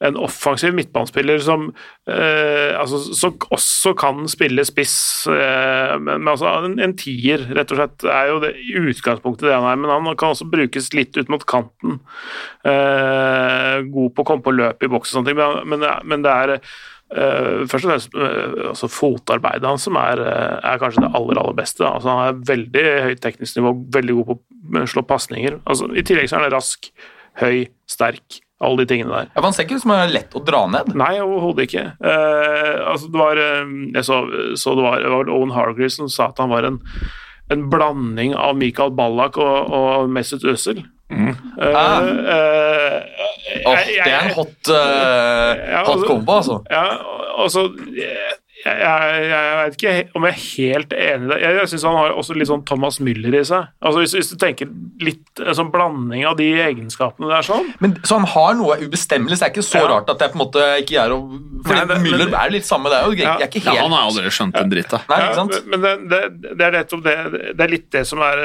en 0.01 0.17
offensiv 0.17 0.73
midtbanespiller 0.75 1.41
som 1.45 1.67
eh, 2.09 2.73
altså, 2.79 3.01
som 3.17 3.35
også 3.53 3.93
kan 3.99 4.25
spille 4.31 4.65
spiss, 4.65 4.95
eh, 5.29 5.93
men, 6.01 6.23
men 6.23 6.31
altså 6.33 6.49
en, 6.65 6.79
en 6.81 6.95
tier, 6.97 7.43
rett 7.53 7.73
og 7.73 7.81
slett, 7.81 8.07
er 8.09 8.31
jo 8.31 8.39
det 8.43 8.53
utgangspunktet 8.81 9.49
det 9.49 9.57
han 9.57 9.69
er. 9.69 9.81
Men 9.81 9.93
han 9.93 10.17
kan 10.17 10.33
også 10.33 10.49
brukes 10.51 10.91
litt 10.97 11.17
ut 11.19 11.29
mot 11.31 11.45
kanten. 11.49 11.99
Eh, 12.65 13.77
god 13.93 14.15
på 14.15 14.25
å 14.25 14.27
komme 14.31 14.45
på 14.45 14.55
løp 14.55 14.83
i 14.83 14.91
boks 14.91 15.11
og 15.11 15.19
sånne 15.19 15.31
ting, 15.31 15.39
men, 15.39 15.69
men, 15.69 15.87
men 16.09 16.25
det 16.25 16.33
er 16.33 16.57
eh, 16.57 17.63
først 17.69 17.85
og 17.85 17.89
fremst 17.91 18.17
eh, 18.17 18.59
altså 18.73 18.89
fotarbeidet 18.91 19.69
hans 19.69 19.85
som 19.87 19.97
er, 20.01 20.21
eh, 20.25 20.59
er 20.73 20.81
kanskje 20.81 21.05
det 21.05 21.13
aller, 21.13 21.41
aller 21.41 21.57
beste. 21.57 21.85
Altså, 21.87 22.09
han 22.09 22.27
er 22.27 22.45
veldig 22.53 22.87
høyt 23.07 23.25
teknisk 23.25 23.59
nivå, 23.59 23.75
veldig 24.01 24.19
god 24.19 24.31
på 24.31 24.39
å 24.81 24.93
slå 24.95 25.05
pasninger. 25.07 25.61
Altså, 25.65 25.93
I 25.93 26.05
tillegg 26.07 26.31
så 26.31 26.39
er 26.39 26.47
han 26.47 26.55
rask, 26.57 26.89
høy, 27.41 27.67
sterk, 27.89 28.41
alle 28.61 28.77
de 28.83 28.85
tingene 28.91 29.09
der. 29.15 29.27
Ja, 29.31 29.39
for 29.39 29.47
Han 29.49 29.53
ser 29.57 29.65
ikke 29.65 29.79
ut 29.79 29.83
som 29.85 29.91
er 29.95 30.11
lett 30.13 30.35
å 30.37 30.43
dra 30.45 30.61
ned. 30.69 30.93
Nei, 30.95 31.15
overhodet 31.23 31.65
ikke. 31.67 31.83
Eh, 31.97 32.77
altså, 32.91 33.09
det 33.11 33.19
var, 33.23 33.41
eh, 33.41 33.73
jeg 33.97 34.05
så, 34.07 34.21
så 34.61 34.75
det 34.77 34.83
var, 34.85 35.01
det 35.01 35.11
var 35.15 35.31
Owen 35.33 35.51
Hargreaves 35.55 35.97
som 35.97 36.09
sa 36.09 36.29
at 36.29 36.37
han 36.43 36.49
var 36.53 36.63
en, 36.69 36.79
en 37.51 37.67
blanding 37.73 38.35
av 38.37 38.55
Michael 38.61 38.93
Ballack 38.95 39.37
og, 39.41 39.71
og 39.73 40.09
Mesut 40.13 40.45
Özil. 40.47 40.83
Ah. 41.11 42.05
eh, 42.07 43.01
Åh, 43.67 43.75
jeg- 43.75 43.95
jeg- 43.97 44.05
det 44.05 44.13
er 44.13 44.29
en 44.29 44.35
hot, 44.37 44.69
Ja, 44.71 45.81
hot 45.85 46.05
kombo, 46.07 46.37
altså. 46.39 46.61
Ja, 46.71 46.85
altså 47.37 47.65
jeg, 48.65 48.77
jeg, 48.81 49.27
jeg, 49.31 49.71
ikke 49.75 50.17
om 50.19 50.25
jeg 50.27 50.33
er 50.33 50.41
helt 50.41 50.93
enig 50.93 51.25
i 51.25 51.29
det. 51.31 51.37
Jeg, 51.41 51.55
jeg 51.61 51.69
syns 51.71 51.85
han 51.87 51.95
har 51.97 52.13
også 52.21 52.35
litt 52.37 52.49
sånn 52.51 52.63
Thomas 52.69 52.99
Müller 53.01 53.37
i 53.39 53.43
seg. 53.47 53.69
Altså 53.81 54.03
Hvis, 54.03 54.13
hvis 54.19 54.29
du 54.33 54.35
tenker 54.41 54.69
litt 55.01 55.41
en 55.41 55.57
sånn 55.57 55.71
blanding 55.73 56.25
av 56.29 56.35
de 56.37 56.47
egenskapene 56.61 57.29
der 57.31 57.45
sånn 57.47 57.71
Men, 57.81 57.95
så 58.05 58.19
han 58.19 58.27
har 58.29 58.53
noe 58.59 58.77
ubestemmelig, 58.83 59.37
så 59.39 59.45
det 59.45 59.49
er 59.49 59.53
ikke 59.55 59.65
så 59.65 59.81
Ja. 59.81 59.87
rart 59.95 60.11
at 60.13 60.21
jeg 60.21 60.33
på 60.33 60.37
en 60.37 60.43
måte 60.43 60.65
ikke 60.83 60.99
er 61.01 61.15
å 61.15 61.19
Fordi 61.65 61.79
Nei, 61.89 61.97
Müller 62.05 62.29
men- 62.29 62.37
er 62.41 62.53
litt 62.53 62.67
samme, 62.69 62.89
det 62.93 62.99
er 62.99 63.05
jo 63.09 63.15
jeg, 63.17 63.25
Ja. 63.25 63.33
jeg 63.39 63.47
er 63.47 63.51
ikke 63.61 63.65
Ja, 63.75 63.81
han 63.81 63.95
har 63.97 64.05
aldri 64.09 64.33
skjønt 64.37 64.59
en 64.61 64.69
dritt 64.69 64.93
av. 64.93 65.07
Nei, 65.09 65.19
ikke 65.25 65.39
sant? 65.41 65.57
Men 65.71 65.81
det, 65.87 65.93
det, 66.11 66.21
det 66.59 66.67
er 66.67 66.71
nettopp 66.77 67.03
det 67.07 67.17
Det 67.57 67.65
er 67.65 67.73
litt 67.73 67.89
det 67.97 68.05
som 68.07 68.19
har 68.19 68.37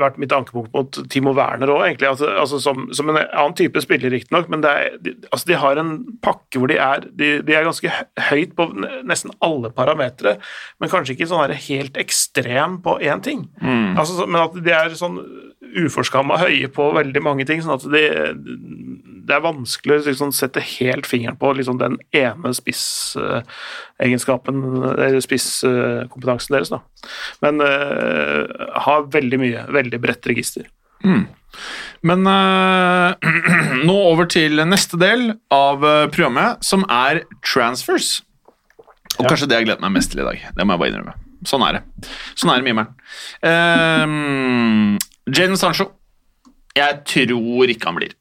vært 0.00 0.18
mitt 0.18 0.32
ankepunkt 0.32 0.72
mot 0.74 1.00
Timo 1.10 1.32
Werner 1.36 1.66
òg, 1.74 1.84
egentlig. 1.88 2.08
Altså, 2.08 2.30
altså 2.38 2.60
som, 2.62 2.88
som 2.96 3.08
en 3.10 3.20
annen 3.20 3.54
type 3.58 3.80
spiller, 3.82 4.10
riktignok, 4.12 4.48
men 4.48 4.60
det 4.64 4.70
er, 4.70 4.96
de, 5.02 5.14
altså 5.32 5.46
de 5.50 5.58
har 5.60 5.76
en 5.80 5.92
pakke 6.22 6.58
hvor 6.60 6.68
de 6.70 6.76
er 6.80 7.00
De, 7.10 7.30
de 7.42 7.54
er 7.56 7.64
ganske 7.66 7.90
høyt 8.30 8.54
på 8.56 8.66
nesten 9.04 9.30
alle 9.40 9.49
parametere, 9.76 10.36
men 10.80 10.92
kanskje 10.92 11.16
ikke 11.16 11.30
sånn 11.30 11.54
helt 11.68 12.00
ekstrem 12.00 12.80
på 12.84 12.98
én 13.04 13.22
ting. 13.24 13.46
Altså, 13.98 14.26
men 14.26 14.42
at 14.42 14.56
de 14.56 14.74
er 14.74 14.98
sånn 14.98 15.20
uforskamma 15.60 16.38
høye 16.40 16.68
på 16.72 16.88
veldig 16.96 17.22
mange 17.22 17.44
ting, 17.48 17.60
sånn 17.62 17.76
at 17.76 17.84
de, 17.92 18.02
det 19.28 19.36
er 19.36 19.42
vanskelig 19.44 19.96
å 19.96 19.98
liksom, 20.08 20.32
sette 20.34 20.60
helt 20.76 21.06
fingeren 21.08 21.38
på 21.40 21.48
liksom, 21.58 21.76
den 21.80 21.94
ene 22.16 22.50
spissegenskapen, 22.56 24.56
eller 24.90 25.20
spisskompetansen 25.24 26.54
deres. 26.56 26.72
Da. 26.72 26.78
Men 27.44 27.54
uh, 27.62 28.42
har 28.86 29.00
veldig 29.12 29.38
mye, 29.42 29.60
veldig 29.76 29.98
bredt 30.02 30.24
register. 30.30 30.64
Men 32.06 32.20
uh, 32.28 33.10
nå 33.88 33.96
over 34.10 34.24
til 34.30 34.52
neste 34.68 34.96
del 35.00 35.20
av 35.54 35.76
eh, 35.86 36.08
programmet, 36.12 36.50
som 36.64 36.80
er 36.90 37.14
transfers. 37.46 38.08
Og 39.18 39.26
kanskje 39.26 39.48
det 39.50 39.58
jeg 39.58 39.68
gleder 39.68 39.82
meg 39.84 39.96
mest 39.98 40.12
til 40.12 40.22
i 40.22 40.28
dag. 40.28 40.46
Det 40.56 40.64
må 40.66 40.76
jeg 40.76 40.82
bare 40.82 40.92
innrømme. 40.92 41.16
Sånn 41.48 41.64
er 41.64 41.78
det. 41.78 42.08
Sånn 42.38 42.52
er 42.52 42.60
det 42.60 42.68
mimeren. 42.68 42.94
Um, 43.42 44.96
Jaden 45.28 45.58
Sancho. 45.60 45.90
Jeg 46.76 47.00
tror 47.08 47.72
ikke 47.72 47.88
han 47.90 47.98
blir. 47.98 48.14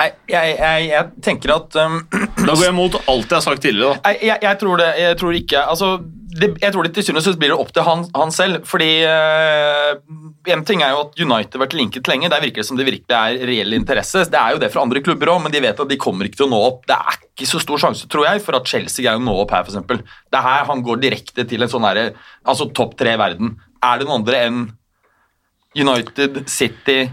Nei, 0.00 0.08
jeg, 0.32 0.54
jeg, 0.56 0.84
jeg 0.88 1.08
tenker 1.24 1.52
at 1.58 1.76
um, 1.76 1.98
Da 2.10 2.54
går 2.54 2.62
jeg 2.70 2.72
mot 2.76 2.94
alt 3.02 3.26
jeg 3.26 3.36
har 3.36 3.44
sagt 3.44 3.62
tidligere. 3.64 3.98
da. 4.00 4.12
Jeg, 4.16 4.38
jeg 4.46 4.60
tror 4.62 4.80
det. 4.80 4.88
Jeg 5.00 5.18
tror 5.20 5.36
ikke 5.36 5.64
altså, 5.74 5.90
det, 6.30 6.48
Jeg 6.62 6.72
tror 6.72 6.86
det 6.86 6.92
til 6.94 7.04
syvende 7.04 7.22
og 7.22 7.26
sist 7.26 7.38
blir 7.40 7.52
det 7.52 7.58
opp 7.58 7.72
til 7.74 7.84
han, 7.86 8.04
han 8.14 8.32
selv. 8.34 8.62
Fordi 8.68 8.88
eh, 9.06 9.98
En 10.54 10.64
ting 10.66 10.84
er 10.84 10.94
jo 10.94 11.02
at 11.04 11.18
United 11.18 11.56
har 11.56 11.64
vært 11.64 11.76
linket 11.78 12.10
lenge. 12.10 12.30
Der 12.32 12.42
virker 12.42 12.62
det 12.62 12.68
som 12.68 12.78
det 12.78 12.86
virkelig 12.88 13.16
er 13.16 13.46
reell 13.50 13.76
interesse. 13.76 14.24
Det 14.30 14.38
er 14.38 14.54
jo 14.54 14.62
det 14.62 14.70
fra 14.72 14.84
andre 14.86 15.02
klubber 15.04 15.32
òg, 15.34 15.42
men 15.44 15.54
de 15.54 15.62
vet 15.64 15.82
at 15.82 15.90
de 15.90 16.00
kommer 16.00 16.28
ikke 16.28 16.40
til 16.40 16.48
å 16.48 16.52
nå 16.52 16.60
opp. 16.68 16.84
Det 16.88 16.96
er 16.96 17.18
ikke 17.20 17.50
så 17.50 17.62
stor 17.62 17.82
sjanse, 17.82 18.08
tror 18.10 18.28
jeg, 18.28 18.44
for 18.44 18.58
at 18.58 18.68
Chelsea 18.70 19.04
greier 19.04 19.20
å 19.20 19.24
nå 19.24 19.36
opp 19.42 19.54
her, 19.56 19.66
f.eks. 19.66 20.04
Det 20.30 20.38
er 20.40 20.46
her 20.46 20.68
han 20.70 20.84
går 20.86 21.02
direkte 21.02 21.46
til 21.48 21.66
en 21.66 21.72
sånn 21.72 21.86
herre 21.88 22.10
Altså 22.48 22.70
topp 22.76 22.96
tre 23.00 23.16
i 23.16 23.20
verden. 23.20 23.56
Er 23.84 24.00
det 24.00 24.06
noen 24.08 24.22
andre 24.22 24.44
enn 24.46 24.62
United, 25.78 26.44
City 26.50 27.04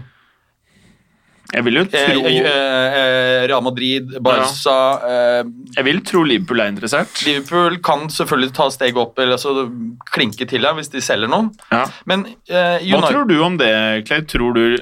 Jeg 1.48 1.64
vil 1.64 1.78
jo 1.78 1.82
eh, 1.86 2.08
tro, 2.12 2.24
eh, 2.28 2.46
eh, 2.46 3.44
Real 3.48 3.62
Madrid, 3.64 4.10
Barca 4.24 4.74
eh, 5.08 5.46
jeg 5.78 5.86
vil 5.86 6.00
tro 6.04 6.20
Liverpool 6.28 6.60
er 6.60 6.72
interessert. 6.74 7.22
Liverpool 7.24 7.78
kan 7.84 8.04
selvfølgelig 8.12 8.52
ta 8.58 8.66
steget 8.74 9.00
opp 9.00 9.16
eller 9.18 9.38
altså, 9.38 9.64
klinke 10.12 10.44
til 10.50 10.66
her 10.68 10.76
hvis 10.76 10.92
de 10.92 11.00
selger 11.04 11.30
noen. 11.32 11.48
Ja. 11.72 11.86
Men 12.10 12.26
eh, 12.50 12.84
Hva 12.90 13.00
tror 13.06 13.24
du 13.30 13.38
om 13.44 13.56
det, 13.60 13.72
Clay? 14.10 14.26
Tror 14.28 14.58
du 14.58 14.76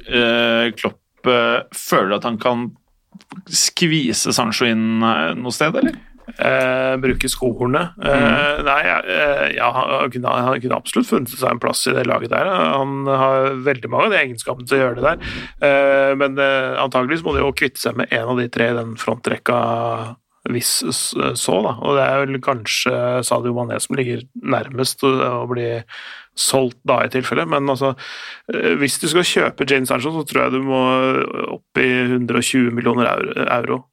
Klopp 0.80 1.30
føler 1.76 2.18
at 2.18 2.26
han 2.26 2.36
kan 2.42 2.68
skvise 3.50 4.34
Sancho 4.34 4.66
inn 4.68 5.00
noe 5.00 5.54
sted, 5.54 5.78
eller? 5.78 5.94
Eh, 6.26 6.96
bruke 6.98 7.28
skohornet. 7.30 7.94
Eh, 8.02 8.62
nei, 8.66 8.80
eh, 8.82 9.44
ja, 9.54 9.70
han, 9.72 10.10
kunne, 10.10 10.34
han 10.48 10.60
kunne 10.62 10.78
absolutt 10.80 11.08
funnet 11.08 11.30
seg 11.30 11.48
en 11.52 11.62
plass 11.62 11.84
i 11.86 11.94
det 11.94 12.06
laget 12.08 12.34
der. 12.34 12.50
Han 12.50 13.06
har 13.06 13.54
veldig 13.66 13.92
mange 13.92 14.10
av 14.10 14.16
de 14.16 14.20
egenskapene 14.24 14.66
til 14.66 14.78
å 14.78 14.82
gjøre 14.82 14.98
det 14.98 15.06
der. 15.06 15.32
Eh, 15.68 16.12
men 16.18 16.38
eh, 16.42 16.74
antageligvis 16.82 17.24
må 17.26 17.36
de 17.36 17.44
jo 17.44 17.54
kvitte 17.56 17.82
seg 17.82 17.98
med 18.00 18.10
en 18.10 18.34
av 18.34 18.42
de 18.42 18.48
tre 18.52 18.70
i 18.72 18.78
den 18.78 18.96
frontrekka 19.00 19.60
hvis 20.52 20.84
så, 20.86 21.56
da. 21.64 21.72
Og 21.82 21.96
det 21.96 22.04
er 22.04 22.20
vel 22.22 22.38
kanskje 22.44 22.92
Sadio 23.26 23.54
Mané 23.56 23.80
som 23.82 23.96
ligger 23.98 24.22
nærmest 24.46 25.02
å, 25.06 25.42
bli 25.50 25.72
solgt 26.38 26.78
da, 26.86 27.00
i 27.02 27.10
tilfelle. 27.12 27.46
Men 27.50 27.70
altså, 27.72 27.94
eh, 28.52 28.74
hvis 28.80 28.98
du 29.02 29.08
skal 29.10 29.26
kjøpe 29.26 29.66
Jane 29.68 29.88
Sancho, 29.88 30.12
så 30.14 30.26
tror 30.26 30.46
jeg 30.46 30.56
du 30.58 30.66
må 30.66 30.82
opp 31.56 31.82
i 31.82 31.90
120 32.18 32.74
millioner 32.74 33.10
euro. 33.46 33.84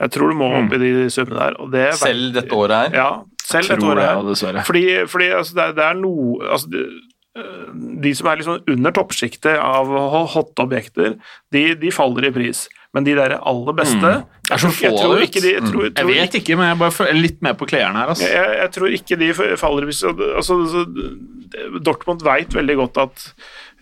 Jeg 0.00 0.12
tror 0.12 0.28
du 0.32 0.36
må 0.36 0.48
opp 0.58 0.72
i 0.76 0.80
de 0.82 1.06
summene 1.10 1.40
der. 1.40 1.58
Og 1.62 1.70
det 1.72 1.86
selv 1.96 2.32
dette 2.36 2.52
året 2.52 2.76
her 2.92 2.96
Ja, 2.98 3.10
selv 3.46 3.68
dette 3.70 3.80
Tror 3.80 3.94
året. 3.94 4.04
jeg, 4.04 4.16
her. 4.16 4.30
dessverre. 4.30 4.64
Fordi, 4.68 4.84
fordi 5.08 5.28
altså, 5.38 5.54
det, 5.56 5.62
er, 5.70 5.76
det 5.78 5.84
er 5.86 6.00
noe 6.02 6.50
altså, 6.52 6.72
det, 6.74 6.82
øh, 7.38 7.68
De 8.04 8.14
som 8.18 8.28
er 8.32 8.40
liksom 8.42 8.72
under 8.76 8.90
toppsjiktet 8.96 9.56
av 9.56 9.94
hotte 10.34 10.66
objekter, 10.66 11.16
de, 11.52 11.62
de 11.80 11.92
faller 11.94 12.28
i 12.28 12.34
pris. 12.34 12.66
Men 12.96 13.04
de 13.04 13.12
der 13.16 13.34
aller 13.44 13.74
beste 13.76 14.00
Det 14.00 14.52
er 14.54 14.60
så 14.62 14.68
jeg 14.80 14.92
få 14.92 15.00
tror 15.00 15.10
av 15.14 15.18
det, 15.20 15.26
ikke 15.28 15.40
de, 15.44 15.50
jeg 15.52 15.64
tror, 15.66 15.82
Jeg 15.84 15.94
tror 15.98 16.12
vet 16.12 16.36
ikke, 16.38 16.56
men 16.56 16.68
jeg 16.70 16.78
bare 16.80 16.94
føler 16.96 17.18
litt 17.20 17.42
med 17.44 17.58
på 17.60 17.66
klærne 17.68 17.98
her. 18.00 18.12
Altså. 18.14 18.28
jeg, 18.30 18.54
jeg 18.62 18.70
tror 18.76 18.94
ikke 19.00 19.18
de 19.20 19.32
faller 19.60 19.82
i 19.82 19.88
pris. 19.90 20.04
Altså, 20.06 20.84
Dortmund 21.84 22.24
veit 22.26 22.54
veldig 22.56 22.76
godt 22.82 22.98
at 23.04 23.26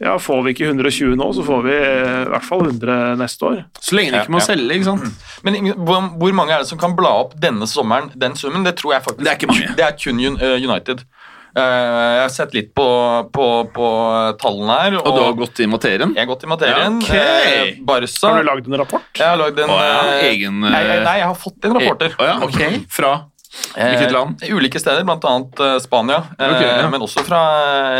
ja, 0.03 0.18
får 0.18 0.42
vi 0.42 0.55
ikke 0.55 0.68
120 0.72 1.14
nå, 1.18 1.28
så 1.36 1.45
får 1.47 1.61
vi 1.64 1.74
eh, 1.76 2.22
i 2.24 2.30
hvert 2.32 2.47
fall 2.47 2.64
100 2.66 3.14
neste 3.20 3.47
år. 3.47 3.61
Så 3.78 3.95
lenge 3.95 4.11
de 4.11 4.22
ikke 4.24 4.34
må 4.34 4.40
Ja, 4.40 4.42
ja. 4.42 4.49
selge, 4.51 4.78
ikke 4.78 4.88
sant. 4.88 5.28
Men 5.47 5.70
hvor, 5.86 6.34
mange 6.34 6.57
er 6.57 6.64
det 6.64 6.70
som 6.70 6.80
kan 6.80 6.97
bla 6.99 7.12
opp 7.22 7.36
denne 7.40 7.68
sommeren 7.70 8.11
den 8.18 8.34
summen? 8.38 8.66
Det 8.66 8.74
tror 8.80 8.97
jeg 8.97 9.05
faktisk 9.07 9.22
Det 9.22 9.30
er 9.30 9.38
ikke 9.38 9.53
mange. 9.53 9.76
Det 9.78 9.86
er 9.86 9.95
kun 10.01 10.24
eh, 10.34 10.57
United. 10.64 11.05
Eh, 11.55 11.62
jeg 11.62 12.22
har 12.24 12.32
sett 12.34 12.57
litt 12.57 12.72
på, 12.74 12.86
på, 13.30 13.47
på 13.76 13.90
tallene 14.42 14.78
her. 14.80 14.97
Og 14.99 15.14
du 15.14 15.20
har 15.22 15.36
gått 15.38 15.62
i 15.62 15.68
materien? 15.70 16.16
Jeg 16.16 16.26
har 16.26 16.30
gått 16.32 16.42
i 16.42 16.51
materien. 16.51 16.99
Ja, 16.99 17.12
ok. 17.14 17.14
Eh, 17.14 17.76
Barca 17.86 18.32
Har 18.32 18.42
du 18.42 18.49
lagd 18.51 18.72
en 18.72 18.78
rapport? 18.82 19.07
Jeg 19.14 19.28
har 19.28 19.38
lagd 19.38 19.62
en 19.62 19.70
Å 19.70 19.78
ja, 19.78 20.01
egen, 20.32 20.59
nei, 20.64 20.74
nei, 20.74 20.99
nei, 21.07 21.14
jeg 21.22 21.30
har 21.30 21.38
fått 21.38 21.70
en 21.70 21.78
rapporter. 21.78 22.18
Å 22.18 22.28
ja, 22.32 22.36
ok. 22.42 22.82
Fra 22.90 23.14
Hvilket 23.74 24.12
land? 24.14 24.42
Eh, 24.42 24.55
ulike 24.55 24.78
steder, 24.82 25.05
bl.a. 25.07 25.34
Uh, 25.59 25.78
Spania, 25.82 26.22
eh, 26.38 26.50
Ok, 26.55 26.61
ja. 26.62 26.88
men 26.90 27.02
også 27.02 27.24
fra 27.26 27.40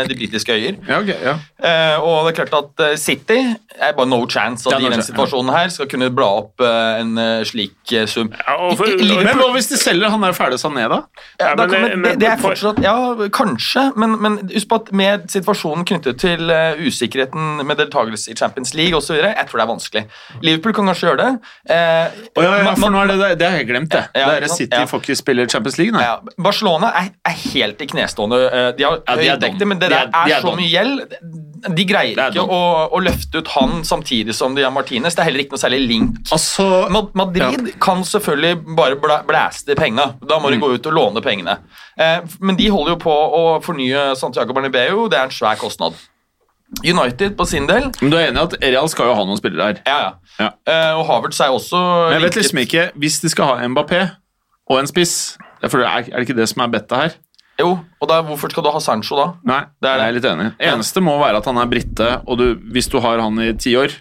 eh, 0.01 0.07
de 0.09 0.15
britiske 0.19 0.53
øyer. 0.55 0.77
Ja, 0.87 0.99
okay, 1.01 1.17
Ja. 1.25 1.35
Eh, 1.65 1.97
og 2.03 2.27
det 2.27 2.33
er 2.39 2.45
klart 2.45 2.53
at 2.77 2.81
eh, 2.91 2.95
City 3.01 3.37
er 3.81 3.93
bare 3.97 4.05
no 4.07 4.19
chance 4.29 4.67
at 4.69 4.75
de 4.77 4.83
i 4.85 4.89
den 4.89 4.99
chance, 4.99 5.09
situasjonen 5.11 5.49
her 5.55 5.69
skal 5.73 5.87
kunne 5.89 6.09
bla 6.13 6.27
opp 6.43 6.61
eh, 6.61 6.99
en 7.01 7.17
eh, 7.17 7.43
slik 7.47 7.93
eh, 7.95 8.05
sum. 8.11 8.29
For- 8.77 8.85
I- 8.91 8.99
i- 9.01 9.23
Men 9.25 9.39
hva 9.39 9.47
hvis 9.55 9.69
de 9.71 9.79
selger 9.81 10.11
han 10.13 10.21
der 10.21 10.35
ferdig 10.37 10.59
Sané, 10.61 10.85
da? 10.91 10.99
Da 11.39 11.55
men- 11.55 11.69
kan, 11.71 11.81
men, 11.89 12.03
det, 12.05 12.13
det 12.21 12.29
er 12.29 12.37
fortsatt 12.43 12.81
Ja, 12.83 12.93
kanskje, 13.33 13.87
men, 13.97 14.13
men 14.21 14.37
husk 14.53 14.69
på 14.69 14.75
at 14.83 14.91
med 14.95 15.25
situasjonen 15.33 15.85
knyttet 15.89 16.19
til 16.21 16.51
uh, 16.51 16.77
usikkerheten 16.85 17.63
med 17.65 17.77
deltakelse 17.81 18.31
i 18.31 18.35
Champions 18.37 18.75
League 18.77 18.95
osv., 18.99 19.15
jeg 19.17 19.47
tror 19.49 19.57
det 19.59 19.65
er 19.65 19.71
vanskelig. 19.71 20.03
Liverpool 20.45 20.73
kan 20.77 20.91
kanskje 20.91 21.09
gjøre 21.09 21.23
det. 21.23 21.31
Eh, 21.71 22.21
oh, 22.35 22.43
ja, 22.45 22.51
for 22.75 22.83
man, 22.85 22.93
nå 22.95 23.01
er 23.01 23.11
det, 23.13 23.31
det, 23.41 23.49
har 23.49 23.57
jeg 23.63 23.69
glemt, 23.71 23.89
det. 23.95 24.03
Ja, 24.15 24.29
det 24.35 24.43
er 24.43 24.47
sant? 24.51 24.59
City 24.61 24.83
får 24.91 25.03
ikke 25.03 25.17
spille 25.23 25.44
Champions 25.51 25.77
League, 25.77 25.91
nei. 25.93 26.03
Ja, 26.03 26.19
Barcelona 26.37 26.91
er, 26.95 27.09
er 27.25 27.31
helt 27.53 27.81
i 27.81 27.87
knestående. 27.87 28.39
Eh, 28.51 28.71
De 28.77 28.83
har 28.83 28.99
Ja, 29.07 29.15
høy 29.35 29.39
done. 29.39 29.65
men 29.65 29.79
det 29.79 29.89
De 29.89 29.95
der 29.95 30.07
er- 30.07 30.37
er, 30.37 30.41
så 30.41 30.55
mye 30.55 30.69
gjeld. 30.69 31.15
De 31.75 31.85
greier 31.85 32.17
er 32.19 32.31
ikke 32.31 32.45
å, 32.47 32.91
å 32.93 32.99
løfte 33.01 33.39
ut 33.41 33.47
han 33.55 33.81
samtidig 33.83 34.33
som 34.35 34.53
de 34.55 34.61
har 34.63 34.71
Martinez. 34.71 35.15
Det 35.15 35.19
er 35.23 35.29
heller 35.31 35.39
ikke 35.45 35.55
noe 35.57 35.63
særlig 35.63 35.87
link. 35.87 36.17
Altså 36.31 36.89
Madrid 36.91 37.15
Madrid 37.15 37.79
kan 37.79 38.03
selvfølgelig 38.03 38.75
bare 38.75 38.95
blæste 39.25 39.75
penga. 39.75 40.13
Da 40.27 40.37
må 40.39 40.49
de 40.51 40.57
Mm. 40.57 40.61
gå 40.61 40.73
ut 40.75 40.85
og 40.87 40.93
låne 40.93 41.21
pengene. 41.23 41.57
Eh, 41.97 42.19
men 42.39 42.55
de 42.55 42.67
holder 42.69 42.91
jo 42.93 42.97
på 42.97 43.11
å 43.11 43.63
fornye 43.63 44.15
Santiago 44.15 44.53
Bernabeu. 44.53 45.09
Det 45.09 45.17
er 45.19 45.23
en 45.23 45.29
svær 45.29 45.55
kostnad. 45.57 45.93
United 46.83 47.35
på 47.37 47.45
sin 47.47 47.67
del 47.67 47.91
Men 48.01 48.09
du 48.09 48.17
er 48.17 48.31
enig 48.31 48.37
i 48.41 48.43
at 48.43 48.55
Real 48.73 48.87
skal 48.89 49.05
jo 49.05 49.13
ha 49.13 49.23
noen 49.23 49.37
spillere 49.37 49.67
her? 49.67 49.81
Ja, 49.85 49.97
ja. 50.01 50.11
Ja. 50.39 50.49
Eh, 50.65 50.93
og 50.97 51.05
Havertz 51.07 51.39
er 51.39 51.53
også 51.53 51.77
Men 52.09 52.19
jeg 52.19 52.21
vet 52.25 52.37
liksom 52.41 52.59
ikke 52.65 52.85
Hvis 52.99 53.21
de 53.21 53.29
skal 53.29 53.45
ha 53.45 53.67
Mbappé 53.69 53.99
og 54.69 54.79
en 54.79 54.87
spiss 54.89 55.37
er, 55.63 55.69
det 55.69 56.25
ikke 56.27 56.35
det 56.37 56.47
som 56.51 56.61
er 56.65 56.71
bettet 56.73 56.97
her? 56.97 57.15
Jo, 57.59 57.69
og 58.01 58.07
da, 58.09 58.17
hvorfor 58.27 58.51
skal 58.51 58.63
du 58.65 58.69
ha 58.73 58.79
Sancho 58.83 59.15
da? 59.15 59.25
Nei, 59.47 59.61
Det 59.81 59.87
er 59.89 60.01
jeg 60.01 60.07
er 60.11 60.15
litt 60.17 60.25
enig. 60.27 60.47
Eneste 60.59 61.01
må 61.01 61.13
være 61.21 61.37
at 61.39 61.45
han 61.45 61.57
er 61.61 61.69
brite, 61.71 62.09
og 62.27 62.37
du, 62.41 62.45
hvis 62.75 62.89
du 62.91 62.99
har 62.99 63.21
han 63.23 63.39
i 63.39 63.53
ti 63.53 63.75
år, 63.79 63.93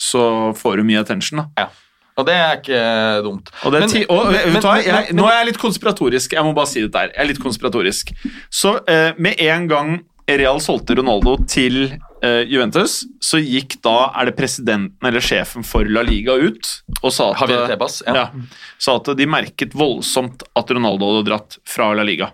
så 0.00 0.54
får 0.56 0.80
du 0.80 0.84
mye 0.88 1.00
attention. 1.04 1.42
da. 1.42 1.46
Ja. 1.58 1.68
Og 2.16 2.26
det 2.28 2.34
er 2.36 2.56
ikke 2.58 2.80
dumt. 3.24 3.50
Og 3.64 3.72
det 3.72 3.76
er 3.78 3.80
Men- 3.86 3.88
ti, 3.92 4.04
og, 4.08 4.26
men- 4.32 4.52
men- 4.52 4.84
Jeg, 4.84 5.12
nå 5.16 5.24
er 5.28 5.36
jeg 5.38 5.46
litt 5.46 5.58
konspiratorisk. 5.58 6.32
Jeg 6.32 6.44
må 6.44 6.54
bare 6.54 6.66
si 6.66 6.80
det 6.82 6.92
der. 6.92 7.08
Jeg 7.14 7.20
er 7.24 7.24
litt 7.28 7.40
konspiratorisk. 7.40 8.12
Så 8.50 8.80
eh, 8.88 9.12
med 9.18 9.34
en 9.40 9.68
gang 9.68 10.00
Real 10.28 10.60
solgte 10.60 10.96
Ronaldo 10.96 11.36
til 11.46 11.98
Juventus, 12.22 13.00
så 13.18 13.40
gikk 13.42 13.80
da 13.82 14.12
Er 14.20 14.28
det 14.28 14.36
presidenten 14.38 15.08
eller 15.08 15.24
sjefen 15.24 15.64
for 15.66 15.88
La 15.90 16.04
Liga 16.06 16.36
ut 16.38 16.68
og 17.00 17.10
sa 17.10 17.32
at, 17.34 17.50
Tebas, 17.72 17.96
ja. 18.06 18.14
ja, 18.14 18.68
sa 18.78 18.94
at 19.00 19.10
de 19.18 19.26
merket 19.26 19.74
voldsomt 19.74 20.44
at 20.54 20.70
Ronaldo 20.70 21.08
hadde 21.08 21.26
dratt 21.26 21.58
fra 21.66 21.90
La 21.98 22.04
Liga. 22.06 22.30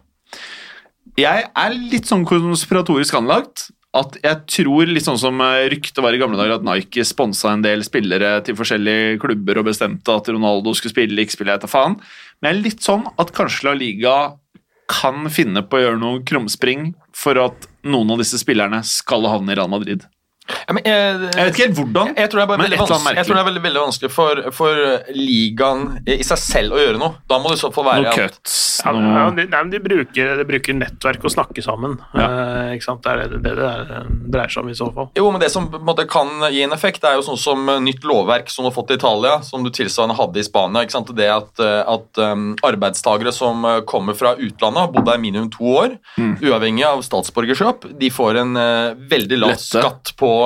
Jeg 1.19 1.49
er 1.49 1.77
litt 1.91 2.09
sånn 2.11 2.27
konspiratorisk 2.29 3.17
anlagt. 3.19 3.71
At 3.97 4.19
jeg 4.21 4.43
tror, 4.53 4.91
litt 4.91 5.07
sånn 5.07 5.19
som 5.19 5.41
eh, 5.41 5.65
ryktet 5.73 6.03
var 6.05 6.13
i 6.13 6.19
gamle 6.21 6.37
dager, 6.37 6.59
at 6.59 6.67
Nike 6.67 7.03
sponsa 7.09 7.55
en 7.55 7.65
del 7.65 7.81
spillere 7.87 8.35
til 8.45 8.59
forskjellige 8.59 9.17
klubber 9.23 9.63
og 9.63 9.71
bestemte 9.71 10.13
at 10.13 10.29
Ronaldo 10.29 10.75
skulle 10.77 10.93
spille, 10.93 11.25
ikke 11.25 11.39
spille, 11.39 11.55
jeg 11.57 11.65
tar 11.65 11.73
faen. 11.73 11.97
Men 12.39 12.51
jeg 12.51 12.59
er 12.59 12.67
litt 12.67 12.85
sånn 12.85 13.07
at 13.17 13.33
kanskje 13.35 13.71
La 13.71 13.75
Liga 13.79 14.19
kan 14.93 15.27
finne 15.33 15.65
på 15.65 15.79
å 15.79 15.83
gjøre 15.83 16.01
noe 16.01 16.21
krumspring 16.29 16.93
for 17.17 17.41
at 17.41 17.68
noen 17.91 18.15
av 18.15 18.23
disse 18.23 18.41
spillerne 18.41 18.83
skal 18.87 19.27
havne 19.29 19.55
i 19.55 19.59
Real 19.59 19.71
Madrid. 19.73 20.05
Ja, 20.49 20.73
men, 20.77 20.83
eh, 20.85 20.93
Jeg 20.93 21.45
vet 21.49 21.55
ikke 21.55 21.65
helt 21.67 21.79
hvordan. 21.79 22.15
Jeg 22.17 22.31
tror 22.31 22.41
det 22.41 22.45
er, 22.45 22.51
bare 22.53 22.59
Men 22.59 22.67
et 22.67 22.73
eller 22.73 22.85
annet 22.85 22.95
vanskelig, 22.95 23.17
jeg 23.19 23.27
tror 23.29 23.35
det 23.37 23.43
er 23.43 23.49
veldig, 23.51 23.63
veldig 23.69 23.83
vanskelig 23.85 24.11
for, 24.15 24.43
for 24.57 24.75
ligaen 25.17 25.83
i 26.09 26.25
seg 26.27 26.41
selv 26.41 26.77
å 26.77 26.81
gjøre 26.83 27.01
noe. 27.01 27.15
Da 27.29 27.39
må 27.43 27.53
det 27.53 27.59
i 27.59 27.63
så 27.63 27.71
fall 27.75 27.87
være 27.89 28.05
Noe 28.07 28.15
cuts. 28.17 28.57
Ja, 28.85 28.93
Noe... 28.95 29.13
ja, 29.19 29.25
de, 29.37 29.47
nei, 29.53 29.63
de, 29.73 29.81
bruker, 29.85 30.33
de 30.41 30.47
bruker 30.49 30.77
nettverk 30.79 31.25
og 31.29 31.35
snakke 31.35 31.65
sammen. 31.65 31.99
Ja. 32.15 32.29
Eh, 32.29 32.77
ikke 32.79 32.87
sant? 32.89 33.03
Det 33.05 33.13
er 33.13 33.23
det 33.35 33.43
det, 33.45 33.55
det 33.59 33.69
er, 33.69 34.09
dreier 34.35 34.53
seg 34.55 34.65
om 34.65 34.71
i 34.73 34.77
så 34.79 34.89
fall. 34.95 35.11
Jo, 35.19 35.29
men 35.35 35.43
Det 35.43 35.51
som 35.53 35.69
på 35.73 35.81
en 35.81 35.87
måte 35.89 36.07
kan 36.11 36.31
gi 36.53 36.63
en 36.67 36.75
effekt, 36.77 37.03
det 37.05 37.11
er 37.13 37.19
jo 37.21 37.27
sånn 37.29 37.41
som 37.41 37.69
eh, 37.75 37.81
nytt 37.85 38.07
lovverk 38.09 38.51
som 38.53 38.65
du 38.65 38.71
har 38.71 38.77
fått 38.77 38.93
i 38.95 38.99
Italia, 38.99 39.39
som 39.47 39.65
du 39.67 39.71
tilsvarende 39.75 40.17
hadde 40.19 40.41
i 40.43 40.47
Spania. 40.47 40.85
ikke 40.87 40.97
sant? 40.97 41.13
Det 41.19 41.29
at, 41.33 41.53
eh, 41.65 41.83
at 41.95 42.23
um, 42.23 42.51
arbeidstagere 42.67 43.33
som 43.35 43.65
eh, 43.69 43.81
kommer 43.89 44.17
fra 44.19 44.35
utlandet, 44.37 44.81
har 44.85 44.93
bodd 44.95 45.07
der 45.11 45.19
minimum 45.23 45.51
to 45.55 45.65
år, 45.85 45.99
Mm. 46.19 46.33
uavhengig 46.43 46.83
av 46.87 47.01
statsborgerskap, 47.05 47.85
de 48.01 48.09
får 48.11 48.39
en 48.41 48.57
uh, 48.59 48.95
veldig 49.11 49.37
lav 49.39 49.53
skatt 49.61 50.13
på, 50.19 50.29
eh, 50.29 50.38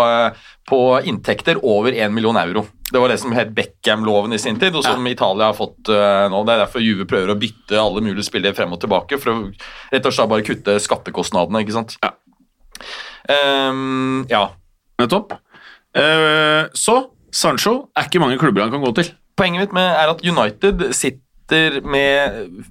på 0.68 0.80
inntekter 1.08 1.60
over 1.66 1.92
1 1.92 2.12
million 2.14 2.36
euro. 2.36 2.64
Det 2.92 3.00
var 3.00 3.08
det 3.08 3.18
som 3.22 3.32
het 3.32 3.54
Beckham-loven 3.56 4.34
i 4.36 4.40
sin 4.40 4.58
tid, 4.60 4.74
og 4.76 4.84
som 4.84 5.06
Italia 5.08 5.48
har 5.48 5.56
fått 5.56 5.88
uh, 5.88 6.28
nå. 6.32 6.42
Det 6.44 6.54
er 6.54 6.60
derfor 6.60 6.84
Juve 6.84 7.06
prøver 7.08 7.32
å 7.32 7.38
bytte 7.40 7.80
alle 7.80 8.02
mulige 8.04 8.26
spillere 8.26 8.56
frem 8.56 8.74
og 8.74 8.82
tilbake, 8.82 9.16
for 9.22 9.32
å 9.32 9.36
rett 9.94 10.08
og 10.08 10.12
slett 10.12 10.32
bare 10.32 10.44
kutte 10.46 10.76
skattekostnadene. 10.84 11.62
ikke 11.64 11.76
sant? 11.78 11.96
Ja. 12.04 12.12
Um, 13.32 14.26
ja. 14.28 14.44
Nettopp. 15.00 15.32
Uh, 15.96 16.68
så 16.76 16.98
Sancho 17.32 17.88
er 17.96 18.08
ikke 18.08 18.20
mange 18.20 18.36
klubber 18.40 18.66
han 18.66 18.74
kan 18.74 18.84
gå 18.84 18.92
til. 19.00 19.12
Poenget 19.40 19.64
mitt 19.64 19.76
med 19.76 19.88
er 19.88 20.12
at 20.12 20.20
United 20.20 20.90
sitter 21.52 21.80
med 21.86 22.64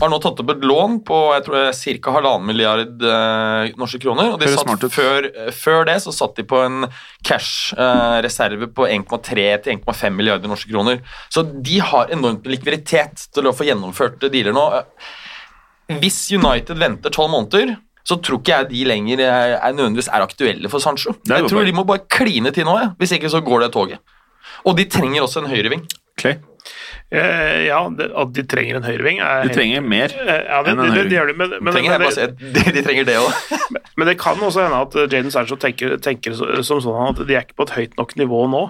Har 0.00 0.10
nå 0.10 0.18
tatt 0.20 0.40
opp 0.42 0.50
et 0.52 0.64
lån 0.66 0.98
på 1.06 1.18
jeg 1.34 1.44
tror 1.46 2.00
ca. 2.02 2.12
halvannen 2.16 2.46
milliard 2.46 3.02
eh, 3.02 3.72
norske 3.78 4.00
kroner. 4.02 4.32
og 4.34 4.40
de 4.40 4.50
satt 4.52 4.86
før, 4.92 5.28
før 5.52 5.86
det 5.86 6.00
så 6.02 6.12
satt 6.12 6.36
de 6.36 6.44
på 6.44 6.60
en 6.60 6.86
cash-reserve 7.24 8.68
på 8.74 8.86
1,3 8.86 9.46
til 9.64 9.78
1,5 9.78 10.10
milliarder 10.16 10.48
norske 10.48 10.70
kroner. 10.70 11.00
Så 11.30 11.42
de 11.42 11.78
har 11.80 12.12
enormt 12.12 12.44
med 12.44 12.56
likviditet 12.56 13.28
til 13.32 13.48
å 13.48 13.54
få 13.56 13.66
gjennomført 13.68 14.20
dealer 14.32 14.54
nå. 14.56 14.66
Hvis 16.02 16.26
United 16.34 16.76
venter 16.78 17.14
tolv 17.14 17.32
måneder, 17.32 17.76
så 18.06 18.18
tror 18.22 18.42
ikke 18.42 18.52
jeg 18.52 18.68
de 18.70 18.82
lenger 18.86 19.22
er, 19.24 19.56
er 19.56 19.72
nødvendigvis 19.74 20.10
er 20.12 20.26
aktuelle 20.26 20.70
for 20.70 20.82
Sancho. 20.82 21.16
Jeg 21.26 21.48
tror 21.48 21.64
de 21.66 21.74
må 21.74 21.86
bare 21.88 22.04
kline 22.10 22.52
til 22.54 22.68
nå, 22.68 22.76
ja. 22.82 22.92
hvis 23.00 23.16
ikke 23.16 23.32
så 23.32 23.40
går 23.42 23.64
det 23.66 23.72
toget. 23.74 24.02
Og 24.66 24.76
de 24.78 24.86
trenger 24.90 25.24
også 25.24 25.42
en 25.42 25.50
høyreving. 25.50 25.82
Clay. 26.20 26.38
Eh, 27.06 27.66
ja, 27.68 27.78
at 27.86 28.32
de 28.34 28.42
trenger 28.50 28.80
en 28.80 28.86
høyreving 28.86 29.20
er 29.22 29.44
De 29.46 29.54
trenger 29.54 29.84
mer. 29.84 30.10
Eh, 30.10 30.40
ja, 30.48 30.62
det, 30.66 30.72
enn 30.72 30.80
en 30.82 30.94
høyreving. 30.96 31.12
de, 31.28 31.36
men, 31.38 31.52
men, 31.62 31.76
men, 32.02 32.32
de, 32.56 32.64
de 32.74 32.82
trenger 32.82 33.06
det 33.06 33.20
òg. 33.20 33.60
men 33.98 34.10
det 34.10 34.16
kan 34.22 34.42
også 34.42 34.64
hende 34.66 34.80
at 34.88 34.98
Jaden 35.06 35.30
Sancho 35.34 35.58
tenker, 35.60 35.98
tenker 36.02 36.34
som 36.36 36.82
sånn 36.82 37.04
at 37.12 37.22
de 37.22 37.36
er 37.38 37.46
ikke 37.46 37.60
på 37.60 37.68
et 37.68 37.76
høyt 37.78 37.96
nok 38.00 38.16
nivå 38.18 38.42
nå. 38.50 38.64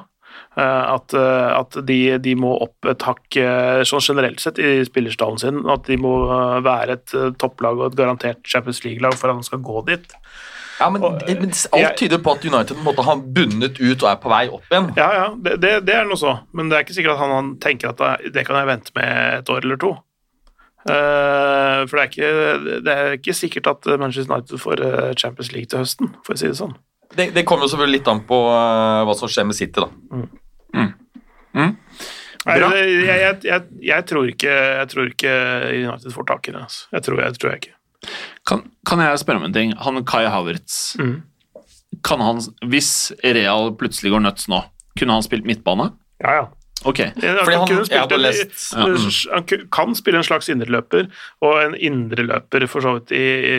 Eh, 0.57 0.85
At, 0.97 1.13
eh, 1.13 1.51
at 1.53 1.77
de, 1.89 1.99
de 2.23 2.33
må 2.39 2.55
opp 2.65 2.89
et 2.89 3.03
hakk 3.05 3.37
eh, 3.41 3.83
sånn 3.89 4.05
generelt 4.05 4.41
sett 4.41 4.61
i 4.61 4.79
spillerstallen 4.89 5.41
sin. 5.41 5.63
At 5.69 5.89
de 5.89 5.99
må 6.01 6.15
eh, 6.29 6.59
være 6.65 6.97
et 6.97 7.17
eh, 7.17 7.33
topplag 7.41 7.81
og 7.81 7.91
et 7.91 7.99
garantert 7.99 8.41
Champions 8.49 8.81
League-lag 8.87 9.17
for 9.21 9.33
at 9.33 9.41
de 9.41 9.49
skal 9.49 9.65
gå 9.65 9.85
dit. 9.91 10.17
Ja, 10.81 10.89
men, 10.93 11.05
Og, 11.05 11.23
men 11.25 11.53
alt 11.73 11.97
tyder 11.97 12.21
på 12.21 12.35
at 12.37 12.45
United 12.45 12.81
måtte 12.85 13.05
ha 13.07 13.15
bundet 13.17 13.79
ut 13.81 14.03
og 14.03 14.09
er 14.11 14.19
på 14.21 14.33
vei 14.33 14.43
opp 14.53 14.67
igjen. 14.73 14.91
Ja, 14.99 15.07
ja, 15.17 15.29
det, 15.47 15.55
det, 15.63 15.71
det 15.89 15.95
er 15.97 16.09
noe 16.09 16.21
så, 16.21 16.35
men 16.57 16.69
det 16.69 16.79
er 16.79 16.85
ikke 16.85 16.97
sikkert 16.99 17.17
at 17.17 17.23
han, 17.25 17.33
han 17.33 17.55
tenker 17.63 17.95
at 17.95 18.03
det, 18.35 18.45
kan 18.45 18.61
jeg 18.61 18.69
vente 18.69 18.93
med 18.99 19.41
et 19.41 19.53
år 19.55 19.65
eller 19.65 19.81
to. 19.81 19.95
Uh, 20.87 21.83
for 21.89 21.99
det 21.99 22.03
er, 22.03 22.11
ikke, 22.13 22.83
det 22.87 22.93
er 22.93 23.17
ikke 23.17 23.35
sikkert 23.35 23.73
at 23.73 23.89
Manchester 23.99 24.31
United 24.31 24.61
får 24.63 24.83
eh, 24.87 25.15
Champions 25.19 25.49
League 25.51 25.67
til 25.73 25.83
høsten, 25.83 26.13
for 26.23 26.37
å 26.37 26.39
si 26.39 26.47
det 26.47 26.59
sånn. 26.61 26.77
Det, 27.17 27.33
det 27.35 27.43
kommer 27.49 27.67
jo 27.67 27.73
selvfølgelig 27.73 27.99
litt 27.99 28.11
an 28.13 28.23
på 28.29 28.39
uh, 28.47 29.03
hva 29.09 29.17
som 29.19 29.31
skjer 29.33 29.49
med 29.49 29.59
City, 29.59 29.83
da. 29.83 29.89
Nei, 32.47 32.61
Bra. 32.61 32.69
det, 32.71 32.83
jeg, 32.87 33.39
jeg, 33.49 33.63
jeg, 33.83 34.07
tror 34.07 34.29
ikke, 34.31 34.53
jeg 34.55 34.89
tror 34.93 35.09
ikke 35.11 35.33
United 35.73 36.13
får 36.15 36.27
tak 36.29 36.47
i 36.47 36.53
det. 36.55 36.61
Altså. 36.69 36.85
Jeg 36.95 37.07
tror, 37.09 37.23
jeg 37.25 37.39
tror 37.41 37.57
ikke. 37.57 37.73
Kan, 38.47 38.63
kan 38.87 39.01
jeg 39.03 39.19
spørre 39.19 39.41
om 39.43 39.45
en 39.49 39.53
ting? 39.57 39.73
Han 39.83 40.05
Kai 40.07 40.27
Havertz. 40.31 40.97
mm. 41.01 41.17
Kan 42.05 42.21
han, 42.21 42.39
hvis 42.71 43.11
Real 43.25 43.73
plutselig 43.79 44.13
går 44.13 44.21
nuts 44.23 44.47
nå, 44.53 44.61
kunne 44.99 45.17
han 45.17 45.25
spilt 45.25 45.47
midtbane? 45.49 45.91
Ja, 46.23 46.35
ja. 46.43 46.45
Ok. 46.87 46.99
Han, 47.01 47.39
Fordi 47.41 47.57
han- 47.57 47.69
kunne 47.71 47.87
spilt 47.89 48.13
en- 48.13 48.21
lest- 48.21 48.75
Ja, 48.77 49.33
han 49.35 49.45
kan 49.73 49.95
spille 49.97 50.19
en 50.21 50.27
slags 50.29 50.49
indreløper, 50.53 51.09
og 51.43 51.63
en 51.65 51.75
indreløper 51.75 52.67
for 52.69 52.81
så 52.85 52.93
vidt 52.99 53.11
i, 53.17 53.25
i, 53.25 53.57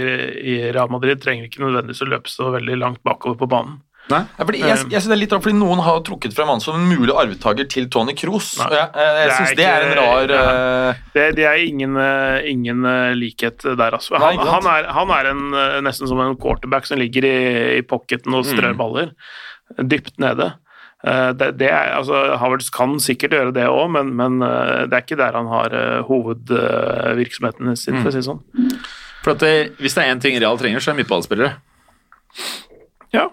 i 0.53 0.71
Real 0.71 0.87
Madrid 0.93 1.19
trenger 1.19 1.49
ikke 1.49 1.59
nødvendigvis 1.65 2.03
å 2.05 2.09
løpe 2.13 2.29
så 2.31 2.51
veldig 2.53 2.77
langt 2.79 3.01
bakover 3.03 3.35
på 3.41 3.49
banen. 3.49 3.81
Nei? 4.07 4.21
Ja, 4.37 4.45
fordi 4.47 4.59
jeg, 4.61 4.69
jeg 4.71 5.01
synes 5.01 5.07
det 5.11 5.15
er 5.17 5.19
litt 5.19 5.33
rart, 5.35 5.43
fordi 5.43 5.57
Noen 5.59 5.81
har 5.83 5.97
trukket 6.07 6.31
frem 6.37 6.47
han 6.47 6.61
som 6.63 6.77
en 6.79 6.85
mulig 6.87 7.11
arvtaker 7.11 7.65
til 7.67 7.89
Tony 7.91 8.13
Kroos. 8.15 8.53
Jeg, 8.55 8.71
jeg, 8.71 8.91
jeg 8.95 9.15
Det 9.17 9.23
er 9.25 9.33
syns 9.35 9.55
det 9.59 9.65
er 9.67 9.83
en 9.87 9.97
rar 9.99 10.31
ja. 10.31 10.43
eh, 10.91 11.01
Det, 11.17 11.25
det 11.41 11.47
er 11.49 11.63
ingen, 11.65 11.97
eh, 11.99 12.37
ingen 12.53 12.85
eh, 12.87 13.11
likhet 13.19 13.65
der, 13.67 13.97
altså. 13.97 14.15
Han, 14.15 14.37
Nei, 14.39 14.47
han, 14.47 14.69
er, 14.71 14.87
han 14.95 15.11
er 15.17 15.31
en, 15.33 15.41
eh, 15.59 15.75
nesten 15.83 16.07
som 16.07 16.21
en 16.23 16.37
quarterback 16.39 16.87
som 16.87 17.01
ligger 17.03 17.27
i, 17.27 17.35
i 17.79 17.83
pocketen 17.83 18.33
og 18.39 18.47
strør 18.47 18.71
Mm. 18.77 18.79
baller 18.79 19.11
dypt 19.83 20.15
nede. 20.23 20.53
Eh, 21.03 21.33
Det, 21.35 21.51
det 21.59 21.67
er, 21.67 21.91
altså, 21.99 22.21
Havertz 22.39 22.71
kan 22.73 22.95
sikkert 23.03 23.35
gjøre 23.35 23.51
det 23.59 23.67
òg, 23.67 23.91
men, 23.91 24.15
men 24.15 24.39
eh, 24.41 24.85
det 24.87 24.95
er 24.97 25.03
ikke 25.03 25.19
der 25.19 25.35
han 25.35 25.51
har 25.51 25.75
eh, 25.75 25.99
hovedvirksomheten 26.07 27.75
sin, 27.75 27.99
for 27.99 28.07
å 28.09 28.15
si 28.15 28.21
det 28.23 28.27
sånn. 28.29 28.41
For 29.25 29.35
at 29.35 29.43
det, 29.43 29.53
Hvis 29.83 29.97
det 29.97 30.05
er 30.05 30.15
én 30.15 30.23
ting 30.23 30.39
Real 30.39 30.57
trenger, 30.59 30.79
så 30.79 30.91
er 30.93 30.95
det 30.95 31.03
midtballspillere. 31.03 31.51
Ja. 33.15 33.27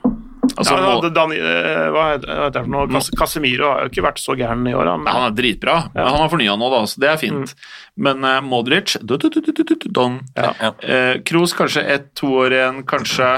Altså, 0.56 0.76
ja, 0.76 0.82
må, 0.84 1.00
det- 1.02 1.38
eh, 1.40 1.88
hva 1.94 2.04
heter 2.14 2.50
det 2.52 2.62
for 2.62 2.70
noe? 2.74 2.86
Cas 2.92 3.10
Casemiro 3.18 3.70
har 3.72 3.82
jo 3.84 3.90
ikke 3.92 4.04
vært 4.04 4.20
så 4.22 4.36
gæren 4.36 4.66
i 4.68 4.74
år, 4.76 4.86
han. 4.92 5.06
han 5.06 5.26
er 5.32 5.34
dritbra, 5.36 5.76
Ja. 5.94 6.04
han 6.08 6.20
har 6.20 6.28
fornya 6.32 6.56
nå, 6.58 6.70
da, 6.70 6.82
så 6.86 7.00
det 7.00 7.08
er 7.10 7.16
fint. 7.16 7.54
Men 7.96 8.24
uh, 8.24 8.40
Modric 8.40 8.96
du, 9.02 9.16
du, 9.16 9.28
du, 9.30 9.40
du, 9.40 9.52
du, 9.52 9.64
du, 9.74 9.88
don. 9.90 10.20
ja, 10.36 10.52
ja. 10.60 10.72
Eh, 10.82 11.18
Kroos 11.24 11.54
kanskje 11.54 11.84
ett-to 11.96 12.26
år 12.44 12.52
igjen, 12.52 12.82
kanskje 12.84 13.30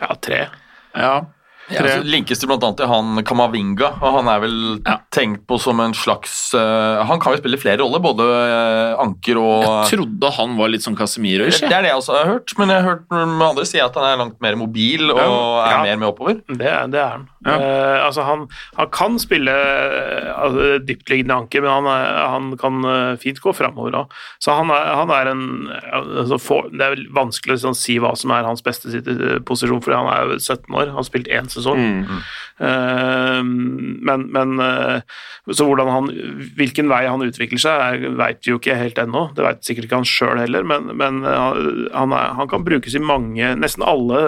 Ja, 0.00 0.14
tre. 0.20 0.46
Ja. 0.94 1.26
Ja, 1.70 1.80
altså, 1.86 2.02
linkes 2.04 2.40
det 2.40 2.48
annet 2.66 2.76
til 2.82 2.88
han 2.90 3.22
Kamavinga, 3.24 3.92
og 4.02 4.16
han 4.18 4.28
er 4.28 4.40
vel 4.42 4.58
Ja. 4.84 4.98
Tenkt 5.12 5.44
på 5.48 5.58
som 5.60 5.80
en 5.82 5.94
slags 5.96 6.54
uh, 6.56 7.02
Han 7.08 7.20
kan 7.20 7.34
jo 7.34 7.40
spille 7.40 7.60
flere 7.60 7.82
roller, 7.82 8.00
både 8.02 8.24
uh, 8.24 9.00
anker 9.02 9.38
og 9.40 9.64
Jeg 9.66 9.98
trodde 9.98 10.30
han 10.38 10.56
var 10.58 10.72
litt 10.72 10.84
sånn 10.84 10.96
Casemiro. 10.96 11.46
Ikke? 11.50 11.68
Det 11.68 11.76
er 11.76 11.84
det 11.84 11.92
jeg 11.92 12.00
også 12.00 12.16
har 12.16 12.30
hørt, 12.30 12.54
men 12.58 12.72
jeg 12.72 12.80
har 12.80 12.88
hørt 12.88 13.04
med 13.12 13.44
andre 13.50 13.66
si 13.68 13.80
at 13.82 13.96
han 13.98 14.08
er 14.08 14.20
langt 14.22 14.38
mer 14.44 14.56
mobil 14.60 15.12
og 15.12 15.20
er 15.66 15.84
mer 15.84 16.00
med 16.00 16.08
oppover. 16.08 16.40
Det, 16.48 16.72
det 16.94 17.00
er 17.02 17.10
han. 17.10 17.26
Ja. 17.42 17.56
Uh, 17.58 17.98
altså 18.06 18.24
han, 18.26 18.46
han 18.78 18.90
kan 18.94 19.18
spille 19.20 19.52
altså, 19.52 20.78
dyptliggende 20.86 21.38
anker, 21.42 21.64
men 21.64 21.72
han, 21.72 21.90
er, 21.92 22.20
han 22.32 22.50
kan 22.60 22.88
fint 23.20 23.40
gå 23.42 23.54
framover 23.56 23.98
òg. 24.02 24.16
Så 24.42 24.56
han 24.56 24.72
er, 24.72 24.92
han 25.02 25.12
er 25.12 25.32
en 25.32 25.44
altså, 25.92 26.38
for, 26.40 26.70
Det 26.72 26.86
er 26.86 27.04
vanskelig 27.14 27.58
å 27.58 27.64
sånn, 27.66 27.78
si 27.78 27.98
hva 28.02 28.14
som 28.18 28.32
er 28.34 28.48
hans 28.48 28.64
beste 28.64 29.02
posisjon, 29.48 29.82
fordi 29.84 29.98
han 29.98 30.10
er 30.12 30.36
17 30.38 30.70
år. 30.70 30.92
Han 30.92 31.00
har 31.02 31.08
spilt 31.08 31.30
én 31.32 31.50
sesong. 31.52 31.82
Mm. 31.82 32.22
Men, 34.06 34.26
men 34.32 34.62
Så 35.50 35.66
hvordan 35.68 35.90
han, 35.90 36.08
hvilken 36.58 36.90
vei 36.90 37.02
han 37.08 37.24
utvikler 37.24 37.60
seg, 37.62 38.06
veit 38.18 38.42
vi 38.44 38.54
jo 38.54 38.60
ikke 38.60 38.78
helt 38.78 39.00
ennå. 39.02 39.28
Det 39.36 39.44
veit 39.46 39.62
sikkert 39.66 39.88
ikke 39.88 40.00
han 40.02 40.08
sjøl 40.08 40.42
heller, 40.42 40.66
men, 40.68 40.92
men 40.98 41.22
eh, 41.26 41.60
han, 41.94 42.16
er, 42.16 42.34
han 42.38 42.50
kan 42.50 42.66
brukes 42.66 42.96
i 42.96 43.02
mange 43.02 43.52
Nesten 43.58 43.84
alle 43.86 44.18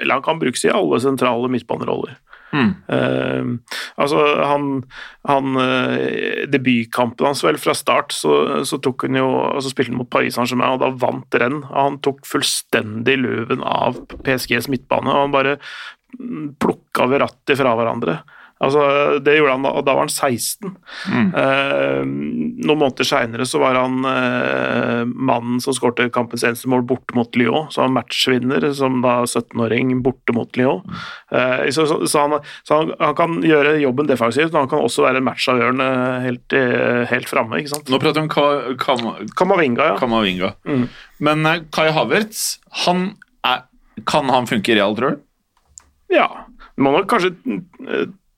Eller 0.00 0.16
han 0.16 0.24
kan 0.24 0.40
brukes 0.40 0.64
i 0.66 0.72
alle 0.72 1.00
sentrale 1.02 1.50
midtbaneroller. 1.52 2.16
Mm. 2.54 2.70
Uh, 2.86 3.78
altså, 3.98 4.20
han, 4.46 4.68
han 5.26 5.56
uh, 5.58 6.44
Debutkampen 6.50 7.26
hans, 7.26 7.42
vel, 7.42 7.58
fra 7.58 7.74
start, 7.74 8.14
så, 8.14 8.62
så 8.68 8.78
tok 8.82 9.08
han 9.08 9.18
jo 9.18 9.26
altså 9.48 9.72
spilte 9.72 9.90
han 9.90 9.98
mot 9.98 10.10
Paris 10.10 10.38
Saint-Germain, 10.38 10.76
og 10.76 10.84
da 10.84 10.92
vant 11.02 11.38
renn. 11.40 11.64
Han 11.72 11.98
tok 12.04 12.22
fullstendig 12.28 13.18
luven 13.24 13.64
av 13.66 13.98
PSGs 14.14 14.70
midtbane, 14.70 15.10
og 15.10 15.26
han 15.26 15.34
bare 15.34 15.58
plukka 16.62 17.08
Verratti 17.10 17.56
fra 17.58 17.74
hverandre. 17.74 18.20
Altså, 18.62 19.18
det 19.20 19.34
gjorde 19.36 19.52
han 19.56 19.64
da, 19.66 19.70
og 19.76 19.82
da 19.84 19.92
var 19.96 20.06
han 20.06 20.12
16. 20.12 20.70
Eh, 21.36 22.04
noen 22.06 22.78
måneder 22.80 23.04
seinere 23.08 23.44
så 23.48 23.58
var 23.60 23.76
han 23.76 23.98
eh, 24.08 25.02
mannen 25.10 25.58
som 25.60 25.74
skårte 25.76 26.06
kampens 26.14 26.44
eneste 26.46 26.70
mål 26.72 26.84
borte 26.88 27.16
mot 27.18 27.36
Lyon. 27.36 27.66
Så 27.74 27.82
han 27.84 27.92
matchvinner 27.96 28.64
som 28.78 29.00
da 29.04 29.16
17-åring 29.26 29.90
borte 30.06 30.32
mot 30.36 30.56
Lyon. 30.56 30.80
Eh, 31.34 31.66
så 31.74 31.84
så, 31.90 31.98
så, 32.08 32.22
han, 32.24 32.38
så 32.64 32.78
han, 32.80 32.94
han 33.02 33.18
kan 33.18 33.36
gjøre 33.44 33.74
jobben 33.82 34.08
defensivt, 34.08 34.52
men 34.54 34.62
han 34.64 34.72
kan 34.72 34.86
også 34.86 35.04
være 35.08 35.24
matchavgjørende 35.26 35.90
helt, 36.24 36.58
helt 37.12 37.28
framme. 37.34 37.60
Nå 37.90 38.00
prater 38.00 38.22
vi 38.22 38.24
om 38.24 38.32
Ka- 38.32 38.74
Kam 38.80 39.04
Kamavinga, 39.36 39.90
ja. 39.92 39.98
Kamavinga. 40.00 40.54
Mm. 40.64 40.86
Men 41.26 41.44
Kai 41.74 41.90
Havertz, 41.92 42.60
han 42.86 43.10
er, 43.44 43.66
kan 44.08 44.30
han 44.32 44.48
funke 44.48 44.72
i 44.72 44.78
Real, 44.80 44.96
tror 44.96 45.18
du? 45.18 45.24
Ja. 46.14 46.30
Du 46.74 46.82
må 46.86 46.90
nok 46.96 47.10
kanskje 47.10 47.34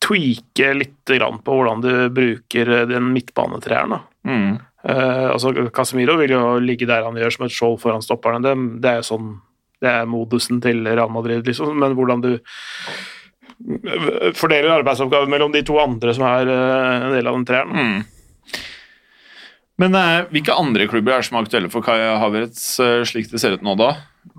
tweake 0.06 0.70
litt 0.76 1.10
grann 1.10 1.40
på 1.44 1.56
hvordan 1.56 1.82
du 1.84 1.92
bruker 2.14 2.72
eh, 2.72 2.86
den 2.90 3.10
midtbanetreeren. 3.14 3.98
Mm. 4.26 4.56
Uh, 4.86 5.32
altså 5.32 5.50
Casemiro 5.74 6.14
vil 6.20 6.36
jo 6.36 6.40
ligge 6.62 6.86
der 6.86 7.02
han 7.02 7.16
gjør 7.18 7.32
som 7.34 7.46
et 7.46 7.54
skjold 7.54 7.80
foran 7.82 8.04
stopperne. 8.04 8.42
Det, 8.44 8.54
det 8.84 8.92
er 8.92 9.06
sånn 9.06 9.34
det 9.82 9.90
er 9.92 10.08
modusen 10.08 10.60
til 10.64 10.86
Real 10.86 11.10
Madrid, 11.12 11.42
liksom. 11.44 11.74
Men 11.76 11.92
hvordan 11.98 12.22
du 12.24 12.30
fordeler 14.36 14.72
arbeidsoppgaver 14.78 15.28
mellom 15.28 15.52
de 15.52 15.60
to 15.66 15.76
andre 15.80 16.14
som 16.16 16.24
er 16.28 16.48
uh, 16.48 17.06
en 17.08 17.16
del 17.16 17.28
av 17.28 17.36
den 17.36 17.46
treeren. 17.48 17.76
Mm. 17.76 18.60
Men 19.82 19.98
uh, 19.98 20.24
hvilke 20.32 20.56
andre 20.56 20.86
klubber 20.88 21.18
er 21.18 21.26
som 21.26 21.36
er 21.36 21.48
aktuelle 21.48 21.72
for 21.72 21.84
Kai 21.84 21.98
Havertz, 22.22 22.62
slik 23.10 23.28
det 23.32 23.42
ser 23.42 23.58
ut 23.58 23.66
nå, 23.66 23.76
da? 23.80 23.90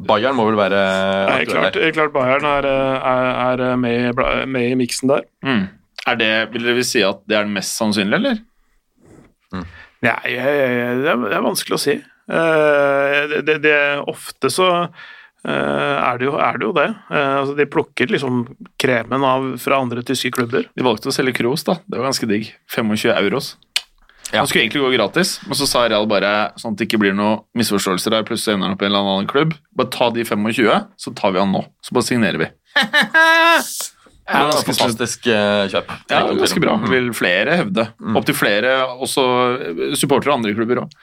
Bayern 0.08 0.36
må 0.38 0.46
vel 0.50 0.60
være 0.60 0.82
Nei, 1.30 1.40
klart, 1.50 1.80
klart 1.96 2.14
Bayern 2.14 2.46
er, 2.50 2.68
eh, 2.70 3.10
er, 3.48 3.64
er 3.72 3.80
med, 3.80 4.22
med 4.50 4.74
i 4.74 4.78
miksen 4.80 5.12
der. 5.12 5.26
Mm. 5.46 5.66
Er 6.08 6.20
det, 6.20 6.32
vil 6.54 6.68
dere 6.68 6.86
si 6.88 7.02
at 7.04 7.24
det 7.28 7.38
er 7.38 7.48
den 7.48 7.56
mest 7.56 7.76
sannsynlige, 7.80 8.20
eller? 8.22 8.44
Nei, 10.04 10.14
jeg, 10.30 10.38
jeg, 10.38 10.98
det, 11.02 11.10
er, 11.12 11.24
det 11.26 11.38
er 11.38 11.46
vanskelig 11.46 11.78
å 11.78 11.82
si. 11.82 11.98
Eh, 12.28 13.22
det, 13.32 13.42
det, 13.48 13.58
det, 13.64 13.78
ofte 14.12 14.52
så 14.52 14.68
uh, 14.86 15.48
er, 15.48 16.20
det 16.20 16.28
jo, 16.28 16.36
er 16.44 16.60
det 16.60 16.68
jo 16.68 16.74
det. 16.76 16.88
Uh, 17.10 17.36
altså, 17.42 17.56
de 17.58 17.68
plukker 17.72 18.12
liksom 18.12 18.44
kremen 18.82 19.26
av 19.26 19.54
fra 19.64 19.80
andre 19.82 20.04
tyske 20.06 20.34
klubber. 20.36 20.68
De 20.76 20.86
valgte 20.86 21.12
å 21.12 21.16
selge 21.16 21.38
Kroos, 21.40 21.66
da. 21.68 21.80
Det 21.88 22.00
var 22.00 22.10
ganske 22.10 22.30
digg. 22.30 22.52
25 22.74 23.16
euros. 23.16 23.56
Ja. 24.34 24.42
Han 24.42 24.48
skulle 24.50 24.66
egentlig 24.66 24.84
gå 24.84 24.90
gratis, 24.96 25.38
men 25.48 25.56
så 25.56 25.68
sa 25.70 25.86
Real 25.88 26.08
bare 26.10 26.32
sånn 26.60 26.74
at 26.76 26.82
det 26.82 26.88
ikke 26.90 27.00
blir 27.00 27.14
noen 27.16 27.46
misforståelser 27.58 28.12
der, 28.12 28.26
plutselig 28.28 28.58
ender 28.58 28.70
han 28.70 28.76
opp 28.76 28.84
i 28.84 28.88
en 28.88 28.92
eller 28.92 29.12
annen 29.14 29.30
klubb. 29.30 29.54
Bare 29.78 29.94
ta 29.94 30.10
de 30.12 30.26
25, 30.28 30.90
så 31.00 31.14
tar 31.16 31.36
vi 31.36 31.44
han 31.44 31.54
nå. 31.56 31.64
Så 31.86 31.96
bare 31.96 32.10
signerer 32.10 32.44
vi. 32.44 32.50
Ja, 34.28 34.42
ganske 34.50 34.74
fantastisk 34.76 35.28
eh, 35.32 35.70
kjøp. 35.72 35.92
Ja, 36.12 36.18
ganske 36.36 36.60
bra. 36.60 36.74
Mm. 36.76 36.88
Vil 36.92 37.06
flere 37.16 37.54
hevde. 37.62 37.86
Opptil 38.20 38.36
flere, 38.36 38.74
også 39.00 39.24
supportere 39.96 40.34
av 40.34 40.42
andre 40.42 40.52
klubber 40.58 40.82
òg. 40.84 40.98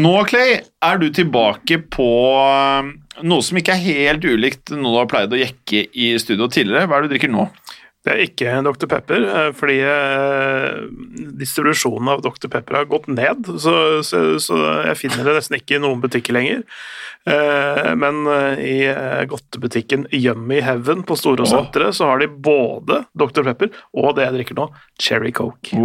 Nå, 0.00 0.12
Clay, 0.30 0.56
er 0.86 0.98
du 1.02 1.08
tilbake 1.14 1.80
på 1.94 2.08
eh, 2.40 2.90
noe 3.26 3.46
som 3.46 3.58
ikke 3.58 3.74
er 3.74 3.84
helt 3.86 4.26
ulikt 4.26 4.74
noe 4.74 4.94
du 4.94 4.98
har 4.98 5.08
pleid 5.10 5.34
å 5.34 5.40
jekke 5.40 5.84
i 5.94 6.12
studio 6.22 6.50
tidligere. 6.50 6.86
Hva 6.90 6.98
er 6.98 7.06
det 7.06 7.10
du 7.10 7.14
drikker 7.16 7.32
nå? 7.32 7.46
Det 8.00 8.12
er 8.14 8.20
ikke 8.24 8.52
Dr. 8.64 8.86
Pepper, 8.88 9.24
eh, 9.28 9.48
fordi 9.52 9.74
eh, 9.84 10.86
distribusjonen 11.36 12.08
av 12.14 12.22
Dr. 12.24 12.48
Pepper 12.48 12.78
har 12.78 12.86
gått 12.88 13.10
ned. 13.12 13.50
Så, 13.60 13.74
så, 14.06 14.22
så 14.40 14.60
jeg 14.88 14.96
finner 15.02 15.26
det 15.28 15.34
nesten 15.36 15.58
ikke 15.58 15.76
i 15.76 15.80
noen 15.84 16.00
butikker 16.00 16.32
lenger. 16.36 16.62
Eh, 17.28 17.90
Men 18.00 18.22
i 18.56 18.78
godtebutikken 19.28 20.06
Yummy 20.16 20.62
Heaven 20.64 21.04
på 21.04 21.18
Storosenteret 21.20 21.98
så 21.98 22.08
har 22.08 22.22
de 22.22 22.30
både 22.32 23.02
Dr. 23.12 23.44
Pepper 23.50 23.74
og 23.92 24.16
det 24.16 24.24
jeg 24.30 24.36
drikker 24.38 24.58
nå, 24.62 24.70
Cherry 24.96 25.34
Coke. 25.36 25.76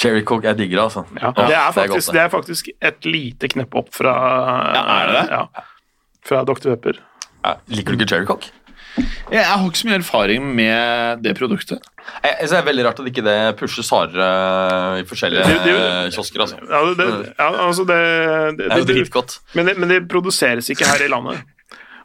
Cherry 0.00 0.24
Coke 0.24 0.48
jeg 0.48 0.56
digger 0.62 0.80
det, 0.80 0.86
altså. 0.88 1.04
Ja, 1.20 1.34
det, 1.36 1.58
er 1.58 1.76
faktisk, 1.76 2.14
det 2.16 2.24
er 2.24 2.32
faktisk 2.32 2.72
et 2.80 3.04
lite 3.04 3.52
knepp 3.52 3.76
opp 3.76 3.92
fra 3.92 4.16
Ja, 4.72 4.82
det 5.04 5.18
det? 5.18 5.26
Ja, 5.36 5.68
fra 6.30 6.42
Dr. 6.48 6.72
Pepper. 6.72 7.04
Ja, 7.44 7.58
liker 7.72 7.92
du 7.92 8.00
ikke 8.00 8.08
Cherry 8.14 8.28
Coke? 8.28 8.54
Jeg, 8.98 9.38
jeg 9.38 9.44
har 9.46 9.66
ikke 9.68 9.78
så 9.82 9.86
mye 9.88 9.98
erfaring 10.00 10.48
med 10.56 11.22
det 11.22 11.36
produktet. 11.38 11.78
Jeg, 12.24 12.32
jeg 12.32 12.48
synes 12.48 12.50
det 12.56 12.58
er 12.58 12.66
veldig 12.70 12.84
rart 12.88 13.00
at 13.00 13.06
ikke 13.12 13.22
det 13.28 13.36
pushes 13.60 13.90
hardere 13.94 14.26
i 15.00 15.04
forskjellige 15.06 15.44
Det- 15.46 15.62
det- 15.64 15.76
eh, 15.78 16.10
kiosker. 16.16 16.40
altså. 16.42 16.56
Ja, 16.66 16.80
det, 16.98 17.08
ja, 17.38 17.48
altså 17.68 17.86
det, 17.86 18.00
det, 18.58 18.66
Det 18.66 18.72
er 18.72 18.78
jo 18.82 18.90
dritgodt. 18.94 19.38
Men 19.54 19.66
det, 19.66 19.78
men 19.78 19.88
det 19.88 20.08
produseres 20.08 20.68
ikke 20.70 20.84
her 20.90 21.06
i 21.06 21.08
landet. 21.08 21.40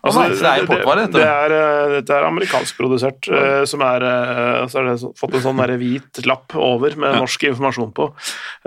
Altså, 0.05 0.19
nei, 0.21 0.35
så 0.37 0.43
det 0.43 0.49
er 0.51 0.61
importvare, 0.61 1.03
dette? 1.07 1.17
Det, 1.17 1.25
er, 1.25 1.53
eh, 1.57 1.91
dette 1.95 2.13
er 2.13 2.25
amerikansk 2.27 2.75
produsert, 2.77 3.25
eh, 3.33 3.63
som 3.65 3.81
er 3.81 4.03
eh, 4.05 4.67
Så 4.69 4.77
har 4.77 4.91
det 4.91 4.99
fått 5.17 5.33
en 5.33 5.41
sånn 5.41 5.57
der 5.57 5.73
hvit 5.81 6.19
lapp 6.29 6.53
over 6.61 6.93
med 6.95 7.15
norsk 7.17 7.41
informasjon 7.49 7.89
på. 7.97 8.05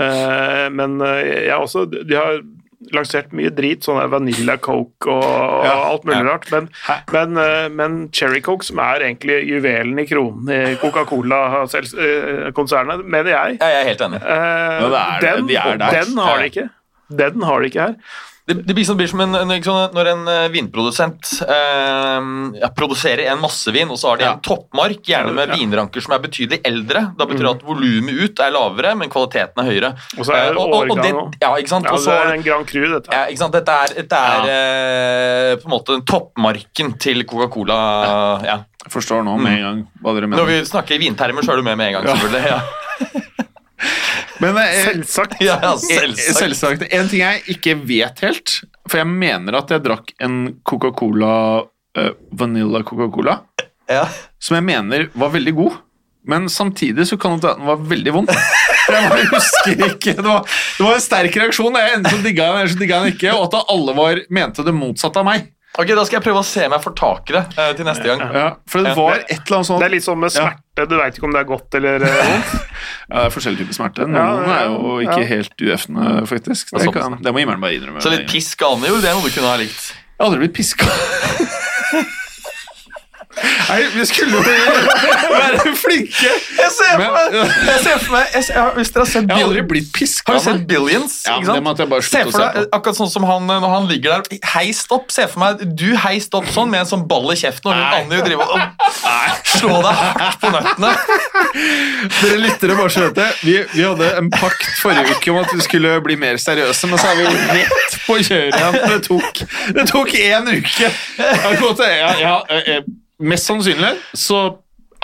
Eh, 0.03 0.67
Men 0.75 0.97
eh, 1.01 1.45
jeg 1.47 1.53
har 1.55 1.63
også 1.63 1.85
De 1.87 2.17
har 2.19 2.41
lansert 2.95 3.33
mye 3.35 3.51
drit, 3.51 3.83
sånn 3.83 3.99
Vanilla 4.11 4.55
Coke 4.63 5.11
og, 5.11 5.65
Ja, 5.67 5.73
alt 5.91 6.05
mulig 6.07 6.21
ja. 6.21 6.27
rart, 6.31 6.47
men, 6.55 6.69
men, 7.13 7.37
eh, 7.43 7.67
men 7.75 7.97
Cherry 8.15 8.41
Coke, 8.45 8.63
som 8.65 8.79
er 8.79 9.01
egentlig 9.09 9.41
juvelen 9.49 9.99
i 9.99 10.07
kronen 10.07 10.49
i 10.55 10.77
Coca-Cola-konsernet, 10.79 13.03
mener 13.05 13.31
jeg 13.35 13.59
Ja, 13.61 13.67
jeg 13.75 13.81
er 13.83 13.87
helt 13.91 14.01
enig. 14.09 14.21
eh, 14.23 14.85
er 14.85 15.21
den, 15.27 15.47
De 15.47 15.55
den 15.55 15.61
har 16.19 16.39
de 16.39 16.45
ikke. 16.53 16.69
Den 17.19 17.43
har 17.43 17.61
de 17.61 17.67
ikke 17.73 17.81
her. 17.89 17.95
Det, 18.49 18.55
det 18.65 18.73
blir, 18.75 18.85
som, 18.89 18.97
blir 18.97 19.07
som 19.11 19.21
en, 19.21 19.35
en, 19.37 19.51
sånn, 19.63 19.93
når 19.93 20.09
en 20.15 20.23
eh, 20.33 20.45
vinprodusent 20.55 21.35
eh, 21.45 22.29
ja, 22.63 22.71
produserer 22.73 23.27
en 23.35 23.43
massevin, 23.43 23.91
og 23.93 23.99
så 24.01 24.09
har 24.15 24.17
de 24.17 24.25
Ja. 24.25 24.31
en 24.39 24.41
toppmark, 24.47 25.03
gjerne 25.05 25.35
med 25.37 25.51
Ja. 25.53 25.59
vinranker 25.61 26.01
som 26.01 26.15
er 26.17 26.23
betydelig 26.25 26.63
eldre. 26.65 27.03
Da 27.19 27.27
betyr 27.29 27.45
det 27.45 27.51
at 27.59 27.67
volumet 27.69 28.23
ut 28.25 28.41
er 28.41 28.55
lavere, 28.57 28.95
men 28.97 29.13
kvaliteten 29.13 29.61
er 29.61 29.69
høyere. 29.69 29.91
Og 30.17 30.25
så 30.25 30.33
er 30.33 30.49
det 30.49 30.57
Eh, 30.57 30.65
det, 30.65 30.79
årgang 30.79 31.21
òg. 31.21 31.37
ja, 31.45 31.51
ikke 31.61 31.69
sant? 31.75 31.85
Ja, 31.85 31.93
Og 31.93 32.01
det 32.09 32.17
er 32.17 32.33
en 32.39 32.43
Grand 32.49 32.67
Cru, 32.73 32.81
dette. 32.95 33.13
ja, 33.13 33.27
ikke 33.29 33.43
sant? 33.45 33.53
Dette 33.53 33.69
er, 33.85 33.95
dette 34.01 34.17
er 34.17 34.49
eh, 34.57 35.57
på 35.61 35.69
en 35.69 35.75
måte 35.77 36.01
toppmarken 36.09 36.97
til 36.99 37.25
Coca-Cola. 37.29 37.79
Ja. 38.49 38.59
Jeg 38.89 38.93
forstår 38.97 39.25
nå 39.29 39.37
med 39.39 39.59
en 39.59 39.65
gang 39.67 39.87
hva 40.01 40.15
dere 40.17 40.27
Når 40.33 40.47
vi 40.49 40.59
snakker 40.65 40.95
i 40.97 40.99
vintermer, 41.05 41.43
så 41.45 41.53
er 41.53 41.57
du 41.61 41.63
med 41.69 41.77
med 41.77 41.93
en 41.93 42.01
gang. 42.01 42.17
selvfølgelig. 42.17 42.47
Ja, 42.49 42.61
Men 44.43 44.57
eh, 44.63 44.85
Selvsagt. 44.85 45.37
ja, 45.45 45.59
ja 45.63 45.73
eh, 45.77 45.79
selvsagt. 45.79 46.39
selvsagt. 46.39 46.87
En 46.95 47.11
ting 47.11 47.23
jeg 47.25 47.43
ikke 47.57 47.77
vet 47.89 48.23
helt, 48.27 48.55
for 48.89 49.01
jeg 49.03 49.11
mener 49.11 49.59
at 49.61 49.75
jeg 49.75 49.85
drakk 49.87 50.15
en 50.25 50.39
Coca-Cola 50.67 51.35
eh, 51.99 52.13
Vanilla 52.39 52.83
Coca-Cola, 52.87 53.41
Ja. 53.91 54.07
som 54.43 54.59
jeg 54.59 54.67
mener 54.69 55.09
var 55.15 55.31
veldig 55.35 55.55
god. 55.59 55.79
Men 56.29 56.49
samtidig 56.53 57.07
så 57.09 57.17
kan 57.17 57.39
det 57.41 57.49
at 57.49 57.57
den 57.57 57.69
var 57.71 57.79
veldig 57.89 58.13
vond. 58.13 58.29
Jeg 58.29 59.05
bare 59.09 59.29
husker 59.31 59.85
ikke. 59.87 60.13
Det 60.19 60.25
var, 60.27 60.43
det 60.45 60.85
var 60.85 60.97
en 60.99 61.05
sterk 61.05 61.37
reaksjon. 61.41 61.77
Jeg 61.81 61.95
enten 61.97 62.13
så 62.13 62.19
digga 62.25 62.49
den, 62.51 62.59
eller 62.59 62.73
så 62.75 62.81
digga 62.83 62.99
den 63.01 63.15
ikke. 63.15 63.33
Og 63.37 63.47
at 63.47 63.71
alle 63.73 63.95
var, 63.97 64.21
mente 64.37 64.65
det 64.67 64.75
motsatte 64.77 65.23
av 65.23 65.29
meg. 65.29 65.47
Ok, 65.79 65.93
Da 65.95 66.05
skal 66.09 66.19
jeg 66.19 66.25
prøve 66.27 66.41
å 66.43 66.47
se 66.47 66.65
om 66.67 66.75
jeg 66.75 66.83
får 66.83 66.95
tak 66.99 67.31
i 67.31 67.37
det 67.37 67.43
eh, 67.55 67.69
til 67.79 67.87
neste 67.87 68.09
gang. 68.09 68.23
Ja, 68.35 68.49
for 68.67 68.83
det 68.83 68.95
var 68.99 69.21
et 69.21 69.31
eller 69.37 69.61
annet 69.61 69.69
sånt 69.69 69.83
Det 69.83 69.87
er 69.87 69.95
litt 69.95 70.07
sånn 70.07 70.19
med 70.19 70.35
smerte, 70.35 70.87
du 70.91 70.97
veit 70.99 71.19
ikke 71.21 71.29
om 71.29 71.37
det 71.37 71.43
er 71.45 71.49
godt 71.53 71.79
eller 71.79 72.09
eh, 72.09 72.19
vondt. 72.33 72.75
Ja, 73.09 73.15
det 73.15 73.23
er 73.25 73.33
forskjellige 73.33 73.65
typer 73.65 73.79
smerte. 73.79 74.09
Noen 74.11 74.51
er 74.53 74.67
jo 74.69 74.99
ikke 75.07 75.23
ja. 75.23 75.29
helt 75.31 75.65
uefne, 75.65 76.11
faktisk. 76.29 76.75
Det, 76.75 76.91
kan, 76.93 77.17
det 77.25 77.33
må 77.33 77.41
himmelen 77.41 77.63
bare 77.63 77.79
innrømme. 77.79 78.03
Så 78.05 78.13
litt 78.13 78.27
pisk 78.29 78.61
jo 78.67 78.75
det 78.83 78.91
er 79.09 79.17
noe 79.17 79.25
du 79.25 79.33
kunne 79.33 79.55
ha 79.55 79.57
likt. 79.63 79.91
Jeg 79.95 80.21
har 80.21 80.29
aldri 80.29 80.45
blitt 80.45 80.57
piska. 80.59 80.91
Nei, 83.69 83.81
vi 83.95 84.05
skulle 84.09 84.39
jo 84.39 84.43
være 84.43 85.75
flinke. 85.77 86.31
Jeg 86.59 86.71
ser 86.75 86.95
for 86.95 87.15
meg, 87.15 87.37
jeg 87.39 87.81
ser 87.85 87.99
for 88.03 88.15
meg 88.15 88.35
jeg 88.35 88.45
ser, 88.47 88.59
jeg, 88.59 88.73
Hvis 88.79 88.93
dere 88.95 89.05
har 89.05 89.11
sett 89.13 89.29
Jeg 89.29 89.37
har 89.37 89.49
aldri 89.49 89.65
blitt 89.73 89.91
piska. 89.95 90.33
Har 90.33 90.41
du 90.41 90.45
sett 90.47 90.65
Billions? 90.71 91.19
Ja, 91.27 91.37
ikke 91.39 91.51
sant? 91.51 91.59
det 91.59 91.65
måtte 91.67 91.85
jeg 91.85 91.93
bare 91.93 92.07
Se 92.09 92.23
for 92.25 92.37
se 92.37 92.43
deg, 92.45 92.59
på. 92.59 92.79
akkurat 92.79 93.01
sånn 93.01 93.13
som 93.13 93.27
han 93.29 93.49
når 93.49 93.69
han 93.75 93.89
ligger 93.91 94.25
der 94.29 94.49
heist 94.55 94.93
opp. 94.95 95.13
Se 95.15 95.27
for 95.31 95.43
meg 95.43 95.65
du 95.79 95.89
heist 96.05 96.35
opp 96.39 96.49
sånn 96.55 96.73
med 96.73 96.85
en 96.85 96.91
sånn 96.91 97.05
ball 97.11 97.29
i 97.33 97.39
kjeften, 97.39 97.71
og 97.73 97.95
hun 97.95 98.15
jo 98.17 98.23
driver 98.27 98.55
og 98.57 99.43
slå 99.49 99.81
deg 99.85 100.01
hardt 100.03 100.41
på 100.43 100.53
nøttene. 100.55 100.93
Dere 102.19 102.39
lyttere 102.43 102.79
bare 102.79 102.93
så 102.93 103.07
vet 103.09 103.19
det. 103.19 103.29
Vi, 103.45 103.57
vi 103.75 103.85
hadde 103.85 104.13
en 104.21 104.31
pakt 104.35 104.69
forrige 104.83 105.17
uke 105.17 105.35
om 105.35 105.41
at 105.43 105.53
vi 105.55 105.65
skulle 105.67 105.97
bli 106.05 106.19
mer 106.21 106.41
seriøse, 106.43 106.91
men 106.91 107.01
så 107.01 107.13
er 107.13 107.21
vi 107.21 107.29
rett 107.59 107.99
på 108.07 108.19
kjøret 108.23 108.59
igjen. 108.59 108.79
Det 108.89 109.01
tok, 109.09 109.43
det 109.77 109.87
tok 109.91 110.17
én 110.19 110.49
uke. 110.55 110.89
Jeg 111.19 111.59
jeg, 111.59 111.77
jeg, 111.79 112.17
ja, 112.23 112.39
eh, 112.55 112.83
mest 113.19 113.49
sannsynlig 113.51 113.95
så 114.17 114.59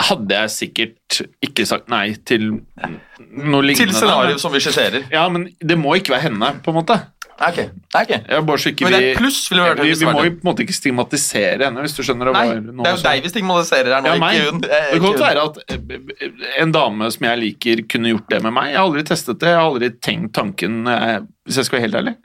hadde 0.05 0.35
jeg 0.41 0.51
sikkert 0.51 1.19
ikke 1.45 1.65
sagt 1.67 1.89
nei 1.91 2.09
til 2.27 2.49
noe 2.51 3.63
lignende. 3.63 3.85
Til 3.85 3.93
scenarioet 3.95 4.41
som 4.43 4.51
vi 4.51 4.59
skisserer. 4.63 5.05
Ja, 5.13 5.27
men 5.31 5.49
det 5.59 5.77
må 5.79 5.95
ikke 5.99 6.15
være 6.15 6.29
henne, 6.29 6.55
på 6.63 6.73
en 6.73 6.81
måte. 6.81 6.97
Ok, 7.35 7.57
ok. 7.91 8.11
Ja, 8.31 8.39
Men 8.39 8.93
det 8.93 8.99
er 9.09 9.17
pluss 9.17 9.41
ville 9.51 9.63
høre 9.65 9.83
vi, 9.83 9.89
vi 9.91 9.97
det 9.99 10.07
må 10.07 10.21
jo 10.23 10.31
på 10.37 10.45
en 10.45 10.47
måte 10.47 10.63
ikke 10.63 10.75
stigmatisere 10.75 11.67
henne, 11.67 11.83
hvis 11.83 11.95
du 11.97 11.99
skjønner. 12.07 12.31
Nei, 12.31 12.45
var 12.47 12.61
det 12.63 12.91
er 12.91 12.95
jo 12.95 13.01
deg 13.03 13.25
vi 13.25 13.31
stigmatiserer 13.33 13.91
her 13.91 14.05
nå, 14.05 14.13
Ja, 14.13 14.29
ikke 14.31 14.51
hun. 14.53 14.61
Det 14.63 14.79
kan 14.93 15.03
godt 15.03 15.23
være 15.25 15.43
at 15.49 15.59
eh, 15.75 16.45
en 16.63 16.71
dame 16.75 17.09
som 17.11 17.27
jeg 17.27 17.41
liker, 17.41 17.83
kunne 17.91 18.13
gjort 18.13 18.31
det 18.31 18.39
med 18.45 18.55
meg. 18.55 18.71
Jeg 18.71 18.79
har 18.79 18.87
aldri 18.87 19.03
testet 19.11 19.41
det. 19.43 19.51
Jeg 19.51 19.59
har 19.59 19.67
aldri 19.67 19.91
tenkt 20.07 20.31
tanken, 20.39 20.79
eh, 20.87 21.17
hvis 21.43 21.59
jeg 21.59 21.67
skal 21.67 21.79
være 21.79 21.87
helt 21.89 21.99
ærlig. 22.03 22.15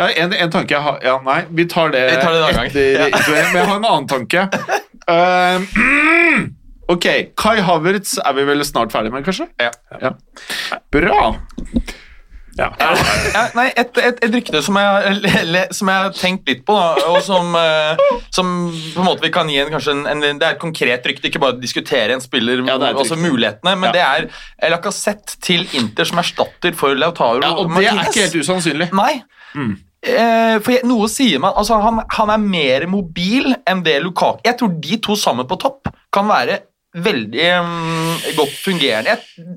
Ja, 0.00 0.10
en, 0.24 0.34
en 0.34 0.52
tanke 0.54 0.72
jeg 0.72 0.80
har 0.80 1.00
Ja, 1.04 1.16
nei, 1.22 1.42
vi 1.52 1.66
tar 1.68 1.90
det, 1.92 2.06
Vi 2.08 2.20
tar 2.22 2.32
det 2.32 2.44
etter 2.48 2.86
Ja. 2.94 3.08
Men 3.28 3.58
jeg 3.60 3.66
har 3.68 3.76
en 3.76 3.90
annen 3.94 4.10
tanke. 4.10 4.48
Eh, 5.10 6.46
Ok, 6.90 7.04
Kai 7.38 7.60
Havertz 7.62 8.16
er 8.18 8.34
vi 8.34 8.42
vel 8.48 8.64
snart 8.66 8.90
ferdig 8.90 9.12
med, 9.14 9.22
kanskje? 9.22 9.44
Ja. 9.62 10.10
Bra. 10.90 11.18
Ja. 12.58 12.66
Ja, 12.80 13.44
nei, 13.54 13.68
et, 13.78 13.94
et, 14.02 14.18
et 14.26 14.34
rykte 14.34 14.58
som 14.66 14.74
jeg, 14.76 15.60
som 15.76 15.90
har 15.92 16.10
tenkt 16.18 16.50
litt 16.50 16.64
på, 16.66 16.74
da, 16.74 17.04
og 17.12 17.20
som, 17.24 17.54
eh, 17.56 18.00
som 18.34 18.50
på 18.72 19.04
en 19.04 19.06
måte 19.06 19.22
vi 19.22 19.30
kan 19.32 19.48
gi 19.52 19.60
en, 19.62 19.70
kanskje 19.72 19.94
en, 19.94 20.02
en, 20.10 20.24
Det 20.40 20.48
er 20.48 20.56
et 20.56 20.62
konkret 20.62 21.06
rykte, 21.06 21.30
ikke 21.30 21.42
bare 21.44 21.60
diskutere 21.62 22.16
en 22.16 22.24
spiller, 22.24 22.64
Ja, 22.66 22.74
er 22.82 22.98
altså 22.98 23.16
mulighetene, 23.20 23.76
men 23.78 23.92
Ja. 23.92 23.94
det 23.94 24.32
er 24.66 24.74
Lacassette 24.74 25.38
til 25.46 25.62
Inter 25.78 26.10
som 26.10 26.18
erstatter 26.24 26.74
for 26.76 26.98
Lautaro 26.98 27.40
Ja, 27.46 27.54
og 27.54 27.70
det 27.78 27.86
er 27.86 28.02
ikke 28.02 28.26
helt 28.26 28.40
usannsynlig. 28.42 28.90
Nei. 28.98 29.22
Eh, 29.54 29.78
for 30.00 30.72
jeg, 30.72 30.86
noe 30.88 31.08
sier 31.12 31.42
man, 31.42 31.52
altså 31.60 31.76
han, 31.82 31.98
han 32.08 32.30
er 32.32 32.40
mer 32.40 32.86
mobil 32.88 33.50
enn 33.68 33.82
det 33.84 33.98
Lukaku 34.00 34.40
Jeg 34.46 34.56
tror 34.56 34.70
de 34.80 34.96
to 35.04 35.16
sammen 35.18 35.44
på 35.48 35.58
topp 35.60 35.90
kan 36.08 36.24
være 36.30 36.56
veldig 36.96 37.50
um, 37.60 38.14
godt 38.38 38.54
fungerende. 38.64 39.12
Jeg, 39.12 39.50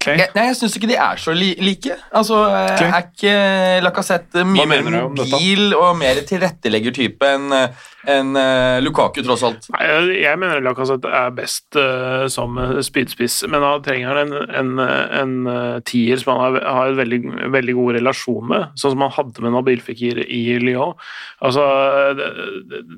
Ok. 0.00 0.14
jeg, 0.16 0.30
nei, 0.32 0.46
jeg 0.48 0.56
syns 0.56 0.76
ikke 0.78 0.88
de 0.88 0.96
er 0.96 1.18
så 1.20 1.34
li 1.36 1.50
like. 1.60 1.92
Altså, 2.16 2.38
eh, 2.48 2.86
Er 2.88 3.02
ikke 3.04 3.34
Lacassette 3.84 4.46
mye 4.48 4.64
mer 4.70 4.86
mobil 5.12 5.74
og 5.76 5.98
mer 6.00 6.22
tilretteleggertype 6.24 7.28
enn 7.36 7.52
enn, 8.08 8.30
uh, 8.32 8.78
Lukaku, 8.80 9.20
tross 9.20 9.42
alt? 9.44 9.66
Nei, 9.74 9.82
jeg- 9.84 10.22
jeg 10.22 10.38
mener 10.40 10.62
Lacassette 10.64 11.04
er 11.04 11.30
best 11.36 11.76
uh, 11.76 12.24
som 12.32 12.56
eh, 12.56 12.78
spydspiss, 12.80 13.42
men 13.46 13.60
da 13.60 13.74
trenger 13.84 14.08
han 14.16 14.32
en, 14.32 14.48
en, 14.56 14.70
eh, 14.80 15.20
en 15.20 15.34
eh, 15.52 15.80
tier 15.84 16.16
som 16.16 16.32
han 16.32 16.54
har, 16.56 16.64
har 16.64 16.86
en 16.88 16.96
veldig, 16.96 17.18
veldig 17.52 17.74
god 17.76 17.98
relasjon 17.98 18.48
med, 18.48 18.64
sånn 18.80 18.94
som 18.94 19.04
han 19.04 19.12
hadde 19.18 19.44
med 19.44 19.52
Nabil 19.52 19.82
Fikir 19.84 20.22
i 20.24 20.40
Lyon. 20.64 20.94
Altså, 21.44 21.66
eh, 22.16 22.24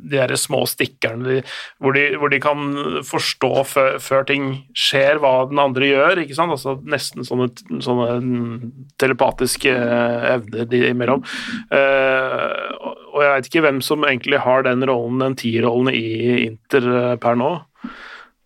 de, 0.07 0.23
de 0.31 0.39
små 0.39 0.63
stikkerne 0.71 1.27
de, 1.27 1.41
hvor, 1.83 1.99
de, 1.99 2.07
hvor 2.23 2.31
de 2.31 2.39
kan 2.47 2.63
forstå 3.03 3.53
før, 3.73 3.99
før 3.99 4.23
ting 4.31 4.47
skjer, 4.71 5.19
hva 5.19 5.49
den 5.51 5.59
andre 5.59 5.91
gjør, 5.91 6.23
ikke 6.23 6.39
sant? 6.39 6.55
Altså, 6.55 6.77
nesten 6.93 7.27
sånne, 7.27 7.49
sånne 7.83 8.71
telepatiske 9.03 9.73
eh, 9.73 10.31
evner 10.37 10.69
de 10.71 10.85
imellom. 10.93 11.25
Uh, 11.73 12.79
og- 12.83 13.23
jeg 13.23 13.35
vet 13.35 13.51
ikke 13.51 13.65
hvem 13.67 13.83
som 13.85 14.07
egentlig 14.09 14.41
har 14.41 14.65
den 14.65 14.85
rollen, 14.89 15.21
den 15.21 15.37
tierrollen 15.37 15.93
i 15.93 16.47
Inter 16.47 16.87
eh, 17.13 17.17
per 17.21 17.37
nå. 17.39 17.53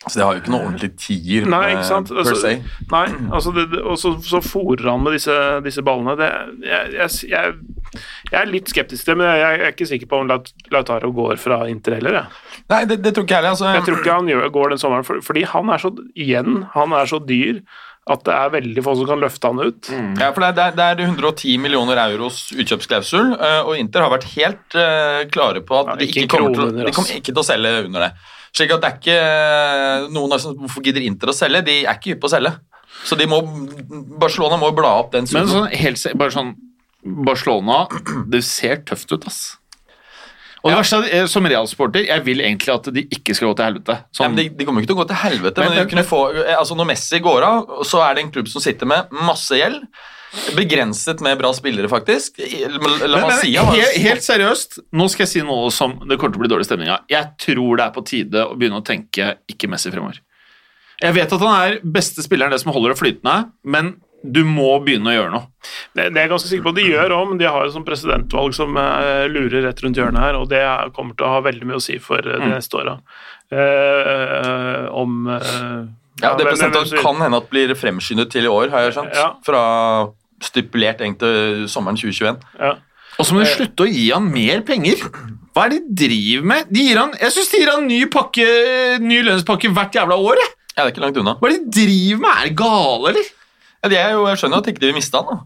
Så 0.06 0.20
de 0.20 0.22
har 0.22 0.36
jo 0.36 0.42
ikke 0.42 0.52
noe 0.52 0.66
ordentlig 0.68 0.90
tier 1.02 1.46
Nei, 1.50 1.72
ikke 1.72 1.86
sant? 1.88 2.10
per 2.12 2.20
Altså, 2.22 2.36
se. 2.38 2.52
Nei, 2.92 3.06
altså 3.34 3.50
det, 3.56 3.64
og 3.80 3.96
så, 3.98 4.12
så 4.22 4.38
fòrer 4.44 4.86
han 4.86 5.02
med 5.02 5.16
disse, 5.16 5.34
disse 5.64 5.82
ballene. 5.86 6.14
Det, 6.20 6.28
jeg, 6.62 6.92
jeg, 7.32 7.56
jeg, 8.30 8.36
er 8.38 8.52
litt 8.52 8.70
skeptisk 8.70 9.02
til 9.02 9.14
det, 9.14 9.18
men 9.22 9.32
jeg 9.40 9.56
er 9.64 9.72
ikke 9.72 9.88
sikker 9.90 10.10
på 10.12 10.20
om 10.22 10.30
Lautaro 10.30 11.10
går 11.16 11.42
fra 11.42 11.64
Inter 11.72 11.98
heller. 11.98 12.20
Jeg, 12.20 12.62
Nei, 12.70 12.80
det, 12.86 13.00
det 13.02 13.16
tror 13.16 13.26
ikke 13.26 13.34
jeg 13.34 13.42
heller. 13.42 13.56
Altså, 13.56 13.72
jeg 13.74 13.86
tror 13.88 13.98
ikke 14.02 14.20
han 14.20 14.30
gjør, 14.30 14.46
går 14.54 14.74
den 14.74 14.82
sommeren, 14.84 15.08
for, 15.08 15.26
fordi 15.26 15.42
han 15.56 15.74
er 15.74 15.82
så 15.82 15.90
igjen, 16.14 16.62
han 16.76 16.94
er 17.00 17.10
så 17.10 17.22
dyr 17.26 17.64
at 18.06 18.22
det 18.22 18.34
er 18.36 18.52
veldig 18.54 18.82
få 18.86 18.92
som 19.00 19.08
kan 19.08 19.22
løfte 19.22 19.50
han 19.50 19.60
ut. 19.66 19.88
Ja, 20.20 20.28
for 20.30 20.44
det 20.44 20.62
er, 20.62 20.74
det 20.76 20.84
er 20.84 21.00
er 21.02 21.08
110 21.08 21.56
millioner 21.58 21.98
euros 22.04 22.44
utkjøpsklausul, 22.54 23.32
eh, 23.34 23.58
og 23.66 23.80
Inter 23.80 24.04
har 24.04 24.12
vært 24.12 24.28
helt 24.36 24.76
eh, 24.78 25.24
klare 25.34 25.62
på 25.66 25.80
at 25.80 25.90
Ja, 25.90 25.96
de 25.98 26.06
ikke 26.06 26.28
kommer, 26.36 26.54
til, 26.54 26.84
de 26.86 26.94
kommer 26.94 27.18
ikke 27.18 27.32
til 27.32 27.42
å 27.42 27.46
selge 27.46 27.72
under 27.88 28.06
det. 28.06 28.12
Slik 28.56 28.72
at 28.76 28.84
det 28.84 28.92
er 28.92 29.00
ikke 29.00 29.18
eh, 29.18 30.06
noen 30.14 30.38
som, 30.40 30.54
Hvorfor 30.62 30.86
gidder 30.86 31.04
Inter 31.04 31.32
å 31.32 31.36
selge? 31.36 31.64
De 31.66 31.80
er 31.82 31.98
ikke 31.98 32.14
hypp 32.14 32.22
på 32.22 32.30
å 32.30 32.34
selge. 32.36 32.54
Så 33.06 33.18
de 33.18 33.26
må, 33.28 33.42
Barcelona 34.22 34.56
må 34.60 34.70
bla 34.74 34.94
opp 35.02 35.10
den 35.12 35.26
Men 35.34 35.50
sånn, 35.50 35.66
helt, 35.74 36.06
bare 36.16 36.32
sånn 36.32 36.54
Barcelona, 37.26 37.84
det 38.30 38.42
ser 38.46 38.80
tøft 38.86 39.12
ut, 39.12 39.26
ass. 39.28 39.40
Og 40.66 40.72
det 40.72 40.78
verste 40.82 40.98
er, 41.20 41.28
som 41.30 41.46
Real-sporter, 41.46 42.04
jeg 42.10 42.24
vil 42.26 42.42
egentlig 42.42 42.74
at 42.74 42.90
de 42.92 43.04
ikke 43.06 43.34
skal 43.38 43.48
gå 43.52 43.56
til 43.60 43.68
helvete. 43.70 43.96
Ja, 44.02 44.10
Sånn, 44.18 44.34
men 44.34 44.40
de, 44.42 44.48
de 44.58 44.66
kommer 44.66 44.82
ikke 44.82 44.90
til 44.92 44.98
å 44.98 45.00
gå 45.04 45.08
til 45.12 45.20
helvete, 45.22 45.62
Men- 45.62 45.70
men, 45.70 45.78
men- 45.84 45.88
kunne 45.94 46.04
få, 46.10 46.20
eh, 46.42 46.56
altså 46.58 46.76
når 46.76 46.90
Messi 46.90 47.20
går 47.22 47.46
av, 47.46 47.72
så 47.86 48.02
er 48.02 48.14
det 48.18 48.24
en 48.26 48.30
klubb 48.34 48.48
som 48.50 48.60
sitter 48.64 48.86
med 48.90 49.10
masse 49.12 49.54
gjeld. 49.56 49.80
Begrenset 50.56 51.20
med 51.24 51.38
bra 51.38 51.52
spillere, 51.56 51.88
faktisk. 51.88 52.36
La 52.42 53.20
men, 53.22 53.30
si 53.40 53.54
helt, 53.56 53.96
helt 54.04 54.24
seriøst, 54.26 54.78
nå 54.92 55.06
skal 55.08 55.24
jeg 55.24 55.30
si 55.32 55.42
noe 55.46 55.70
som 55.72 55.94
det 56.02 56.18
kommer 56.18 56.34
til 56.34 56.40
å 56.42 56.44
bli 56.44 56.50
dårlig 56.52 56.66
stemning 56.68 56.90
av. 56.92 57.06
Jeg 57.08 57.30
tror 57.40 57.78
det 57.80 57.86
er 57.86 57.94
på 57.94 58.04
tide 58.04 58.42
å 58.44 58.56
begynne 58.58 58.82
å 58.82 58.84
tenke 58.84 59.36
ikke 59.48 59.70
Messi 59.72 59.90
fremover. 59.94 60.18
Jeg 61.00 61.12
vet 61.12 61.32
at 61.32 61.40
han 61.40 61.54
er 61.70 61.78
beste 61.84 62.24
spilleren, 62.24 62.50
det 62.50 62.60
som 62.62 62.72
holder 62.72 62.94
det 62.94 62.98
flytende, 63.00 63.50
men 63.64 63.94
du 64.32 64.42
må 64.48 64.72
begynne 64.84 65.10
å 65.12 65.14
gjøre 65.16 65.32
noe. 65.32 65.46
Det, 65.96 66.08
det 66.12 66.16
er 66.20 66.26
jeg 66.26 66.30
ganske 66.32 66.48
sikker 66.50 66.64
på 66.66 66.72
at 66.74 66.78
de 66.80 66.86
gjør 66.90 67.14
òg, 67.16 67.28
men 67.30 67.38
de 67.40 67.46
har 67.50 67.64
jo 67.66 67.72
sånn 67.74 67.86
presidentvalg 67.86 68.54
som 68.56 68.76
eh, 68.80 69.26
lurer 69.32 69.64
rett 69.66 69.82
rundt 69.84 69.98
hjørnet 70.00 70.22
her, 70.22 70.38
og 70.40 70.48
det 70.52 70.60
er- 70.64 70.90
kommer 70.96 71.16
til 71.18 71.26
å 71.28 71.32
ha 71.36 71.40
veldig 71.46 71.66
mye 71.70 71.80
å 71.80 71.84
si 71.84 71.98
for 72.02 72.18
eh, 72.24 72.38
de 72.42 72.50
neste 72.54 72.78
åra. 72.80 72.96
Eh, 73.52 74.86
om 74.96 75.26
eh, 75.30 75.86
Ja, 76.22 76.32
det 76.38 76.46
presidentvalget 76.48 77.02
kan 77.04 77.18
hende 77.20 77.40
at 77.42 77.50
blir 77.52 77.74
fremskyndet 77.76 78.30
til 78.32 78.46
i 78.48 78.52
år, 78.52 78.70
har 78.72 78.86
jeg 78.86 78.94
skjønt. 78.96 79.16
Ja. 79.16 79.30
Fra 79.46 79.62
stipulert 80.44 81.00
egentlig 81.04 81.68
sommeren 81.72 81.96
2021. 82.00 82.38
Ja. 82.60 82.74
Og 83.16 83.24
så 83.24 83.32
må 83.36 83.40
de 83.44 83.48
slutte 83.48 83.84
å 83.86 83.88
gi 83.88 84.10
han 84.12 84.26
mer 84.32 84.60
penger. 84.68 85.00
Hva 85.56 85.64
er 85.66 85.72
det 85.76 85.78
de 85.86 86.06
driver 86.06 86.48
med? 86.52 86.66
De 86.68 86.82
gir 86.84 86.98
han, 87.00 87.14
jeg 87.20 87.32
syns 87.32 87.52
de 87.52 87.60
gir 87.62 87.70
han 87.72 87.86
ny, 87.88 88.00
pakke, 88.12 88.44
ny 89.00 89.22
lønnspakke 89.24 89.70
hvert 89.76 89.96
jævla 89.96 90.18
år. 90.20 90.40
Jeg. 90.42 90.52
Ja, 90.76 90.82
det 90.84 90.90
er 90.90 90.92
ikke 90.92 91.04
langt 91.06 91.20
unna. 91.22 91.32
Hva 91.40 91.48
er 91.48 91.54
det 91.54 91.62
de 91.64 91.84
driver 91.86 92.20
med? 92.26 92.32
Er 92.42 92.50
de 92.50 92.56
gale, 92.60 93.12
eller? 93.12 93.30
Ja, 93.86 93.92
de 93.94 94.00
er 94.02 94.12
jo, 94.18 94.26
jeg 94.26 94.42
skjønner 94.42 94.58
at 94.64 94.68
ikke 94.74 94.82
de 94.82 94.90
vil 94.90 94.98
miste 94.98 95.22
han. 95.22 95.30
da. 95.30 95.38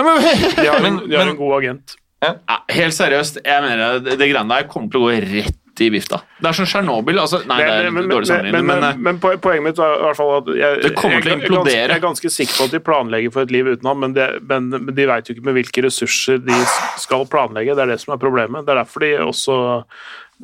Ja, 0.00 0.04
men, 0.04 0.20
De 0.58 0.66
har, 0.66 0.80
Men- 0.80 0.92
en, 0.98 1.08
de 1.08 1.16
har 1.16 1.24
men- 1.24 1.34
en 1.36 1.40
god 1.40 1.56
agent. 1.62 1.96
ja, 2.24 2.34
helt 2.74 2.94
seriøst, 2.96 3.38
jeg 3.44 3.62
mener 3.64 4.00
det, 4.04 4.18
det 4.18 4.26
greiene 4.30 4.48
der 4.58 4.66
kommer 4.68 4.90
til 4.92 5.00
å 5.00 5.08
gå 5.08 5.16
rett 5.24 5.56
i 5.80 5.86
vifta. 5.88 6.18
Det 6.42 6.48
er 6.50 6.52
som 6.58 6.66
Tsjernobyl. 6.68 7.16
Altså, 7.22 7.38
nei, 7.48 7.56
det 7.62 7.70
er 7.86 7.90
Men- 7.90 8.08
dårlig 8.10 8.26
sammenligning, 8.28 8.66
men, 8.66 8.66
men, 8.66 8.80
men, 8.80 8.90
eh, 8.90 8.96
men 9.00 9.20
poenget 9.40 9.62
mitt 9.64 9.78
er 9.80 9.94
i 9.96 10.02
hvert 10.04 10.16
fall 10.18 10.32
at 10.36 10.50
jeg, 10.58 10.82
Det 10.82 10.90
kommer 10.98 11.22
til 11.22 11.30
å 11.30 11.32
jeg, 11.32 11.40
er 11.40 11.46
implodere. 11.46 11.76
Jeg 11.88 11.96
er 11.96 12.02
ganske 12.04 12.30
sikker 12.34 12.54
på 12.58 12.64
at 12.66 12.70
de 12.74 12.80
planlegger 12.80 13.32
for 13.32 13.42
et 13.46 13.50
liv 13.54 13.64
uten 13.70 13.88
ham, 13.88 14.00
men, 14.00 14.12
det, 14.12 14.26
men, 14.50 14.68
de 14.94 15.06
vet 15.08 15.30
jo 15.30 15.34
ikke 15.36 15.44
med 15.48 15.54
hvilke 15.56 15.84
ressurser 15.86 16.38
de 16.44 16.58
skal 17.00 17.24
planlegge. 17.32 17.72
Det 17.76 17.82
er 17.86 17.92
det 17.94 18.00
som 18.00 18.12
er 18.12 18.20
problemet. 18.20 18.66
Det 18.66 18.74
er 18.76 18.82
derfor 18.82 19.00
de 19.00 19.12
også 19.24 19.56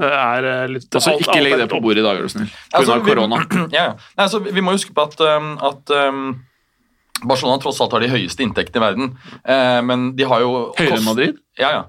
eh, 0.00 0.08
er 0.08 0.44
eh, 0.54 0.66
litt 0.72 0.88
altså, 0.96 1.12
alt- 1.12 1.20
ikke 1.28 1.42
legg 1.44 1.58
det 1.60 1.68
på 1.68 1.82
bordet 1.84 2.00
i 2.00 2.06
dag, 2.08 2.16
er 2.16 2.22
du 2.22 2.28
snill. 2.32 2.48
Pga. 2.72 2.80
Altså, 2.80 3.00
korona. 3.04 3.42
Ja, 3.76 3.84
ja. 3.90 3.94
Altså, 4.16 4.40
vi 4.40 4.60
må 4.64 4.72
huske 4.72 4.94
på 4.96 5.04
at, 5.04 5.20
um, 5.20 5.58
at 5.60 5.92
um, 6.08 6.26
Barcelona 7.24 7.60
tross 7.62 7.80
alt 7.80 7.94
har 7.96 8.04
de 8.04 8.12
høyeste 8.12 8.44
inntektene 8.44 8.82
i 8.82 8.86
verden. 8.86 9.14
Eh, 9.44 9.78
men 9.86 10.10
de 10.18 10.26
har 10.28 10.42
jo 10.44 10.50
Høyere 10.76 11.00
enn 11.00 11.08
Madrid? 11.08 11.38
Ja, 11.60 11.70
ja. 11.78 11.86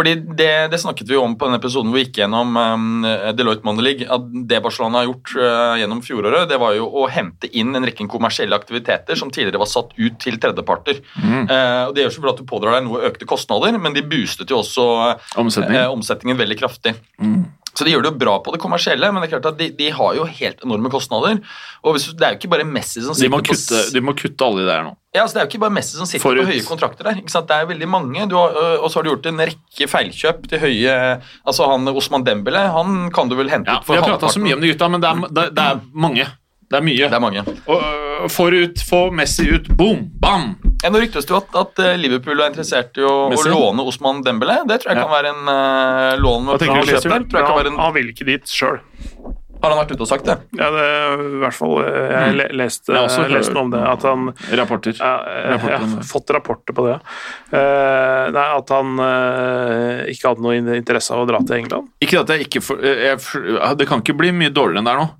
Fordi 0.00 0.14
det, 0.38 0.52
det 0.72 0.78
snakket 0.80 1.08
vi 1.10 1.18
om 1.18 1.34
på 1.36 1.48
den 1.48 1.58
episoden 1.58 1.90
hvor 1.90 1.98
vi 1.98 2.06
gikk 2.06 2.20
gjennom 2.22 2.54
um, 2.56 3.06
Deloitte 3.36 3.66
Money 3.66 3.84
League. 3.84 4.06
At 4.06 4.28
det 4.48 4.62
Barcelona 4.64 5.02
har 5.02 5.08
gjort 5.10 5.32
uh, 5.34 5.74
gjennom 5.80 6.00
fjoråret, 6.06 6.46
det 6.48 6.60
var 6.62 6.76
jo 6.78 6.86
å 6.86 7.08
hente 7.10 7.50
inn 7.50 7.74
en 7.76 7.84
rekke 7.84 8.06
kommersielle 8.08 8.56
aktiviteter 8.56 9.18
som 9.18 9.32
tidligere 9.34 9.60
var 9.60 9.68
satt 9.68 9.92
ut 9.98 10.16
til 10.22 10.38
tredjeparter. 10.40 11.02
Eh, 11.20 11.82
og 11.88 11.92
Det 11.96 12.04
gjør 12.04 12.14
selvfølgelig 12.14 12.36
at 12.36 12.40
du 12.40 12.48
pådrar 12.48 12.78
deg 12.78 12.86
noe 12.86 13.02
økte 13.10 13.28
kostnader, 13.28 13.76
men 13.82 13.96
de 13.96 14.06
boostet 14.06 14.52
jo 14.52 14.62
også 14.62 14.86
eh, 15.10 15.82
omsetningen 15.90 16.38
veldig 16.38 16.58
kraftig. 16.62 16.94
Så 17.74 17.84
de 17.86 17.92
gjør 17.92 18.02
det 18.02 18.10
jo 18.10 18.18
bra 18.18 18.32
på 18.42 18.52
det 18.54 18.58
kommersielle, 18.60 19.08
men 19.14 19.22
det 19.22 19.28
er 19.28 19.38
klart 19.38 19.46
at 19.52 19.58
de, 19.60 19.68
de 19.78 19.90
har 19.94 20.16
jo 20.18 20.24
helt 20.26 20.64
enorme 20.66 20.90
kostnader. 20.90 21.38
Og 21.86 21.94
hvis, 21.94 22.08
Det 22.12 22.26
er 22.26 22.34
jo 22.34 22.38
ikke 22.40 22.50
bare 22.50 22.64
Messi 22.66 23.00
som 23.04 23.14
De 23.14 23.20
sitter 23.20 23.30
må, 23.30 23.38
på 23.38 23.52
kutte, 23.52 23.78
på... 23.86 23.92
de 23.94 24.00
må 24.08 24.14
kutte 24.18 24.44
alle 24.48 24.64
de 24.64 24.66
der 24.68 24.82
nå. 24.88 24.96
ja, 25.14 25.22
altså 25.22 25.36
Det 25.36 25.40
er 25.40 25.46
jo 25.46 25.50
ikke 25.52 25.62
bare 25.66 25.76
Messi 25.78 25.94
som 25.96 26.06
sitter 26.10 26.24
Forut. 26.24 26.42
på 26.44 26.50
høye 26.50 26.66
kontrakter 26.66 27.06
der. 27.08 27.20
ikke 27.22 27.30
sant? 27.32 27.46
Det 27.48 27.56
er 27.56 27.70
veldig 27.70 27.88
mange. 27.88 28.26
Du 28.30 28.36
har, 28.40 28.58
øh, 28.58 28.76
og 28.82 28.90
så 28.90 28.98
har 28.98 29.06
du 29.06 29.12
gjort 29.14 29.30
en 29.30 29.40
rekke 29.46 29.88
feilkjøp 29.94 30.48
til 30.50 30.64
høye 30.66 30.98
Altså 31.46 31.70
han 31.70 31.88
Osman 31.94 32.26
Dembele, 32.26 32.66
han 32.74 33.10
kan 33.14 33.30
du 33.30 33.36
vel 33.38 33.48
hente 33.54 33.70
Ja, 33.70 33.78
ut 33.80 33.86
for 33.86 33.94
vi 33.94 34.02
har 34.02 34.12
prata 34.16 34.28
så 34.34 34.42
mye 34.42 34.58
om 34.58 34.60
de 34.66 34.72
gutta, 34.74 34.88
men 34.90 35.00
det 35.06 35.10
er, 35.14 35.26
det, 35.40 35.46
det 35.56 35.66
er 35.70 35.80
mange. 35.94 36.26
Det 36.70 36.78
er 36.78 36.84
mye. 36.86 37.08
Det 37.10 37.16
er 37.18 37.22
mange. 37.24 37.42
Og, 37.66 37.80
uh, 37.82 38.28
Forut, 38.30 38.78
få 38.86 39.00
Messi 39.16 39.46
ut, 39.50 39.66
boom, 39.78 40.04
bam! 40.22 40.52
Ja, 40.84 40.90
Nå 40.92 41.00
ryktes 41.02 41.26
det 41.26 41.32
jo 41.34 41.38
at, 41.40 41.50
at 41.56 41.80
øh, 41.82 41.94
Liverpool 42.00 42.38
er 42.40 42.50
interessert 42.52 42.96
i 43.00 43.04
å, 43.04 43.14
å 43.32 43.42
låne 43.48 43.84
Osman 43.88 44.20
Dembele. 44.24 44.60
Det 44.68 44.76
tror 44.82 44.92
jeg 44.92 45.00
Ja. 45.00 45.04
kan 45.06 45.12
være 45.12 45.32
en 45.34 45.50
uh, 45.50 46.20
lån 46.20 46.46
med 46.46 46.62
Han, 46.62 46.80
du, 46.84 46.92
kjøp 46.92 47.04
Tror 47.04 47.16
jeg 47.18 47.48
kan 47.48 47.56
være 47.58 47.68
han, 47.70 47.74
en, 47.74 47.80
han 47.84 47.94
vil 47.96 48.10
ikke 48.12 48.26
dit 48.28 48.48
sjøl. 48.48 48.78
har 49.60 49.72
han 49.74 49.80
vært 49.82 49.90
ute 49.92 50.04
og 50.06 50.08
sagt 50.08 50.24
det? 50.28 50.36
Ja, 50.56 50.68
det 50.72 50.84
i 51.20 51.40
hvert 51.42 51.56
fall 51.58 51.74
Jeg 51.84 52.36
le- 52.38 52.46
leste, 52.62 52.94
Jeg 52.96 53.08
også 53.10 53.26
leste 53.28 53.52
noe 53.56 53.66
om 53.66 53.72
det. 53.74 53.80
At 53.90 54.06
han 54.08 54.28
Rapporter. 54.62 54.94
ja, 54.96 55.12
Rapporter 55.52 55.74
Jeg 55.74 55.80
har 55.84 56.06
fått 56.14 56.32
rapporter 56.36 56.76
på 56.78 56.86
det. 56.88 56.96
Uh, 57.52 58.30
nei, 58.36 58.46
At 58.56 58.72
han 58.76 58.94
uh, 59.00 60.04
ikke 60.12 60.32
hadde 60.32 60.44
noe 60.46 60.76
interesse 60.80 61.12
av 61.16 61.24
å 61.26 61.28
dra 61.28 61.42
til 61.44 61.58
England. 61.60 61.90
Ikke 62.04 62.22
at 62.22 62.32
jeg 62.36 62.46
ikke 62.48 62.62
for, 62.64 62.80
jeg, 62.80 63.18
Det 63.80 63.88
kan 63.90 64.00
ikke 64.04 64.16
bli 64.22 64.32
mye 64.32 64.52
dårligere 64.54 64.80
enn 64.84 64.88
det 64.88 64.94
er 64.96 65.02
nå. 65.02 65.10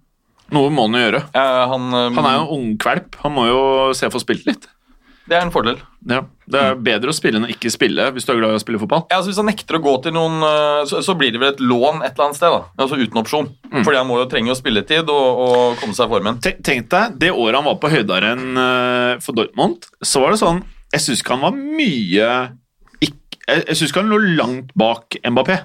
Noe 0.54 0.72
må 0.74 0.88
han 0.88 0.98
jo 0.98 1.06
gjøre. 1.06 1.22
Ja, 1.36 1.46
han, 1.70 1.88
um, 1.94 2.18
Han 2.18 2.26
er 2.26 2.36
jo 2.36 2.44
en 2.44 2.52
ungkvalp. 2.58 3.18
Han 3.24 3.34
må 3.36 3.46
jo 3.48 3.62
se 3.96 4.08
å 4.10 4.14
få 4.14 4.22
spilt 4.22 4.46
litt. 4.48 4.68
Det 5.30 5.36
er 5.38 5.44
en 5.44 5.52
fordel. 5.54 5.76
Ja. 6.10 6.24
Det 6.50 6.58
er 6.58 6.78
bedre 6.82 7.12
å 7.12 7.14
spille 7.14 7.38
enn 7.38 7.46
å 7.46 7.50
ikke 7.52 7.70
spille 7.70 8.08
hvis 8.10 8.24
du 8.26 8.32
er 8.32 8.40
glad 8.40 8.56
i 8.56 8.58
å 8.58 8.62
spille 8.62 8.80
fotball. 8.82 9.04
Ja, 9.12 9.20
altså 9.20 9.30
Hvis 9.30 9.38
han 9.38 9.46
nekter 9.46 9.78
å 9.78 9.82
gå 9.84 9.92
til 10.02 10.14
noen, 10.16 10.40
øh, 10.42 10.80
så, 10.90 11.02
så 11.06 11.14
blir 11.18 11.30
det 11.30 11.38
vel 11.38 11.52
et 11.52 11.62
lån 11.62 12.00
et 12.02 12.16
eller 12.16 12.26
annet 12.26 12.38
sted. 12.40 12.50
da, 12.50 12.64
altså 12.82 12.98
Uten 12.98 13.20
opsjon. 13.20 13.50
Mm. 13.68 13.84
Fordi 13.84 14.00
han 14.00 14.08
må 14.08 14.18
jo 14.18 14.26
trenge 14.32 14.50
å 14.50 14.58
spilletid 14.58 15.12
og, 15.12 15.42
og 15.44 15.78
komme 15.82 15.94
seg 15.94 16.08
i 16.08 16.14
formen. 16.16 16.40
Tenk, 16.42 16.58
tenk 16.66 16.90
deg, 16.90 17.14
det 17.22 17.30
året 17.30 17.60
han 17.60 17.68
var 17.68 17.78
på 17.82 17.92
høydaren 17.92 18.42
uh, 18.58 19.12
for 19.22 19.38
Dortmund, 19.38 19.86
så 20.02 20.24
var 20.24 20.34
det 20.34 20.40
sånn 20.42 20.64
Jeg 20.96 21.04
syns 21.04 21.22
ikke 21.22 21.36
han 21.36 21.44
var 21.46 21.54
mye 21.54 22.30
Jeg, 22.98 23.14
jeg 23.46 23.76
syns 23.76 23.92
ikke 23.92 24.02
han 24.02 24.10
lå 24.10 24.18
langt 24.40 24.74
bak 24.78 25.20
Mbappé. 25.22 25.60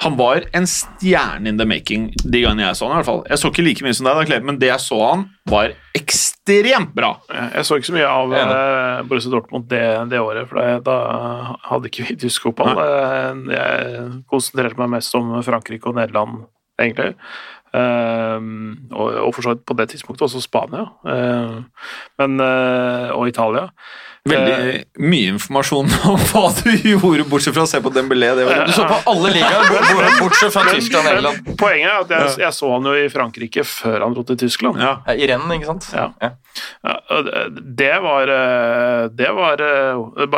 Han 0.00 0.16
var 0.16 0.46
en 0.56 0.64
stjerne 0.68 1.50
in 1.50 1.58
the 1.60 1.66
making 1.68 2.06
de 2.24 2.40
gangene 2.40 2.64
jeg 2.64 2.78
så 2.78 2.86
han 2.88 2.94
i 2.94 2.98
hvert 3.00 3.08
fall. 3.10 3.20
Jeg 3.28 3.40
så 3.42 3.50
ikke 3.52 3.64
like 3.66 3.84
mye 3.84 3.96
som 3.98 4.08
deg, 4.08 4.32
men 4.48 4.58
det 4.60 4.70
jeg 4.70 4.84
så 4.86 5.00
han, 5.02 5.26
var 5.50 5.74
ekstremt 5.98 6.94
bra. 6.96 7.10
Jeg 7.28 7.66
så 7.68 7.76
ikke 7.76 7.90
så 7.90 7.96
mye 7.98 8.08
av 8.08 8.34
eh, 8.38 9.02
Borussia 9.10 9.32
Dortmund 9.34 9.68
det, 9.68 9.84
det 10.08 10.22
året, 10.24 10.48
for 10.48 10.80
da 10.86 10.96
hadde 11.68 11.92
ikke 11.92 12.08
vi 12.08 12.18
tysk 12.24 12.48
fotball. 12.48 12.80
Eh, 12.80 13.44
Jeg 13.52 14.10
konsentrerte 14.32 14.80
meg 14.80 14.94
mest 14.96 15.20
om 15.20 15.34
Frankrike 15.44 15.92
og 15.92 16.00
Nederland, 16.00 16.46
egentlig. 16.80 17.12
Um, 17.70 18.88
og, 18.90 19.12
og 19.28 19.34
for 19.36 19.46
så 19.46 19.52
vidt 19.52 19.66
på 19.68 19.76
det 19.78 19.92
tidspunktet 19.92 20.24
også 20.26 20.40
Spania. 20.42 20.88
uh, 21.06 21.60
men, 22.18 22.40
uh, 22.42 23.12
og 23.14 23.28
Italia. 23.28 23.68
Veldig 24.28 24.80
mye 25.00 25.30
informasjon 25.32 25.86
om 26.10 26.18
hva 26.28 26.42
du 26.58 26.68
gjorde, 26.90 27.24
bortsett 27.30 27.54
fra 27.56 27.62
å 27.64 27.68
se 27.70 27.78
på 27.80 27.88
Dembélé. 27.94 28.28
Du 28.36 28.72
så 28.76 28.84
på 28.84 28.98
alle 29.08 29.30
ligaer, 29.32 29.64
bort- 29.70 29.92
bort- 29.96 30.18
bortsett 30.20 30.52
fra 30.52 30.64
Tyskland 30.68 31.08
og 31.08 31.14
England. 31.14 31.48
Poenget 31.60 31.88
er 31.88 32.02
at 32.04 32.12
jeg, 32.12 32.34
jeg 32.44 32.52
så 32.58 32.68
han 32.74 32.84
jo 32.90 32.92
i 33.00 33.06
Frankrike 33.12 33.64
før 33.64 34.04
han 34.04 34.16
dro 34.18 34.24
til 34.28 34.36
Tyskland. 34.42 34.76
ja. 34.82 34.92
I 35.14 35.26
rennen, 35.30 35.54
ikke 35.56 35.70
sant? 35.70 35.88
Ja. 35.96 36.10
Ja, 36.20 36.96
det- 37.80 37.88
var 38.04 38.28
eh, 38.34 39.08
Det 39.16 39.30
var 39.36 39.60
eh, 39.64 40.34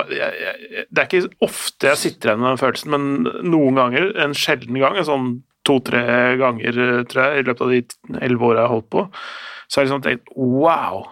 Det 0.90 1.02
er 1.02 1.08
ikke 1.08 1.22
ofte 1.44 1.90
jeg 1.90 1.98
sitter 2.00 2.30
igjen 2.32 2.42
med 2.44 2.52
den 2.52 2.60
følelsen, 2.62 2.92
men 2.94 3.48
noen 3.50 3.80
ganger, 3.80 4.12
en 4.24 4.34
sjelden 4.38 4.78
gang, 4.78 4.96
en 5.00 5.08
sånn 5.08 5.32
to-tre 5.66 6.04
ganger, 6.40 6.78
eh, 6.86 7.02
tror 7.10 7.24
jeg, 7.26 7.42
i 7.42 7.48
løpet 7.50 7.66
av 7.66 7.74
de 7.74 7.82
elleve 8.22 8.46
åra 8.48 8.62
jeg 8.62 8.66
har 8.68 8.72
holdt 8.76 8.88
på, 8.94 9.04
så 9.66 9.78
har 9.80 9.84
jeg 9.84 9.90
liksom 9.90 10.06
tenkt 10.06 10.32
wow! 10.36 11.02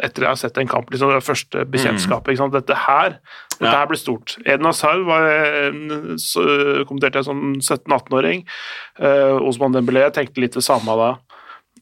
Etter 0.00 0.22
jeg 0.24 0.30
har 0.30 0.36
sett 0.40 0.56
en 0.58 0.68
kamp, 0.70 0.88
liksom 0.90 1.10
det 1.12 1.20
første 1.24 1.66
bekjentskapet. 1.68 2.32
ikke 2.32 2.38
sant? 2.44 2.52
Dette 2.54 2.74
her 2.86 3.18
dette 3.58 3.68
Ja. 3.68 3.80
her 3.82 3.86
blir 3.86 3.98
stort. 4.00 4.38
Eden 4.46 4.64
Hazard 4.64 5.04
var, 5.04 5.26
eh, 5.28 5.70
kommenterte 6.88 7.20
jeg 7.20 7.24
som 7.24 7.54
17-18-åring. 7.60 8.44
Eh, 8.98 9.36
Osman 9.46 9.72
Dembélé 9.72 10.10
tenkte 10.12 10.40
litt 10.40 10.52
det 10.54 10.62
samme 10.64 10.96
da. 10.96 11.16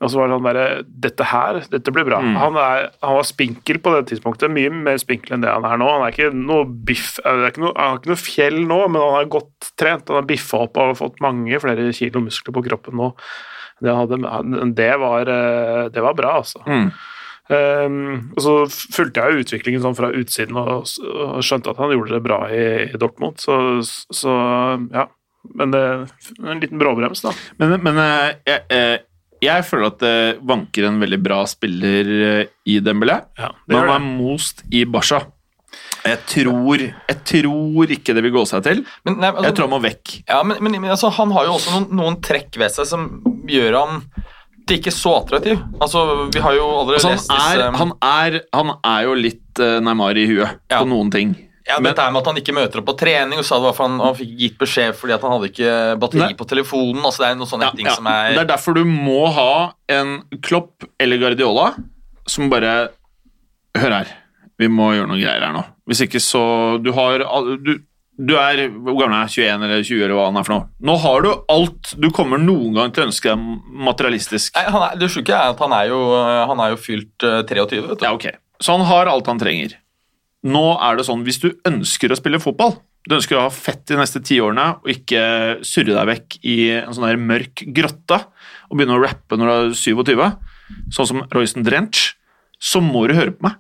Og 0.01 0.09
så 0.09 0.17
var 0.17 0.29
det 0.29 0.37
sånn 0.39 0.47
derre 0.49 0.85
Dette 0.89 1.25
her, 1.29 1.61
dette 1.71 1.93
blir 1.93 2.07
bra. 2.09 2.21
Han, 2.23 2.57
er, 2.57 2.91
han 3.03 3.17
var 3.19 3.23
spinkel 3.29 3.79
på 3.85 3.93
det 3.95 4.07
tidspunktet, 4.09 4.51
mye 4.51 4.71
mer 4.73 4.97
spinkel 4.97 5.35
enn 5.37 5.43
det 5.45 5.51
han 5.53 5.65
er 5.69 5.77
nå. 5.77 5.89
Han 5.93 6.07
er 6.07 6.15
ikke 6.15 6.33
noe 6.35 6.65
biff, 6.65 7.19
eh, 7.25 7.31
er 7.31 7.51
ikke 7.51 7.61
noe, 7.67 7.75
han 7.77 7.91
har 7.91 7.99
ikke 8.01 8.13
noe 8.15 8.17
fjell 8.17 8.59
nå, 8.67 8.81
men 8.89 9.01
han 9.03 9.21
er 9.21 9.29
godt 9.29 9.71
trent. 9.77 10.09
Han 10.09 10.23
har 10.23 10.29
biffa 10.31 10.63
opp 10.65 10.77
og 10.81 10.97
fått 10.97 11.21
mange 11.21 11.61
flere 11.61 11.93
kilo 11.93 12.21
muskler 12.25 12.57
på 12.57 12.65
kroppen 12.67 12.97
nå. 12.97 13.13
Det, 13.81 13.93
hadde, 13.97 14.75
det, 14.77 14.91
var, 15.01 15.21
eh, 15.29 15.89
det 15.93 16.03
var 16.05 16.15
bra, 16.15 16.37
altså. 16.41 16.61
Mm. 16.67 16.91
Um, 17.51 18.31
og 18.37 18.43
så 18.45 18.55
fulgte 18.95 19.25
jeg 19.27 19.43
utviklingen 19.43 19.83
sånn 19.83 19.97
fra 19.99 20.13
utsiden 20.15 20.59
og, 20.61 20.87
og 21.03 21.41
skjønte 21.43 21.73
at 21.73 21.81
han 21.83 21.91
gjorde 21.97 22.15
det 22.15 22.23
bra 22.23 22.45
i, 22.47 22.67
i 22.87 23.01
Dortmund, 23.01 23.41
så, 23.43 23.57
så 23.83 24.35
ja. 24.93 25.09
Men 25.57 25.73
det, 25.73 25.83
en 26.45 26.61
liten 26.61 26.79
bråbrems, 26.79 27.23
da. 27.25 27.33
Men, 27.59 27.79
men 27.81 27.99
eh, 28.03 28.27
jeg, 28.45 28.65
eh, 28.77 28.97
jeg 29.41 29.65
føler 29.65 29.89
at 29.89 30.01
det 30.03 30.17
vanker 30.47 30.87
en 30.87 31.01
veldig 31.01 31.19
bra 31.25 31.41
spiller 31.49 32.11
eh, 32.29 32.43
i 32.69 32.77
Dembélé. 32.85 33.17
Ja, 33.41 33.55
Men 33.67 33.79
han 33.81 33.95
er 33.95 34.09
most 34.21 34.61
i 34.69 34.85
Barca. 34.85 35.23
Jeg 36.05 36.21
tror, 36.29 36.83
jeg 36.83 37.17
tror 37.29 37.95
ikke 37.97 38.15
det 38.17 38.25
vil 38.25 38.35
gå 38.35 38.45
seg 38.49 38.65
til. 38.67 38.85
Men, 39.09 39.19
nei, 39.21 39.33
altså, 39.33 39.47
Jeg 39.49 39.57
tror 39.57 39.69
han 39.69 39.75
må 39.75 39.81
vekk. 39.85 40.13
Ja, 40.29 40.43
men, 40.45 40.61
men, 40.61 40.77
men 40.81 40.93
altså, 40.93 41.11
han 41.17 41.33
har 41.37 41.49
jo 41.49 41.57
også 41.57 41.75
noen, 41.75 41.89
noen 41.99 42.21
trekk 42.25 42.61
ved 42.61 42.73
seg 42.77 42.89
som 42.89 43.09
gjør 43.49 43.81
han 43.81 44.05
ikke 44.69 44.93
så 44.93 45.13
attraktiv. 45.23 45.59
Altså, 45.81 46.31
vi 46.33 46.41
har 46.41 46.55
jo 46.55 46.65
allerede 46.81 47.01
Altså, 47.01 47.11
lest 47.11 47.31
han, 47.31 47.39
disse 47.39 47.61
er, 47.69 47.79
han, 47.79 47.93
er, 48.03 48.41
han 48.55 48.71
er 48.85 49.03
jo 49.07 49.15
litt 49.15 49.59
uh, 49.61 49.79
Neymar 49.81 50.17
i 50.21 50.27
huet 50.27 50.59
Ja. 50.71 50.79
på 50.81 50.87
noen 50.89 51.11
ting. 51.11 51.33
ja, 51.67 51.79
men- 51.81 51.91
Dette 51.93 52.03
er 52.03 52.11
med 52.13 52.21
at 52.23 52.27
han 52.27 52.37
ikke 52.37 52.55
møter 52.55 52.79
opp 52.81 52.87
på 52.87 52.97
trening, 52.99 53.39
og 53.39 53.45
sa 53.45 53.57
det 53.57 53.63
var 53.69 53.73
for 53.75 53.89
han, 53.89 53.99
han 54.01 54.15
fikk 54.15 54.33
gitt 54.39 54.59
beskjed 54.59 54.95
fordi 54.95 55.13
han 55.19 55.31
hadde 55.35 55.51
ikke 55.51 55.99
batteri 56.01 56.21
Nei. 56.27 56.35
på 56.35 56.47
telefonen. 56.49 57.03
altså 57.05 57.19
Det 57.25 57.29
er 57.31 57.35
noen 57.41 57.51
sånne 57.51 57.69
Ja, 57.69 57.71
ting 57.77 57.87
ja. 57.87 57.95
som 57.95 58.07
er 58.07 58.33
Det 58.35 58.43
er 58.45 58.51
derfor 58.55 58.75
du 58.75 58.85
må 58.85 59.27
ha 59.33 59.73
en 59.89 60.23
Klopp 60.43 60.85
eller 60.99 61.17
Guardiola 61.19 61.75
som 62.27 62.49
bare 62.51 62.91
Hør 63.79 63.91
her, 64.01 64.09
vi 64.59 64.67
må 64.69 64.93
gjøre 64.95 65.07
noen 65.07 65.21
greier 65.23 65.41
her 65.47 65.53
nå. 65.55 65.65
Hvis 65.89 66.01
ikke 66.07 66.21
så 66.21 66.43
Du 66.83 66.91
har 66.93 67.19
du, 67.63 67.79
du 68.21 68.35
er 68.37 68.67
hvor 68.69 68.99
gammel 68.99 69.17
er 69.17 69.31
jeg? 69.31 69.49
21 69.49 69.65
eller 69.65 69.85
20 69.87 70.03
eller 70.05 70.17
hva 70.19 70.27
han 70.29 70.39
er 70.41 70.47
for 70.47 70.55
noe. 70.55 70.67
Nå 70.85 70.97
har 71.01 71.23
du 71.25 71.31
alt 71.55 71.93
du 72.01 72.11
kommer 72.15 72.41
noen 72.43 72.77
gang 72.77 72.93
til 72.93 73.05
å 73.05 73.09
ønske 73.09 73.33
deg 73.33 73.71
materialistisk. 73.89 74.59
Nei, 74.59 74.67
han 74.75 74.85
er, 74.85 74.99
Det 75.01 75.09
sjuke 75.15 75.33
er 75.37 75.55
at 75.55 75.63
han 75.65 75.75
er 75.77 75.89
jo, 75.89 76.01
han 76.51 76.61
er 76.61 76.75
jo 76.75 76.81
fylt 76.81 77.27
eh, 77.27 77.41
23, 77.49 77.81
vet 77.87 78.03
du. 78.03 78.05
Ja, 78.05 78.13
ok. 78.17 78.29
Så 78.61 78.77
han 78.77 78.85
har 78.91 79.09
alt 79.09 79.31
han 79.31 79.41
trenger. 79.41 79.79
Nå 80.45 80.65
er 80.77 80.99
det 80.99 81.07
sånn, 81.09 81.25
hvis 81.25 81.41
du 81.41 81.51
ønsker 81.69 82.13
å 82.13 82.19
spille 82.19 82.41
fotball, 82.43 82.77
du 83.09 83.17
ønsker 83.17 83.39
å 83.39 83.47
ha 83.47 83.53
fett 83.53 83.87
de 83.89 83.97
neste 83.97 84.21
ti 84.25 84.37
årene 84.45 84.67
og 84.83 84.89
ikke 84.93 85.23
surre 85.65 85.97
deg 85.97 86.09
vekk 86.11 86.37
i 86.45 86.57
en 86.83 86.93
sånn 86.93 87.07
der 87.09 87.21
mørk 87.21 87.65
grotte 87.77 88.19
og 88.69 88.77
begynne 88.77 88.99
å 88.99 89.03
rappe 89.03 89.39
når 89.41 89.49
du 89.49 89.55
er 89.55 89.79
27, 89.81 90.27
sånn 90.93 91.09
som 91.09 91.23
Royston 91.33 91.65
Drench, 91.65 92.11
så 92.61 92.83
må 92.85 93.07
du 93.09 93.17
høre 93.17 93.33
på 93.33 93.49
meg. 93.49 93.57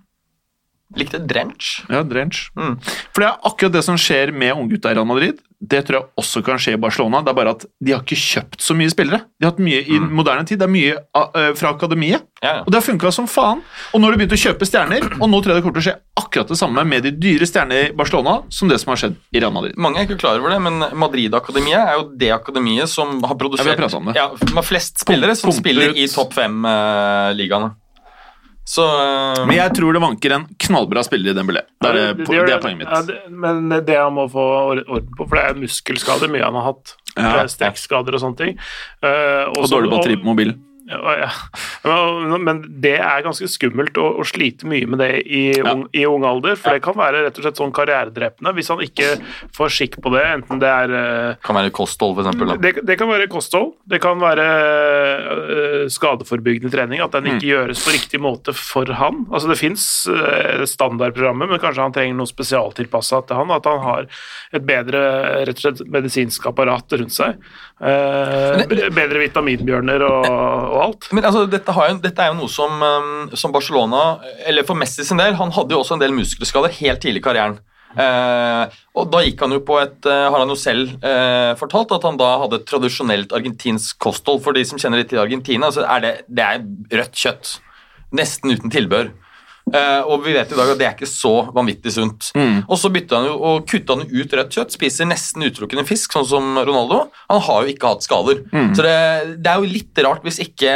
Likte 0.96 1.20
Drench. 1.22 1.84
Ja, 1.88 2.02
Drench. 2.02 2.48
Mm. 2.58 2.74
For 3.14 3.22
det 3.22 3.28
er 3.28 3.46
akkurat 3.46 3.76
det 3.76 3.84
som 3.86 3.98
skjer 4.00 4.32
med 4.34 4.56
unggutta 4.56 4.90
i 4.90 4.98
Real 4.98 5.06
Madrid. 5.06 5.38
Det 5.60 5.82
tror 5.84 5.98
jeg 5.98 6.08
også 6.22 6.40
kan 6.42 6.58
skje 6.58 6.72
i 6.74 6.80
Barcelona. 6.80 7.20
Det 7.20 7.30
er 7.30 7.36
bare 7.36 7.52
at 7.52 7.66
de 7.84 7.92
har 7.92 8.00
ikke 8.00 8.16
kjøpt 8.16 8.62
så 8.64 8.74
mye 8.74 8.90
spillere. 8.90 9.20
De 9.36 9.44
har 9.44 9.52
hatt 9.52 9.60
mye 9.62 9.82
i 9.84 9.98
moderne 10.00 10.46
tid. 10.48 10.58
Det 10.62 10.66
er 10.66 10.72
mye 10.72 10.94
uh, 10.96 11.50
fra 11.58 11.74
akademiet. 11.74 12.24
Ja, 12.40 12.54
ja. 12.56 12.62
Og 12.64 12.72
det 12.72 12.80
har 12.80 12.86
funka 12.86 13.12
som 13.12 13.28
faen. 13.28 13.60
Og 13.92 14.00
nå 14.00 14.08
har 14.08 14.16
de 14.16 14.22
begynt 14.22 14.34
å 14.34 14.40
kjøpe 14.40 14.66
stjerner, 14.66 15.04
og 15.18 15.28
nå 15.28 15.42
tror 15.42 15.52
jeg 15.52 15.60
det 15.60 15.64
kommer 15.66 15.76
til 15.76 15.84
å 15.84 15.88
skje 15.90 15.96
akkurat 16.22 16.54
det 16.54 16.58
samme 16.62 16.84
med 16.88 17.04
de 17.04 17.12
dyre 17.12 17.48
stjernene 17.48 17.90
i 17.90 17.92
Barcelona 17.96 18.38
som 18.48 18.72
det 18.72 18.80
som 18.80 18.94
har 18.94 19.02
skjedd 19.02 19.18
i 19.36 19.44
Real 19.44 19.52
Madrid. 19.54 19.76
Mange 19.76 20.00
er 20.00 20.08
ikke 20.08 20.18
klar 20.24 20.40
over 20.40 20.56
det, 20.56 20.62
men 20.64 20.80
Madrid-akademiet 21.04 21.82
er 21.84 22.00
jo 22.00 22.08
det 22.24 22.32
akademiet 22.34 22.90
som 22.90 23.20
har 23.20 23.36
produsert 23.36 23.68
Ja, 23.68 23.76
vi 23.76 23.84
har 23.84 23.98
om 24.00 24.08
det. 24.10 24.16
Ja, 24.16 24.54
med 24.56 24.66
flest 24.66 25.04
spillere 25.04 25.36
som 25.36 25.52
Pumper 25.52 25.60
spiller 25.60 25.92
ut. 25.92 26.00
i 26.00 26.08
topp 26.08 26.32
fem-ligaene. 26.40 27.74
Så 28.70 28.84
uh, 28.86 29.40
Men 29.48 29.56
jeg 29.56 29.72
tror 29.74 29.96
det 29.96 30.02
vanker 30.04 30.34
en 30.36 30.44
knallbra 30.62 31.02
spiller 31.06 31.32
i 31.32 31.36
Dembélé. 31.36 31.64
Det 31.82 31.90
er, 31.90 31.98
Ja, 31.98 32.12
det, 32.14 32.26
gjør 32.30 32.46
det 32.46 32.54
er 32.54 32.62
poenget 32.62 32.82
mitt. 32.84 32.92
Ja, 32.94 33.02
det, 33.08 33.18
men 33.42 33.68
det 33.88 33.96
han 33.98 34.14
må 34.14 34.28
få 34.30 34.44
or- 34.46 34.84
orden 34.86 35.10
på, 35.18 35.26
for 35.26 35.40
det 35.40 35.44
er 35.48 35.58
muskelskader 35.64 36.30
mye 36.30 36.44
han 36.46 36.58
har 36.60 36.68
hatt. 36.70 36.94
Ja. 37.16 37.32
Er 37.42 37.50
Strekkskader 37.50 38.14
og 38.14 38.22
sånne 38.22 38.38
ting. 38.38 38.58
Eh, 39.02 39.42
Og 39.50 39.64
også- 39.64 39.74
dårlig 39.74 39.90
batteri 39.96 40.16
på 40.22 40.30
mobilen. 40.30 40.60
Ja, 40.90 41.12
ja. 41.22 41.30
Men- 42.38 42.64
det 42.82 42.96
er 42.98 43.22
ganske 43.22 43.46
skummelt 43.48 43.94
å, 44.00 44.08
å 44.18 44.24
slite 44.26 44.66
mye 44.66 44.86
med 44.90 44.98
det 44.98 45.10
i, 45.26 45.52
Ja. 45.56 45.72
ung, 45.72 45.84
i 45.94 46.04
ung 46.06 46.24
alder, 46.26 46.56
for 46.58 46.74
det 46.74 46.82
kan 46.82 46.94
være 46.98 47.24
rett 47.24 47.38
og 47.38 47.44
slett 47.44 47.56
sånn 47.60 47.72
karrieredrepende 47.72 48.52
hvis 48.56 48.68
han 48.72 48.78
ikke 48.82 49.10
får 49.54 49.70
skikk 49.70 50.00
på 50.02 50.10
det, 50.14 50.24
enten 50.34 50.58
det 50.60 50.68
er 50.68 50.90
eh, 51.30 51.34
kan 51.46 51.56
være 51.56 51.70
kosthold, 51.70 52.18
eksempel. 52.24 52.56
det, 52.60 52.74
det 52.86 52.98
kan 52.98 53.08
være 53.08 53.28
kosthold, 53.30 53.72
det 53.88 54.00
kan 54.02 54.18
være 54.20 54.46
uh, 54.50 55.88
skadeforebyggende 55.88 56.72
trening, 56.72 57.00
at 57.00 57.12
den 57.12 57.24
ikke 57.24 57.38
Mm. 57.40 57.48
gjøres 57.54 57.80
på 57.86 57.92
riktig 57.94 58.20
måte 58.20 58.52
for 58.56 58.84
han. 58.98 59.24
Altså 59.30 59.48
Det 59.48 59.58
fins 59.58 59.84
standardprogrammet 60.68 61.48
men 61.48 61.58
kanskje 61.62 61.82
han 61.84 61.92
trenger 61.94 62.16
noe 62.18 62.28
spesialtilpassa 62.28 63.22
til 63.26 63.36
han. 63.40 63.50
At 63.54 63.64
han 63.70 63.80
har 63.84 64.06
et 64.52 64.66
bedre 64.66 65.00
rett 65.46 65.56
og 65.56 65.62
slett 65.64 65.82
medisinsk 65.90 66.46
apparat 66.50 66.92
rundt 66.98 67.14
seg. 67.14 67.38
Uh, 67.80 68.60
bedre 68.92 69.22
vitaminbjørner 69.22 70.02
og, 70.04 70.26
og 70.28 70.79
alt. 70.82 71.08
Men 71.12 71.26
altså, 71.28 71.46
dette, 71.50 71.74
jo, 71.74 71.98
dette 72.02 72.24
er 72.24 72.32
jo 72.32 72.38
noe 72.42 72.52
som, 72.52 72.76
um, 72.80 73.34
som 73.38 73.52
Barcelona 73.54 74.20
Eller 74.48 74.66
for 74.68 74.78
Messi 74.78 75.04
sin 75.06 75.20
del, 75.20 75.36
han 75.38 75.52
hadde 75.54 75.76
jo 75.76 75.82
også 75.82 75.96
en 75.96 76.02
del 76.02 76.14
muskelskader 76.16 76.72
helt 76.80 77.02
tidlig 77.02 77.22
i 77.22 77.26
karrieren. 77.28 77.60
Eh, 77.98 78.76
og 78.94 79.08
da 79.10 79.22
gikk 79.24 79.40
han 79.42 79.50
jo 79.56 79.64
på 79.66 79.74
et 79.80 80.06
eh, 80.06 80.26
Har 80.30 80.38
han 80.38 80.52
jo 80.52 80.54
selv 80.54 80.92
eh, 81.02 81.56
fortalt 81.58 81.90
at 81.96 82.04
han 82.06 82.20
da 82.20 82.28
hadde 82.44 82.60
et 82.60 82.68
tradisjonelt 82.70 83.34
argentinsk 83.34 83.98
kosthold. 84.02 84.42
For 84.44 84.56
de 84.56 84.62
som 84.68 84.78
kjenner 84.78 85.02
litt 85.02 85.10
til 85.10 85.22
Argentina, 85.22 85.72
så 85.74 85.86
er 85.96 86.04
det, 86.04 86.12
det 86.30 86.46
er 86.46 86.62
rødt 87.00 87.18
kjøtt. 87.24 87.56
Nesten 88.14 88.54
uten 88.54 88.72
tilbør. 88.72 89.10
Eh, 89.70 90.00
og 90.02 90.24
vi 90.24 90.32
vet 90.34 90.50
i 90.50 90.56
dag 90.58 90.72
at 90.72 90.78
det 90.80 90.86
er 90.88 90.94
ikke 90.96 91.06
så 91.10 91.32
vanvittig 91.54 91.92
sunt. 91.94 92.30
Og 92.66 92.76
så 92.80 92.90
bytta 92.90 93.20
han 93.20 93.28
jo 93.28 93.36
og 93.38 93.66
kutta 93.70 93.94
han 93.98 94.08
ut 94.10 94.32
rødt 94.34 94.56
kjøtt, 94.56 94.74
spiser 94.74 95.06
nesten 95.06 95.44
utelukkende 95.46 95.84
fisk, 95.86 96.12
sånn 96.16 96.26
som 96.26 96.58
Ronaldo. 96.58 97.04
Han 97.30 97.42
har 97.46 97.62
jo 97.66 97.74
ikke 97.74 97.92
hatt 97.92 98.06
skader. 98.06 98.42
Så 98.74 98.82
det, 98.86 98.96
det 99.44 99.52
er 99.52 99.60
jo 99.62 99.70
litt 99.76 100.02
rart 100.06 100.24
hvis 100.26 100.40
ikke 100.42 100.72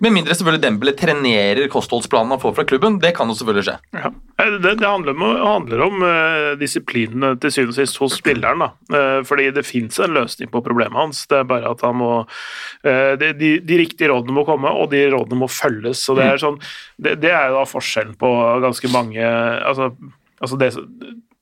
Med 0.00 0.14
mindre 0.14 0.32
selvfølgelig 0.32 0.62
Dembele 0.64 0.92
trenerer 0.96 1.68
kostholdsplanen 1.72 2.32
han 2.32 2.40
får 2.40 2.54
fra 2.56 2.64
klubben. 2.64 2.96
Det 3.02 3.12
kan 3.16 3.28
jo 3.28 3.36
selvfølgelig 3.36 3.66
skje. 3.68 3.76
Ja. 3.96 4.10
Eh, 4.40 4.54
Det, 4.60 4.74
det 4.80 4.88
handler 4.88 5.12
om, 5.12 5.24
handler 5.44 5.82
om 5.84 6.02
uh, 6.02 6.58
disiplinen 6.60 7.38
til 7.40 7.52
syvende 7.52 7.74
og 7.74 7.78
sist 7.78 8.00
hos 8.00 8.16
spilleren. 8.16 8.64
Da. 8.64 8.70
Uh, 8.92 9.20
fordi 9.28 9.50
det 9.52 9.66
fins 9.68 10.00
en 10.00 10.16
løsning 10.16 10.50
på 10.52 10.62
problemet 10.64 10.96
hans. 10.96 11.26
Det 11.28 11.38
er 11.40 11.48
bare 11.48 11.70
at 11.70 11.84
han 11.84 11.98
må 12.00 12.12
uh, 12.24 13.12
de, 13.20 13.32
de, 13.36 13.52
de 13.60 13.80
riktige 13.82 14.08
rådene 14.12 14.36
må 14.36 14.46
komme, 14.48 14.72
og 14.72 14.90
de 14.94 15.04
rådene 15.12 15.42
må 15.42 15.50
følges. 15.52 16.00
Så 16.06 16.16
det, 16.16 16.26
er 16.26 16.40
sånn, 16.40 16.60
det, 16.96 17.18
det 17.20 17.34
er 17.34 17.50
jo 17.50 17.60
da 17.60 17.66
forskjellen 17.68 18.16
på 18.20 18.30
ganske 18.64 18.88
mange 18.92 19.20
altså, 19.20 19.92
altså 20.40 20.56
det, 20.60 20.72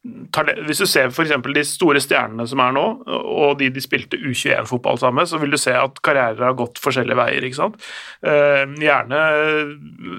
Hvis 0.04 0.78
du 0.78 0.86
ser 0.86 1.10
for 1.10 1.24
eksempel 1.26 1.52
de 1.56 1.64
store 1.66 1.98
stjernene 2.00 2.44
som 2.48 2.60
er 2.62 2.70
nå, 2.72 2.84
og 3.08 3.56
de 3.58 3.66
de 3.74 3.80
spilte 3.82 4.16
U21-fotball 4.16 4.96
sammen 5.02 5.18
med, 5.20 5.28
så 5.28 5.40
vil 5.42 5.50
du 5.50 5.58
se 5.58 5.74
at 5.74 5.98
karrierer 6.06 6.38
har 6.46 6.54
gått 6.56 6.78
forskjellige 6.80 7.16
veier. 7.18 7.44
ikke 7.44 7.58
sant? 7.58 7.82
Eh, 8.22 8.62
gjerne 8.78 9.18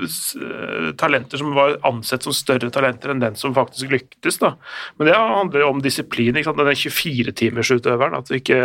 eh, 0.03 0.91
talenter 0.99 1.39
som 1.41 1.55
var 1.55 1.77
ansett 1.87 2.27
som 2.27 2.35
større 2.35 2.69
talenter 2.75 3.13
enn 3.13 3.23
den 3.23 3.35
som 3.39 3.55
faktisk 3.55 3.89
lyktes. 3.95 4.37
da. 4.43 4.53
Men 4.99 5.07
det 5.09 5.15
handler 5.15 5.63
jo 5.63 5.69
om 5.71 5.81
disiplin. 5.81 6.35
ikke 6.35 6.51
sant? 6.51 6.57
Den 6.59 6.75
24-timersutøveren. 6.83 8.17
At, 8.19 8.27
du 8.27 8.35
ikke- 8.35 8.59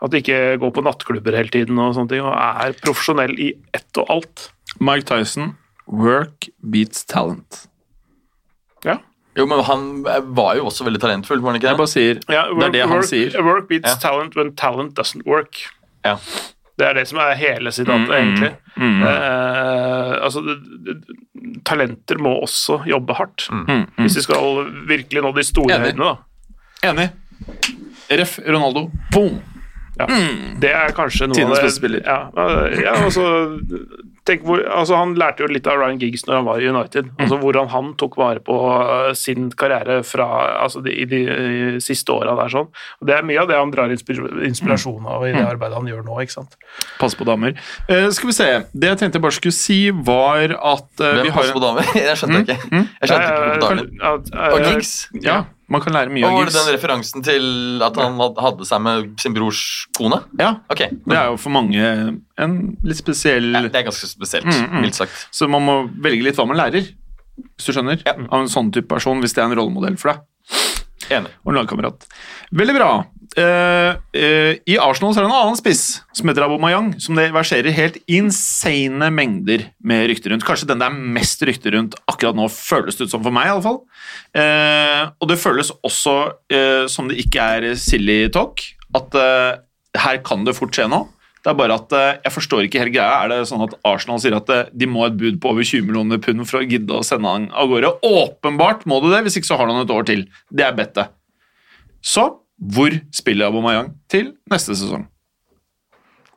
at 0.00 0.10
du 0.10 0.16
ikke 0.22 0.58
går 0.62 0.70
på 0.78 0.84
nattklubber 0.86 1.36
hele 1.36 1.48
tiden 1.50 1.78
og 1.78 1.94
sånne 1.98 2.08
ting, 2.14 2.22
og 2.22 2.32
er 2.32 2.72
profesjonell 2.80 3.34
i 3.38 3.52
ett 3.74 3.98
og 3.98 4.06
alt. 4.08 4.52
Mike 4.80 5.04
Tyson, 5.10 5.56
work 5.86 6.48
beats 6.62 7.04
talent. 7.04 7.66
Ja. 8.84 8.98
Jo, 9.36 9.46
men 9.48 9.62
han 9.64 9.84
var 10.36 10.56
jo 10.58 10.66
også 10.68 10.84
veldig 10.84 11.00
talentfull, 11.00 11.40
var 11.40 11.52
han 11.54 11.60
ikke 11.60 11.68
Jeg 11.70 11.76
det? 11.76 11.80
bare 11.80 11.92
sier 11.92 12.18
Ja, 12.28 12.42
Det 12.52 12.64
er 12.66 12.70
det 12.72 12.80
han 12.82 12.90
work, 12.98 13.04
sier. 13.08 13.42
Work 13.42 13.68
beats 13.68 13.88
Ja. 13.88 13.94
talent 14.10 14.36
when 14.36 14.52
talent 14.54 14.94
doesn't 14.94 15.24
work. 15.26 15.62
Ja. 16.04 16.16
Det 16.78 16.86
er 16.88 16.94
det 16.94 17.06
som 17.08 17.18
er 17.18 17.34
hele 17.34 17.70
sitatet, 17.72 18.08
Mm, 18.08 18.08
mm, 18.08 18.12
egentlig. 18.12 18.52
mm. 18.76 19.02
Eh, 19.02 20.24
altså, 20.24 20.42
talenter 21.64 22.18
må 22.18 22.34
også 22.42 22.80
jobbe 22.88 23.14
hardt, 23.14 23.48
Mm, 23.50 23.64
mm. 23.68 23.86
hvis 24.04 24.14
de 24.14 24.22
skal 24.22 24.64
virkelig 24.88 25.22
nå 25.22 25.32
de 25.34 25.44
store 25.44 25.74
Enig. 25.76 25.92
høydene. 25.92 26.04
da. 26.82 26.90
Enig. 26.90 27.10
Ref. 28.10 28.38
Ronaldo. 28.46 28.90
Boom! 29.12 29.40
Ja. 30.00 30.06
Det 30.60 30.70
er 30.72 30.88
kanskje 30.96 31.26
noe 31.28 31.34
Tidens 31.36 31.60
beste 31.60 31.76
spiller. 31.78 32.02
Ja, 32.04 32.30
ja 32.80 32.94
altså, 33.04 33.58
tenk 34.28 34.44
hvor, 34.46 34.60
altså 34.70 34.96
Han 35.00 35.14
lærte 35.18 35.42
jo 35.42 35.48
litt 35.50 35.66
av 35.66 35.80
Ryan 35.80 35.98
Giggs 35.98 36.26
når 36.28 36.34
han 36.38 36.44
var 36.46 36.60
i 36.62 36.68
United. 36.70 37.08
Mm. 37.12 37.20
Altså 37.24 37.38
Hvordan 37.42 37.68
han 37.72 37.92
tok 38.00 38.16
vare 38.20 38.42
på 38.44 38.54
uh, 38.54 39.12
sin 39.18 39.50
karriere 39.58 40.02
fra, 40.06 40.26
altså 40.62 40.82
de, 40.84 40.92
i 40.94 41.04
de 41.10 41.20
siste 41.82 42.12
åra 42.14 42.36
der. 42.38 42.52
sånn. 42.52 42.68
Og 43.00 43.06
Det 43.08 43.16
er 43.16 43.26
mye 43.26 43.40
av 43.42 43.48
det 43.50 43.56
han 43.58 43.72
drar 43.74 43.90
inspirasjon 43.92 45.06
av 45.06 45.22
Mm. 45.22 45.28
i 45.28 45.32
det 45.38 45.46
arbeidet 45.46 45.76
han 45.78 45.86
gjør 45.90 46.04
nå. 46.06 46.20
ikke 46.22 46.32
sant? 46.34 46.56
Pass 46.98 47.14
på 47.18 47.24
damer. 47.28 47.54
Eh, 47.88 48.08
skal 48.10 48.30
vi 48.30 48.32
se. 48.36 48.48
Det 48.74 48.88
jeg 48.92 48.98
tenkte 48.98 49.18
jeg 49.20 49.22
bare 49.22 49.36
skulle 49.38 49.54
si, 49.54 49.80
var 49.90 50.54
at 50.56 51.00
eh, 51.00 51.12
Hvem 51.18 51.22
vi 51.26 51.30
har 51.30 51.36
passer 51.40 51.52
på 51.56 51.62
damer? 51.62 51.90
Jeg 52.12 52.16
skjønte 52.18 52.40
ikke. 52.42 52.56
Jeg 52.72 53.10
skjønte 53.10 53.26
ikke 53.26 53.42
på 53.42 53.66
damer. 53.66 53.90
Ja, 54.02 54.12
Og 54.52 54.58
ja, 54.60 54.70
Giggs? 54.72 54.92
Ja, 55.22 55.36
man 55.72 55.82
kan 55.84 55.94
lære 55.96 56.12
mye 56.12 56.24
Og 56.26 56.30
av 56.30 56.38
var 56.38 56.50
det 56.50 56.54
den 56.58 56.70
referansen 56.74 57.24
til 57.26 57.46
at 57.86 57.96
han 58.00 58.18
hadde 58.20 58.66
seg 58.68 58.82
med 58.84 59.12
sin 59.22 59.34
brors 59.36 59.62
kone? 59.96 60.18
Ja, 60.40 60.50
Ok, 60.72 60.84
det 60.92 61.16
er 61.18 61.30
jo 61.32 61.38
for 61.40 61.54
mange 61.54 61.82
en 62.38 62.56
litt 62.84 63.00
spesiell 63.00 63.50
ja, 63.54 63.62
Det 63.66 63.80
er 63.80 63.88
ganske 63.88 64.10
spesielt, 64.10 64.46
Mm, 64.48 64.66
mm. 64.68 64.80
mildt 64.84 64.98
sagt. 65.00 65.24
Så 65.32 65.48
man 65.50 65.64
må 65.66 65.78
velge 66.04 66.26
litt 66.26 66.36
hva 66.40 66.46
man 66.50 66.58
lærer, 66.60 66.84
hvis 67.56 67.66
du 67.68 67.72
skjønner. 67.72 68.02
Ja. 68.04 68.14
Av 68.28 68.42
en 68.42 68.50
sånn 68.52 68.70
type 68.74 68.90
person, 68.92 69.20
hvis 69.24 69.32
det 69.34 69.42
er 69.42 69.48
en 69.50 69.56
rollemodell 69.58 69.96
for 70.00 70.12
deg. 70.12 70.20
Enig. 71.12 71.32
Og 71.44 71.52
en 71.52 71.58
lagkamerat. 71.60 72.04
Veldig 72.52 72.74
bra. 72.76 72.90
Eh, 73.32 74.56
I 74.68 74.74
Arsenal 74.76 75.14
så 75.14 75.22
er 75.22 75.24
det 75.24 75.30
en 75.30 75.38
annen 75.38 75.56
spiss 75.56 76.02
som 76.12 76.28
heter 76.28 76.44
Abomayang, 76.44 76.90
som 77.00 77.16
det 77.16 77.30
verserer 77.32 77.72
helt 77.72 77.96
insane 78.10 79.08
mengder 79.14 79.64
med 79.80 80.04
rykter 80.10 80.34
rundt. 80.34 80.44
Kanskje 80.44 80.68
den 80.68 80.82
det 80.82 80.90
er 80.90 80.98
mest 81.16 81.44
rykter 81.48 81.76
rundt 81.78 81.96
akkurat 82.10 82.36
nå, 82.36 82.48
føles 82.52 82.98
det 82.98 83.08
ut 83.08 83.14
som 83.14 83.24
for 83.24 83.34
meg, 83.34 83.48
i 83.48 83.54
alle 83.54 83.64
fall. 83.64 83.80
Eh, 84.36 85.00
og 85.16 85.30
det 85.30 85.40
føles 85.40 85.72
også 85.80 86.16
uh, 86.52 86.84
som 86.90 87.08
det 87.08 87.22
ikke 87.22 87.48
er 87.56 87.66
silly 87.80 88.26
talk, 88.32 88.60
at 88.92 89.16
her 89.96 90.18
kan 90.26 90.44
det 90.44 90.56
fort 90.56 90.74
skje 90.76 90.88
noe. 90.92 91.08
Det 91.42 91.50
er 91.50 91.56
bare 91.58 91.74
at 91.74 91.94
Jeg 92.22 92.30
forstår 92.30 92.66
ikke 92.66 92.78
hele 92.78 92.92
greia. 92.94 93.24
Er 93.24 93.32
det 93.32 93.48
sånn 93.48 93.64
at 93.64 93.72
Arsenal 93.88 94.20
sier 94.22 94.36
at 94.36 94.50
de 94.70 94.86
må 94.86 95.02
ha 95.02 95.08
et 95.10 95.16
bud 95.18 95.40
på 95.42 95.50
over 95.50 95.64
20 95.66 95.88
millioner 95.88 96.20
pund 96.22 96.44
for 96.46 96.60
å 96.60 96.66
gidde 96.68 97.00
å 97.00 97.06
sende 97.06 97.32
han 97.32 97.48
av 97.50 97.72
gårde? 97.72 97.96
Åpenbart 98.06 98.84
må 98.86 99.00
du 99.02 99.08
det, 99.10 99.24
hvis 99.24 99.40
ikke 99.40 99.48
så 99.48 99.58
har 99.58 99.72
han 99.72 99.80
et 99.80 99.90
år 99.96 100.06
til. 100.06 100.22
Det 100.52 100.68
er 100.68 100.76
bettet. 100.76 101.16
Så 102.04 102.28
hvor 102.62 102.94
spiller 103.12 103.48
Abomayang 103.50 103.94
til 104.12 104.32
neste 104.50 104.76
sesong? 104.78 105.08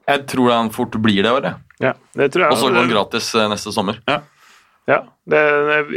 Jeg 0.08 0.26
tror 0.30 0.52
han 0.54 0.70
fort 0.74 0.94
blir 1.02 1.24
det 1.26 1.32
året. 1.34 1.56
ja, 1.82 1.94
det 2.16 2.32
tror 2.34 2.46
jeg. 2.46 2.52
Og 2.54 2.58
så 2.62 2.70
går 2.70 2.82
han 2.84 2.90
gratis 2.94 3.34
eh, 3.36 3.48
neste 3.50 3.72
sommer. 3.74 4.00
Ja, 4.86 5.00
det, 5.26 5.40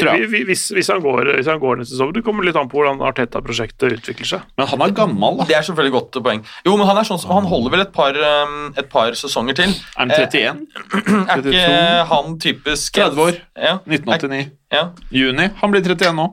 Tror 0.00 0.14
jeg. 0.16 0.20
vi- 0.22 0.26
vi- 0.38 0.44
hvis, 0.48 0.62
hvis, 0.72 0.88
han 0.88 1.02
går, 1.04 1.34
hvis 1.36 1.46
han 1.46 1.58
går 1.60 1.76
neste 1.76 1.94
sommer, 1.98 2.14
det 2.16 2.22
kommer 2.24 2.42
litt 2.46 2.56
an 2.56 2.70
på 2.72 2.78
hvordan 2.80 3.02
Arteta-prosjektet 3.04 3.92
utvikler 3.98 4.24
seg. 4.30 4.40
Men 4.56 4.66
han 4.66 4.80
er 4.80 4.94
gammel, 4.96 5.36
da. 5.36 5.44
Det 5.44 5.56
er 5.58 5.60
selvfølgelig 5.66 5.92
godt 5.92 6.22
poeng. 6.24 6.40
Jo, 6.64 6.76
men 6.78 6.86
han 6.88 6.96
er 6.96 7.04
sånn 7.04 7.20
Han 7.28 7.44
holder 7.44 7.70
vel 7.70 7.80
et 7.84 7.92
par, 7.92 8.16
um, 8.16 8.72
et 8.78 8.88
par 8.88 9.12
sesonger 9.12 9.54
til. 9.60 9.68
Er 9.68 9.98
han 9.98 10.08
31? 10.08 10.66
Er 11.28 11.42
ikke 11.44 12.06
han 12.08 12.38
typisk 12.40 12.94
30 12.96 13.20
år. 13.26 13.36
Ja. 13.60 13.74
1989. 13.84 14.52
ja. 14.72 14.88
Juni. 15.12 15.50
Han 15.60 15.70
blir 15.70 15.84
31 15.84 16.16
nå. 16.16 16.30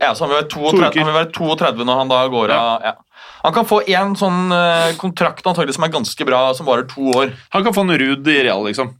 Ja, 0.00 0.12
så 0.12 0.24
han 0.26 0.30
vil, 0.34 0.42
være 0.42 0.48
32, 0.52 0.98
han 1.00 1.06
vil 1.08 1.16
være 1.16 1.32
32 1.32 1.84
når 1.88 1.96
han 1.98 2.08
da 2.12 2.20
går 2.28 2.50
av. 2.50 2.82
Ja. 2.84 2.92
Han 3.44 3.52
kan 3.56 3.64
få 3.68 3.80
en 3.88 4.14
sånn 4.18 4.52
eh, 4.52 4.92
kontrakt 5.00 5.46
antagelig 5.46 5.74
som 5.78 5.84
er 5.86 5.92
ganske 5.94 6.26
bra, 6.28 6.40
som 6.54 6.66
varer 6.68 6.86
to 6.90 7.10
år. 7.16 7.32
Han 7.54 7.64
kan 7.64 7.72
få 7.76 7.84
en 7.86 7.94
Ruud 7.98 8.28
i 8.28 8.42
Real, 8.44 8.64
liksom. 8.66 8.94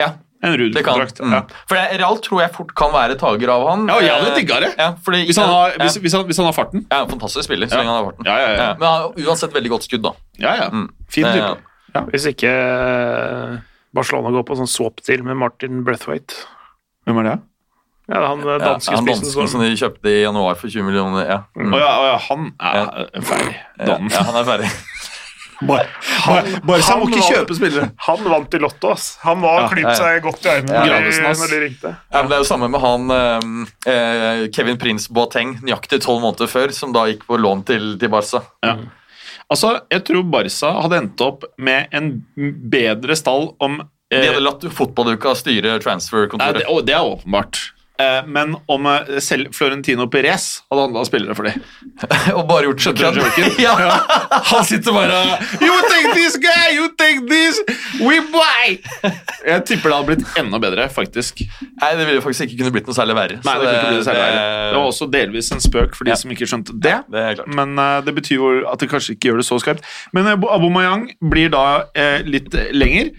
Ja, 0.00 0.12
En 0.42 0.52
Ruud-kontrakt. 0.58 1.20
mm. 1.24 1.32
Ja. 1.32 1.42
For 1.66 1.76
Real 1.98 2.18
tror 2.22 2.42
jeg 2.42 2.52
fort 2.54 2.74
kan 2.76 2.92
være 2.92 3.16
tager 3.18 3.48
av 3.54 3.62
han. 3.70 3.86
Ja, 3.88 4.00
jeg 4.04 4.12
hadde 4.20 4.34
digga 4.36 4.58
det. 4.60 4.72
Ja, 4.78 4.90
fordi, 5.02 5.22
Hvis 5.30 5.38
han 5.40 5.48
har, 5.48 5.70
ja, 5.72 5.84
hvis, 5.86 5.96
hvis 6.04 6.12
han, 6.18 6.26
hvis 6.28 6.36
han 6.42 6.46
har 6.50 6.52
farten. 6.52 6.84
ja, 6.90 7.04
fantastisk 7.06 7.44
spiller, 7.48 7.66
så 7.70 7.78
Ja. 7.78 7.78
lenge 7.82 7.94
han 7.94 8.04
har 8.04 8.10
farten. 8.10 8.26
Ja, 8.26 8.36
ja, 8.38 8.50
ja. 8.50 8.56
Ja, 8.66 8.74
men 8.78 8.88
han 8.88 9.00
har 9.02 9.12
uansett 9.30 9.52
veldig 9.56 9.70
godt 9.70 9.86
skudd, 9.88 10.02
da. 10.02 10.12
Ja, 10.38 10.54
ja. 10.60 10.68
Mm. 10.70 10.90
Fin 11.08 11.24
type. 11.24 11.56
Hvis 12.12 12.26
ikke 12.28 12.50
eh, 12.52 13.56
Barcelona 13.96 14.30
går 14.34 14.44
på 14.44 14.56
sånn 14.58 14.68
swap-deal 14.68 15.22
med 15.24 15.38
Martin 15.40 15.82
Brethwaite. 15.86 16.34
Hvem 17.06 17.20
er 17.22 17.30
det? 17.30 17.36
Ja, 18.06 18.20
han 18.28 18.40
eh, 18.44 18.52
Ja, 18.52 18.58
danske 18.62 18.94
han 18.94 19.04
spissen 19.06 19.24
dansken 19.26 19.48
som 19.50 19.62
de 19.64 19.72
kjøpte 19.76 20.12
i 20.12 20.20
januar 20.22 20.54
for 20.60 20.70
20 20.70 20.86
millioner. 20.86 21.26
Ja, 21.26 21.38
ja, 21.58 21.92
oh, 21.98 22.06
ja, 22.06 22.16
han 22.28 22.50
er 22.62 23.22
ferdig. 23.26 23.56
ja, 23.80 23.86
Don. 23.90 24.10
ja 24.12 24.22
han 24.28 24.38
er 24.42 24.46
ferdig. 24.52 24.70
Bare, 25.56 25.86
bare, 26.26 26.58
bare 26.68 26.82
så 26.84 26.92
han 26.92 27.00
må 27.00 27.06
ikke 27.08 27.30
kjøpe 27.32 27.54
spillere. 27.56 27.86
Han 28.04 28.26
vant 28.28 28.52
i 28.54 28.58
Lotto, 28.60 28.90
ass. 28.92 29.06
Han 29.22 29.40
var 29.40 29.62
Ja, 29.62 29.68
klypt 29.72 29.86
ja, 29.88 29.94
ja. 29.94 29.96
seg 30.02 30.18
godt 30.26 30.44
i 30.44 30.50
øynene 30.52 30.74
Ja, 30.76 30.98
når, 31.00 31.06
de, 31.06 31.30
når 31.40 31.52
de 31.54 31.60
ringte. 31.62 31.92
Ja, 32.12 32.18
men 32.20 32.28
det 32.28 32.36
er 32.36 32.42
jo 32.42 32.48
samme 32.50 32.68
med 32.74 32.82
han 32.84 33.14
eh, 33.16 33.94
eh, 33.94 34.42
Kevin 34.52 34.76
Prince 34.82 35.08
Boateng, 35.16 35.54
nøyaktig 35.64 36.02
tolv 36.04 36.20
måneder 36.26 36.50
før, 36.52 36.74
som 36.76 36.92
da 36.92 37.06
gikk 37.08 37.24
på 37.30 37.38
lån 37.40 37.64
til, 37.72 37.94
til 38.02 38.12
Barca. 38.12 38.42
Altså, 39.48 39.72
Jeg 39.94 40.04
tror 40.10 40.26
Barca 40.28 40.74
hadde 40.82 41.00
endt 41.00 41.24
opp 41.24 41.48
med 41.56 41.88
en 41.96 42.12
bedre 42.76 43.16
stall 43.16 43.48
om 43.62 43.80
De 44.12 44.18
eh, 44.20 44.28
hadde 44.28 44.44
latt 44.44 44.68
fotballuka 44.76 45.32
styre 45.40 45.78
transferkontoret. 45.82 46.62
det, 46.68 46.84
det 46.90 46.94
er 47.00 47.08
åpenbart. 47.16 47.62
Eh, 47.96 48.26
men 48.28 48.56
om 48.68 48.86
eh, 48.86 49.18
selv 49.24 49.54
Florentino 49.56 50.04
Perez 50.12 50.58
hadde 50.70 50.82
handla 50.84 51.04
spillere 51.08 51.32
for 51.38 51.48
dem 51.48 51.62
og 52.36 52.42
bare 52.48 52.66
gjort 52.66 52.82
Skjønte 52.84 53.08
ja. 53.62 53.72
Han 54.50 54.66
sitter 54.68 54.92
bare 54.92 55.20
You 55.62 55.78
take 55.88 56.12
this 56.12 56.36
guy, 56.36 56.74
you 56.76 56.90
take 56.98 57.22
this, 57.30 57.60
we 58.00 58.18
buy! 58.34 58.76
Jeg 59.46 59.64
tipper 59.68 59.88
det 59.88 59.96
hadde 59.96 60.08
blitt 60.10 60.38
enda 60.40 60.58
bedre, 60.60 60.88
faktisk. 60.92 61.40
Nei, 61.80 61.90
det 61.96 62.06
ville 62.08 62.20
faktisk 62.24 62.46
ikke 62.50 62.58
kunne 62.64 62.74
blitt 62.74 62.88
noe 62.90 62.96
særlig 62.96 63.16
verre. 63.16 63.38
Nei, 63.46 63.54
det, 63.62 63.70
Det 63.70 63.80
blitt 63.94 64.06
særlig 64.08 64.22
verre. 64.26 64.44
Det 64.66 64.76
var 64.80 64.88
også 64.90 65.08
delvis 65.12 65.50
en 65.54 65.62
spøk 65.64 65.96
for 65.96 66.04
de 66.08 66.12
Ja. 66.12 66.18
som 66.20 66.32
ikke 66.34 66.48
skjønte 66.50 66.74
det. 66.82 66.96
Det 67.12 67.24
klart. 67.38 67.50
Men 67.56 67.78
uh, 67.78 68.00
det 68.04 68.14
betyr 68.16 68.36
jo 68.40 68.50
at 68.72 68.82
det 68.82 68.90
kanskje 68.90 69.14
ikke 69.16 69.30
gjør 69.30 69.40
det 69.40 69.46
så 69.48 69.58
skarpt. 69.62 69.86
Men 70.16 70.26
uh, 70.28 70.46
Abomayang 70.56 71.06
blir 71.32 71.52
da 71.54 71.64
uh, 71.86 72.18
litt 72.26 72.52
lenger. 72.74 73.12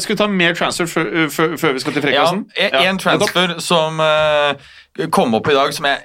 Skal 0.00 0.14
vi 0.14 0.18
ta 0.22 0.26
mer 0.30 0.54
transfer 0.56 0.88
før, 0.88 1.54
vi 1.74 1.82
skal 1.82 1.92
til 1.96 2.06
Ja, 2.06 2.24
Frekkasen? 2.24 2.44
en 2.88 2.98
transfer 3.02 3.56
som 3.60 3.98
kom 5.10 5.34
opp 5.38 5.48
i 5.50 5.56
dag, 5.56 5.72
som 5.74 5.88
jeg 5.90 6.04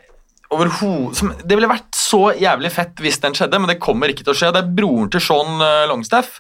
som, 1.14 1.34
Det 1.44 1.56
ville 1.56 1.70
vært 1.70 1.94
så 1.94 2.32
jævlig 2.34 2.72
fett 2.74 3.04
hvis 3.04 3.22
den 3.22 3.38
skjedde, 3.38 3.60
men 3.60 3.70
det 3.70 3.82
kommer 3.82 4.10
ikke 4.10 4.26
til 4.26 4.34
å 4.34 4.40
skje. 4.40 4.52
Det 4.56 4.64
er 4.64 4.74
broren 4.80 5.12
til 5.14 5.22
Sean 5.22 5.62
eh, 5.62 5.86
Longstaff. 5.90 6.40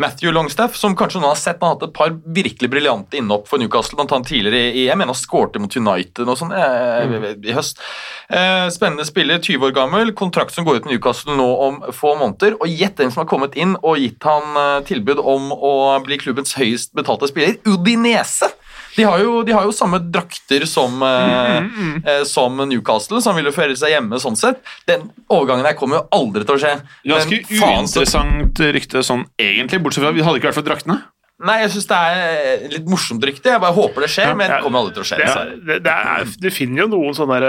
Matthew 0.00 0.32
Longstaff, 0.32 0.78
som 0.80 0.94
kanskje 0.96 1.20
noen 1.20 1.34
har 1.34 1.36
sett 1.36 1.58
han 1.60 1.66
har 1.66 1.74
hatt 1.74 1.82
et 1.90 1.96
par 1.96 2.14
virkelig 2.32 2.70
briljante 2.72 3.18
innhopp 3.18 3.50
for 3.50 3.60
Newcastle, 3.60 3.98
annet 4.00 4.30
tidligere 4.30 4.70
i 4.72 4.86
EM. 4.88 5.02
En 5.02 5.10
han 5.12 5.18
skårte 5.18 5.60
mot 5.60 5.76
United 5.76 6.24
og 6.30 6.38
sånn 6.40 6.54
eh, 6.56 7.26
i 7.36 7.56
høst. 7.56 7.82
Eh, 8.30 8.70
spennende 8.72 9.04
spiller, 9.04 9.42
20 9.42 9.66
år 9.68 9.74
gammel, 9.76 10.14
kontrakt 10.16 10.54
som 10.54 10.64
går 10.64 10.80
ut 10.80 10.88
med 10.88 10.94
Newcastle 10.94 11.36
nå 11.36 11.48
om 11.66 11.82
få 11.92 12.14
måneder. 12.16 12.56
Og 12.62 12.72
gjett 12.72 12.96
den 13.02 13.12
som 13.12 13.24
har 13.24 13.28
kommet 13.28 13.58
inn 13.60 13.74
og 13.82 14.00
gitt 14.00 14.24
han 14.24 14.56
eh, 14.62 14.78
tilbud 14.88 15.20
om 15.20 15.52
å 15.52 15.74
bli 16.06 16.22
klubbens 16.22 16.56
høyest 16.56 16.94
betalte 16.96 17.28
spiller? 17.28 17.58
Udinese! 17.68 18.54
De 18.96 19.06
har, 19.06 19.20
jo, 19.22 19.40
de 19.46 19.54
har 19.54 19.68
jo 19.68 19.74
samme 19.74 20.00
drakter 20.12 20.66
som, 20.68 20.98
mm, 20.98 21.68
mm, 21.68 21.92
mm. 22.02 22.24
som 22.28 22.58
Newcastle, 22.70 23.20
som 23.22 23.38
ville 23.38 23.52
føre 23.54 23.76
seg 23.78 23.94
hjemme 23.94 24.18
sånn 24.22 24.38
sett. 24.38 24.60
Den 24.90 25.08
overgangen 25.30 25.68
her 25.68 25.78
kommer 25.78 26.00
jo 26.00 26.20
aldri 26.20 26.46
til 26.46 26.56
å 26.56 26.60
skje. 26.64 26.74
Ganske 27.06 27.40
Men 27.40 27.62
faen 27.62 27.86
uinteressant 27.86 28.66
rykte 28.76 29.06
sånn 29.06 29.24
egentlig, 29.40 29.82
bortsett 29.84 30.04
fra 30.04 30.14
vi 30.16 30.26
hadde 30.26 30.40
ikke 30.40 30.50
vært 30.50 30.62
for 30.62 30.68
draktene. 30.68 31.00
Nei, 31.40 31.54
jeg 31.62 31.70
syns 31.72 31.86
det 31.88 31.98
er 32.12 32.64
litt 32.68 32.88
morsomt 32.90 33.22
rykte. 33.24 33.48
Jeg 33.48 33.62
bare 33.62 33.72
håper 33.72 34.04
det 34.04 34.10
skjer, 34.12 34.34
men 34.36 34.50
det 34.52 34.58
kommer 34.60 34.82
aldri 34.82 34.98
til 34.98 35.04
å 35.06 35.08
skje. 35.08 35.44
Det, 35.64 35.78
det, 35.86 35.94
er, 35.94 36.32
du 36.36 36.48
finner 36.52 36.82
jo 36.82 36.88
noen 36.92 37.16
sånne 37.16 37.38
der, 37.40 37.46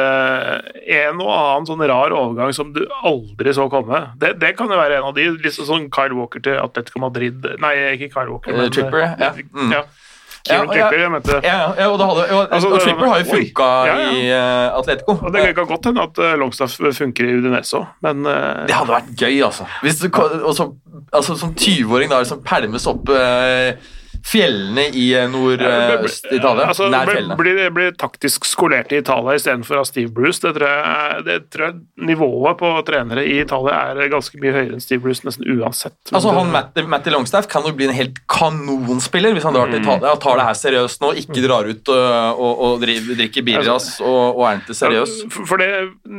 eh, 0.87 1.01
En 1.01 1.19
og 1.19 1.31
annen 1.35 1.67
sånn 1.67 1.83
rar 1.91 2.15
overgang 2.15 2.55
som 2.55 2.71
du 2.75 2.85
aldri 3.03 3.51
så 3.57 3.67
komme. 3.71 3.99
Det, 4.21 4.37
det 4.39 4.53
kan 4.59 4.71
jo 4.71 4.79
være 4.79 5.01
en 5.01 5.09
av 5.09 5.17
de. 5.17 5.27
Liksom 5.43 5.67
sånn 5.67 5.89
Kyle 5.91 6.15
Walker 6.15 6.43
til 6.45 6.55
Atletico 6.61 7.03
Madrid 7.03 7.43
Nei, 7.59 7.73
ikke 7.97 8.13
Kyle 8.13 8.31
Walker. 8.31 8.55
men 8.55 8.71
Tripper, 8.71 9.03
ja. 9.11 9.33
Mm. 9.51 9.75
ja. 9.75 9.83
Kieran 10.47 10.71
Ja, 10.73 10.89
ja. 10.91 11.01
Jeg 11.01 11.11
mente. 11.13 11.37
Ja, 11.43 11.55
ja, 11.57 11.69
ja, 11.77 11.87
og, 11.91 11.99
hadde, 12.01 12.25
og, 12.33 12.47
Altså, 12.53 12.69
og 12.73 12.81
Tripper 12.81 13.07
har 13.11 13.19
jo 13.21 13.25
funka 13.29 13.69
Ja, 13.87 13.95
ja. 13.99 14.11
i 14.11 14.21
uh, 14.33 14.79
Atletico. 14.79 15.17
Og 15.21 15.33
det 15.35 15.43
kan 15.55 15.65
godt 15.69 15.85
hende 15.91 16.01
at 16.07 16.21
uh, 16.23 16.33
Longstaff 16.41 16.79
funker 16.97 17.29
i 17.29 17.35
Udinese 17.39 17.77
òg, 17.77 17.85
men 18.07 18.25
uh, 18.25 18.65
Det 18.67 18.75
hadde 18.75 18.93
vært 18.95 19.11
gøy, 19.21 19.41
altså. 19.45 19.67
Du, 20.01 20.09
ko- 20.09 20.29
og 20.41 20.53
så, 20.57 20.69
altså 21.13 21.35
som 21.39 21.53
20-åring 21.57 22.09
da, 22.11 22.23
som 22.25 22.41
pælmes 22.45 22.87
opp 22.89 23.09
eh, 23.13 23.73
fjellene 24.25 24.87
i 24.97 25.07
eh, 25.17 25.27
nordøst-Italia. 25.31 26.67
altså, 26.69 26.87
nær 26.91 27.09
fjellene. 27.09 27.37
blir, 27.39 27.59
blir 27.75 27.91
taktisk 27.99 28.45
skolert 28.47 28.91
i 28.93 28.99
Italia 29.01 29.35
istedenfor 29.37 29.81
av 29.81 29.87
Steve 29.89 30.11
Bruce. 30.13 30.41
Det 30.43 30.53
tror, 30.57 30.67
jeg, 30.69 31.23
det 31.27 31.37
tror 31.53 31.65
jeg 31.67 32.07
nivået 32.11 32.57
på 32.59 32.71
trenere 32.87 33.25
i 33.27 33.39
Italia 33.41 33.79
er 33.91 34.11
ganske 34.11 34.39
mye 34.41 34.53
høyere 34.55 34.77
enn 34.77 34.83
Steve 34.83 35.01
Bruce, 35.05 35.25
nesten 35.27 35.47
uansett. 35.55 35.97
Altså, 36.11 36.33
han 36.35 36.51
Matty, 36.53 36.83
Matty 36.89 37.13
Longstaff 37.13 37.47
kan 37.51 37.65
jo 37.67 37.73
bli 37.77 37.87
en 37.89 37.95
helt 37.97 38.21
kanonspiller 38.31 39.35
hvis 39.35 39.45
han 39.47 39.55
drar 39.55 39.69
Mm. 39.71 39.73
til 39.77 39.83
Italia 39.85 40.11
og 40.11 40.19
tar 40.23 40.37
det 40.39 40.45
her 40.47 40.55
seriøst 40.57 41.01
nå, 41.03 41.11
ikke 41.21 41.41
drar 41.45 41.67
ut 41.69 41.89
og, 41.93 42.39
og, 42.41 42.61
og 42.65 42.81
driver, 42.81 43.15
drikker 43.19 43.43
birras 43.45 43.85
og, 44.01 44.37
og 44.39 44.41
er 44.49 44.57
ikke 44.61 44.75
seriøs. 44.75 45.13
For 45.31 45.45
for 45.51 45.61
det, 45.61 45.67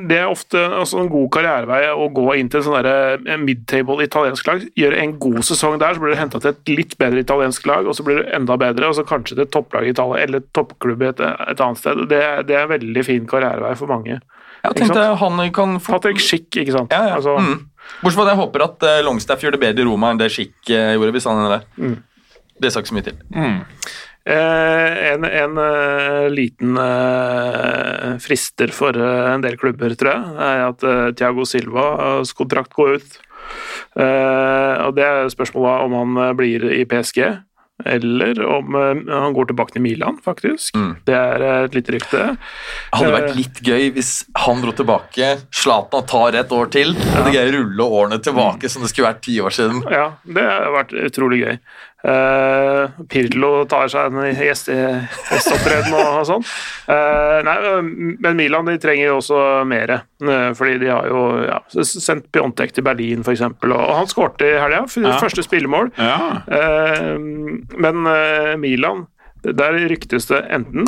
det 0.08 0.18
er 0.22 0.30
ofte 0.30 0.56
altså, 0.62 1.00
en 1.02 1.10
god 1.12 1.28
karrierevei 1.34 1.82
å 1.92 2.06
gå 2.14 2.26
inn 2.38 2.48
til 2.52 2.60
en 2.62 2.66
sånn 2.68 2.76
derre, 2.78 3.36
mid-table 3.42 4.04
italiensk 4.06 4.46
lag. 4.48 4.64
Gjøre 4.78 5.00
en 5.02 5.14
god 5.20 5.40
sesong 5.48 5.78
der, 5.82 5.94
så 5.96 6.02
blir 6.02 6.14
du 6.14 6.20
henta 6.20 6.40
til 6.42 6.52
et 6.54 6.72
litt 6.72 6.96
bedre 7.00 7.20
italiensk 7.24 7.66
lag, 7.68 7.88
og 7.92 7.98
så 7.98 8.04
blir 8.06 8.22
du 8.22 8.30
enda 8.32 8.56
bedre, 8.56 8.88
og 8.88 8.96
så 8.96 9.04
kanskje 9.04 9.36
til 9.36 9.48
topplag 9.52 9.84
i 9.84 9.92
Italia, 9.92 10.22
eller 10.24 10.44
toppklubb 10.56 11.04
et, 11.10 11.20
et 11.20 11.60
annet 11.60 11.80
sted. 11.80 12.06
Det, 12.08 12.22
det 12.48 12.56
er 12.56 12.64
en 12.64 12.72
veldig 12.72 13.04
fin 13.04 13.26
karrierevei 13.28 13.74
for 13.76 13.92
mange. 13.92 14.16
Jeg 14.62 14.78
tenkte 14.78 15.02
han 15.20 15.42
kan 15.52 15.76
få 15.82 15.98
Patrick 15.98 16.22
Schick, 16.22 16.48
ikke 16.56 16.72
sant. 16.72 16.94
ja, 16.94 17.10
ja. 17.10 17.18
Altså, 17.18 17.36
mm. 17.36 17.68
Bortsett 18.00 18.20
fra 18.20 18.24
at 18.24 18.30
jeg 18.30 18.38
håper 18.38 18.64
at 18.64 18.84
eh, 18.86 19.00
Longstaff 19.04 19.42
gjør 19.42 19.56
det 19.56 19.60
bedre 19.64 19.84
i 19.84 19.88
Roma 19.88 20.12
enn 20.12 20.20
det 20.20 20.30
Schick 20.32 20.70
eh, 20.70 20.94
gjorde. 20.94 21.12
hvis 21.16 21.26
han 21.28 21.42
er 21.42 21.56
der. 21.56 21.66
Mm. 21.76 21.98
Det 22.62 22.70
sa 22.70 22.80
ikke 22.80 22.92
så 22.92 22.96
mye 22.96 23.08
til. 23.08 23.18
Eh, 24.22 25.00
en 25.10 25.26
en 25.26 25.58
uh, 25.58 26.28
liten 26.30 26.78
uh, 26.78 28.14
frister 28.22 28.70
for 28.72 28.94
uh, 28.94 29.32
en 29.34 29.42
del 29.42 29.58
klubber, 29.58 29.96
tror 29.98 30.14
jeg, 30.14 30.36
er 30.46 30.64
at 30.68 30.86
Thiago 31.18 31.44
Silvas 31.48 32.32
kontrakt 32.38 32.72
går 32.78 33.02
ut. 33.02 33.20
Eh, 33.96 34.74
og 34.86 34.94
Det 34.96 35.04
er 35.04 35.28
spørsmålet 35.32 35.86
om 35.86 36.16
han 36.16 36.36
blir 36.36 36.64
i 36.72 36.84
PSG, 36.88 37.20
eller 37.84 38.38
om 38.46 38.74
eh, 38.78 39.12
han 39.12 39.36
går 39.36 39.50
tilbake 39.50 39.76
til 39.76 39.84
Milan, 39.84 40.18
faktisk. 40.24 40.76
Mm. 40.76 40.92
Det 41.08 41.16
er 41.18 41.46
eh, 41.46 41.58
et 41.66 41.78
lite 41.78 41.96
rykte. 41.96 42.24
Det 42.32 42.98
hadde 43.00 43.12
vært 43.16 43.30
Eh, 43.32 43.38
litt 43.38 43.60
gøy 43.64 43.90
hvis 43.96 44.10
han 44.44 44.62
dro 44.64 44.74
tilbake, 44.76 45.30
Zlatan 45.54 46.06
tar 46.10 46.36
et 46.38 46.52
år 46.52 46.70
til, 46.74 46.94
og 46.96 47.26
det 47.26 47.34
greier 47.34 47.54
å 47.54 47.62
rulle 47.62 47.88
årene 48.00 48.20
tilbake 48.22 48.70
som 48.72 48.84
det 48.84 48.92
skulle 48.92 49.12
vært 49.12 49.24
ti 49.24 49.38
år 49.42 49.54
siden. 49.54 49.82
Ja, 49.92 50.12
det 50.24 50.44
har 50.48 50.72
vært 50.74 50.94
utrolig 51.08 51.42
gøy. 51.44 51.58
Uh, 52.02 52.88
Pirlo 53.06 53.64
tar 53.70 53.86
seg 53.92 54.10
en 54.10 54.32
gjest, 54.34 54.66
gjesteopptreden 54.72 55.94
og, 55.94 56.08
og 56.18 56.24
sånn. 56.26 56.46
Uh, 56.88 57.38
nei, 57.46 57.54
men 58.26 58.38
Milan 58.40 58.66
de 58.66 58.74
trenger 58.82 59.06
jo 59.12 59.20
også 59.20 59.38
mer, 59.70 59.94
uh, 60.26 60.50
fordi 60.58 60.80
de 60.82 60.90
har 60.90 61.06
jo 61.06 61.22
ja, 61.46 61.60
sendt 61.86 62.26
Piontek 62.34 62.74
til 62.74 62.86
Berlin 62.86 63.22
f.eks. 63.22 63.44
Og, 63.46 63.64
og 63.70 63.94
han 64.00 64.10
skårte 64.10 64.50
i 64.50 64.58
helga, 64.58 64.82
Ja. 64.98 65.14
første 65.22 65.44
spillemål. 65.46 65.92
Ja. 66.00 66.18
Eh, 66.50 67.14
men 67.82 68.06
eh, 68.10 68.54
Milan 68.58 69.06
der 69.42 69.74
ryktes 69.90 70.28
det 70.30 70.38
enten 70.54 70.84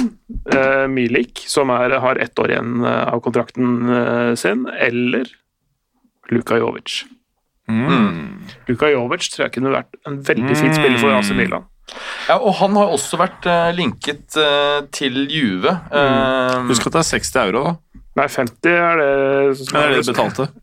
eh, 0.54 0.84
Milik, 0.90 1.40
som 1.50 1.70
er, 1.74 1.96
har 2.02 2.20
ett 2.22 2.38
år 2.38 2.52
igjen 2.54 2.84
eh, 2.86 3.00
av 3.10 3.22
kontrakten 3.24 3.72
eh, 3.90 4.34
sin, 4.38 4.66
eller 4.78 5.26
Luka 6.30 6.58
Jovic. 6.60 7.00
Mm. 7.70 8.42
Luka 8.68 8.90
Jovic 8.92 9.28
tror 9.32 9.46
jeg 9.46 9.54
kunne 9.56 9.72
vært 9.72 9.96
en 10.08 10.18
veldig 10.24 10.56
fin 10.58 10.74
spiller 10.74 11.00
for 11.00 11.14
AC 11.16 11.32
Milan. 11.36 11.64
Ja, 12.28 12.38
og 12.38 12.54
han 12.60 12.76
har 12.78 12.92
også 12.94 13.18
vært 13.20 13.46
uh, 13.48 13.68
linket 13.76 14.36
uh, 14.40 14.84
til 14.94 15.24
Juve. 15.32 15.72
Uh, 15.92 16.64
Husk 16.70 16.88
at 16.88 16.96
det 16.96 17.02
er 17.02 17.10
60 17.20 17.40
euro, 17.44 17.64
da. 17.64 18.02
Nei, 18.14 18.28
50 18.30 18.76
er 18.78 19.00
det 19.00 19.08
som 19.58 19.74
Men 19.74 19.82
er 19.82 19.94
det 19.94 20.04
de 20.04 20.12
betalte. 20.12 20.50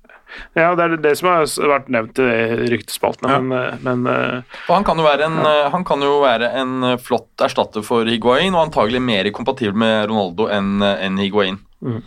Ja, 0.56 0.70
det 0.80 0.84
er 0.86 0.94
det 1.04 1.10
som 1.20 1.28
har 1.28 1.42
vært 1.44 1.90
nevnt 1.92 2.20
i 2.24 2.26
ryktespaltene, 2.72 3.34
Ja. 3.34 3.40
men, 3.44 3.74
men 3.84 4.06
og 4.08 4.70
han 4.72 4.86
kan, 4.88 4.96
jo 4.96 5.04
være 5.04 5.26
en, 5.28 5.36
ja. 5.44 5.66
han 5.74 5.84
kan 5.84 6.06
jo 6.06 6.22
være 6.22 6.48
en 6.56 6.86
flott 7.04 7.44
erstatter 7.44 7.84
for 7.84 8.08
Higuain, 8.08 8.56
og 8.56 8.70
antagelig 8.70 9.02
mer 9.04 9.28
kompatibel 9.36 9.76
med 9.84 10.06
Ronaldo 10.08 10.48
enn 10.48 10.80
en 10.88 11.20
Higuain. 11.20 11.60
Higuain. 11.84 12.06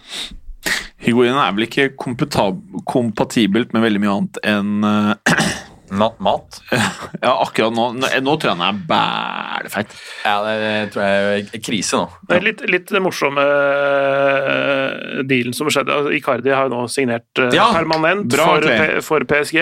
Higuain 1.05 1.37
er 1.37 1.53
vel 1.57 1.67
ikke 1.67 1.91
kompatibelt 1.99 3.75
med 3.75 3.85
veldig 3.85 4.01
mye 4.03 4.15
annet 4.15 4.41
enn 4.55 4.87
eh, 4.89 5.35
Mat. 6.01 6.19
mat. 6.23 6.61
Ja, 7.25 7.33
akkurat 7.41 7.73
nå 7.73 7.85
Nå, 7.97 8.09
nå 8.27 8.33
tror 8.37 8.51
jeg 8.51 8.59
han 8.59 8.65
er 8.67 8.81
bælefeit. 8.89 9.93
Ja, 10.25 10.35
det, 10.45 10.55
det 10.65 10.93
tror 10.93 11.05
jeg 11.07 11.45
er 11.55 11.63
krise 11.65 12.01
nå. 12.01 12.09
det 12.29 12.37
er 12.37 12.45
litt, 12.45 12.65
litt 12.69 12.91
morsomme 13.05 13.45
uh, 13.45 15.23
dealen 15.29 15.55
som 15.57 15.71
skjedde. 15.73 15.95
Altså, 15.95 16.13
Icardi 16.17 16.53
har 16.53 16.69
jo 16.69 16.75
nå 16.75 16.83
signert 16.93 17.41
uh, 17.41 17.49
Ja, 17.55 17.71
permanent 17.75 18.29
bra, 18.33 18.49
for. 18.59 19.01
For 19.09 19.27
PSG. 19.31 19.61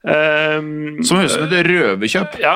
Um, 0.00 1.00
Som 1.04 1.18
høres 1.20 1.34
ut 1.34 1.42
som 1.42 1.50
et 1.50 1.66
røverkjøp. 1.66 2.38
ja, 2.40 2.54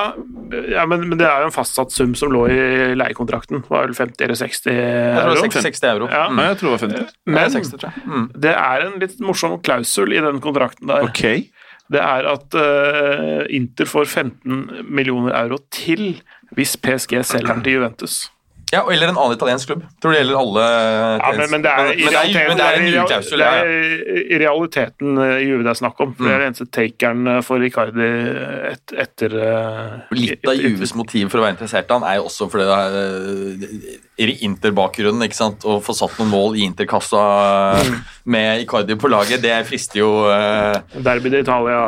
ja 0.71 0.85
men, 0.89 1.03
men 1.11 1.19
det 1.19 1.27
er 1.29 1.43
jo 1.43 1.51
en 1.51 1.53
fastsatt 1.53 1.93
sum 1.93 2.15
som 2.17 2.31
lå 2.33 2.45
i 2.49 2.59
leiekontrakten. 2.97 3.61
Det 3.65 3.69
var 3.73 3.85
vel 3.89 3.97
50 3.97 4.25
eller 4.25 4.39
60 4.39 4.71
Jeg 4.71 4.79
tror 4.79 5.19
det 5.19 5.21
euro. 5.21 5.35
var 5.35 5.43
60, 5.45 5.67
60 5.69 5.89
euro. 5.91 6.09
Ja. 6.09 6.23
Mm. 6.31 6.41
Ja, 6.41 6.47
jeg 6.53 6.61
tror 6.61 6.69
det 6.69 6.75
var 6.75 6.83
50. 6.87 6.95
Det 6.95 7.35
er 7.35 7.35
Men 7.37 7.53
60, 7.57 7.75
tror 7.75 7.91
jeg. 7.91 8.07
Mm. 8.15 8.25
det 8.47 8.55
er 8.55 8.87
en 8.87 8.97
litt 9.03 9.21
morsom 9.25 9.57
klausul 9.65 10.15
i 10.15 10.23
den 10.25 10.41
kontrakten 10.43 10.89
der. 10.89 11.09
Ok. 11.09 11.23
Det 11.91 12.01
er 12.01 12.27
at 12.31 12.55
eh, 12.57 13.45
Inter 13.53 13.85
får 13.85 14.05
15 14.05 14.85
millioner 14.89 15.35
euro 15.37 15.59
til 15.71 16.21
hvis 16.55 16.77
PSG 16.77 17.21
selger 17.25 17.53
den 17.53 17.63
til 17.63 17.73
Juventus. 17.77 18.31
Ja, 18.75 18.81
Eller 18.91 19.07
en 19.13 19.17
annen 19.17 19.37
italiensk 19.37 19.69
klubb. 19.71 19.83
Tror 20.03 20.11
det 20.13 20.19
gjelder 20.21 20.37
alle 20.41 20.63
Ja, 20.67 21.31
men, 21.39 21.49
men 21.55 21.63
det 21.65 21.71
er, 21.71 21.89
i 21.95 22.03
men, 22.03 22.11
det 22.11 22.19
er, 22.19 22.47
men 22.49 22.59
det 22.59 22.65
er 22.67 22.79
en 22.81 22.87
i 22.89 22.93
klausul. 23.07 23.39
det 23.39 23.47
er 23.47 23.71
i 24.35 24.39
realiteten 24.41 25.21
eh, 25.23 25.35
Juve 25.47 25.63
det 25.65 25.71
er 25.73 25.79
snakk 25.79 26.01
om. 26.05 26.13
For 26.17 26.27
Det 26.27 26.33
er 26.35 26.43
den 26.43 26.49
eneste 26.51 26.67
takeren 26.75 27.31
eh, 27.35 27.39
for 27.47 27.63
Ricardi 27.63 28.09
et, 28.73 28.95
etter 29.05 29.37
eh, 29.39 29.95
Litt 30.17 30.43
av 30.45 30.53
etter- 30.53 30.65
Juves 30.67 30.95
motiv 30.99 31.31
for 31.31 31.39
å 31.41 31.45
være 31.47 31.55
interessert 31.57 31.89
i 31.89 31.95
han 31.97 32.07
er 32.11 32.19
jo 32.19 32.27
også 32.29 32.49
fordi 32.51 32.67
det 32.67 32.79
er 32.83 32.99
eh, 33.01 34.25
i 34.25 34.37
Inter-bakgrunnen. 34.47 35.25
ikke 35.27 35.35
sant? 35.39 35.63
Å 35.67 35.79
få 35.83 35.95
satt 35.97 36.15
noen 36.21 36.31
mål 36.33 36.59
i 36.59 36.65
Inter-kassa 36.69 37.23
Mm. 37.85 37.95
med 38.31 38.61
Icardi 38.63 38.95
på 38.99 39.09
laget, 39.11 39.41
det 39.43 39.53
frister 39.67 39.99
jo 39.99 40.09
uh... 40.29 40.77
Derby 41.03 41.29
d'Italia. 41.33 41.79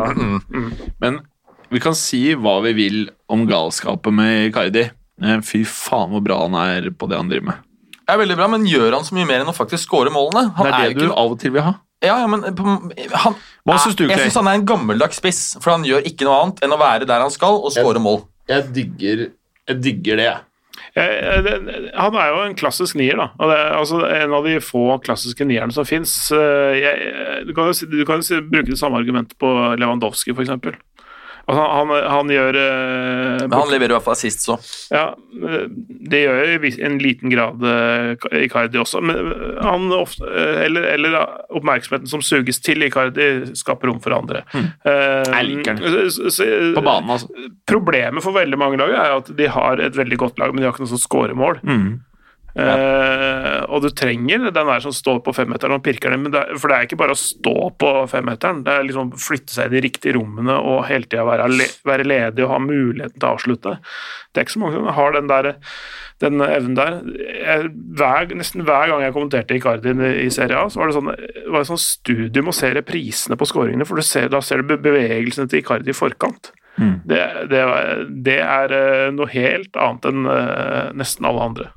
Men 1.01 1.19
vi 1.73 1.81
kan 1.83 1.95
si 1.97 2.21
hva 2.37 2.57
vi 2.65 2.73
vil 2.77 2.99
om 3.31 3.45
galskapet 3.49 4.13
med 4.15 4.49
Icardi. 4.49 4.85
Eh, 5.23 5.39
Fy 5.41 5.63
faen 5.65 6.11
hvor 6.13 6.21
bra 6.25 6.37
han 6.43 6.55
er 6.61 6.89
på 6.91 7.09
det 7.09 7.17
han 7.17 7.29
driver 7.31 7.45
med. 7.51 7.63
Det 8.07 8.13
er 8.15 8.21
veldig 8.21 8.37
bra, 8.39 8.47
men 8.47 8.65
gjør 8.69 8.93
han 8.95 9.03
så 9.03 9.15
mye 9.17 9.27
mer 9.27 9.41
enn 9.43 9.49
å 9.51 9.55
faktisk 9.55 9.83
skåre 9.89 10.11
målene? 10.13 10.53
Han 10.55 10.65
Det 10.67 10.73
er 10.73 10.77
det 10.77 10.93
du 10.95 10.99
ikke 11.01 11.09
noe- 11.09 11.17
av 11.25 11.31
og 11.31 11.39
til 11.41 11.51
vil 11.51 11.61
ha. 11.65 11.73
Ja, 12.05 12.19
ja, 12.21 12.27
men 12.29 12.43
han, 12.45 13.35
Hva 13.65 13.73
er- 13.73 13.79
synes 13.81 13.95
du, 13.97 14.05
Jeg 14.07 14.19
syns 14.19 14.35
han 14.35 14.47
er 14.47 14.53
en 14.59 14.65
gammeldags 14.69 15.17
spiss, 15.17 15.57
for 15.59 15.71
han 15.73 15.83
gjør 15.83 16.05
ikke 16.05 16.23
noe 16.29 16.37
annet 16.43 16.59
enn 16.63 16.71
å 16.71 16.77
være 16.79 17.07
der 17.09 17.19
han 17.25 17.31
skal 17.33 17.57
og 17.57 17.71
skåre 17.73 17.99
mål. 17.99 18.21
Jeg 18.47 18.71
digger, 18.71 19.31
jeg 19.67 19.81
digger 19.81 20.15
det, 20.21 20.27
jeg. 20.29 20.37
Han 21.97 22.15
er 22.15 22.29
jo 22.31 22.43
en 22.45 22.55
klassisk 22.55 22.95
nier, 22.95 23.17
da. 23.17 23.27
Og 23.39 23.49
det 23.49 23.57
er 23.57 23.73
altså 23.77 23.99
en 24.21 24.33
av 24.37 24.43
de 24.45 24.55
få 24.63 25.01
klassiske 25.03 25.45
nierne 25.45 25.73
som 25.73 25.85
fins. 25.85 26.29
Du 26.29 27.53
kan 27.57 27.71
jo 27.73 27.87
du 27.89 28.05
kan 28.05 28.21
jo 28.21 28.41
bruke 28.45 28.69
det 28.69 28.77
samme 28.79 28.97
argumentet 29.01 29.37
på 29.41 29.49
Lewandowski, 29.77 30.33
f.eks. 30.37 30.77
Altså, 31.47 31.63
han, 31.71 31.91
han 32.11 32.27
gjør 32.33 32.57
eh, 32.59 33.43
Men 33.47 33.53
han 33.55 33.69
leverer 33.71 33.93
i 33.93 33.95
hvert 33.95 34.03
fall 34.03 34.17
sist, 34.19 34.41
så. 34.43 34.57
Ja, 34.91 35.03
det 36.11 36.19
gjør 36.25 36.41
jo 36.51 36.57
i 36.67 36.71
en 36.83 36.97
liten 36.99 37.31
grad 37.31 37.63
eh, 37.63 38.25
Icardi 38.43 38.81
også, 38.81 38.99
men 38.99 39.29
eh, 39.31 39.61
han 39.63 39.85
ofte, 39.95 40.27
eh, 40.27 40.65
eller, 40.65 40.89
eller 40.97 41.15
oppmerksomheten 41.55 42.11
som 42.11 42.23
suges 42.25 42.59
til 42.65 42.83
Icardi, 42.83 43.29
skaper 43.55 43.87
rom 43.93 44.01
for 44.03 44.17
andre. 44.17 44.43
Eh, 44.53 45.23
Jeg 45.23 45.47
liker 45.53 45.79
så- 46.11 46.49
På 46.75 46.83
banen, 46.83 47.15
altså. 47.15 47.31
Problemet 47.69 48.23
for 48.27 48.35
veldig 48.35 48.59
mange 48.59 48.81
lag 48.83 48.91
er 48.97 49.15
at 49.21 49.31
de 49.39 49.47
har 49.47 49.79
et 49.87 49.95
veldig 49.95 50.17
godt 50.25 50.39
lag, 50.43 50.51
men 50.51 50.61
de 50.61 50.67
har 50.67 50.75
ikke 50.75 50.83
noe 50.83 50.93
som 50.97 51.01
scorer 51.01 51.37
mål. 51.37 51.61
Mm. 51.63 51.87
Eh, 52.57 53.59
og 53.69 53.83
du 53.83 53.89
trenger 53.93 54.47
den 54.47 54.69
der 54.69 54.81
som 54.81 54.93
står 54.95 55.19
på 55.25 55.33
femmeteren 55.37 55.75
og 55.75 55.83
pirker 55.85 56.13
den, 56.13 56.31
det, 56.33 56.41
for 56.57 56.71
det 56.71 56.77
er 56.77 56.87
ikke 56.87 56.97
bare 56.97 57.13
å 57.13 57.19
stå 57.19 57.55
på 57.77 57.91
femmeteren, 58.09 58.63
det 58.65 58.73
er 58.73 58.87
liksom 58.87 59.11
flytte 59.21 59.53
seg 59.53 59.69
i 59.69 59.75
de 59.75 59.83
riktige 59.85 60.15
rommene 60.17 60.55
og 60.57 60.87
hele 60.89 61.05
tida 61.05 61.27
være, 61.27 61.45
le, 61.53 61.69
være 61.85 62.07
ledig 62.07 62.45
og 62.47 62.55
ha 62.55 62.59
muligheten 62.63 63.19
til 63.19 63.27
å 63.27 63.35
avslutte. 63.35 63.75
Det 64.31 64.41
er 64.41 64.47
ikke 64.47 64.57
så 64.57 64.63
mange 64.63 64.79
som 64.79 64.89
har 64.97 65.13
den, 65.13 65.29
der, 65.29 65.51
den 66.25 66.45
evnen 66.47 66.79
der. 66.79 66.99
Jeg, 67.37 67.71
hver, 67.99 68.33
nesten 68.41 68.65
hver 68.65 68.89
gang 68.89 69.05
jeg 69.05 69.17
kommenterte 69.19 69.57
Icardi 69.57 69.93
i 70.25 70.29
Serie 70.33 70.57
A, 70.57 70.67
så 70.73 70.81
var 70.81 70.89
det 70.89 70.97
sånn, 70.97 71.13
var 71.13 71.61
det 71.61 71.69
sånn 71.69 71.83
studium 71.85 72.49
å 72.49 72.57
se 72.57 72.73
reprisene 72.73 73.37
på 73.37 73.49
skåringene, 73.49 73.85
for 73.85 74.01
du 74.01 74.05
ser, 74.05 74.31
da 74.33 74.41
ser 74.41 74.65
du 74.65 74.73
bevegelsene 74.73 75.49
til 75.51 75.61
Icardi 75.61 75.93
i 75.93 75.97
forkant. 75.97 76.53
Mm. 76.77 76.99
Det, 77.09 77.23
det, 77.49 77.63
det 78.25 78.41
er 78.41 78.73
eh, 78.77 79.07
noe 79.13 79.29
helt 79.33 79.77
annet 79.81 80.05
enn 80.09 80.29
eh, 80.29 80.83
nesten 80.97 81.25
alle 81.25 81.49
andre. 81.51 81.71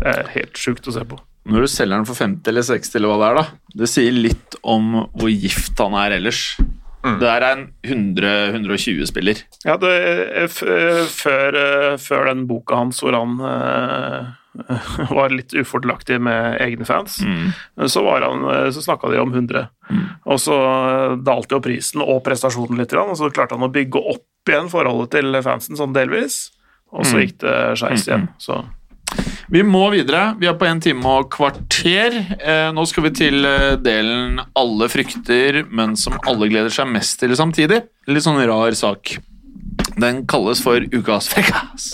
Det 0.00 0.12
er 0.14 0.32
helt 0.36 0.60
sjukt 0.60 0.88
å 0.88 0.94
se 0.96 1.04
på. 1.06 1.18
Når 1.50 1.64
du 1.64 1.72
selger 1.72 1.96
den 1.96 2.08
for 2.08 2.18
50 2.18 2.52
eller 2.52 2.66
60 2.66 2.98
eller 2.98 3.10
hva 3.10 3.20
det 3.20 3.28
er, 3.30 3.38
da 3.38 3.80
Det 3.80 3.88
sier 3.88 4.12
litt 4.16 4.58
om 4.60 4.92
hvor 5.14 5.32
gift 5.32 5.80
han 5.80 5.96
er 5.96 6.18
ellers. 6.18 6.42
Det 7.00 7.28
er 7.30 7.44
en 7.46 7.62
100-120-spiller. 7.86 9.38
Ja, 9.64 9.78
det, 9.80 9.92
eh, 10.36 10.42
eh, 10.44 11.06
før, 11.08 11.56
eh, 11.56 11.94
før 11.96 12.28
den 12.28 12.44
boka 12.48 12.76
hans 12.76 13.00
hvor 13.00 13.16
han 13.16 13.38
eh, 13.40 14.28
var 15.16 15.32
litt 15.32 15.54
ufordelaktig 15.56 16.18
med 16.20 16.58
egne 16.60 16.84
fans, 16.84 17.20
så, 17.86 18.02
var 18.04 18.26
han, 18.26 18.44
så 18.74 18.82
snakka 18.82 19.08
de 19.12 19.20
om 19.22 19.32
100. 19.32 19.68
Og 20.26 20.40
så 20.42 20.56
dalte 21.22 21.56
jo 21.56 21.62
prisen 21.64 22.02
og 22.04 22.24
prestasjonen 22.26 22.82
litt, 22.82 22.92
og 22.98 23.14
så 23.16 23.30
klarte 23.30 23.56
han 23.56 23.68
å 23.68 23.72
bygge 23.72 24.02
opp 24.10 24.50
igjen 24.50 24.68
forholdet 24.72 25.14
til 25.14 25.38
fansen 25.46 25.78
sånn 25.78 25.94
delvis, 25.94 26.48
og 26.90 27.06
så 27.06 27.22
gikk 27.22 27.38
det 27.44 27.56
skeis 27.78 28.08
igjen. 28.10 28.26
Så 28.42 28.58
Vi 29.50 29.62
må 29.66 29.82
videre. 29.90 30.36
Vi 30.38 30.46
er 30.46 30.54
på 30.54 30.66
en 30.68 30.78
time 30.82 31.10
og 31.10 31.30
kvarter. 31.34 32.14
Eh, 32.38 32.68
nå 32.74 32.84
skal 32.86 33.08
vi 33.08 33.10
til 33.18 33.42
eh, 33.48 33.72
delen 33.82 34.38
alle 34.58 34.86
frykter, 34.92 35.64
men 35.74 35.96
som 35.98 36.14
alle 36.30 36.46
gleder 36.52 36.70
seg 36.70 36.86
mest 36.92 37.18
til 37.18 37.34
samtidig. 37.34 37.80
Litt 38.06 38.22
sånn 38.22 38.38
rar 38.46 38.76
sak. 38.78 39.16
Den 39.98 40.22
kalles 40.30 40.62
for 40.62 40.86
Ukas 40.94 41.26
frekkas. 41.32 41.88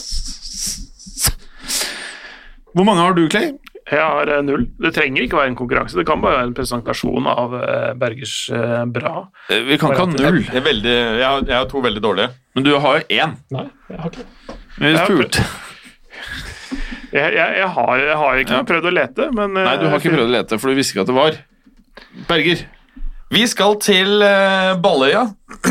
Hvor 2.77 2.85
mange 2.85 3.01
har 3.07 3.17
du, 3.17 3.25
Clay? 3.33 3.55
jeg 3.87 4.03
har 4.03 4.29
eh, 4.35 4.43
null. 4.45 4.67
Det 4.83 4.93
trenger 4.93 5.25
ikke 5.25 5.39
være 5.39 5.55
en 5.55 5.57
konkurranse, 5.57 5.97
det 5.97 6.05
kan 6.09 6.21
bare 6.21 6.43
være 6.43 6.51
en 6.51 6.57
presentasjon 6.59 7.29
av 7.33 7.55
Bergers 7.97 8.35
bra. 8.93 9.31
Vi 9.49 9.79
kan 9.81 9.95
ikke 9.95 10.05
ha 10.05 10.11
null, 10.13 10.43
Jeg, 10.43 10.59
er 10.61 10.67
veldig, 10.67 10.97
jeg, 10.99 11.25
har, 11.25 11.47
jeg 11.47 11.57
har 11.57 11.71
to 11.73 11.81
veldig 11.89 12.05
dårlige. 12.05 12.35
men 12.53 12.69
du 12.69 12.75
har 12.77 12.99
jo 13.01 13.23
én. 13.23 13.39
Nei, 13.57 13.71
jeg 13.89 14.03
har 14.03 14.13
ikke 14.13 14.27
Vi 14.77 14.93
Ja, 14.93 15.07
spurte. 15.07 15.47
Jeg, 17.13 17.35
jeg, 17.37 17.51
jeg, 17.61 17.69
har, 17.77 17.93
jeg 18.03 18.17
har 18.23 18.41
ikke 18.43 18.57
Ja. 18.57 18.63
prøvd 18.67 18.89
å 18.91 18.95
lete, 18.95 19.29
men 19.37 19.57
eh, 19.57 19.67
Nei, 19.69 19.77
du 19.81 19.87
har 19.91 20.01
ikke 20.01 20.15
prøvd 20.17 20.27
å 20.31 20.35
lete, 20.39 20.59
for 20.59 20.73
du 20.73 20.79
visste 20.79 20.97
ikke 20.97 21.05
at 21.07 21.13
det 21.13 21.17
var. 21.17 21.37
Berger. 22.29 22.65
Vi 23.35 23.43
skal 23.51 23.75
til 23.83 24.23
uh, 24.23 24.77
Balløya, 24.83 25.25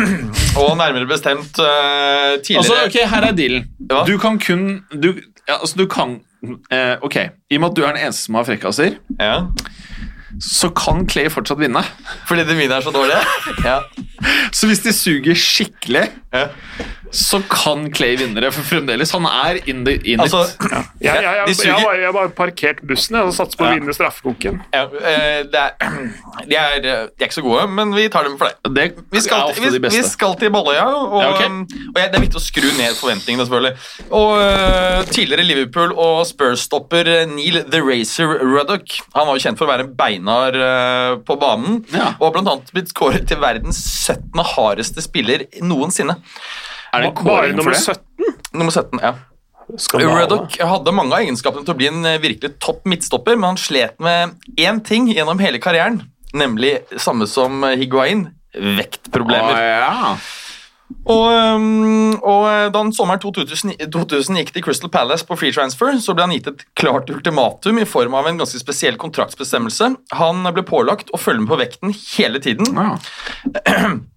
og 0.62 0.74
nærmere 0.80 1.07
bestemt 1.07 1.56
uh, 1.64 2.36
tidligere 2.44 2.64
Altså, 2.64 2.80
ok, 2.90 2.98
her 3.14 3.28
er 3.30 3.36
dealen. 3.38 3.68
Ja. 3.91 4.02
Du 4.07 4.18
kan 4.20 4.40
kun 4.44 4.66
du, 4.91 5.14
ja, 5.48 5.60
altså, 5.62 5.78
du 5.80 5.86
kan 5.88 6.18
uh, 6.44 6.95
Ok, 7.06 7.16
i 7.16 7.56
og 7.56 7.64
med 7.64 7.70
at 7.72 7.78
du 7.78 7.84
er 7.86 7.95
den 7.95 8.03
eneste 8.10 8.28
som 8.28 8.36
har 8.40 8.48
frekkaser, 8.49 8.98
ja. 9.22 9.38
så 10.44 10.68
kan 10.76 11.06
Clay 11.07 11.30
fortsatt 11.32 11.62
vinne. 11.64 11.84
Fordi 12.28 12.44
de 12.44 12.57
mine 12.60 12.76
er 12.76 12.84
så 12.84 12.91
dårlige? 12.95 13.24
Ja. 13.70 13.80
Så 14.56 14.68
hvis 14.68 14.84
de 14.84 14.91
suger 14.95 15.36
skikkelig, 15.38 16.10
ja. 16.36 16.48
Så 17.11 17.40
kan 17.49 17.90
Clay 17.94 18.15
vinne 18.19 18.41
det, 18.41 18.49
for 18.56 18.65
fremdeles 18.68 19.11
han 19.15 19.26
er 19.30 19.60
in, 19.69 19.84
the, 19.86 19.94
in 20.10 20.19
Altså, 20.23 20.41
it. 20.48 20.57
jeg, 21.03 21.23
ja, 21.23 21.34
ja, 21.41 21.45
de 21.45 21.53
jeg, 21.53 21.72
har 21.73 21.84
bare- 21.86 22.14
bare 22.14 22.30
parkert 22.36 22.82
bussen 22.88 23.15
jeg, 23.15 23.26
og 23.30 23.34
satser 23.34 23.57
på 23.60 23.65
å 23.68 23.73
vinne 23.76 23.94
straffekonken. 23.95 24.61
ja, 24.73 24.84
eh, 24.86 25.44
de, 25.52 26.56
er, 26.57 26.80
de 26.84 26.90
er 26.90 27.10
ikke 27.27 27.38
så 27.38 27.44
gode, 27.45 27.68
men 27.72 27.94
vi 27.95 28.07
tar 28.10 28.23
dem 28.27 28.38
for 28.40 28.49
det. 28.49 28.73
Det 28.76 28.86
Vi 29.11 29.22
skal, 29.22 29.53
til, 29.53 29.65
ofte 29.65 29.72
de 29.76 29.80
vi, 29.84 29.91
vi 29.98 30.03
skal 30.07 30.36
til 30.41 30.52
Balløya, 30.56 30.86
og, 30.90 31.22
Ja, 31.22 31.30
ok. 31.36 31.45
um, 31.45 31.60
og 31.94 31.99
jeg, 32.02 32.11
det 32.11 32.19
er 32.19 32.26
viktig 32.26 32.41
å 32.41 32.44
skru 32.45 32.68
ned 32.80 32.98
forventningene, 32.99 33.45
selvfølgelig. 33.48 33.90
Og 34.11 34.30
uh, 34.41 35.03
Tidligere 35.15 35.45
Liverpool- 35.48 35.95
og 35.95 36.26
Spurs-stopper 36.30 37.11
uh, 37.11 37.26
Neil 37.32 37.61
The 37.72 37.82
Racer 37.86 38.27
Ruddock 38.41 38.98
Han 39.15 39.27
var 39.30 39.36
jo 39.38 39.44
kjent 39.45 39.57
for 39.60 39.68
å 39.68 39.72
være 39.72 39.86
en 39.88 39.94
beinar 39.98 40.57
uh, 40.60 41.15
på 41.26 41.38
banen, 41.41 41.84
Ja. 41.94 42.11
og 42.19 42.27
har 42.30 42.36
blant 42.40 42.52
annet 42.52 42.73
blitt 42.76 42.91
skåret 42.94 43.27
til 43.30 43.40
verdens 43.44 43.80
17. 44.10 44.41
hardeste 44.56 45.02
spiller 45.06 45.45
noensinne. 45.64 46.18
Er 46.96 47.04
det 47.04 47.12
en 47.12 47.16
Bare 47.16 47.24
kåring 47.24 47.56
for 47.56 47.62
nummer 47.62 47.76
det? 47.76 47.82
17? 47.84 48.36
Nummer 48.56 48.72
17, 48.72 49.02
ja. 49.04 49.14
Skandale. 49.82 50.22
Ruddock 50.22 50.58
hadde 50.62 50.94
mange 50.94 51.16
av 51.18 51.26
egenskapene 51.26 51.66
til 51.66 51.74
å 51.74 51.80
bli 51.80 51.90
en 51.90 52.06
eh, 52.06 52.20
virkelig 52.22 52.54
topp 52.62 52.86
midtstopper, 52.88 53.38
men 53.40 53.54
han 53.56 53.60
slet 53.60 53.98
med 54.04 54.36
én 54.62 54.82
ting 54.86 55.10
gjennom 55.10 55.42
hele 55.42 55.60
karrieren, 55.62 56.04
nemlig 56.38 56.78
samme 57.02 57.26
som 57.30 57.64
eh, 57.66 57.78
Higuain 57.82 58.28
vektproblemer. 58.56 59.58
Å, 59.58 59.70
ja. 59.82 60.18
Og, 61.10 61.26
og 62.22 62.44
eh, 62.52 62.68
da 62.70 62.82
han 62.84 62.94
sommeren 62.94 63.22
2000, 63.24 63.74
2000 63.94 64.40
gikk 64.40 64.54
til 64.54 64.66
Crystal 64.68 64.92
Palace 64.94 65.26
på 65.26 65.38
free 65.40 65.54
transfer, 65.54 65.98
så 66.02 66.14
ble 66.14 66.28
han 66.28 66.36
gitt 66.38 66.52
et 66.54 66.66
klart 66.78 67.10
ultimatum 67.10 67.82
i 67.82 67.90
form 67.90 68.18
av 68.22 68.30
en 68.30 68.42
ganske 68.42 68.62
spesiell 68.62 69.00
kontraktsbestemmelse. 69.02 69.92
Han 70.22 70.46
ble 70.54 70.66
pålagt 70.66 71.10
å 71.10 71.22
følge 71.22 71.44
med 71.44 71.52
på 71.56 71.62
vekten 71.66 71.96
hele 72.16 72.42
tiden, 72.44 72.70
Ja. 72.78 72.94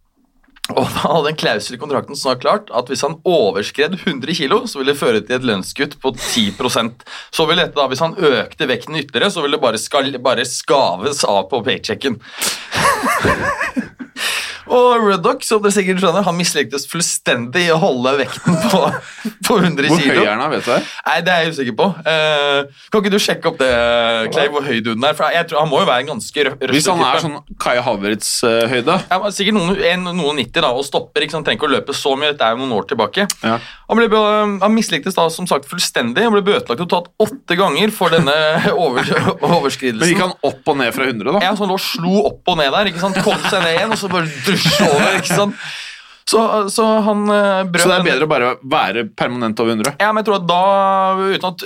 og 0.76 0.84
da 0.84 1.02
hadde 1.14 1.30
en 1.32 1.38
klausul 1.40 1.76
i 1.78 1.80
kontrakten 1.80 2.18
som 2.18 2.32
var 2.32 2.40
klart 2.42 2.72
at 2.76 2.90
hvis 2.90 3.04
han 3.06 3.16
overskred 3.28 3.96
100 4.02 4.36
kg, 4.36 4.56
så 4.68 4.80
ville 4.80 4.92
det 4.92 5.00
føre 5.00 5.22
til 5.22 5.38
et 5.38 5.46
lønnskutt 5.48 5.96
på 6.02 6.12
10% 6.12 7.06
Så 7.34 7.46
ville 7.48 7.64
dette 7.64 7.78
da, 7.78 7.86
Hvis 7.88 8.04
han 8.04 8.16
økte 8.16 8.68
vekten 8.68 8.98
ytterligere, 9.00 9.32
så 9.32 9.44
ville 9.44 9.56
det 9.56 9.64
bare, 9.64 9.80
skal, 9.80 10.12
bare 10.20 10.44
skaves 10.48 11.24
av 11.24 11.46
på 11.48 11.62
paychecken. 11.64 12.20
Og 14.68 15.04
Ruddock, 15.04 15.44
som 15.46 15.62
dere 15.64 15.72
sikkert 15.74 16.00
skjønner, 16.02 16.24
han 16.26 16.36
mislyktes 16.36 16.84
fullstendig 16.90 17.64
i 17.68 17.70
å 17.72 17.78
holde 17.80 18.12
vekten 18.20 18.56
på, 18.68 18.80
på 19.48 19.56
100 19.62 19.88
Hvor 19.88 20.02
høy 20.04 20.20
er 20.24 20.32
han, 20.34 20.44
vet 20.52 20.66
du 20.66 20.72
det? 20.74 20.80
Nei, 21.08 21.16
det 21.24 21.32
er 21.34 21.44
jeg 21.46 21.54
usikker 21.56 21.76
på. 21.78 21.88
Uh, 22.04 22.84
kan 22.92 23.02
ikke 23.02 23.12
du 23.14 23.18
sjekke 23.22 23.50
opp 23.52 23.58
det, 23.62 23.70
Clay, 24.34 24.50
hvor 24.52 24.66
høy 24.66 24.78
duden 24.84 25.04
er? 25.08 25.16
For 25.18 25.32
jeg 25.32 25.48
tror 25.50 25.62
Han 25.64 25.70
må 25.72 25.80
jo 25.82 25.88
være 25.88 26.04
en 26.04 26.10
ganske 26.12 26.44
rø- 26.48 26.54
røff 26.58 26.74
Hvis 26.76 26.88
han 26.90 27.02
er 27.06 27.22
sånn 27.24 27.38
Kai 27.60 27.76
Havertz-høyde 27.84 28.96
ja, 29.08 29.18
Sikkert 29.34 29.56
noen, 29.56 29.74
en, 29.88 30.06
noen 30.18 30.40
90 30.42 30.62
da, 30.64 30.70
og 30.76 30.84
stopper. 30.86 31.24
ikke 31.24 31.36
sant? 31.36 31.46
Trenger 31.48 31.60
ikke 31.62 31.68
å 31.70 31.74
løpe 31.76 31.96
så 31.96 32.12
mye. 32.18 32.32
Dette 32.34 32.46
er 32.48 32.54
jo 32.56 32.62
noen 32.64 32.76
år 32.78 32.88
tilbake. 32.92 33.28
ja. 33.44 33.58
Han, 33.88 33.96
ble, 33.96 34.18
han 34.60 34.74
mislyktes 34.76 35.14
da 35.16 35.22
som 35.32 35.46
sagt 35.48 35.64
fullstendig. 35.64 36.20
Han 36.26 36.34
ble 36.34 36.42
bøtelagt 36.44 36.82
tatt 36.92 37.06
åtte 37.24 37.56
ganger 37.56 37.88
for 37.94 38.12
denne 38.12 38.34
over, 38.84 39.06
overskridelsen. 39.40 40.02
Men 40.02 40.10
gikk 40.12 40.20
han 40.26 40.34
opp 40.44 40.68
og 40.68 40.76
ned 40.76 40.92
fra 40.92 41.06
100, 41.08 41.24
da? 41.38 41.40
Ja, 41.46 41.54
så 41.56 41.64
han 41.64 41.72
lå 41.72 41.78
slo 41.80 42.18
opp 42.28 42.50
og 42.52 42.58
ned 42.60 42.68
der. 42.74 42.90
ikke 42.90 43.00
sant? 43.00 43.16
Kom 43.24 43.40
seg 43.48 43.62
ned 43.64 43.78
igjen, 43.78 43.94
og 43.96 44.00
så 44.02 44.10
bare 44.12 44.28
drusje 44.58 44.88
over. 44.90 45.14
ikke 45.22 45.38
sant? 45.42 45.54
Så, 46.28 46.40
så 46.68 46.84
han 47.06 47.22
eh, 47.32 47.62
brøt 47.72 47.80
Så 47.86 47.88
det 47.88 47.96
er 48.02 48.04
bedre 48.04 48.26
å 48.26 48.28
bare 48.28 48.48
være 48.68 49.04
permanent 49.16 49.60
over 49.64 49.72
100? 49.78 49.94
Ja, 50.02 50.10
men 50.12 50.20
jeg 50.20 50.26
tror 50.28 50.42
at 50.42 50.48
da 50.50 50.58
uten 51.22 51.46
at, 51.48 51.64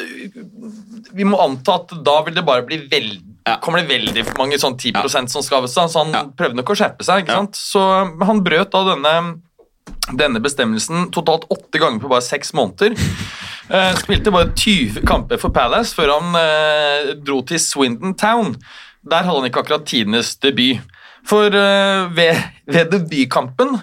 Vi 1.19 1.27
må 1.27 1.41
anta 1.43 1.81
at 1.81 1.95
da 2.07 2.21
vil 2.29 2.37
det 2.37 2.45
bare 2.47 2.63
bli 2.69 2.79
veldig 2.87 3.21
Ja. 3.43 3.57
kommer 3.59 3.83
det 3.83 3.91
veldig 3.91 4.23
mange 4.39 4.55
sånn 4.63 4.77
10% 4.79 5.33
som 5.33 5.43
skal 5.43 5.65
av, 5.65 5.67
så 5.67 6.05
han 6.05 6.13
Ja. 6.15 6.21
prøvde 6.31 6.61
nok 6.61 6.71
å 6.71 6.77
skjerpe 6.79 7.03
seg. 7.03 7.25
ikke 7.25 7.33
Ja. 7.35 7.41
sant? 7.41 7.59
Så 7.59 7.81
han 8.23 8.45
brøt 8.47 8.71
da 8.71 8.85
denne, 8.95 9.41
denne 10.15 10.39
bestemmelsen 10.39 11.11
totalt 11.11 11.49
åtte 11.51 11.81
ganger 11.83 11.99
på 11.99 12.09
bare 12.09 12.23
seks 12.23 12.53
måneder. 12.55 12.95
Uh, 13.67 13.91
spilte 14.03 14.31
bare 14.31 14.55
20 14.55 15.03
kamper 15.05 15.39
for 15.43 15.51
Palace 15.51 15.93
før 15.93 16.21
han 16.21 16.39
uh, 16.39 17.15
dro 17.19 17.43
til 17.43 17.59
Swindon 17.59 18.15
Town. 18.15 18.55
Der 19.03 19.27
hadde 19.27 19.41
han 19.41 19.51
ikke 19.51 19.65
akkurat 19.67 19.87
tidenes 19.91 20.37
debut. 20.39 20.79
For 21.29 21.55
eh, 21.55 22.09
ved, 22.17 22.43
ved 22.67 22.91
debutkampen 22.93 23.79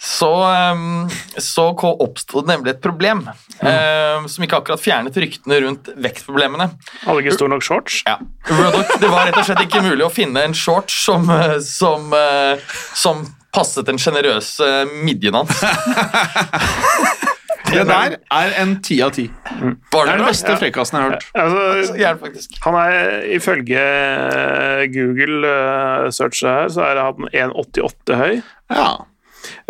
så, 0.00 0.30
um, 0.72 1.10
så 1.36 1.66
oppsto 1.72 2.40
det 2.40 2.48
nemlig 2.54 2.72
et 2.74 2.80
problem 2.84 3.22
eh, 3.28 4.26
som 4.32 4.44
ikke 4.44 4.60
akkurat 4.60 4.80
fjernet 4.80 5.16
ryktene 5.20 5.58
rundt 5.64 5.90
vektproblemene. 6.00 6.70
Hadde 7.04 7.24
ikke 7.24 7.36
stor 7.36 7.52
nok 7.52 7.64
shorts. 7.64 8.00
Ja. 8.08 8.16
Ruddock, 8.48 8.94
det 9.00 9.10
var 9.12 9.28
rett 9.28 9.36
og 9.36 9.44
slett 9.48 9.64
ikke 9.66 9.84
mulig 9.84 10.06
å 10.06 10.12
finne 10.12 10.46
en 10.48 10.56
shorts 10.56 10.96
som, 11.04 11.28
eh, 11.36 11.58
som, 11.64 12.08
eh, 12.16 12.72
som 12.96 13.26
passet 13.52 13.88
den 13.88 14.00
sjenerøse 14.00 14.70
midjen 15.04 15.36
hans. 15.36 15.60
Det 17.70 17.84
der 17.88 18.16
er 18.34 18.54
en 18.62 18.74
ti 18.84 19.00
av 19.04 19.12
ti. 19.14 19.26
Det 19.30 20.00
er 20.00 20.10
den 20.10 20.24
beste 20.26 20.56
frekkasen 20.58 20.98
jeg 20.98 21.04
har 21.04 21.14
hørt. 21.14 21.26
Altså, 21.34 22.32
han 22.64 22.78
er 22.80 23.28
ifølge 23.36 23.84
eh, 23.84 24.86
Google 24.94 25.46
uh, 25.46 26.10
search 26.14 26.44
her, 26.46 26.68
så 26.72 26.88
er 26.90 27.02
han 27.04 27.30
1,88 27.30 28.18
høy. 28.20 28.42
Ja. 28.74 28.90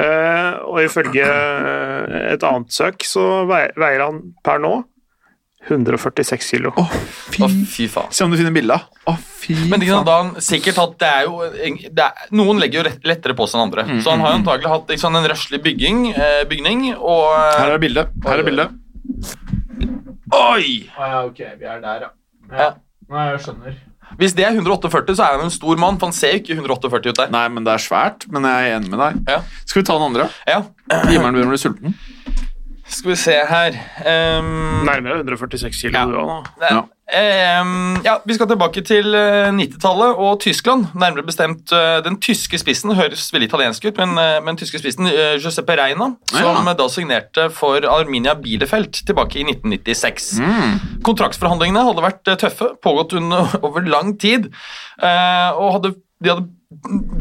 Uh, 0.00 0.52
og 0.72 0.80
ifølge 0.82 1.24
eh, 1.24 2.32
et 2.32 2.44
annet 2.46 2.72
søk 2.74 3.04
så 3.06 3.44
veier 3.48 4.02
han 4.02 4.22
per 4.44 4.58
nå 4.62 4.72
146 5.68 6.46
kilo. 6.54 6.72
Å, 6.80 6.84
fy 7.30 7.42
Å, 7.44 7.48
fy 7.68 7.86
faen. 7.92 8.08
Se 8.14 8.24
om 8.24 8.32
du 8.32 8.38
finner 8.40 8.54
bilde. 8.54 8.78
Å, 8.80 9.14
fy 9.42 9.54
Men 9.68 9.82
ikke 9.84 9.98
sant, 9.98 10.08
da 10.08 10.16
han 10.22 10.30
sikkert 10.44 10.80
hatt 10.80 10.96
det 11.02 11.10
er 11.10 11.28
jo, 11.28 11.42
det 11.90 12.06
er, 12.06 12.24
Noen 12.40 12.62
legger 12.62 12.80
jo 12.80 12.94
lettere 13.10 13.36
på 13.38 13.46
seg 13.50 13.60
enn 13.60 13.66
andre. 13.68 13.84
Så 14.00 14.14
han 14.14 14.24
har 14.24 14.34
jo 14.34 14.40
antagelig 14.40 14.72
hatt 14.72 14.94
liksom, 14.94 15.18
en 15.20 15.28
røslig 15.30 15.60
bygging, 15.66 16.00
eh, 16.14 16.40
bygning 16.50 16.86
og 16.96 17.26
eh, 17.36 17.60
Her 17.60 17.76
er 17.76 17.84
bildet. 17.84 18.16
Her 18.26 18.42
er 18.42 18.48
bildet. 18.48 18.74
Oi! 20.30 20.88
ja, 20.96 21.22
ok. 21.26 21.44
Vi 21.60 21.68
er 21.68 21.84
der, 21.84 22.10
Ja. 22.50 22.72
Nei, 23.10 23.30
jeg 23.32 23.40
skjønner. 23.44 23.78
Hvis 24.18 24.34
det 24.34 24.44
er 24.46 24.56
148, 24.56 25.14
så 25.18 25.24
er 25.26 25.36
han 25.36 25.46
en 25.46 25.52
stor 25.54 25.78
mann, 25.78 25.98
for 25.98 26.10
han 26.10 26.14
ser 26.16 26.34
jo 26.34 26.40
ikke 26.42 26.56
148 26.58 27.10
ut 27.12 27.20
der. 27.20 27.30
Nei, 27.34 27.44
men 27.52 27.66
det 27.66 27.74
er 27.76 27.82
svært. 27.82 28.26
Men 28.30 28.46
jeg 28.48 28.70
er 28.70 28.78
enig 28.78 28.90
med 28.90 29.02
deg. 29.02 29.20
Ja. 29.30 29.40
Skal 29.64 29.82
vi 29.82 29.86
ta 29.86 29.98
den 29.98 30.08
andre? 30.10 30.26
Ja. 30.50 30.62
Giver 31.10 31.26
han, 31.28 31.36
du 31.38 31.46
blir 31.46 31.60
sulten. 31.62 31.94
Skal 32.90 33.10
vi 33.12 33.16
se 33.16 33.34
her 33.46 33.76
um, 34.40 34.48
Nærmere 34.88 35.20
146 35.22 35.82
kilo. 35.84 35.98
Ja. 35.98 36.06
du 36.10 36.16
òg, 36.18 36.48
da. 36.60 36.70
Ja. 36.74 36.80
Um, 37.60 37.96
ja, 38.06 38.16
Vi 38.26 38.34
skal 38.36 38.46
tilbake 38.50 38.82
til 38.86 39.14
eh, 39.18 39.48
90-tallet 39.54 40.18
og 40.22 40.36
Tyskland. 40.44 40.84
Nærmere 40.98 41.24
bestemt 41.26 41.72
uh, 41.74 41.98
den 42.06 42.18
tyske 42.22 42.58
spissen. 42.60 42.92
Høres 42.94 43.24
veldig 43.34 43.48
italiensk 43.48 43.88
ut, 43.88 43.98
men, 43.98 44.12
uh, 44.18 44.36
men 44.46 44.58
tyske 44.60 44.78
spissen 44.82 45.08
uh, 45.10 45.32
Giuseppe 45.42 45.74
Reina, 45.80 46.12
som 46.30 46.44
Ja. 46.44 46.52
eh, 46.70 46.76
da 46.78 46.86
signerte 46.92 47.48
for 47.54 47.82
Arminia 47.90 48.34
Bielefeld 48.38 49.00
tilbake 49.08 49.40
i 49.42 49.46
1996. 49.48 50.30
Mm. 50.38 50.78
Kontraktsforhandlingene 51.06 51.82
hadde 51.88 52.06
vært 52.06 52.30
eh, 52.30 52.38
tøffe, 52.44 52.72
pågått 52.82 53.16
under, 53.18 53.56
over 53.66 53.86
lang 53.90 54.14
tid. 54.22 54.50
eh, 55.02 55.50
og 55.58 55.78
hadde, 55.78 55.94
de 56.22 56.34
hadde 56.34 56.48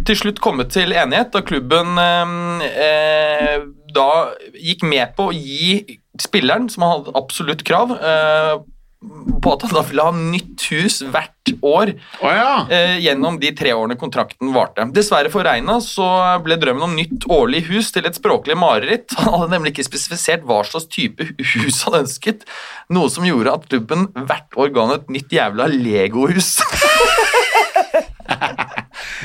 til 0.06 0.16
slutt 0.22 0.40
kommet 0.46 0.70
til 0.76 0.94
enighet 0.94 1.34
da 1.34 1.42
klubben 1.42 1.98
eh, 1.98 2.70
eh, 2.86 3.60
da 3.96 4.34
gikk 4.54 4.86
med 4.88 5.16
på 5.18 5.30
å 5.30 5.36
gi 5.36 6.00
spilleren, 6.20 6.68
som 6.72 6.86
hadde 6.88 7.16
absolutt 7.18 7.64
krav, 7.68 7.96
eh, 7.96 8.60
på 9.00 9.52
at 9.54 9.62
han 9.64 9.78
da 9.78 9.82
ville 9.88 10.04
ha 10.04 10.12
nytt 10.12 10.66
hus 10.74 10.98
hvert 11.08 11.54
år 11.64 11.94
oh, 12.20 12.34
ja. 12.36 12.66
eh, 12.68 12.98
gjennom 13.00 13.38
de 13.40 13.54
tre 13.56 13.72
årene 13.72 13.96
kontrakten 14.00 14.52
varte. 14.54 14.84
Dessverre 14.96 15.32
for 15.32 15.48
Reina 15.48 15.78
så 15.84 16.08
ble 16.44 16.58
drømmen 16.60 16.84
om 16.90 16.98
nytt 16.98 17.28
årlig 17.32 17.64
hus 17.70 17.94
til 17.96 18.10
et 18.10 18.20
språklig 18.20 18.58
mareritt. 18.60 19.16
Han 19.22 19.38
hadde 19.38 19.54
nemlig 19.56 19.74
ikke 19.74 19.88
spesifisert 19.88 20.44
hva 20.48 20.60
slags 20.68 20.90
type 20.92 21.30
hus 21.56 21.80
han 21.88 22.02
ønsket, 22.04 22.44
noe 22.92 23.12
som 23.14 23.28
gjorde 23.28 23.56
at 23.56 23.70
klubben 23.72 24.10
hvert 24.20 24.60
år 24.60 24.76
ga 24.76 24.90
han 24.90 24.98
et 25.00 25.14
nytt 25.16 25.40
jævla 25.40 25.72
legohus. 25.72 26.58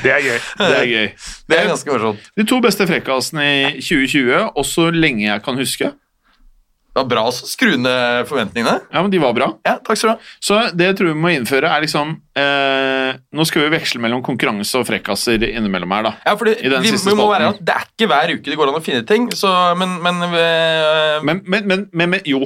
Det 0.05 0.13
er 0.13 0.23
gøy. 0.23 0.39
Det 0.61 0.71
er 0.77 0.89
gøy. 0.93 1.11
Det 1.49 1.59
er 1.59 1.69
ganske 1.73 1.93
morsomt. 1.95 2.31
De 2.37 2.45
to 2.47 2.61
beste 2.63 2.85
frekkasene 2.89 3.45
i 3.51 3.61
2020, 3.81 4.51
og 4.53 4.65
så 4.69 4.89
lenge 4.93 5.25
jeg 5.27 5.45
kan 5.45 5.57
huske. 5.57 5.93
Det 6.95 7.01
var 7.01 7.07
bra 7.11 7.21
å 7.27 7.31
skru 7.35 7.73
ned 7.75 8.21
forventningene. 8.29 8.85
Ja, 8.87 9.01
men 9.03 9.09
de 9.11 9.19
var 9.19 9.33
bra. 9.35 9.49
Ja, 9.67 9.73
takk 9.83 9.97
skal 9.99 10.13
du 10.13 10.13
ha. 10.13 10.29
Så 10.39 10.59
det 10.79 10.85
jeg 10.87 10.95
tror 10.95 11.09
vi 11.09 11.15
må 11.25 11.31
innføre, 11.35 11.67
er 11.67 11.83
liksom 11.83 12.13
eh, 12.39 13.17
Nå 13.35 13.43
skal 13.49 13.65
vi 13.65 13.73
veksle 13.73 13.99
mellom 13.99 14.21
konkurranse 14.23 14.79
og 14.79 14.85
frekkaser 14.87 15.43
innimellom 15.49 15.91
her, 15.91 16.05
da. 16.07 16.13
Ja, 16.23 16.37
fordi 16.39 16.53
I 16.55 16.71
vi, 16.71 16.93
vi 16.95 17.15
må 17.19 17.25
være 17.33 17.49
at 17.51 17.59
Det 17.59 17.75
er 17.75 17.89
ikke 17.89 18.07
hver 18.13 18.31
uke 18.37 18.47
det 18.47 18.55
går 18.61 18.71
an 18.71 18.79
å 18.79 18.83
finne 18.85 19.03
ting, 19.09 19.27
så, 19.35 19.51
men, 19.75 19.97
men, 20.05 20.23
øh, 20.29 21.19
Men, 21.27 21.43
men, 21.43 21.67
men, 21.67 21.83
men, 21.91 22.13
men 22.15 22.23
jo. 22.31 22.45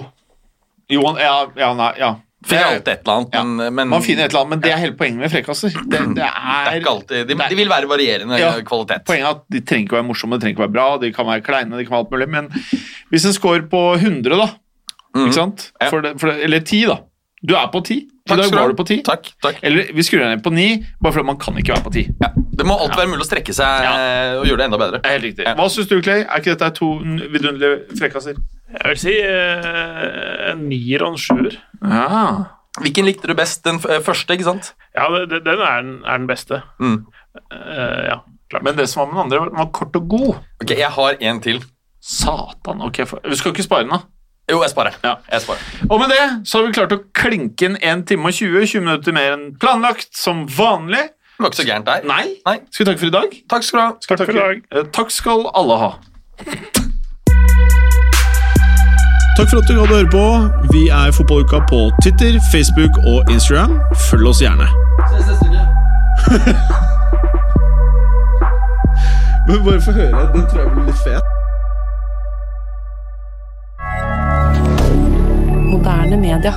Jo, 0.90 1.06
ja, 1.22 1.36
ja, 1.60 1.70
nei, 1.78 1.92
ja. 2.02 2.16
Finner 2.48 2.66
alltid 2.70 2.88
et 2.94 3.02
eller 3.04 3.16
annet. 3.18 3.34
Ja, 3.36 3.44
Men, 3.44 3.74
men 3.76 3.90
Man 3.92 4.02
finner 4.06 4.26
et 4.26 4.32
eller 4.32 4.42
annet, 4.46 4.50
men 4.56 4.62
det 4.64 4.72
er 4.72 4.78
hele 4.84 4.96
poenget 5.00 5.20
med 5.26 5.32
frekkaser. 5.34 5.74
Det, 5.76 5.90
det 5.92 6.16
det 6.20 6.28
er 6.30 6.70
er 6.72 6.80
ikke 6.80 6.94
alltid, 6.94 7.28
de, 7.28 7.36
de 7.50 7.56
vil 7.60 7.70
være 7.70 7.90
varierende 7.92 8.40
Ja. 8.40 8.54
kvalitet. 8.62 9.04
Poenget 9.06 9.28
er 9.28 9.36
at 9.36 9.44
de 9.52 9.62
trenger 9.62 9.86
ikke 9.90 9.98
å 9.98 10.00
være 10.00 10.08
morsomme, 10.12 10.38
de 10.40 10.46
trenger 10.46 10.56
ikke 10.56 10.64
å 10.64 10.68
være 10.70 10.78
bra, 10.78 10.88
de 11.04 11.12
kan 11.14 11.28
være 11.28 11.44
kleine, 11.50 11.78
de 11.78 11.86
kan 11.86 11.98
være 11.98 12.06
alt 12.06 12.12
mulig, 12.16 12.30
men 12.30 12.50
hvis 13.12 13.26
en 13.28 13.36
scorer 13.36 13.68
på 13.72 13.84
100, 14.00 14.38
da, 14.40 14.50
ikke 15.20 15.36
sant? 15.36 15.72
Ja. 15.82 15.90
For 15.92 16.02
det, 16.06 16.16
for 16.22 16.32
det, 16.32 16.44
eller 16.48 16.64
10, 16.64 16.86
da. 16.94 17.00
Du 17.42 17.54
er 17.56 17.68
på 17.72 17.80
10. 17.88 18.00
I 18.30 18.36
dag 18.36 18.52
var 18.52 18.68
du 18.70 18.76
på 18.78 18.84
10. 18.86 18.98
Takk, 19.08 19.30
takk. 19.42 19.56
Eller 19.64 19.88
vi 19.96 20.04
skrur 20.04 20.20
ned 20.22 20.42
på 20.44 20.52
9, 20.54 20.66
bare 21.02 21.16
fordi 21.16 21.26
man 21.26 21.38
kan 21.40 21.56
ikke 21.58 21.72
være 21.74 21.86
på 21.86 21.94
10. 21.96 22.02
Ja. 22.22 22.28
Det 22.60 22.66
må 22.68 22.76
alltid 22.76 23.00
være 23.00 23.10
mulig 23.14 23.24
å 23.24 23.28
strekke 23.30 23.54
seg 23.56 23.86
øh, 23.88 24.34
og 24.42 24.46
gjøre 24.50 24.60
det 24.60 24.66
enda 24.68 24.80
bedre. 24.82 25.00
Helt 25.08 25.24
riktig. 25.24 25.46
Ja. 25.48 25.54
Hva 25.56 25.70
syns 25.72 25.88
du, 25.88 25.96
Clay? 26.04 26.26
Er 26.28 26.44
ikke 26.44 26.52
dette 26.52 26.70
to 26.76 26.90
vidunderlige 27.00 27.96
frekkaser? 27.98 28.36
Jeg 28.76 28.92
vil 28.92 29.00
si 29.02 29.16
eh, 29.16 30.52
en 30.52 30.66
nier 30.70 31.06
og 31.08 31.16
en 31.16 31.22
sjuer. 31.24 31.56
Ja. 31.84 32.44
Hvilken 32.80 33.06
likte 33.06 33.28
du 33.28 33.34
best? 33.36 33.64
Den 33.66 33.80
øh, 33.90 34.02
første, 34.06 34.34
ikke 34.34 34.44
sant? 34.48 34.74
Ja, 34.96 35.08
den 35.26 35.48
er 35.48 35.82
den, 35.82 36.04
er 36.06 36.18
den 36.18 36.28
beste. 36.28 36.62
Mm. 36.80 37.06
Uh, 37.52 38.04
ja, 38.10 38.18
klart. 38.50 38.64
Men 38.64 38.78
det 38.78 38.90
som 38.90 39.02
var 39.02 39.12
med 39.14 39.32
den 39.32 39.40
andre, 39.42 39.52
var- 39.58 39.72
kort 39.74 39.96
og 39.96 40.08
god. 40.10 40.36
Ok, 40.62 40.70
jeg 40.78 40.90
har 40.96 41.18
en 41.20 41.42
til. 41.42 41.64
Satan. 42.02 42.82
Ok, 42.82 43.02
for, 43.08 43.20
vi 43.28 43.36
skal 43.36 43.52
ikke 43.52 43.64
spare 43.64 43.84
den, 43.84 43.90
da. 43.90 44.00
Jo, 44.52 44.62
jeg 44.64 44.70
sparer. 44.72 44.96
Ja. 45.04 45.14
Jeg 45.32 45.42
sparer. 45.42 45.60
Og 45.90 46.00
med 46.00 46.10
det 46.10 46.48
så 46.50 46.58
har 46.58 46.66
vi 46.68 46.74
klart 46.74 46.94
å 46.96 47.04
klinke 47.14 47.68
inn 47.70 47.78
1 47.86 48.08
time 48.10 48.26
og 48.32 48.34
20, 48.34 48.66
20 48.66 48.82
minutter 48.86 49.14
mer 49.14 49.36
enn 49.36 49.48
planlagt, 49.62 50.10
som 50.18 50.48
vanlig. 50.50 51.04
Det 51.38 51.44
var 51.46 51.52
ikke 51.54 51.62
så 51.62 51.68
gærent 51.70 51.86
der. 51.86 52.08
Nei. 52.10 52.24
Nei. 52.48 52.58
Skal 52.72 52.86
vi 52.86 52.90
takke 52.90 53.00
for 53.04 53.12
i 53.12 53.18
dag? 53.20 53.38
Takk 53.54 53.64
skal 53.68 53.80
du 53.80 53.84
ha. 53.86 53.92
Skal 54.02 54.18
Takk 54.18 54.32
for 54.34 54.58
i 54.58 54.62
Eh, 54.72 54.90
Takk 54.96 55.12
skal 55.14 55.46
alle 55.54 55.78
ha. 55.84 55.92
Takk 59.40 59.50
for 59.50 59.62
at 59.62 59.70
du 59.70 59.76
gadd 59.78 59.88
å 59.88 59.96
høre 59.96 60.10
på. 60.12 60.22
Vi 60.74 60.82
er 60.92 61.14
Fotballuka 61.16 61.62
på 61.70 61.78
Twitter, 62.04 62.36
Facebook 62.52 62.98
og 63.08 63.30
Instagram. 63.32 63.78
Følg 64.10 64.28
oss 64.28 64.42
gjerne. 64.44 64.68
Ses 65.14 65.30
neste 65.30 65.48
uke. 65.48 65.64
Bare 69.64 69.80
få 69.86 69.92
høre. 69.96 70.26
Den 70.34 70.44
tror 70.52 70.60
jeg 70.60 70.70
blir 70.74 70.86
litt 70.90 71.00
fet. 71.06 71.24
Moderne 75.72 76.18
media. 76.20 76.54